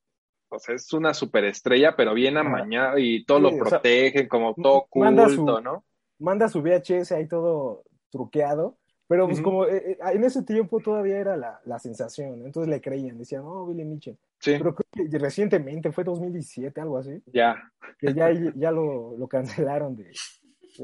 o 0.49 0.59
sea, 0.59 0.75
es 0.75 0.91
una 0.91 1.13
superestrella, 1.13 1.95
pero 1.95 2.13
bien 2.13 2.35
amañada 2.35 2.99
y 2.99 3.23
todo 3.23 3.39
lo 3.39 3.57
protege, 3.57 4.27
como 4.27 4.55
todo 4.55 4.87
culto, 4.89 5.61
¿no? 5.61 5.85
Manda 6.19 6.49
su 6.49 6.61
VHS 6.61 7.13
ahí 7.13 7.27
todo 7.27 7.83
truqueado, 8.09 8.77
pero 9.07 9.27
pues 9.27 9.39
como 9.41 9.65
eh, 9.65 9.91
eh, 9.91 9.97
en 10.13 10.23
ese 10.23 10.41
tiempo 10.41 10.79
todavía 10.79 11.19
era 11.19 11.37
la, 11.37 11.59
la, 11.65 11.77
sensación, 11.77 12.43
entonces 12.43 12.69
le 12.69 12.81
creían, 12.81 13.17
decían, 13.17 13.43
oh, 13.45 13.67
Billy 13.67 13.85
Mitchell. 13.85 14.17
Pero 14.43 14.75
creo 14.75 15.09
que 15.09 15.17
recientemente, 15.17 15.91
fue 15.91 16.03
2017, 16.03 16.81
algo 16.81 16.97
así. 16.97 17.21
Ya. 17.27 17.71
Que 17.99 18.13
ya, 18.13 18.31
ya 18.55 18.71
lo, 18.71 19.15
lo 19.17 19.27
cancelaron 19.27 19.95
de, 19.95 20.11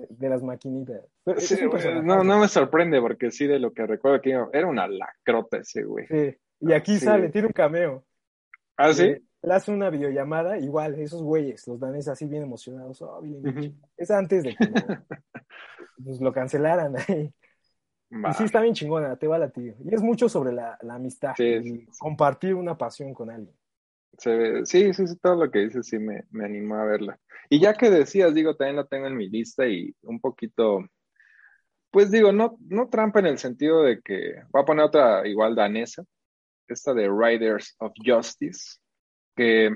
de, 0.10 0.30
las 0.30 0.44
maquinitas. 0.44 1.02
no, 2.04 2.24
no 2.24 2.40
me 2.40 2.48
sorprende 2.48 3.02
porque 3.02 3.32
sí, 3.32 3.48
de 3.48 3.60
lo 3.60 3.74
que 3.74 3.88
recuerdo 3.88 4.22
que 4.22 4.38
era 4.54 4.68
una 4.68 4.88
lacrota 4.88 5.58
ese 5.58 5.84
güey. 5.84 6.06
Sí, 6.08 6.38
y 6.60 6.74
aquí 6.74 7.00
sale, 7.00 7.30
tiene 7.30 7.48
un 7.48 7.54
cameo. 7.54 8.04
¿Ah, 8.78 8.94
sí? 8.94 9.16
Él 9.42 9.52
hace 9.52 9.72
una 9.72 9.90
videollamada, 9.90 10.58
igual, 10.60 10.96
esos 11.00 11.24
güeyes, 11.24 11.68
los 11.68 11.80
daneses 11.80 12.10
así 12.10 12.28
bien 12.28 12.44
emocionados. 12.44 13.02
Oh, 13.02 13.22
Billy 13.22 13.40
Mitchell. 13.40 13.76
Es 13.98 14.12
antes 14.12 14.44
de 14.44 14.56
que 14.56 14.68
pues 16.04 16.22
lo 16.22 16.32
cancelaran 16.32 16.96
ahí. 16.98 17.34
Y 18.12 18.34
sí, 18.34 18.44
está 18.44 18.62
bien 18.62 18.74
chingona, 18.74 19.16
te 19.16 19.28
va 19.28 19.40
la 19.40 19.50
tío. 19.50 19.74
Y 19.84 19.96
es 19.96 20.02
mucho 20.02 20.28
sobre 20.28 20.52
la, 20.52 20.78
amistad, 20.90 21.34
compartir 21.98 22.56
una 22.56 22.78
pasión 22.78 23.14
con 23.14 23.30
alguien. 23.30 23.56
sí, 24.18 24.94
sí, 24.94 25.08
sí, 25.08 25.18
todo 25.18 25.46
lo 25.46 25.50
que 25.50 25.60
dices 25.60 25.88
sí 25.88 25.98
me, 25.98 26.26
me 26.30 26.46
animó 26.46 26.76
a 26.76 26.86
verla. 26.86 27.20
Y 27.50 27.60
ya 27.60 27.74
que 27.74 27.90
decías, 27.90 28.36
digo, 28.36 28.56
también 28.56 28.76
la 28.76 28.86
tengo 28.86 29.08
en 29.08 29.16
mi 29.16 29.30
lista 29.30 29.66
y 29.66 29.96
un 30.04 30.20
poquito, 30.20 30.86
pues 31.90 32.12
digo, 32.12 32.32
no, 32.32 32.58
no 32.68 32.90
trampa 32.90 33.20
en 33.20 33.28
el 33.28 33.38
sentido 33.38 33.82
de 33.84 34.02
que 34.02 34.44
voy 34.52 34.62
a 34.62 34.66
poner 34.66 34.86
otra 34.86 35.26
igual 35.26 35.56
danesa, 35.56 36.04
esta 36.68 36.94
de 36.94 37.10
Riders 37.10 37.76
of 37.80 37.94
Justice, 38.06 38.78
que 39.36 39.76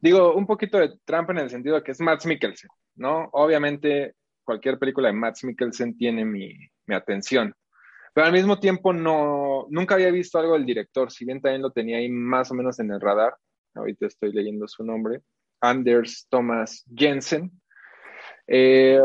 digo, 0.00 0.34
un 0.34 0.46
poquito 0.46 0.78
de 0.78 0.98
trampa 1.04 1.32
en 1.32 1.38
el 1.38 1.50
sentido 1.50 1.76
de 1.76 1.82
que 1.82 1.92
es 1.92 2.00
Matt 2.00 2.24
Mikkelsen, 2.24 2.70
¿no? 2.96 3.28
Obviamente 3.32 4.14
cualquier 4.44 4.78
película 4.78 5.08
de 5.08 5.14
Matt 5.14 5.42
Mikkelsen 5.42 5.96
tiene 5.96 6.24
mi, 6.24 6.52
atención. 6.88 7.54
Pero 8.12 8.26
al 8.26 8.32
mismo 8.32 8.58
tiempo 8.58 8.92
no, 8.92 9.66
nunca 9.70 9.94
había 9.94 10.10
visto 10.10 10.38
algo 10.38 10.54
del 10.54 10.66
director, 10.66 11.12
si 11.12 11.24
bien 11.24 11.40
también 11.40 11.62
lo 11.62 11.70
tenía 11.70 11.98
ahí 11.98 12.08
más 12.08 12.50
o 12.50 12.54
menos 12.54 12.80
en 12.80 12.90
el 12.90 13.00
radar. 13.00 13.36
Ahorita 13.74 14.06
estoy 14.06 14.32
leyendo 14.32 14.66
su 14.66 14.84
nombre. 14.84 15.20
Anders 15.60 16.26
Thomas 16.28 16.84
Jensen. 16.92 17.52
Eh, 18.48 19.00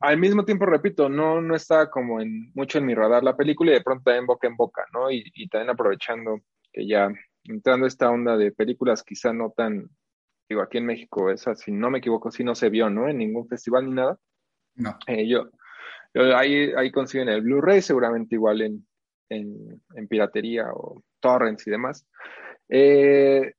al 0.00 0.16
mismo 0.16 0.46
tiempo, 0.46 0.64
repito, 0.64 1.10
no, 1.10 1.42
no 1.42 1.54
está 1.54 1.90
como 1.90 2.22
en 2.22 2.50
mucho 2.54 2.78
en 2.78 2.86
mi 2.86 2.94
radar 2.94 3.22
la 3.22 3.36
película 3.36 3.72
y 3.72 3.74
de 3.74 3.82
pronto 3.82 4.04
también 4.04 4.24
boca 4.24 4.46
en 4.46 4.56
boca, 4.56 4.86
¿no? 4.94 5.10
Y, 5.10 5.30
y 5.34 5.48
también 5.48 5.70
aprovechando 5.70 6.40
que 6.72 6.86
ya 6.86 7.10
entrando 7.48 7.86
esta 7.86 8.10
onda 8.10 8.36
de 8.36 8.52
películas 8.52 9.02
quizá 9.02 9.32
no 9.32 9.52
tan, 9.56 9.88
digo, 10.48 10.62
aquí 10.62 10.78
en 10.78 10.86
México, 10.86 11.30
esa, 11.30 11.54
si 11.54 11.72
no 11.72 11.90
me 11.90 11.98
equivoco, 11.98 12.30
sí 12.30 12.44
no 12.44 12.54
se 12.54 12.70
vio, 12.70 12.90
¿no? 12.90 13.08
En 13.08 13.18
ningún 13.18 13.48
festival 13.48 13.86
ni 13.86 13.92
nada. 13.92 14.18
No. 14.74 14.96
Eh, 15.06 15.26
yo, 15.28 15.48
ahí, 16.36 16.72
ahí 16.76 16.90
consiguen 16.90 17.28
el 17.28 17.42
Blu-ray, 17.42 17.82
seguramente 17.82 18.34
igual 18.34 18.62
en, 18.62 18.86
en, 19.28 19.82
en, 19.94 20.08
piratería 20.08 20.66
o 20.72 21.02
torrents 21.20 21.66
y 21.66 21.70
demás. 21.70 22.06
Eh, 22.68 23.52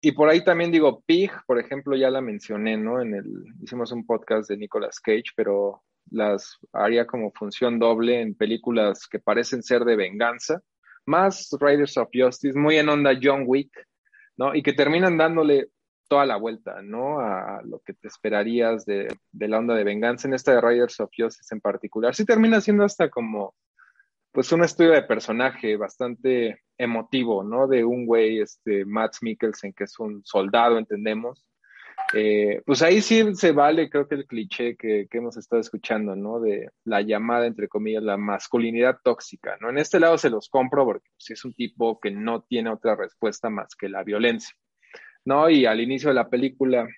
y 0.00 0.12
por 0.12 0.28
ahí 0.28 0.44
también 0.44 0.70
digo, 0.70 1.02
Pig, 1.04 1.32
por 1.46 1.58
ejemplo, 1.58 1.96
ya 1.96 2.10
la 2.10 2.20
mencioné, 2.20 2.76
¿no? 2.76 3.00
En 3.00 3.14
el, 3.14 3.44
hicimos 3.62 3.90
un 3.92 4.06
podcast 4.06 4.48
de 4.48 4.56
Nicolas 4.56 5.00
Cage, 5.00 5.32
pero 5.34 5.82
las 6.10 6.58
haría 6.72 7.06
como 7.06 7.32
función 7.32 7.78
doble 7.78 8.20
en 8.20 8.34
películas 8.34 9.06
que 9.08 9.18
parecen 9.18 9.62
ser 9.62 9.84
de 9.84 9.96
venganza, 9.96 10.62
más 11.08 11.48
Riders 11.58 11.96
of 11.96 12.10
Justice, 12.12 12.56
muy 12.56 12.76
en 12.76 12.88
onda 12.88 13.18
John 13.20 13.44
Wick, 13.46 13.72
¿no? 14.36 14.54
Y 14.54 14.62
que 14.62 14.72
terminan 14.72 15.16
dándole 15.16 15.68
toda 16.08 16.24
la 16.24 16.36
vuelta, 16.36 16.80
¿no? 16.82 17.20
A 17.20 17.60
lo 17.64 17.80
que 17.80 17.94
te 17.94 18.08
esperarías 18.08 18.84
de, 18.84 19.08
de 19.32 19.48
la 19.48 19.58
onda 19.58 19.74
de 19.74 19.84
venganza 19.84 20.28
en 20.28 20.34
esta 20.34 20.52
de 20.52 20.60
Riders 20.60 21.00
of 21.00 21.10
Justice 21.16 21.54
en 21.54 21.60
particular. 21.60 22.14
Sí 22.14 22.24
termina 22.24 22.60
siendo 22.60 22.84
hasta 22.84 23.10
como 23.10 23.54
pues 24.32 24.52
un 24.52 24.62
estudio 24.62 24.92
de 24.92 25.02
personaje 25.02 25.76
bastante 25.76 26.62
emotivo, 26.76 27.42
¿no? 27.42 27.66
De 27.66 27.84
un 27.84 28.06
güey, 28.06 28.40
este, 28.40 28.84
Max 28.84 29.18
Mikkelsen, 29.22 29.72
que 29.72 29.84
es 29.84 29.98
un 29.98 30.22
soldado, 30.24 30.78
entendemos. 30.78 31.44
Eh, 32.14 32.62
pues 32.64 32.82
ahí 32.82 33.02
sí 33.02 33.34
se 33.34 33.52
vale, 33.52 33.90
creo 33.90 34.08
que 34.08 34.14
el 34.14 34.26
cliché 34.26 34.76
que, 34.76 35.06
hemos 35.10 35.36
estado 35.36 35.60
escuchando, 35.60 36.16
¿no? 36.16 36.40
De 36.40 36.70
la 36.84 37.02
llamada, 37.02 37.46
entre 37.46 37.68
comillas, 37.68 38.02
la 38.02 38.16
masculinidad 38.16 38.98
tóxica, 39.02 39.56
¿no? 39.60 39.68
En 39.70 39.78
este 39.78 40.00
lado 40.00 40.16
se 40.16 40.30
los 40.30 40.48
compro 40.48 40.84
porque 40.86 41.08
pues, 41.16 41.30
es 41.30 41.44
un 41.44 41.52
tipo 41.54 42.00
que 42.00 42.10
no 42.10 42.42
tiene 42.42 42.70
otra 42.70 42.96
respuesta 42.96 43.50
más 43.50 43.74
que 43.74 43.88
la 43.88 44.04
violencia, 44.04 44.54
¿no? 45.24 45.50
Y 45.50 45.66
al 45.66 45.80
inicio 45.80 46.08
de 46.08 46.14
la 46.14 46.30
película, 46.30 46.88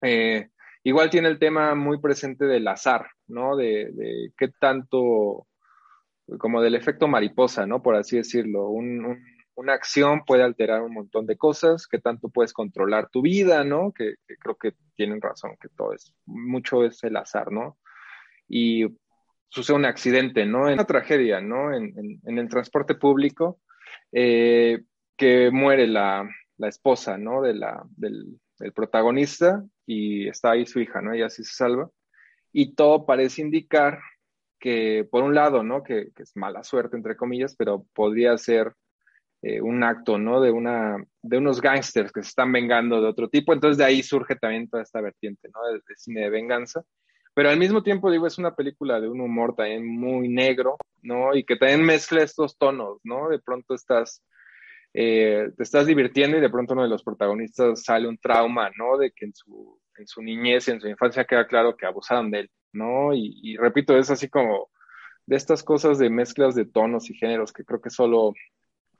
eh, 0.00 0.48
igual 0.82 1.10
tiene 1.10 1.28
el 1.28 1.38
tema 1.38 1.74
muy 1.74 2.00
presente 2.00 2.46
del 2.46 2.66
azar, 2.68 3.06
¿no? 3.26 3.54
De, 3.56 3.90
de 3.92 4.32
qué 4.36 4.48
tanto 4.58 5.46
como 6.38 6.60
del 6.60 6.74
efecto 6.74 7.06
mariposa, 7.06 7.66
¿no? 7.66 7.82
Por 7.82 7.96
así 7.96 8.16
decirlo. 8.16 8.68
Un, 8.68 9.18
una 9.56 9.72
acción 9.72 10.24
puede 10.24 10.42
alterar 10.42 10.82
un 10.82 10.92
montón 10.92 11.26
de 11.26 11.36
cosas, 11.36 11.86
que 11.86 11.98
tanto 11.98 12.28
puedes 12.28 12.52
controlar 12.52 13.08
tu 13.08 13.22
vida, 13.22 13.64
¿no? 13.64 13.92
Que, 13.92 14.16
creo 14.38 14.56
que 14.56 14.74
tienen 14.94 15.20
razón, 15.20 15.56
que 15.60 15.70
todo 15.70 15.94
es, 15.94 16.14
mucho 16.26 16.84
es 16.84 17.02
el 17.04 17.16
azar, 17.16 17.50
¿no? 17.50 17.78
Y 18.48 18.86
sucede 19.48 19.76
un 19.76 19.86
accidente, 19.86 20.44
¿no? 20.44 20.64
Una 20.64 20.84
tragedia, 20.84 21.40
¿no? 21.40 21.74
En, 21.74 22.20
en, 22.22 22.38
el 22.38 22.48
transporte 22.50 22.94
público, 22.96 23.60
eh, 24.12 24.84
que 25.16 25.50
muere 25.50 25.86
la, 25.86 26.28
la, 26.58 26.68
esposa, 26.68 27.16
¿no? 27.16 27.40
De 27.40 27.54
la, 27.54 27.82
del, 27.96 28.38
protagonista 28.74 29.64
y 29.86 30.28
está 30.28 30.52
ahí 30.52 30.66
su 30.66 30.80
hija, 30.80 31.00
¿no? 31.00 31.14
Y 31.14 31.22
así 31.22 31.44
se 31.44 31.54
salva. 31.54 31.90
Y 32.52 32.74
todo 32.74 33.06
parece 33.06 33.40
indicar 33.40 34.00
que 34.58 35.06
por 35.10 35.22
un 35.22 35.34
lado, 35.34 35.62
¿no? 35.62 35.82
Que, 35.82 36.10
que, 36.14 36.24
es 36.24 36.36
mala 36.36 36.62
suerte, 36.62 36.96
entre 36.96 37.16
comillas, 37.16 37.56
pero 37.56 37.86
podría 37.94 38.36
ser 38.36 38.74
eh, 39.48 39.60
un 39.60 39.84
acto, 39.84 40.18
¿no? 40.18 40.40
De, 40.40 40.50
una, 40.50 40.96
de 41.22 41.38
unos 41.38 41.60
gángsters 41.60 42.10
que 42.10 42.20
se 42.20 42.30
están 42.30 42.50
vengando 42.50 43.00
de 43.00 43.06
otro 43.06 43.28
tipo. 43.28 43.52
Entonces 43.52 43.78
de 43.78 43.84
ahí 43.84 44.02
surge 44.02 44.34
también 44.34 44.68
toda 44.68 44.82
esta 44.82 45.00
vertiente, 45.00 45.48
¿no? 45.54 45.72
De, 45.72 45.80
cine 45.94 46.22
de 46.22 46.30
venganza. 46.30 46.82
Pero 47.32 47.50
al 47.50 47.58
mismo 47.58 47.84
tiempo, 47.84 48.10
digo, 48.10 48.26
es 48.26 48.38
una 48.38 48.56
película 48.56 49.00
de 49.00 49.08
un 49.08 49.20
humor 49.20 49.54
también 49.54 49.86
muy 49.86 50.28
negro, 50.28 50.76
¿no? 51.02 51.32
Y 51.32 51.44
que 51.44 51.54
también 51.54 51.84
mezcla 51.84 52.24
estos 52.24 52.58
tonos, 52.58 52.98
¿no? 53.04 53.28
De 53.28 53.38
pronto 53.38 53.76
estás, 53.76 54.20
eh, 54.92 55.48
te 55.56 55.62
estás 55.62 55.86
divirtiendo 55.86 56.38
y 56.38 56.40
de 56.40 56.50
pronto 56.50 56.72
uno 56.72 56.82
de 56.82 56.88
los 56.88 57.04
protagonistas 57.04 57.84
sale 57.84 58.08
un 58.08 58.18
trauma, 58.18 58.72
¿no? 58.76 58.98
De 58.98 59.12
que 59.12 59.26
en 59.26 59.34
su, 59.34 59.78
en 59.96 60.08
su 60.08 60.22
niñez 60.22 60.66
en 60.66 60.80
su 60.80 60.88
infancia 60.88 61.24
queda 61.24 61.46
claro 61.46 61.76
que 61.76 61.86
abusaron 61.86 62.32
de 62.32 62.40
él, 62.40 62.50
¿no? 62.72 63.14
Y, 63.14 63.38
y, 63.40 63.56
repito, 63.56 63.96
es 63.96 64.10
así 64.10 64.28
como 64.28 64.70
de 65.24 65.36
estas 65.36 65.62
cosas 65.62 65.98
de 65.98 66.10
mezclas 66.10 66.56
de 66.56 66.64
tonos 66.64 67.10
y 67.10 67.14
géneros 67.14 67.52
que 67.52 67.64
creo 67.64 67.80
que 67.80 67.90
solo 67.90 68.34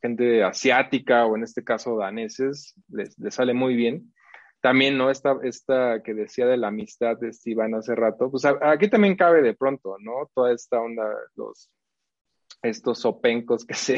gente 0.07 0.45
asiática 0.45 1.27
o 1.27 1.37
en 1.37 1.43
este 1.43 1.65
caso 1.65 1.97
daneses 1.97 2.75
les, 2.89 3.17
sale 3.31 3.55
muy 3.55 3.75
bien. 3.75 4.13
También, 4.61 4.97
¿no? 4.99 5.11
Esta, 5.11 5.37
esta 5.43 6.03
que 6.03 6.15
decía 6.15 6.47
de 6.47 6.57
la 6.57 6.69
amistad 6.69 7.17
de 7.19 7.33
Steven 7.33 7.75
hace 7.75 7.95
rato, 7.95 8.31
pues 8.31 8.45
aquí 8.45 8.89
también 8.89 9.17
cabe 9.17 9.43
de 9.43 9.55
pronto, 9.55 9.97
¿no? 10.01 10.31
Toda 10.35 10.53
esta 10.53 10.81
onda, 10.81 11.05
los, 11.37 11.71
estos 12.63 13.01
sopencos 13.01 13.65
que 13.65 13.75
se 13.75 13.97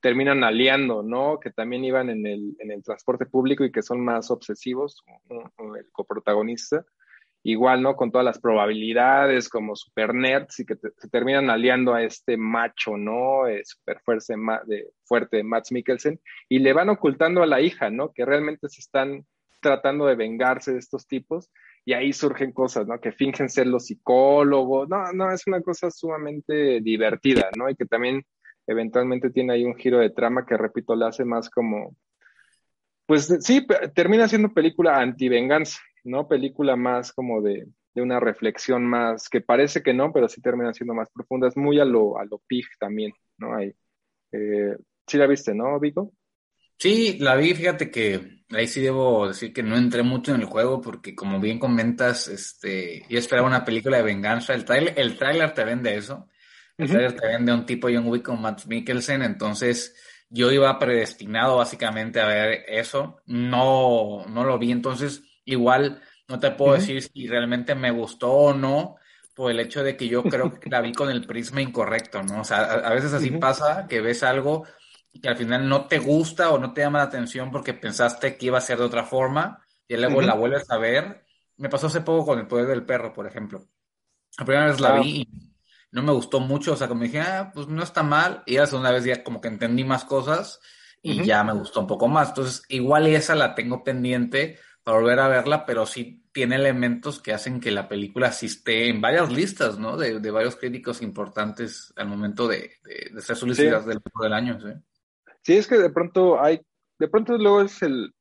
terminan 0.00 0.42
aliando, 0.44 1.02
¿no? 1.02 1.38
Que 1.38 1.50
también 1.50 1.84
iban 1.84 2.10
en 2.10 2.26
el, 2.26 2.56
en 2.58 2.72
el 2.72 2.82
transporte 2.82 3.26
público 3.26 3.64
y 3.64 3.72
que 3.72 3.82
son 3.82 4.00
más 4.00 4.30
obsesivos, 4.30 5.04
el 5.28 5.90
coprotagonista 5.92 6.84
igual, 7.42 7.82
¿no? 7.82 7.96
Con 7.96 8.10
todas 8.10 8.24
las 8.24 8.38
probabilidades 8.38 9.48
como 9.48 9.76
super 9.76 10.14
nerds 10.14 10.60
y 10.60 10.66
que 10.66 10.76
se 10.76 11.08
terminan 11.08 11.50
aliando 11.50 11.94
a 11.94 12.02
este 12.02 12.36
macho, 12.36 12.96
¿no? 12.96 13.46
Eh, 13.46 13.62
super 13.64 14.00
fuerte, 14.00 14.34
de, 14.66 14.90
fuerte 15.04 15.42
Max 15.42 15.72
Mikkelsen 15.72 16.20
y 16.48 16.58
le 16.58 16.72
van 16.72 16.88
ocultando 16.88 17.42
a 17.42 17.46
la 17.46 17.60
hija, 17.60 17.90
¿no? 17.90 18.12
Que 18.12 18.24
realmente 18.24 18.68
se 18.68 18.80
están 18.80 19.24
tratando 19.60 20.06
de 20.06 20.16
vengarse 20.16 20.72
de 20.72 20.78
estos 20.78 21.06
tipos 21.06 21.50
y 21.84 21.94
ahí 21.94 22.12
surgen 22.12 22.52
cosas, 22.52 22.86
¿no? 22.86 23.00
Que 23.00 23.12
fingen 23.12 23.48
ser 23.48 23.66
los 23.66 23.86
psicólogos, 23.86 24.88
no, 24.88 25.12
no, 25.12 25.32
es 25.32 25.46
una 25.46 25.62
cosa 25.62 25.90
sumamente 25.90 26.80
divertida, 26.80 27.48
¿no? 27.56 27.70
Y 27.70 27.76
que 27.76 27.86
también 27.86 28.24
eventualmente 28.66 29.30
tiene 29.30 29.54
ahí 29.54 29.64
un 29.64 29.76
giro 29.76 29.98
de 29.98 30.10
trama 30.10 30.44
que, 30.44 30.56
repito, 30.56 30.94
la 30.94 31.08
hace 31.08 31.24
más 31.24 31.48
como, 31.48 31.96
pues 33.06 33.34
sí, 33.40 33.66
termina 33.94 34.28
siendo 34.28 34.52
película 34.52 35.00
anti-venganza, 35.00 35.80
¿no? 36.08 36.28
Película 36.28 36.76
más 36.76 37.12
como 37.12 37.40
de, 37.42 37.68
de, 37.94 38.02
una 38.02 38.20
reflexión 38.20 38.84
más, 38.86 39.28
que 39.28 39.40
parece 39.40 39.82
que 39.82 39.94
no, 39.94 40.12
pero 40.12 40.28
sí 40.28 40.40
termina 40.40 40.72
siendo 40.72 40.94
más 40.94 41.08
profunda, 41.10 41.48
es 41.48 41.56
muy 41.56 41.78
a 41.80 41.84
lo, 41.84 42.18
a 42.18 42.24
lo 42.24 42.38
pig 42.46 42.66
también, 42.78 43.12
¿no? 43.38 43.54
Ahí. 43.54 43.72
Eh, 44.32 44.76
sí 45.06 45.16
la 45.16 45.26
viste, 45.26 45.54
¿no, 45.54 45.78
Vico? 45.78 46.12
Sí, 46.78 47.18
la 47.18 47.34
vi, 47.34 47.54
fíjate 47.54 47.90
que 47.90 48.44
ahí 48.50 48.66
sí 48.68 48.80
debo 48.80 49.28
decir 49.28 49.52
que 49.52 49.64
no 49.64 49.76
entré 49.76 50.02
mucho 50.02 50.34
en 50.34 50.42
el 50.42 50.46
juego 50.46 50.80
porque 50.80 51.14
como 51.14 51.40
bien 51.40 51.58
comentas, 51.58 52.28
este, 52.28 53.04
yo 53.08 53.18
esperaba 53.18 53.48
una 53.48 53.64
película 53.64 53.96
de 53.96 54.04
venganza, 54.04 54.54
el 54.54 54.64
trailer, 54.64 54.94
el 54.96 55.18
tráiler 55.18 55.52
te 55.52 55.64
vende 55.64 55.96
eso, 55.96 56.28
el 56.76 56.84
uh 56.84 56.88
-huh. 56.88 56.92
trailer 56.92 57.20
te 57.20 57.26
vende 57.26 57.52
un 57.52 57.66
tipo 57.66 57.88
John 57.88 58.06
Wick 58.06 58.24
con 58.24 58.40
Matt 58.40 58.66
Mikkelsen, 58.66 59.22
entonces 59.22 59.94
yo 60.30 60.52
iba 60.52 60.78
predestinado 60.78 61.56
básicamente 61.56 62.20
a 62.20 62.26
ver 62.26 62.64
eso, 62.68 63.22
no, 63.26 64.24
no 64.26 64.44
lo 64.44 64.58
vi, 64.58 64.70
entonces 64.70 65.24
igual 65.52 66.00
no 66.28 66.38
te 66.38 66.50
puedo 66.50 66.72
uh 66.72 66.76
-huh. 66.76 66.80
decir 66.80 67.02
si 67.02 67.26
realmente 67.26 67.74
me 67.74 67.90
gustó 67.90 68.32
o 68.32 68.54
no, 68.54 68.96
por 69.34 69.50
el 69.50 69.60
hecho 69.60 69.82
de 69.82 69.96
que 69.96 70.08
yo 70.08 70.22
creo 70.24 70.58
que 70.58 70.68
la 70.68 70.80
vi 70.80 70.92
con 70.92 71.10
el 71.10 71.24
prisma 71.26 71.60
incorrecto, 71.62 72.22
¿no? 72.22 72.40
O 72.40 72.44
sea, 72.44 72.58
a, 72.58 72.74
a 72.88 72.94
veces 72.94 73.12
así 73.12 73.30
uh 73.30 73.34
-huh. 73.34 73.40
pasa 73.40 73.86
que 73.88 74.00
ves 74.00 74.22
algo 74.22 74.64
y 75.12 75.20
que 75.20 75.28
al 75.28 75.36
final 75.36 75.68
no 75.68 75.86
te 75.86 75.98
gusta 75.98 76.50
o 76.50 76.58
no 76.58 76.72
te 76.72 76.82
llama 76.82 76.98
la 76.98 77.04
atención 77.04 77.50
porque 77.50 77.72
pensaste 77.72 78.36
que 78.36 78.46
iba 78.46 78.58
a 78.58 78.60
ser 78.60 78.78
de 78.78 78.84
otra 78.84 79.04
forma 79.04 79.62
y 79.86 79.96
luego 79.96 80.18
uh 80.18 80.22
-huh. 80.22 80.26
la 80.26 80.34
vuelves 80.34 80.70
a 80.70 80.78
ver. 80.78 81.24
Me 81.56 81.68
pasó 81.68 81.86
hace 81.86 82.02
poco 82.02 82.26
con 82.26 82.38
El 82.38 82.46
Poder 82.46 82.66
del 82.66 82.84
Perro, 82.84 83.12
por 83.12 83.26
ejemplo. 83.26 83.64
La 84.38 84.44
primera 84.44 84.66
vez 84.66 84.80
la 84.80 85.00
vi 85.00 85.20
y 85.22 85.28
no 85.90 86.02
me 86.02 86.12
gustó 86.12 86.40
mucho, 86.40 86.74
o 86.74 86.76
sea, 86.76 86.86
como 86.86 87.02
dije, 87.02 87.20
ah, 87.20 87.50
pues 87.54 87.66
no 87.68 87.82
está 87.82 88.02
mal, 88.02 88.42
y 88.46 88.58
la 88.58 88.66
segunda 88.66 88.92
vez 88.92 89.04
ya 89.04 89.24
como 89.24 89.40
que 89.40 89.48
entendí 89.48 89.84
más 89.84 90.04
cosas 90.04 90.60
y 91.02 91.12
uh 91.12 91.22
-huh. 91.22 91.24
ya 91.24 91.42
me 91.42 91.52
gustó 91.54 91.80
un 91.80 91.86
poco 91.86 92.06
más. 92.06 92.28
Entonces, 92.28 92.62
igual 92.68 93.06
esa 93.06 93.34
la 93.34 93.54
tengo 93.54 93.82
pendiente 93.82 94.58
para 94.88 95.00
volver 95.00 95.20
a 95.20 95.28
verla, 95.28 95.66
pero 95.66 95.84
sí 95.84 96.24
tiene 96.32 96.56
elementos 96.56 97.20
que 97.20 97.34
hacen 97.34 97.60
que 97.60 97.70
la 97.70 97.90
película 97.90 98.32
sí 98.32 98.46
esté 98.46 98.88
en 98.88 99.02
varias 99.02 99.30
listas, 99.30 99.78
¿no? 99.78 99.98
De, 99.98 100.18
de 100.18 100.30
varios 100.30 100.56
críticos 100.56 101.02
importantes 101.02 101.92
al 101.94 102.08
momento 102.08 102.48
de, 102.48 102.70
de, 102.84 103.10
de 103.12 103.20
ser 103.20 103.36
solicitadas 103.36 103.82
sí. 103.82 103.90
del, 103.90 104.00
del 104.18 104.32
año, 104.32 104.58
¿sí? 104.58 104.68
Sí, 105.42 105.56
es 105.58 105.66
que 105.66 105.76
de 105.76 105.90
pronto 105.90 106.40
hay, 106.40 106.62
de 106.98 107.06
pronto 107.06 107.36
luego 107.36 107.60
es 107.60 107.82
el, 107.82 108.14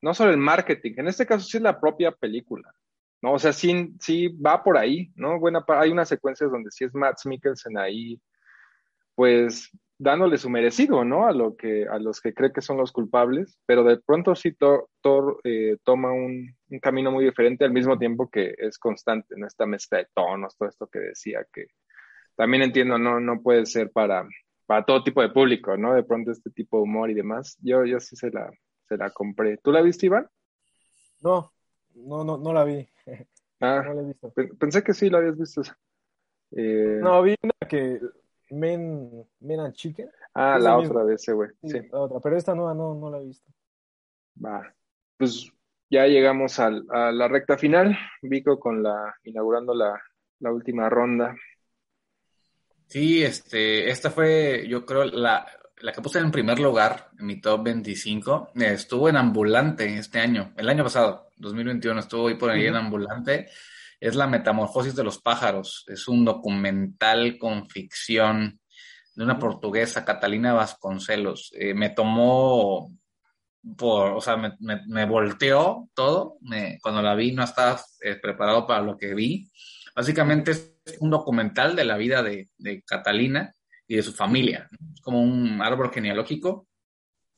no 0.00 0.14
solo 0.14 0.30
el 0.30 0.38
marketing, 0.38 0.94
en 0.96 1.08
este 1.08 1.26
caso 1.26 1.44
sí 1.44 1.58
es 1.58 1.62
la 1.62 1.78
propia 1.78 2.12
película, 2.12 2.72
¿no? 3.20 3.34
O 3.34 3.38
sea, 3.38 3.52
sí, 3.52 3.94
sí 4.00 4.28
va 4.28 4.64
por 4.64 4.78
ahí, 4.78 5.12
¿no? 5.16 5.38
Buena, 5.38 5.62
hay 5.68 5.90
unas 5.90 6.08
secuencias 6.08 6.50
donde 6.50 6.70
sí 6.70 6.84
es 6.84 6.94
Matt 6.94 7.18
Mikkelsen 7.26 7.76
ahí, 7.76 8.18
pues 9.14 9.70
dándole 9.98 10.38
su 10.38 10.50
merecido, 10.50 11.04
¿no? 11.04 11.26
A, 11.26 11.32
lo 11.32 11.56
que, 11.56 11.86
a 11.88 11.98
los 11.98 12.20
que 12.20 12.34
cree 12.34 12.52
que 12.52 12.60
son 12.60 12.76
los 12.76 12.92
culpables, 12.92 13.58
pero 13.66 13.82
de 13.84 13.98
pronto 13.98 14.34
sí 14.34 14.52
Thor, 14.52 14.88
Thor 15.00 15.40
eh, 15.44 15.78
toma 15.84 16.12
un, 16.12 16.54
un, 16.68 16.80
camino 16.80 17.10
muy 17.10 17.24
diferente 17.24 17.64
al 17.64 17.72
mismo 17.72 17.98
tiempo 17.98 18.28
que 18.30 18.54
es 18.58 18.78
constante, 18.78 19.34
¿no? 19.36 19.46
Esta 19.46 19.66
mezcla 19.66 19.98
de 19.98 20.08
tonos, 20.14 20.56
todo 20.56 20.68
esto 20.68 20.86
que 20.86 20.98
decía, 20.98 21.46
que 21.52 21.66
también 22.36 22.62
entiendo, 22.62 22.98
no, 22.98 23.18
no 23.20 23.40
puede 23.40 23.64
ser 23.64 23.90
para, 23.90 24.28
para 24.66 24.84
todo 24.84 25.02
tipo 25.02 25.22
de 25.22 25.30
público, 25.30 25.76
¿no? 25.76 25.94
De 25.94 26.02
pronto 26.02 26.30
este 26.30 26.50
tipo 26.50 26.76
de 26.76 26.82
humor 26.82 27.10
y 27.10 27.14
demás. 27.14 27.56
Yo, 27.62 27.84
yo 27.84 27.98
sí 27.98 28.14
se 28.14 28.30
la, 28.30 28.50
se 28.88 28.96
la 28.96 29.10
compré. 29.10 29.56
¿Tú 29.58 29.72
la 29.72 29.80
viste, 29.80 30.06
Iván? 30.06 30.28
No, 31.22 31.52
no, 31.94 32.24
no, 32.24 32.36
no 32.36 32.52
la 32.52 32.64
vi. 32.64 32.86
Ah, 33.58 33.82
no 33.86 33.94
la 33.94 34.02
he 34.02 34.04
visto. 34.04 34.30
Pensé 34.58 34.84
que 34.84 34.92
sí 34.92 35.08
lo 35.08 35.16
habías 35.16 35.38
visto. 35.38 35.62
Eh... 36.50 36.98
No, 37.00 37.22
vi 37.22 37.34
una 37.42 37.54
que 37.66 37.98
Men, 38.50 39.26
Men 39.40 39.60
and 39.60 39.74
Chicken. 39.74 40.10
Ah, 40.34 40.58
la 40.58 40.78
otra 40.78 41.04
de 41.04 41.14
ese, 41.14 41.32
güey. 41.32 41.50
Sí, 41.62 41.80
La 41.90 42.00
otra, 42.00 42.20
pero 42.20 42.36
esta 42.36 42.54
nueva 42.54 42.74
no, 42.74 42.94
no 42.94 43.10
la 43.10 43.18
he 43.18 43.24
visto. 43.24 43.50
Va. 44.44 44.62
Pues 45.16 45.50
ya 45.88 46.06
llegamos 46.06 46.58
a 46.58 46.70
la 46.70 47.28
recta 47.28 47.56
final. 47.56 47.96
Vico 48.22 48.58
con 48.58 48.82
la, 48.82 49.14
inaugurando 49.24 49.74
la, 49.74 50.00
la 50.40 50.52
última 50.52 50.88
ronda. 50.88 51.34
Sí, 52.86 53.22
este, 53.22 53.90
esta 53.90 54.10
fue, 54.10 54.66
yo 54.68 54.86
creo, 54.86 55.04
la, 55.04 55.46
la 55.80 55.92
que 55.92 56.00
puse 56.00 56.18
en 56.18 56.30
primer 56.30 56.58
lugar 56.58 57.10
en 57.18 57.26
mi 57.26 57.40
top 57.40 57.64
25. 57.64 58.52
Estuvo 58.54 59.08
en 59.08 59.16
Ambulante 59.16 59.96
este 59.96 60.20
año, 60.20 60.52
el 60.56 60.68
año 60.68 60.84
pasado, 60.84 61.30
2021, 61.36 62.00
estuvo 62.00 62.28
ahí 62.28 62.34
por 62.34 62.50
ahí 62.50 62.66
en 62.66 62.76
Ambulante. 62.76 63.48
Es 64.00 64.14
La 64.14 64.26
Metamorfosis 64.26 64.94
de 64.94 65.04
los 65.04 65.18
Pájaros. 65.18 65.84
Es 65.88 66.08
un 66.08 66.24
documental 66.24 67.38
con 67.38 67.68
ficción 67.68 68.60
de 69.14 69.24
una 69.24 69.38
portuguesa, 69.38 70.04
Catalina 70.04 70.52
Vasconcelos. 70.52 71.52
Eh, 71.54 71.74
me 71.74 71.90
tomó 71.90 72.92
por, 73.76 74.12
o 74.12 74.20
sea, 74.20 74.36
me, 74.36 74.52
me, 74.60 75.06
volteó 75.06 75.88
todo. 75.94 76.38
cuando 76.82 77.02
la 77.02 77.14
vi 77.14 77.32
no 77.32 77.42
estaba 77.42 77.80
eh, 78.02 78.16
preparado 78.16 78.66
para 78.66 78.82
lo 78.82 78.96
que 78.96 79.14
vi. 79.14 79.50
Básicamente 79.94 80.50
es 80.52 80.74
un 81.00 81.10
documental 81.10 81.74
de 81.74 81.84
la 81.84 81.96
vida 81.96 82.22
de, 82.22 82.50
de 82.58 82.82
Catalina 82.82 83.54
y 83.88 83.96
de 83.96 84.02
su 84.02 84.12
familia. 84.12 84.68
Es 84.94 85.00
como 85.00 85.22
un 85.22 85.60
árbol 85.62 85.90
genealógico 85.92 86.68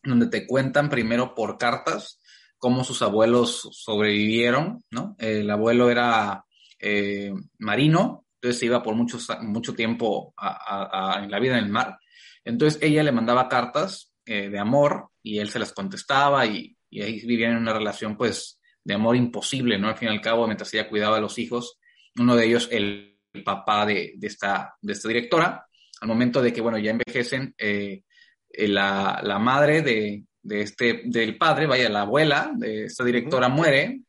donde 0.02 0.26
te 0.26 0.46
cuentan 0.46 0.88
primero 0.88 1.34
por 1.34 1.58
cartas 1.58 2.20
cómo 2.58 2.84
sus 2.84 3.02
abuelos 3.02 3.68
sobrevivieron, 3.72 4.84
¿no? 4.90 5.14
El 5.18 5.48
abuelo 5.50 5.90
era 5.90 6.44
eh, 6.78 7.32
marino, 7.58 8.26
entonces 8.34 8.60
se 8.60 8.66
iba 8.66 8.82
por 8.82 8.94
mucho, 8.94 9.18
mucho 9.42 9.74
tiempo 9.74 10.34
en 10.38 11.30
la 11.30 11.40
vida 11.40 11.58
en 11.58 11.64
el 11.64 11.70
mar. 11.70 11.98
Entonces 12.44 12.80
ella 12.82 13.02
le 13.02 13.12
mandaba 13.12 13.48
cartas 13.48 14.12
eh, 14.24 14.48
de 14.48 14.58
amor 14.58 15.10
y 15.22 15.38
él 15.38 15.50
se 15.50 15.58
las 15.58 15.72
contestaba 15.72 16.46
y, 16.46 16.76
ahí 16.92 17.20
vivían 17.26 17.52
en 17.52 17.58
una 17.58 17.74
relación 17.74 18.16
pues 18.16 18.60
de 18.82 18.94
amor 18.94 19.16
imposible, 19.16 19.78
¿no? 19.78 19.88
Al 19.88 19.96
fin 19.96 20.08
y 20.08 20.12
al 20.12 20.20
cabo, 20.20 20.46
mientras 20.46 20.72
ella 20.72 20.88
cuidaba 20.88 21.18
a 21.18 21.20
los 21.20 21.38
hijos, 21.38 21.78
uno 22.16 22.34
de 22.36 22.46
ellos, 22.46 22.68
el, 22.70 23.16
papá 23.44 23.86
de, 23.86 24.14
esta, 24.22 24.74
de 24.80 24.94
esta 24.94 25.06
directora, 25.06 25.66
al 26.00 26.08
momento 26.08 26.40
de 26.40 26.52
que, 26.52 26.60
bueno, 26.60 26.78
ya 26.78 26.90
envejecen, 26.90 27.54
eh, 27.58 28.02
la, 28.50 29.20
la, 29.22 29.38
madre 29.38 29.82
de, 29.82 30.24
de, 30.42 30.62
este, 30.62 31.02
del 31.04 31.36
padre, 31.36 31.66
vaya, 31.66 31.88
la 31.88 32.00
abuela 32.00 32.50
de 32.56 32.84
esta 32.84 33.04
directora 33.04 33.48
muere 33.48 34.00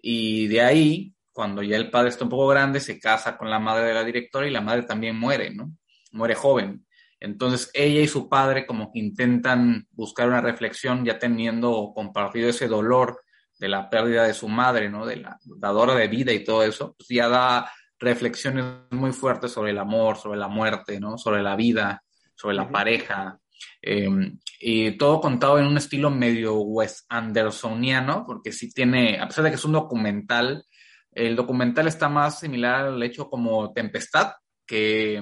y 0.00 0.46
de 0.46 0.62
ahí 0.62 1.12
cuando 1.40 1.62
ya 1.62 1.78
el 1.78 1.88
padre 1.88 2.10
está 2.10 2.24
un 2.24 2.28
poco 2.28 2.48
grande, 2.48 2.80
se 2.80 3.00
casa 3.00 3.38
con 3.38 3.48
la 3.48 3.58
madre 3.58 3.86
de 3.86 3.94
la 3.94 4.04
directora 4.04 4.46
y 4.46 4.50
la 4.50 4.60
madre 4.60 4.82
también 4.82 5.18
muere, 5.18 5.48
¿no? 5.48 5.72
Muere 6.12 6.34
joven. 6.34 6.84
Entonces 7.18 7.70
ella 7.72 8.02
y 8.02 8.08
su 8.08 8.28
padre 8.28 8.66
como 8.66 8.92
que 8.92 8.98
intentan 8.98 9.86
buscar 9.92 10.28
una 10.28 10.42
reflexión 10.42 11.02
ya 11.02 11.18
teniendo 11.18 11.92
compartido 11.94 12.50
ese 12.50 12.68
dolor 12.68 13.22
de 13.58 13.68
la 13.68 13.88
pérdida 13.88 14.24
de 14.24 14.34
su 14.34 14.48
madre, 14.48 14.90
¿no? 14.90 15.06
De 15.06 15.16
la 15.16 15.38
dadora 15.42 15.94
de 15.94 16.08
vida 16.08 16.30
y 16.30 16.44
todo 16.44 16.62
eso, 16.62 16.94
pues 16.98 17.08
ya 17.08 17.26
da 17.26 17.72
reflexiones 17.98 18.66
muy 18.90 19.12
fuertes 19.12 19.52
sobre 19.52 19.70
el 19.70 19.78
amor, 19.78 20.18
sobre 20.18 20.38
la 20.38 20.48
muerte, 20.48 21.00
¿no? 21.00 21.16
Sobre 21.16 21.42
la 21.42 21.56
vida, 21.56 22.02
sobre 22.34 22.54
la 22.54 22.68
pareja. 22.68 23.38
Em, 23.80 24.38
y 24.60 24.90
todo 24.98 25.22
contado 25.22 25.58
en 25.58 25.64
un 25.64 25.78
estilo 25.78 26.10
medio 26.10 26.60
Wes 26.60 27.06
Andersoniano, 27.08 28.26
porque 28.26 28.52
sí 28.52 28.70
tiene, 28.74 29.18
a 29.18 29.26
pesar 29.26 29.44
de 29.44 29.48
que 29.48 29.56
es 29.56 29.64
un 29.64 29.72
documental, 29.72 30.66
el 31.12 31.36
documental 31.36 31.88
está 31.88 32.08
más 32.08 32.38
similar 32.40 32.86
al 32.86 33.02
hecho 33.02 33.28
como 33.28 33.72
Tempestad, 33.72 34.32
que 34.66 35.16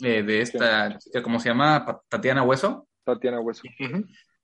eh, 0.00 0.22
de 0.22 0.40
esta, 0.42 0.98
¿cómo 1.22 1.40
se 1.40 1.48
llama? 1.48 1.86
Tatiana 2.08 2.42
Hueso. 2.42 2.88
Tatiana 3.04 3.40
Hueso. 3.40 3.62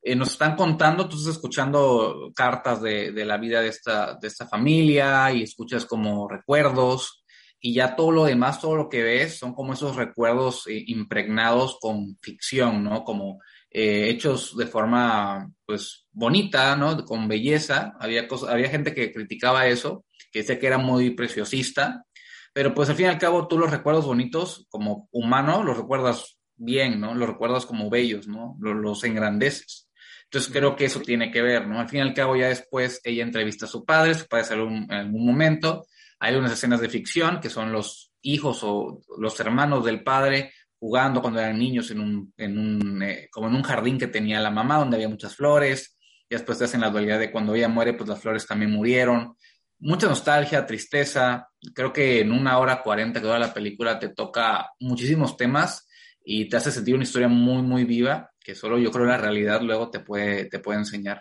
Eh, 0.03 0.15
nos 0.15 0.33
están 0.33 0.57
contando, 0.57 1.09
tú 1.09 1.17
estás 1.17 1.35
escuchando 1.35 2.31
cartas 2.35 2.81
de, 2.81 3.13
de, 3.13 3.25
la 3.25 3.37
vida 3.37 3.61
de 3.61 3.69
esta, 3.69 4.15
de 4.15 4.29
esta 4.29 4.47
familia 4.47 5.33
y 5.33 5.43
escuchas 5.43 5.85
como 5.85 6.29
recuerdos 6.29 7.25
y 7.61 7.75
ya 7.75 7.97
todo 7.97 8.13
lo 8.13 8.25
demás, 8.25 8.61
todo 8.61 8.77
lo 8.77 8.89
que 8.89 9.03
ves 9.03 9.39
son 9.39 9.53
como 9.53 9.73
esos 9.73 9.97
recuerdos 9.97 10.67
eh, 10.69 10.85
impregnados 10.87 11.79
con 11.81 12.17
ficción, 12.23 12.85
¿no? 12.85 13.05
Como 13.05 13.41
hechos 13.79 14.57
de 14.57 14.67
forma, 14.67 15.53
pues, 15.67 16.07
bonita, 16.11 16.77
¿no? 16.77 17.05
Con 17.05 17.29
belleza. 17.29 17.93
Había, 18.01 18.27
cosas, 18.27 18.49
había 18.49 18.71
gente 18.71 18.95
que 18.95 19.13
criticaba 19.13 19.67
eso, 19.67 20.06
que 20.37 20.43
sé 20.43 20.59
que 20.59 20.67
era 20.67 20.77
muy 20.77 21.13
preciosista, 21.13 22.05
pero 22.53 22.75
pues 22.75 22.91
al 22.91 22.97
fin 22.97 23.07
y 23.07 23.09
al 23.09 23.17
cabo 23.17 23.49
tú 23.49 23.59
los 23.59 23.71
recuerdos 23.71 24.05
bonitos 24.05 24.67
como 24.69 25.09
humano 25.11 25.63
los 25.63 25.79
recuerdas 25.79 26.39
bien, 26.57 27.01
¿no? 27.01 27.15
Los 27.15 27.31
recuerdas 27.31 27.65
como 27.65 27.89
bellos, 27.89 28.29
¿no? 28.29 28.55
Los, 28.61 29.03
engrandeces. 29.05 29.89
Entonces 30.25 30.53
creo 30.53 30.77
que 30.77 30.85
eso 30.85 31.01
tiene 31.01 31.31
que 31.31 31.41
ver, 31.41 31.67
¿no? 31.67 31.81
Al 31.81 31.89
fin 31.89 32.01
y 32.01 32.03
al 32.03 32.13
cabo 32.13 32.37
ya 32.37 32.49
después 32.49 33.01
ella 33.03 33.23
entrevista 33.23 33.65
a 33.65 33.69
su 33.69 33.87
padre, 33.87 34.13
su 34.13 34.27
padre 34.27 34.45
sale 34.45 34.63
en 34.65 34.93
algún 34.93 35.25
momento, 35.25 35.87
hay 36.19 36.35
unas 36.35 36.53
escenas 36.53 36.83
de 36.83 36.91
ficción 36.91 37.41
que 37.41 37.49
son 37.49 37.73
los 37.73 38.13
hijos 38.21 38.61
o 38.63 39.01
los 39.17 39.41
hermanos 39.41 39.87
del 39.87 40.03
padre 40.03 40.53
jugando 40.79 41.23
cuando 41.23 41.41
eran 41.41 41.59
niños 41.59 41.91
en 41.91 42.01
un, 42.01 42.35
en 42.37 42.59
un 42.59 43.03
eh, 43.03 43.29
como 43.31 43.49
en 43.49 43.55
un 43.55 43.63
jardín 43.63 43.97
que 43.97 44.09
tenía 44.09 44.39
la 44.41 44.51
mamá 44.51 44.77
donde 44.77 44.97
había 44.97 45.09
muchas 45.09 45.35
flores, 45.35 45.97
y 46.29 46.35
después 46.35 46.59
te 46.59 46.65
hacen 46.65 46.83
la 46.83 46.91
dualidad 46.91 47.19
de 47.19 47.31
cuando 47.31 47.55
ella 47.55 47.69
muere, 47.69 47.95
pues 47.95 48.09
las 48.09 48.21
flores 48.21 48.47
también 48.47 48.73
murieron 48.73 49.36
mucha 49.79 50.09
nostalgia, 50.09 50.67
tristeza. 50.67 51.49
Creo 51.75 51.93
que 51.93 52.21
en 52.21 52.33
una 52.33 52.59
hora 52.59 52.83
cuarenta 52.83 53.21
que 53.21 53.27
dura 53.27 53.39
la 53.39 53.55
película 53.55 53.99
te 53.99 54.09
toca 54.09 54.71
muchísimos 54.81 55.37
temas 55.37 55.89
y 56.25 56.49
te 56.49 56.57
hace 56.57 56.71
sentir 56.71 56.95
una 56.95 57.05
historia 57.05 57.29
muy, 57.29 57.63
muy 57.63 57.85
viva 57.85 58.31
que 58.47 58.55
solo 58.55 58.79
yo 58.79 58.93
creo 58.93 59.07
la 59.07 59.17
realidad 59.17 59.61
luego 59.61 59.91
te 59.91 59.99
puede, 59.99 60.45
te 60.45 60.61
puede 60.61 60.79
enseñar. 60.79 61.21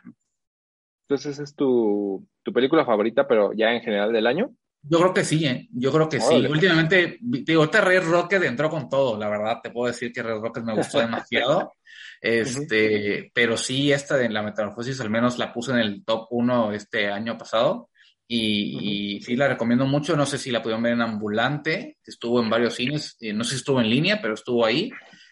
Entonces, 1.08 1.40
¿es 1.40 1.56
tu, 1.56 2.28
tu 2.44 2.54
película 2.54 2.86
favorita, 2.86 3.28
pero 3.28 3.52
ya 3.52 3.72
en 3.72 3.82
general 3.82 4.14
del 4.14 4.28
año? 4.28 4.52
Yo 4.84 5.00
creo 5.00 5.12
que 5.12 5.24
sí, 5.24 5.44
¿eh? 5.44 5.68
yo 5.72 5.92
creo 5.92 6.08
que 6.08 6.20
sí. 6.22 6.46
Últimamente, 6.46 7.18
digo, 7.20 7.64
este 7.64 7.82
Red 7.82 8.04
Rocket 8.04 8.44
entró 8.44 8.70
con 8.70 8.88
todo, 8.88 9.18
la 9.18 9.28
verdad, 9.28 9.58
te 9.64 9.72
puedo 9.72 9.88
decir 9.88 10.14
que 10.14 10.22
Red 10.22 10.40
Rocket 10.40 10.64
me 10.64 10.76
gustó 10.76 11.00
demasiado. 11.00 11.74
Este, 12.22 13.30
pero 13.36 13.56
sí, 13.56 13.92
esta 13.92 14.18
de 14.18 14.30
la 14.30 14.42
metamorfosis 14.42 15.00
al 15.02 15.12
menos 15.12 15.38
la 15.38 15.54
puse 15.54 15.74
en 15.74 15.80
el 15.80 16.04
top 16.04 16.28
1 16.32 16.72
este 16.72 17.12
año 17.12 17.38
pasado. 17.38 17.90
Y, 18.28 19.22
sí, 19.22 19.36
la 19.36 19.48
recomiendo 19.48 19.86
mucho. 19.86 20.16
No 20.16 20.26
sé 20.26 20.38
si 20.38 20.52
la 20.52 20.62
pudieron 20.62 20.84
ver 20.84 20.94
en 20.94 21.02
Ambulante, 21.02 21.98
estuvo 22.04 22.42
en 22.42 22.50
varios 22.50 22.76
cines. 22.76 23.18
Eh, 23.20 23.34
no 23.34 23.44
sé 23.44 23.52
si 23.52 23.56
estuvo 23.58 23.80
en 23.80 23.90
línea, 23.90 24.20
pero 24.22 24.34
estuvo 24.34 24.66
ahí. 24.66 24.92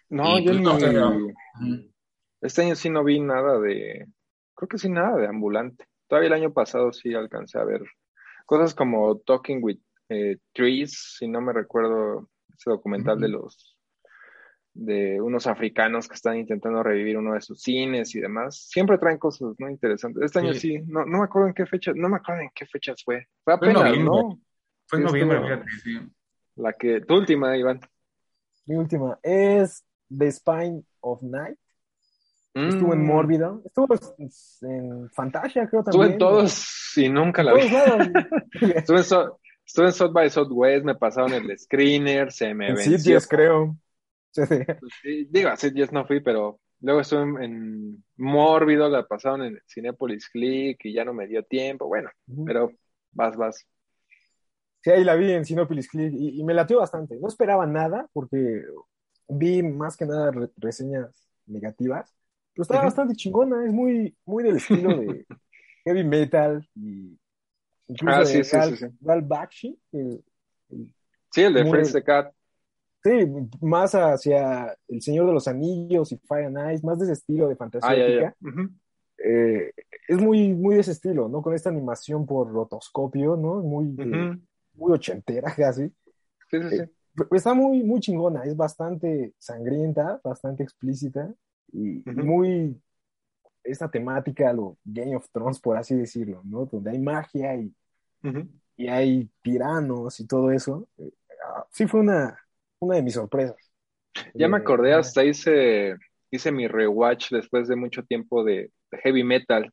No, 0.10 0.38
yo 0.40 0.52
pues, 0.52 0.62
no. 0.62 1.18
Este 2.42 2.62
año 2.62 2.76
sí 2.76 2.90
no 2.90 3.04
vi 3.04 3.20
nada 3.20 3.60
de. 3.60 4.06
Creo 4.56 4.68
que 4.68 4.78
sí, 4.78 4.90
nada 4.90 5.18
de 5.18 5.28
Ambulante. 5.28 5.86
Todavía 6.08 6.28
el 6.28 6.34
año 6.34 6.54
pasado 6.54 6.92
sí 6.92 7.14
alcancé 7.14 7.58
a 7.58 7.64
ver 7.64 7.82
cosas 8.46 8.76
como 8.76 9.18
Talking 9.20 9.60
with 9.64 9.80
eh, 10.10 10.38
Trees, 10.54 11.16
si 11.18 11.28
no 11.28 11.42
me 11.42 11.54
recuerdo 11.54 12.30
ese 12.50 12.70
documental 12.70 13.20
de 13.20 13.30
los 13.30 13.73
de 14.74 15.22
unos 15.22 15.46
africanos 15.46 16.08
que 16.08 16.16
están 16.16 16.38
intentando 16.38 16.82
revivir 16.82 17.18
uno 17.18 17.34
de 17.34 17.42
sus 17.42 17.62
cines 17.62 18.16
y 18.16 18.20
demás. 18.20 18.68
Siempre 18.70 18.98
traen 18.98 19.18
cosas 19.18 19.54
no 19.60 19.70
interesantes. 19.70 20.24
Este 20.24 20.40
año 20.40 20.54
sí, 20.54 20.80
no, 20.88 21.06
no 21.06 21.20
me 21.20 21.26
acuerdo 21.26 21.50
en 21.50 21.54
qué 21.54 21.66
fecha, 21.66 21.92
no 21.96 22.10
me 22.10 22.18
acuerdo 22.18 22.42
en 22.42 22.50
qué 22.56 22.66
fechas 22.66 23.04
fue. 23.04 23.28
Fue 23.44 23.54
apenas, 23.54 23.98
¿no? 24.00 24.40
Fue 24.88 25.00
en 25.00 25.06
noviembre, 25.06 25.42
fíjate, 25.42 25.66
sí. 25.84 26.00
La 26.56 26.74
que, 26.74 27.02
tu 27.02 27.16
última, 27.16 27.56
Iván. 27.58 27.80
Mi 28.66 28.76
última 28.76 29.20
es 29.22 29.84
The 30.16 30.32
Spine 30.32 30.84
of 31.02 31.22
Night. 31.24 31.58
Estuvo 32.54 32.94
en 32.94 33.02
mm. 33.02 33.08
Mórbido. 33.08 33.62
Estuvo 33.66 33.96
en 34.62 35.10
Fantasia, 35.10 35.68
creo 35.68 35.84
también. 35.84 36.12
Estuve 36.12 36.14
en 36.14 36.18
todos 36.20 36.98
y 36.98 37.10
nunca 37.10 37.42
la 37.42 37.54
vi. 37.54 37.62
estuve, 38.76 38.98
en 38.98 39.04
so, 39.04 39.40
estuve 39.66 39.88
en 39.88 39.94
South 39.94 40.14
by 40.14 40.30
Southwest, 40.30 40.86
me 40.86 40.94
pasaron 40.94 41.34
el 41.34 41.58
screener, 41.58 42.32
se 42.32 42.54
me 42.54 42.74
venció. 42.74 43.20
Sí, 43.20 43.28
creo. 43.28 43.76
Pues 44.80 44.94
sí. 45.02 45.28
digo, 45.30 45.50
días 45.74 45.92
no 45.92 46.06
fui, 46.06 46.20
pero 46.20 46.60
luego 46.82 47.02
estuve 47.02 47.46
en, 47.46 48.04
Mórbido, 48.18 48.90
la 48.90 49.08
pasaron 49.08 49.44
en 49.44 49.60
Cinepolis 49.68 50.30
Click 50.30 50.80
y 50.86 50.94
ya 50.94 51.04
no 51.06 51.14
me 51.14 51.28
dio 51.28 51.44
tiempo. 51.44 51.88
Bueno, 51.88 52.10
pero 52.46 52.72
vas, 53.12 53.36
vas. 53.36 53.66
Sí, 54.82 54.92
ahí 54.92 55.04
la 55.04 55.16
vi 55.16 55.32
en 55.32 55.46
Cinepolis 55.46 55.90
Click 55.90 56.14
y, 56.14 56.44
me 56.44 56.54
latió 56.54 56.80
bastante. 56.80 57.18
No 57.20 57.28
esperaba 57.28 57.66
nada 57.66 58.08
porque 58.14 58.64
vi 59.28 59.64
más 59.64 59.98
que 59.98 60.06
nada 60.06 60.32
reseñas 60.58 61.30
negativas, 61.46 62.14
pero 62.54 62.64
estaba 62.64 62.84
bastante 62.84 63.16
chingona. 63.16 63.66
Es 63.66 63.72
muy, 63.72 64.16
muy 64.26 64.44
del 64.44 64.58
estilo 64.58 64.98
de 64.98 65.26
heavy 65.86 66.04
metal 66.04 66.68
y 66.76 67.18
incluso 67.88 68.20
ah, 68.20 68.26
sí, 68.26 68.44
sí, 68.44 68.58
sí, 68.78 68.86
Val 69.00 69.22
Bakshi. 69.22 69.80
El, 69.92 70.24
sí, 71.32 71.42
el 71.42 71.54
de 71.54 71.66
Friends 71.70 71.94
the 71.94 72.04
Cat. 72.04 72.34
Sí, 73.04 73.28
más 73.62 73.94
hacia 73.96 74.78
El 74.88 75.02
Señor 75.02 75.28
de 75.28 75.34
los 75.34 75.48
Anillos 75.48 76.12
y 76.14 76.18
Fire 76.20 76.46
and 76.46 76.74
Ice, 76.74 76.86
más 76.86 77.00
de 77.00 77.06
ese 77.06 77.14
estilo 77.14 77.50
de 77.50 77.56
fantasía. 77.58 78.30
Ah, 78.30 78.48
eh, 79.18 79.72
es 80.08 80.18
muy, 80.18 80.54
muy 80.54 80.76
de 80.76 80.82
ese 80.82 80.92
estilo, 80.92 81.28
¿no? 81.28 81.42
Con 81.42 81.54
esta 81.54 81.70
animación 81.70 82.26
por 82.26 82.52
rotoscopio, 82.52 83.36
¿no? 83.36 83.62
Muy 83.62 83.88
muy 84.76 84.92
ochentera 84.92 85.54
casi. 85.56 85.88
Sí, 86.50 86.62
sí, 86.62 86.70
sí. 86.70 86.76
Eh, 86.78 86.90
está 87.32 87.54
muy, 87.54 87.84
muy 87.84 88.00
chingona, 88.00 88.44
es 88.44 88.56
bastante 88.56 89.34
sangrienta, 89.38 90.20
bastante 90.24 90.64
explícita 90.64 91.34
y, 91.72 92.04
muy 92.10 92.80
esta 93.64 93.90
temática, 93.90 94.52
lo 94.52 94.78
Game 94.84 95.16
of 95.16 95.30
Thrones, 95.32 95.60
por 95.60 95.78
así 95.78 95.96
decirlo, 95.96 96.42
¿no? 96.44 96.66
Donde 96.66 96.92
hay 96.92 97.00
magia 97.00 97.56
y, 97.56 97.74
y 98.76 98.88
hay 98.88 99.30
tiranos 99.42 100.20
y 100.20 100.28
todo 100.28 100.52
eso. 100.52 100.88
Ah, 101.46 101.66
sí 101.72 101.88
fue 101.88 102.02
una, 102.02 102.38
una 102.84 102.96
de 102.98 103.04
mis 103.04 103.14
sorpresas. 103.14 103.58
Ya 104.34 104.48
me 104.48 104.58
acordé, 104.58 104.92
eh, 104.92 104.94
hasta 104.94 105.24
hice, 105.24 105.96
hice 106.30 106.52
mi 106.52 106.68
rewatch 106.68 107.32
después 107.32 107.68
de 107.68 107.76
mucho 107.76 108.04
tiempo 108.04 108.44
de, 108.44 108.72
heavy 109.04 109.24
metal 109.24 109.72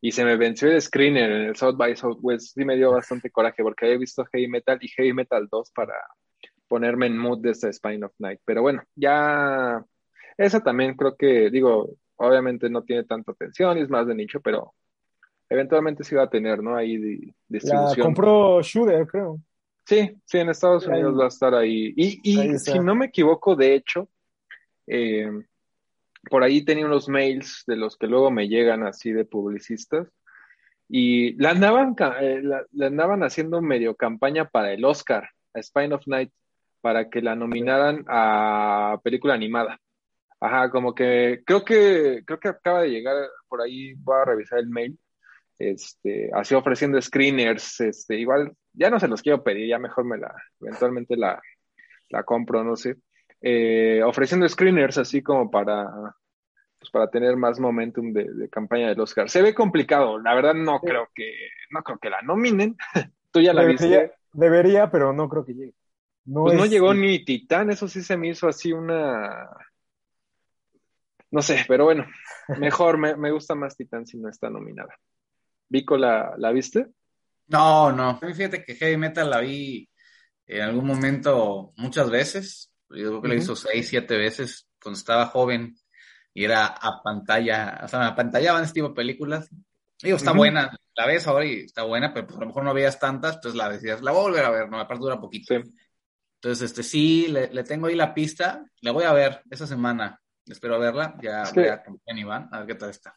y 0.00 0.12
se 0.12 0.24
me 0.24 0.36
venció 0.36 0.70
el 0.70 0.80
screener 0.80 1.30
en 1.30 1.42
el 1.42 1.56
South 1.56 1.76
by 1.76 1.96
Southwest. 1.96 2.54
Sí 2.54 2.64
me 2.64 2.76
dio 2.76 2.92
bastante 2.92 3.30
coraje 3.30 3.62
porque 3.62 3.86
había 3.86 3.98
visto 3.98 4.24
heavy 4.32 4.48
metal 4.48 4.78
y 4.80 4.88
heavy 4.88 5.12
metal 5.12 5.48
2 5.50 5.72
para 5.72 5.94
ponerme 6.68 7.06
en 7.06 7.18
mood 7.18 7.40
de 7.40 7.50
este 7.50 7.72
Spine 7.72 8.06
of 8.06 8.12
Night. 8.18 8.40
Pero 8.44 8.62
bueno, 8.62 8.82
ya 8.94 9.84
esa 10.38 10.60
también 10.60 10.94
creo 10.94 11.16
que, 11.16 11.50
digo, 11.50 11.90
obviamente 12.16 12.70
no 12.70 12.82
tiene 12.82 13.04
tanta 13.04 13.32
atención 13.32 13.76
y 13.76 13.82
es 13.82 13.90
más 13.90 14.06
de 14.06 14.14
nicho, 14.14 14.40
pero 14.40 14.72
eventualmente 15.48 16.04
sí 16.04 16.14
va 16.14 16.24
a 16.24 16.30
tener, 16.30 16.62
¿no? 16.62 16.76
Ahí 16.76 16.96
de, 16.96 17.34
distribución. 17.48 17.98
La 17.98 18.04
compró 18.04 18.62
Shooter, 18.62 19.06
creo. 19.06 19.38
Sí, 19.84 20.16
sí, 20.24 20.38
en 20.38 20.50
Estados 20.50 20.86
Unidos 20.86 21.18
va 21.18 21.24
a 21.24 21.28
estar 21.28 21.54
ahí. 21.54 21.92
Y, 21.96 22.20
y 22.22 22.58
si 22.58 22.78
no 22.78 22.94
me 22.94 23.06
equivoco, 23.06 23.56
de 23.56 23.74
hecho, 23.74 24.08
eh, 24.86 25.30
por 26.28 26.42
ahí 26.42 26.64
tenía 26.64 26.86
unos 26.86 27.08
mails 27.08 27.64
de 27.66 27.76
los 27.76 27.96
que 27.96 28.06
luego 28.06 28.30
me 28.30 28.48
llegan 28.48 28.86
así 28.86 29.12
de 29.12 29.24
publicistas 29.24 30.08
y 30.88 31.34
la 31.40 31.50
andaban, 31.50 31.96
eh, 32.20 32.42
la 32.42 32.86
andaban 32.86 33.22
haciendo 33.22 33.62
medio 33.62 33.94
campaña 33.94 34.48
para 34.48 34.72
el 34.72 34.84
Oscar, 34.84 35.28
a 35.54 35.62
Spine 35.62 35.94
of 35.94 36.06
Night 36.06 36.32
para 36.80 37.08
que 37.10 37.22
la 37.22 37.36
nominaran 37.36 38.04
a 38.08 39.00
película 39.02 39.34
animada. 39.34 39.78
Ajá, 40.40 40.70
como 40.70 40.94
que 40.94 41.42
creo 41.44 41.64
que 41.64 42.22
creo 42.24 42.40
que 42.40 42.48
acaba 42.48 42.82
de 42.82 42.90
llegar 42.90 43.16
por 43.48 43.60
ahí, 43.60 43.92
voy 43.94 44.16
a 44.20 44.24
revisar 44.24 44.58
el 44.58 44.68
mail. 44.68 44.98
Este, 45.58 46.30
así 46.32 46.54
ofreciendo 46.54 47.00
screeners, 47.00 47.80
este, 47.80 48.18
igual 48.18 48.56
ya 48.72 48.90
no 48.90 49.00
se 49.00 49.08
los 49.08 49.22
quiero 49.22 49.42
pedir, 49.42 49.68
ya 49.68 49.78
mejor 49.78 50.04
me 50.04 50.18
la 50.18 50.34
eventualmente 50.60 51.16
la, 51.16 51.40
la 52.08 52.22
compro, 52.22 52.64
no 52.64 52.76
sé. 52.76 52.96
Eh, 53.40 54.02
ofreciendo 54.04 54.48
screeners 54.48 54.98
así 54.98 55.22
como 55.22 55.50
para 55.50 55.88
pues 56.80 56.90
para 56.90 57.10
tener 57.10 57.36
más 57.36 57.60
momentum 57.60 58.12
de, 58.12 58.48
campaña 58.50 58.88
del 58.88 59.00
Oscar. 59.00 59.28
Se 59.28 59.42
ve 59.42 59.54
complicado, 59.54 60.18
la 60.18 60.34
verdad 60.34 60.54
no 60.54 60.80
creo 60.80 61.08
que 61.14 61.30
no 61.70 61.82
creo 61.82 61.98
que 61.98 62.10
la 62.10 62.22
nominen. 62.22 62.76
Tú 63.30 63.40
ya 63.40 63.52
la 63.52 63.64
viste. 63.64 64.12
Debería, 64.32 64.90
pero 64.90 65.12
no 65.12 65.28
creo 65.28 65.44
que 65.44 65.54
llegue. 65.54 65.74
No 66.24 66.44
pues 66.44 66.56
no 66.56 66.66
llegó 66.66 66.94
ni 66.94 67.24
Titán, 67.24 67.70
eso 67.70 67.86
sí 67.86 68.02
se 68.02 68.16
me 68.16 68.28
hizo 68.28 68.48
así 68.48 68.72
una. 68.72 69.48
No 71.30 71.42
sé, 71.42 71.64
pero 71.68 71.84
bueno, 71.84 72.06
mejor, 72.58 72.98
me, 72.98 73.30
gusta 73.30 73.54
más 73.54 73.76
Titán 73.76 74.06
si 74.06 74.18
no 74.18 74.28
está 74.28 74.48
nominada. 74.48 74.98
Vico, 75.68 75.96
¿la, 75.96 76.34
¿la 76.38 76.50
viste? 76.50 76.88
No, 77.50 77.92
no. 77.92 78.18
Fíjate 78.18 78.64
que 78.64 78.76
Heavy 78.76 78.96
Metal 78.96 79.28
la 79.28 79.40
vi 79.40 79.88
en 80.46 80.62
algún 80.62 80.86
momento 80.86 81.72
muchas 81.76 82.08
veces. 82.10 82.72
Yo 82.88 83.08
creo 83.08 83.22
que 83.22 83.28
la 83.28 83.34
hizo 83.34 83.56
seis, 83.56 83.88
siete 83.88 84.16
veces 84.16 84.68
cuando 84.82 84.98
estaba 84.98 85.26
joven 85.26 85.76
y 86.32 86.44
era 86.44 86.66
a 86.66 87.02
pantalla, 87.02 87.80
o 87.82 87.88
sea, 87.88 88.06
a 88.06 88.14
pantallaban 88.14 88.62
este 88.62 88.74
tipo 88.74 88.88
de 88.88 88.94
películas. 88.94 89.50
Digo, 90.02 90.16
está 90.16 90.32
buena, 90.32 90.76
la 90.96 91.06
ves 91.06 91.26
ahora 91.26 91.44
y 91.44 91.60
está 91.60 91.82
buena, 91.82 92.14
pero 92.14 92.26
pues, 92.26 92.38
a 92.38 92.40
lo 92.40 92.46
mejor 92.46 92.64
no 92.64 92.72
veías 92.72 92.98
tantas, 92.98 93.38
pues 93.42 93.54
la 93.54 93.68
decías, 93.68 94.00
la 94.00 94.12
voy 94.12 94.20
a 94.20 94.22
volver 94.22 94.44
a 94.44 94.50
ver, 94.50 94.68
no, 94.70 94.80
aparte 94.80 95.02
dura 95.02 95.20
poquito. 95.20 95.54
Sí. 95.54 95.72
Entonces, 96.36 96.70
este 96.70 96.82
sí, 96.82 97.28
le, 97.28 97.48
tengo 97.64 97.88
ahí 97.88 97.94
la 97.94 98.14
pista, 98.14 98.64
la 98.80 98.92
voy 98.92 99.04
a 99.04 99.12
ver 99.12 99.42
esa 99.50 99.66
semana, 99.66 100.18
espero 100.46 100.78
verla, 100.78 101.16
ya 101.22 101.44
voy 101.54 101.66
a 101.66 101.82
con 101.82 102.18
Iván, 102.18 102.48
a 102.50 102.60
ver 102.60 102.68
qué 102.68 102.74
tal 102.76 102.90
está. 102.90 103.14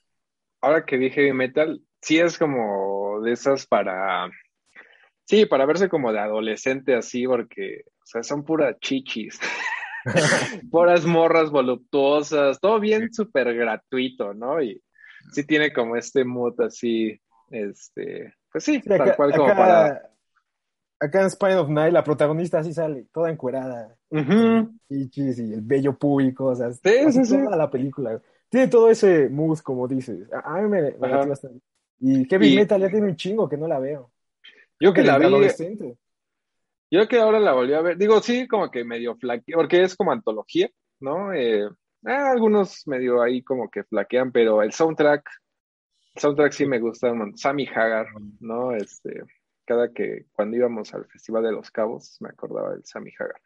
Ahora 0.59 0.85
que 0.85 0.97
dije 0.97 1.31
metal, 1.33 1.81
sí 2.01 2.19
es 2.19 2.37
como 2.37 3.02
de 3.21 3.33
esas 3.33 3.65
para, 3.67 4.29
sí, 5.25 5.45
para 5.45 5.65
verse 5.65 5.89
como 5.89 6.11
de 6.11 6.19
adolescente 6.19 6.95
así, 6.95 7.25
porque, 7.25 7.83
o 7.87 8.05
sea, 8.05 8.23
son 8.23 8.43
puras 8.43 8.77
chichis. 8.79 9.39
puras 10.71 11.05
morras 11.05 11.49
voluptuosas, 11.49 12.59
todo 12.59 12.79
bien 12.79 13.13
súper 13.13 13.53
gratuito, 13.55 14.33
¿no? 14.33 14.61
Y 14.61 14.81
sí 15.31 15.45
tiene 15.45 15.71
como 15.71 15.95
este 15.95 16.25
mood 16.25 16.59
así, 16.61 17.19
este, 17.49 18.33
pues 18.51 18.63
sí, 18.63 18.81
tal 18.81 19.15
cual 19.15 19.31
como 19.31 19.47
para 19.47 20.09
acá 20.99 21.21
en 21.21 21.29
Spine 21.29 21.55
of 21.55 21.69
Night 21.69 21.93
la 21.93 22.03
protagonista 22.03 22.59
así 22.59 22.73
sale, 22.73 23.07
toda 23.13 23.29
encuerada. 23.29 23.95
y, 24.89 25.09
y 25.13 25.53
el 25.53 25.61
bello 25.61 25.97
público, 25.97 26.45
o 26.45 26.55
sea, 26.55 26.71
sí, 26.71 27.25
sí, 27.25 27.43
toda 27.43 27.57
la 27.57 27.69
película. 27.69 28.21
Tiene 28.49 28.67
todo 28.67 28.89
ese 28.89 29.29
mood, 29.29 29.59
como 29.59 29.87
dices. 29.87 30.27
A, 30.31 30.61
mí 30.61 30.69
me, 30.69 30.91
me 30.91 31.25
bastante. 31.25 31.59
Y 32.05 32.27
Kevin 32.27 32.55
Metal 32.57 32.81
ya 32.81 32.89
tiene 32.89 33.07
un 33.07 33.15
chingo 33.15 33.47
que 33.47 33.55
no 33.55 33.65
la 33.65 33.79
veo. 33.79 34.11
Yo 34.77 34.93
que 34.93 35.03
la 35.03 35.17
vi. 35.17 35.25
Yo 36.91 37.07
que 37.07 37.17
ahora 37.17 37.39
la 37.39 37.53
volví 37.53 37.73
a 37.73 37.81
ver. 37.81 37.97
Digo, 37.97 38.19
sí, 38.19 38.45
como 38.45 38.69
que 38.69 38.83
medio 38.83 39.15
flaquea, 39.15 39.55
porque 39.55 39.81
es 39.81 39.95
como 39.95 40.11
antología, 40.11 40.69
¿no? 40.99 41.33
Eh, 41.33 41.63
eh, 41.63 41.69
algunos 42.03 42.85
medio 42.87 43.21
ahí 43.21 43.41
como 43.41 43.71
que 43.71 43.85
flaquean, 43.85 44.33
pero 44.33 44.61
el 44.61 44.73
soundtrack, 44.73 45.29
el 46.15 46.21
soundtrack 46.21 46.51
sí 46.51 46.65
me 46.65 46.79
gusta. 46.79 47.13
Sammy 47.35 47.67
Hagar, 47.67 48.07
¿no? 48.41 48.75
Este, 48.75 49.23
cada 49.63 49.93
que 49.93 50.25
cuando 50.33 50.57
íbamos 50.57 50.93
al 50.93 51.05
Festival 51.05 51.43
de 51.43 51.53
los 51.53 51.71
Cabos 51.71 52.17
me 52.19 52.29
acordaba 52.29 52.71
del 52.71 52.83
Sammy 52.83 53.13
Hagar. 53.17 53.41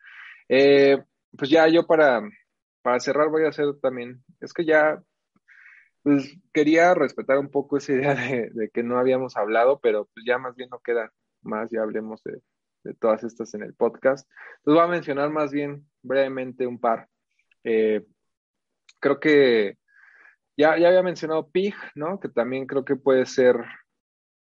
Eh, 0.50 0.98
pues 1.38 1.52
ya 1.52 1.68
yo 1.68 1.86
para, 1.86 2.28
para 2.82 3.00
cerrar 3.00 3.30
voy 3.30 3.46
a 3.46 3.50
hacer 3.50 3.68
también, 3.80 4.24
es 4.42 4.52
que 4.52 4.66
ya 4.66 5.00
pues 6.08 6.38
quería 6.54 6.94
respetar 6.94 7.38
un 7.38 7.52
poco 7.52 7.76
esa 7.76 7.92
idea 7.92 8.16
de, 8.16 8.70
que 8.74 8.82
no 8.82 8.98
habíamos 8.98 9.36
hablado, 9.36 9.82
pero 9.82 10.06
pues 10.14 10.26
ya 10.26 10.38
más 10.38 10.56
bien 10.56 10.70
no 10.70 10.80
queda 10.80 11.12
más, 11.42 11.70
ya 11.70 11.82
hablemos 11.82 12.24
de, 12.24 12.42
todas 12.98 13.26
estas 13.26 13.54
en 13.56 13.64
el 13.64 13.74
podcast. 13.74 14.26
Entonces 14.60 14.80
voy 14.80 14.80
a 14.80 14.88
mencionar 14.88 15.30
más 15.32 15.52
bien 15.52 15.86
brevemente 16.02 16.66
un 16.66 16.80
par. 16.80 17.10
Eh, 17.66 18.06
creo 19.02 19.20
que 19.20 19.78
ya, 20.56 20.78
ya 20.78 20.88
había 20.88 21.04
mencionado 21.04 21.50
Pig, 21.50 21.76
¿no? 21.94 22.22
Que 22.22 22.30
también 22.30 22.68
creo 22.68 22.86
que 22.86 22.96
puede 22.96 23.26
ser 23.26 23.58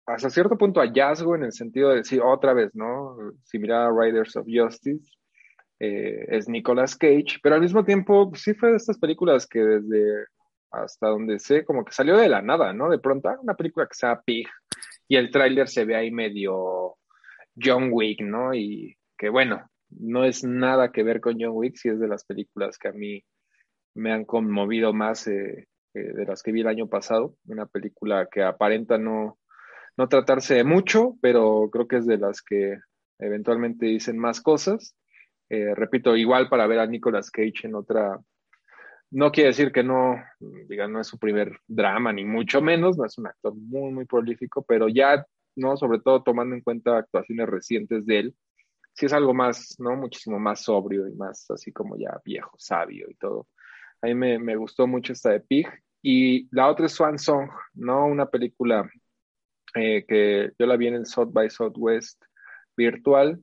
hasta 0.06 0.30
cierto 0.30 0.58
punto 0.58 0.80
hallazgo 0.80 1.36
en 1.36 1.44
el 1.44 1.52
sentido 1.52 1.90
de 1.90 1.98
decir 1.98 2.22
otra 2.22 2.54
vez, 2.54 2.74
¿no? 2.76 3.18
Similar 3.44 3.88
a 3.88 3.92
Riders 3.92 4.38
of 4.38 4.48
Justice, 4.48 5.12
eh, 5.82 6.28
es 6.30 6.48
Nicolas 6.48 6.96
Cage, 6.96 7.40
pero 7.44 7.56
al 7.56 7.62
mismo 7.62 7.84
tiempo 7.84 8.32
sí 8.36 8.54
fue 8.54 8.70
de 8.70 8.78
estas 8.78 8.98
películas 8.98 9.46
que 9.46 9.60
desde 9.60 10.28
hasta 10.72 11.08
donde 11.08 11.40
sé, 11.40 11.66
como 11.66 11.86
que 11.86 11.94
salió 11.94 12.18
de 12.18 12.30
la 12.30 12.42
nada, 12.42 12.74
¿no? 12.74 12.90
De 12.90 13.00
pronto, 13.00 13.30
una 13.42 13.56
película 13.56 13.88
que 13.88 13.96
sea 13.96 14.22
Pig 14.22 14.48
y 15.08 15.16
el 15.16 15.32
tráiler 15.32 15.68
se 15.68 15.86
ve 15.86 15.96
ahí 15.96 16.12
medio 16.12 16.96
John 17.62 17.90
Wick, 17.92 18.22
¿no? 18.22 18.54
Y 18.54 18.98
que 19.18 19.30
bueno, 19.30 19.70
no 19.90 20.26
es 20.26 20.44
nada 20.44 20.92
que 20.92 21.04
ver 21.04 21.22
con 21.22 21.38
John 21.40 21.54
Wick, 21.54 21.76
si 21.76 21.90
es 21.90 22.00
de 22.00 22.08
las 22.08 22.26
películas 22.26 22.78
que 22.78 22.90
a 22.90 22.94
mí 22.94 23.24
me 23.96 24.12
han 24.12 24.26
conmovido 24.26 24.94
más 24.94 25.28
eh, 25.28 25.68
eh, 25.94 26.14
de 26.14 26.26
las 26.26 26.44
que 26.44 26.52
vi 26.52 26.62
el 26.62 26.68
año 26.68 26.88
pasado, 26.88 27.36
una 27.46 27.66
película 27.66 28.28
que 28.32 28.44
aparenta 28.44 28.98
no 28.98 29.38
no 29.98 30.08
tratarse 30.08 30.56
de 30.56 30.64
mucho, 30.64 31.18
pero 31.22 31.70
creo 31.72 31.88
que 31.88 31.98
es 31.98 32.06
de 32.06 32.18
las 32.18 32.42
que 32.42 32.78
eventualmente 33.20 33.88
dicen 33.88 34.18
más 34.18 34.42
cosas. 34.42 34.96
Eh, 35.50 35.74
repito, 35.76 36.16
igual 36.16 36.50
para 36.50 36.68
ver 36.68 36.80
a 36.80 36.86
Nicolas 36.86 37.32
Cage 37.32 37.64
en 37.64 37.76
otra, 37.76 38.20
no 39.12 39.32
quiere 39.32 39.50
decir 39.50 39.72
que 39.72 39.84
no, 39.84 40.16
diga, 40.40 40.88
no 40.88 41.00
es 41.00 41.08
su 41.08 41.18
primer 41.18 41.60
drama, 41.68 42.12
ni 42.14 42.26
mucho 42.26 42.62
menos, 42.62 42.98
no 42.98 43.06
es 43.06 43.18
un 43.18 43.28
actor 43.28 43.56
muy, 43.56 43.92
muy 43.92 44.06
prolífico, 44.06 44.64
pero 44.68 44.90
ya, 44.90 45.26
¿no? 45.56 45.78
Sobre 45.78 46.00
todo 46.00 46.24
tomando 46.24 46.56
en 46.56 46.62
cuenta 46.62 46.98
actuaciones 46.98 47.48
recientes 47.48 48.06
de 48.06 48.20
él, 48.20 48.36
sí 48.94 49.06
es 49.06 49.14
algo 49.14 49.34
más, 49.34 49.76
¿no? 49.80 49.96
Muchísimo 49.96 50.40
más 50.40 50.64
sobrio 50.64 51.08
y 51.08 51.16
más 51.16 51.50
así 51.52 51.72
como 51.72 51.98
ya 51.98 52.20
viejo, 52.26 52.52
sabio 52.58 53.08
y 53.10 53.16
todo. 53.16 53.48
A 54.02 54.08
mí 54.08 54.16
me, 54.16 54.40
me 54.40 54.56
gustó 54.56 54.88
mucho 54.88 55.14
esta 55.14 55.32
de 55.32 55.40
Pig. 55.42 55.68
Y 56.02 56.48
la 56.56 56.70
otra 56.70 56.86
es 56.86 56.94
Swan 56.94 57.20
Song, 57.20 57.50
¿no? 57.74 58.06
Una 58.06 58.28
película 58.28 58.90
eh, 59.76 60.06
que 60.08 60.52
yo 60.58 60.66
la 60.66 60.78
vi 60.78 60.88
en 60.88 60.96
el 60.96 61.06
South 61.06 61.32
by 61.32 61.50
Southwest 61.50 62.24
virtual. 62.76 63.42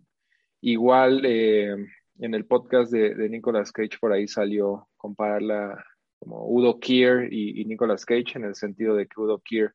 Igual 0.60 1.22
eh, 1.24 1.74
en 2.18 2.34
el 2.34 2.46
podcast 2.46 2.92
de, 2.92 3.14
de, 3.14 3.28
Nicolas 3.28 3.72
Cage 3.72 3.98
por 4.00 4.12
ahí 4.12 4.26
salió 4.26 4.88
compararla 5.04 5.84
como 6.18 6.48
Udo 6.48 6.80
Kier 6.80 7.30
y, 7.30 7.62
Nicolas 7.66 8.06
Cage 8.06 8.36
en 8.36 8.44
el 8.44 8.54
sentido 8.54 8.96
de 8.96 9.06
que 9.06 9.20
Udo 9.20 9.38
Kier 9.40 9.74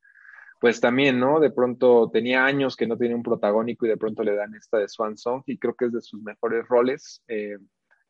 pues 0.59 0.81
también, 0.81 1.19
¿no? 1.19 1.39
De 1.39 1.51
pronto 1.51 2.09
tenía 2.11 2.43
años 2.43 2.75
que 2.75 2.87
no 2.87 2.97
tenía 2.97 3.15
un 3.15 3.23
protagónico 3.23 3.85
y 3.85 3.89
de 3.89 3.97
pronto 3.97 4.23
le 4.23 4.35
dan 4.35 4.55
esta 4.55 4.79
de 4.79 4.89
Swan 4.89 5.15
Song 5.17 5.43
y 5.45 5.57
creo 5.57 5.75
que 5.75 5.85
es 5.85 5.93
de 5.93 6.01
sus 6.01 6.21
mejores 6.21 6.67
roles. 6.67 7.23
Eh, 7.27 7.59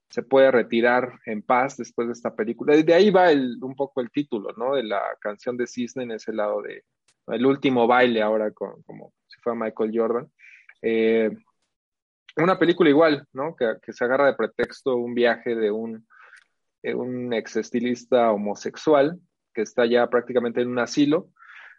se 0.10 0.24
puede 0.24 0.50
retirar 0.50 1.20
en 1.26 1.44
paz 1.44 1.78
después 1.78 2.08
de 2.08 2.14
esta 2.14 2.34
película. 2.34 2.76
De 2.76 2.94
ahí 2.94 3.12
va 3.12 3.30
un 3.32 3.76
poco 3.76 4.02
el 4.02 4.10
título, 4.10 4.54
¿no? 4.58 4.74
De 4.76 4.84
la 4.84 5.02
canción 5.20 5.58
de 5.58 5.68
Cisne 5.68 6.04
en 6.04 6.12
ese 6.12 6.34
lado 6.34 6.64
de, 6.64 6.86
el 7.28 7.46
último 7.46 7.86
baile 7.86 8.22
ahora 8.22 8.50
con, 8.52 8.82
como 8.84 9.14
si 9.28 9.40
fuera 9.42 9.60
Michael 9.60 9.92
Jordan. 9.94 10.32
Eh, 10.82 11.30
una 12.38 12.58
película 12.58 12.90
igual, 12.90 13.28
¿no? 13.34 13.56
Que 13.56 13.94
se 13.94 14.06
agarra 14.06 14.26
de 14.26 14.34
pretexto 14.36 14.96
un 14.96 15.14
viaje 15.14 15.54
de 15.54 15.70
un, 15.70 16.08
un 16.84 17.34
ex 17.34 17.56
estilista 17.58 18.32
homosexual 18.32 19.20
que 19.54 19.62
está 19.62 19.86
ya 19.86 20.08
prácticamente 20.08 20.62
en 20.62 20.70
un 20.70 20.80
asilo, 20.80 21.30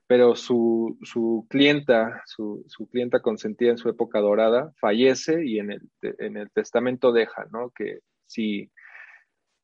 pero 0.06 0.34
su, 0.34 0.98
su 1.02 1.46
clienta, 1.48 2.22
su, 2.26 2.64
su, 2.66 2.88
clienta 2.88 3.20
consentida 3.20 3.70
en 3.70 3.78
su 3.78 3.88
época 3.88 4.18
dorada, 4.18 4.72
fallece 4.80 5.46
y 5.46 5.58
en 5.60 5.70
el, 5.70 5.82
en 6.02 6.36
el 6.36 6.50
testamento 6.50 7.12
deja, 7.12 7.46
¿no? 7.52 7.70
Que 7.70 8.00
si 8.26 8.70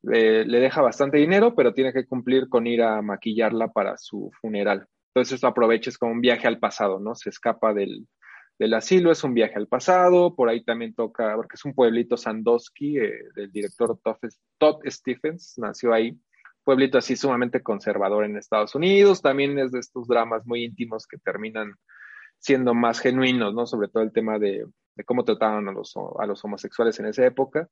le 0.03 0.59
deja 0.59 0.81
bastante 0.81 1.17
dinero, 1.17 1.53
pero 1.53 1.73
tiene 1.73 1.91
que 1.91 2.05
cumplir 2.05 2.47
con 2.47 2.65
ir 2.65 2.81
a 2.81 3.01
maquillarla 3.01 3.67
para 3.69 3.97
su 3.97 4.31
funeral. 4.39 4.87
Entonces 5.13 5.43
aprovecha, 5.43 5.89
es 5.89 5.97
como 5.97 6.13
un 6.13 6.21
viaje 6.21 6.47
al 6.47 6.59
pasado, 6.59 6.99
¿no? 6.99 7.15
Se 7.15 7.29
escapa 7.29 7.73
del, 7.73 8.07
del 8.59 8.73
asilo, 8.73 9.11
es 9.11 9.23
un 9.23 9.33
viaje 9.33 9.55
al 9.55 9.67
pasado, 9.67 10.35
por 10.35 10.49
ahí 10.49 10.63
también 10.63 10.93
toca, 10.93 11.35
porque 11.35 11.55
es 11.55 11.65
un 11.65 11.73
pueblito 11.73 12.17
Sandusky, 12.17 12.97
eh, 12.97 13.13
del 13.35 13.51
director 13.51 13.99
Todd 14.57 14.79
Stephens, 14.85 15.55
nació 15.57 15.93
ahí, 15.93 16.17
pueblito 16.63 16.97
así 16.97 17.15
sumamente 17.15 17.61
conservador 17.61 18.25
en 18.25 18.37
Estados 18.37 18.75
Unidos, 18.75 19.21
también 19.21 19.57
es 19.59 19.71
de 19.71 19.79
estos 19.79 20.07
dramas 20.07 20.45
muy 20.45 20.63
íntimos 20.63 21.05
que 21.05 21.17
terminan 21.17 21.73
siendo 22.39 22.73
más 22.73 22.99
genuinos, 22.99 23.53
¿no? 23.53 23.65
Sobre 23.65 23.87
todo 23.87 24.03
el 24.03 24.11
tema 24.11 24.39
de, 24.39 24.65
cómo 25.05 25.23
trataban 25.23 25.67
a 25.67 25.71
los, 25.71 25.93
a 26.19 26.25
los 26.25 26.43
homosexuales 26.43 26.99
en 26.99 27.07
esa 27.07 27.25
época. 27.25 27.69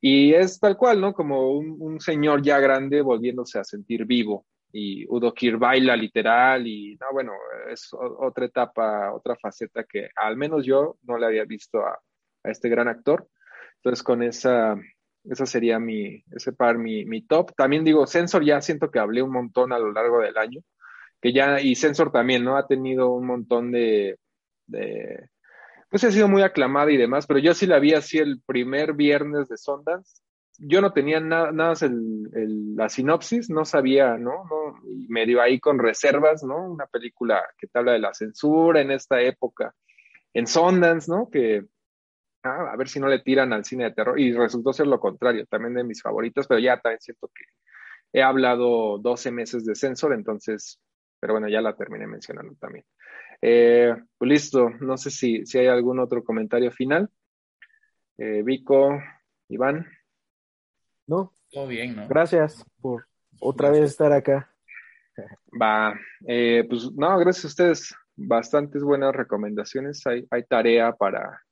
Y 0.00 0.34
es 0.34 0.58
tal 0.58 0.76
cual, 0.76 1.00
¿no? 1.00 1.14
Como 1.14 1.52
un 1.52 2.00
señor 2.00 2.42
ya 2.42 2.58
grande 2.58 3.00
volviéndose 3.02 3.58
a 3.58 3.64
sentir 3.64 4.04
vivo, 4.04 4.44
y 4.72 5.06
Udo 5.08 5.34
Kier 5.34 5.58
baila 5.58 5.94
literal 5.94 6.66
y 6.66 6.96
no, 6.96 7.06
bueno, 7.12 7.32
es 7.70 7.90
otra 7.92 8.46
etapa, 8.46 9.12
otra 9.12 9.36
faceta 9.36 9.84
que 9.84 10.08
al 10.16 10.36
menos 10.36 10.64
yo 10.64 10.96
no 11.02 11.18
le 11.18 11.26
había 11.26 11.44
visto 11.44 11.80
a, 11.80 11.98
este 12.44 12.68
gran 12.68 12.88
actor. 12.88 13.28
Entonces 13.76 14.02
con 14.02 14.22
esa, 14.22 14.76
esa 15.24 15.46
sería 15.46 15.78
mi, 15.78 16.24
ese 16.32 16.52
par, 16.52 16.78
mi, 16.78 17.04
mi 17.04 17.22
top. 17.22 17.52
También 17.54 17.84
digo, 17.84 18.06
Sensor 18.06 18.44
ya 18.44 18.60
siento 18.60 18.90
que 18.90 18.98
hablé 18.98 19.22
un 19.22 19.32
montón 19.32 19.72
a 19.72 19.78
lo 19.78 19.92
largo 19.92 20.20
del 20.20 20.36
año, 20.38 20.60
que 21.20 21.32
ya, 21.32 21.60
y 21.60 21.74
Sensor 21.74 22.10
también, 22.10 22.44
¿no? 22.44 22.56
Ha 22.56 22.66
tenido 22.66 23.10
un 23.12 23.26
montón 23.26 23.70
de, 23.70 24.18
de 24.66 25.28
pues 25.90 26.04
ha 26.04 26.10
sido 26.10 26.26
muy 26.26 26.42
aclamada 26.42 26.90
y 26.90 26.96
demás, 26.96 27.26
pero 27.26 27.38
yo 27.38 27.52
sí 27.54 27.66
la 27.66 27.78
vi 27.78 27.92
así 27.92 28.18
el 28.18 28.40
primer 28.40 28.94
viernes 28.94 29.48
de 29.48 29.58
Sundance 29.58 30.22
yo 30.58 30.80
no 30.80 30.92
tenía 30.92 31.20
nada, 31.20 31.52
nada 31.52 31.74
el, 31.82 32.76
la 32.76 32.88
sinopsis, 32.88 33.50
no 33.50 33.64
sabía, 33.64 34.16
¿no? 34.16 34.44
¿no? 34.44 34.78
Y 34.88 35.08
me 35.08 35.26
dio 35.26 35.40
ahí 35.40 35.58
con 35.60 35.78
reservas, 35.78 36.44
¿no? 36.44 36.70
Una 36.70 36.86
película 36.86 37.42
que 37.58 37.66
te 37.66 37.78
habla 37.78 37.92
de 37.92 37.98
la 37.98 38.14
censura 38.14 38.80
en 38.80 38.90
esta 38.90 39.20
época, 39.20 39.74
en 40.34 40.46
Sundance, 40.46 41.10
¿no? 41.10 41.28
Que 41.30 41.64
ah, 42.44 42.70
a 42.72 42.76
ver 42.76 42.88
si 42.88 43.00
no 43.00 43.08
le 43.08 43.20
tiran 43.20 43.52
al 43.52 43.64
cine 43.64 43.84
de 43.84 43.92
terror, 43.92 44.18
y 44.18 44.32
resultó 44.32 44.72
ser 44.72 44.86
lo 44.86 45.00
contrario, 45.00 45.46
también 45.46 45.74
de 45.74 45.84
mis 45.84 46.02
favoritos, 46.02 46.46
pero 46.46 46.60
ya 46.60 46.78
también 46.80 47.00
siento 47.00 47.28
que 47.34 47.44
he 48.12 48.22
hablado 48.22 48.98
12 48.98 49.30
meses 49.30 49.64
de 49.64 49.74
censor, 49.74 50.12
entonces, 50.12 50.80
pero 51.18 51.34
bueno, 51.34 51.48
ya 51.48 51.60
la 51.60 51.76
terminé 51.76 52.06
mencionando 52.06 52.54
también. 52.56 52.84
Eh, 53.40 53.94
pues 54.18 54.28
listo, 54.28 54.70
no 54.80 54.96
sé 54.96 55.10
si, 55.10 55.44
si 55.46 55.58
hay 55.58 55.66
algún 55.66 55.98
otro 55.98 56.22
comentario 56.22 56.70
final. 56.70 57.10
Eh, 58.18 58.42
Vico, 58.44 59.00
Iván. 59.48 59.86
No. 61.06 61.32
Todo 61.50 61.66
bien, 61.66 61.96
¿no? 61.96 62.08
Gracias 62.08 62.64
por 62.80 63.06
otra 63.40 63.70
vez 63.70 63.82
estar 63.82 64.12
acá. 64.12 64.50
Va, 65.60 65.94
eh, 66.26 66.64
pues 66.68 66.90
no, 66.92 67.18
gracias 67.18 67.44
a 67.44 67.48
ustedes. 67.48 67.94
Bastantes 68.14 68.82
buenas 68.82 69.14
recomendaciones. 69.14 70.06
Hay, 70.06 70.26
hay 70.30 70.44
tarea 70.44 70.92
para, 70.92 71.42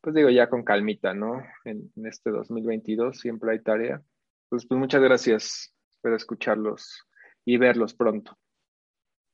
pues 0.00 0.14
digo, 0.14 0.30
ya 0.30 0.48
con 0.48 0.64
calmita, 0.64 1.14
¿no? 1.14 1.42
En, 1.64 1.92
en 1.96 2.06
este 2.06 2.30
2022 2.30 3.18
siempre 3.18 3.52
hay 3.52 3.60
tarea. 3.60 4.02
Pues, 4.48 4.66
pues 4.66 4.78
muchas 4.78 5.02
gracias. 5.02 5.74
Espero 5.90 6.16
escucharlos 6.16 7.06
y 7.44 7.56
verlos 7.56 7.94
pronto. 7.94 8.36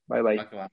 Bye 0.06 0.22
bye. 0.22 0.72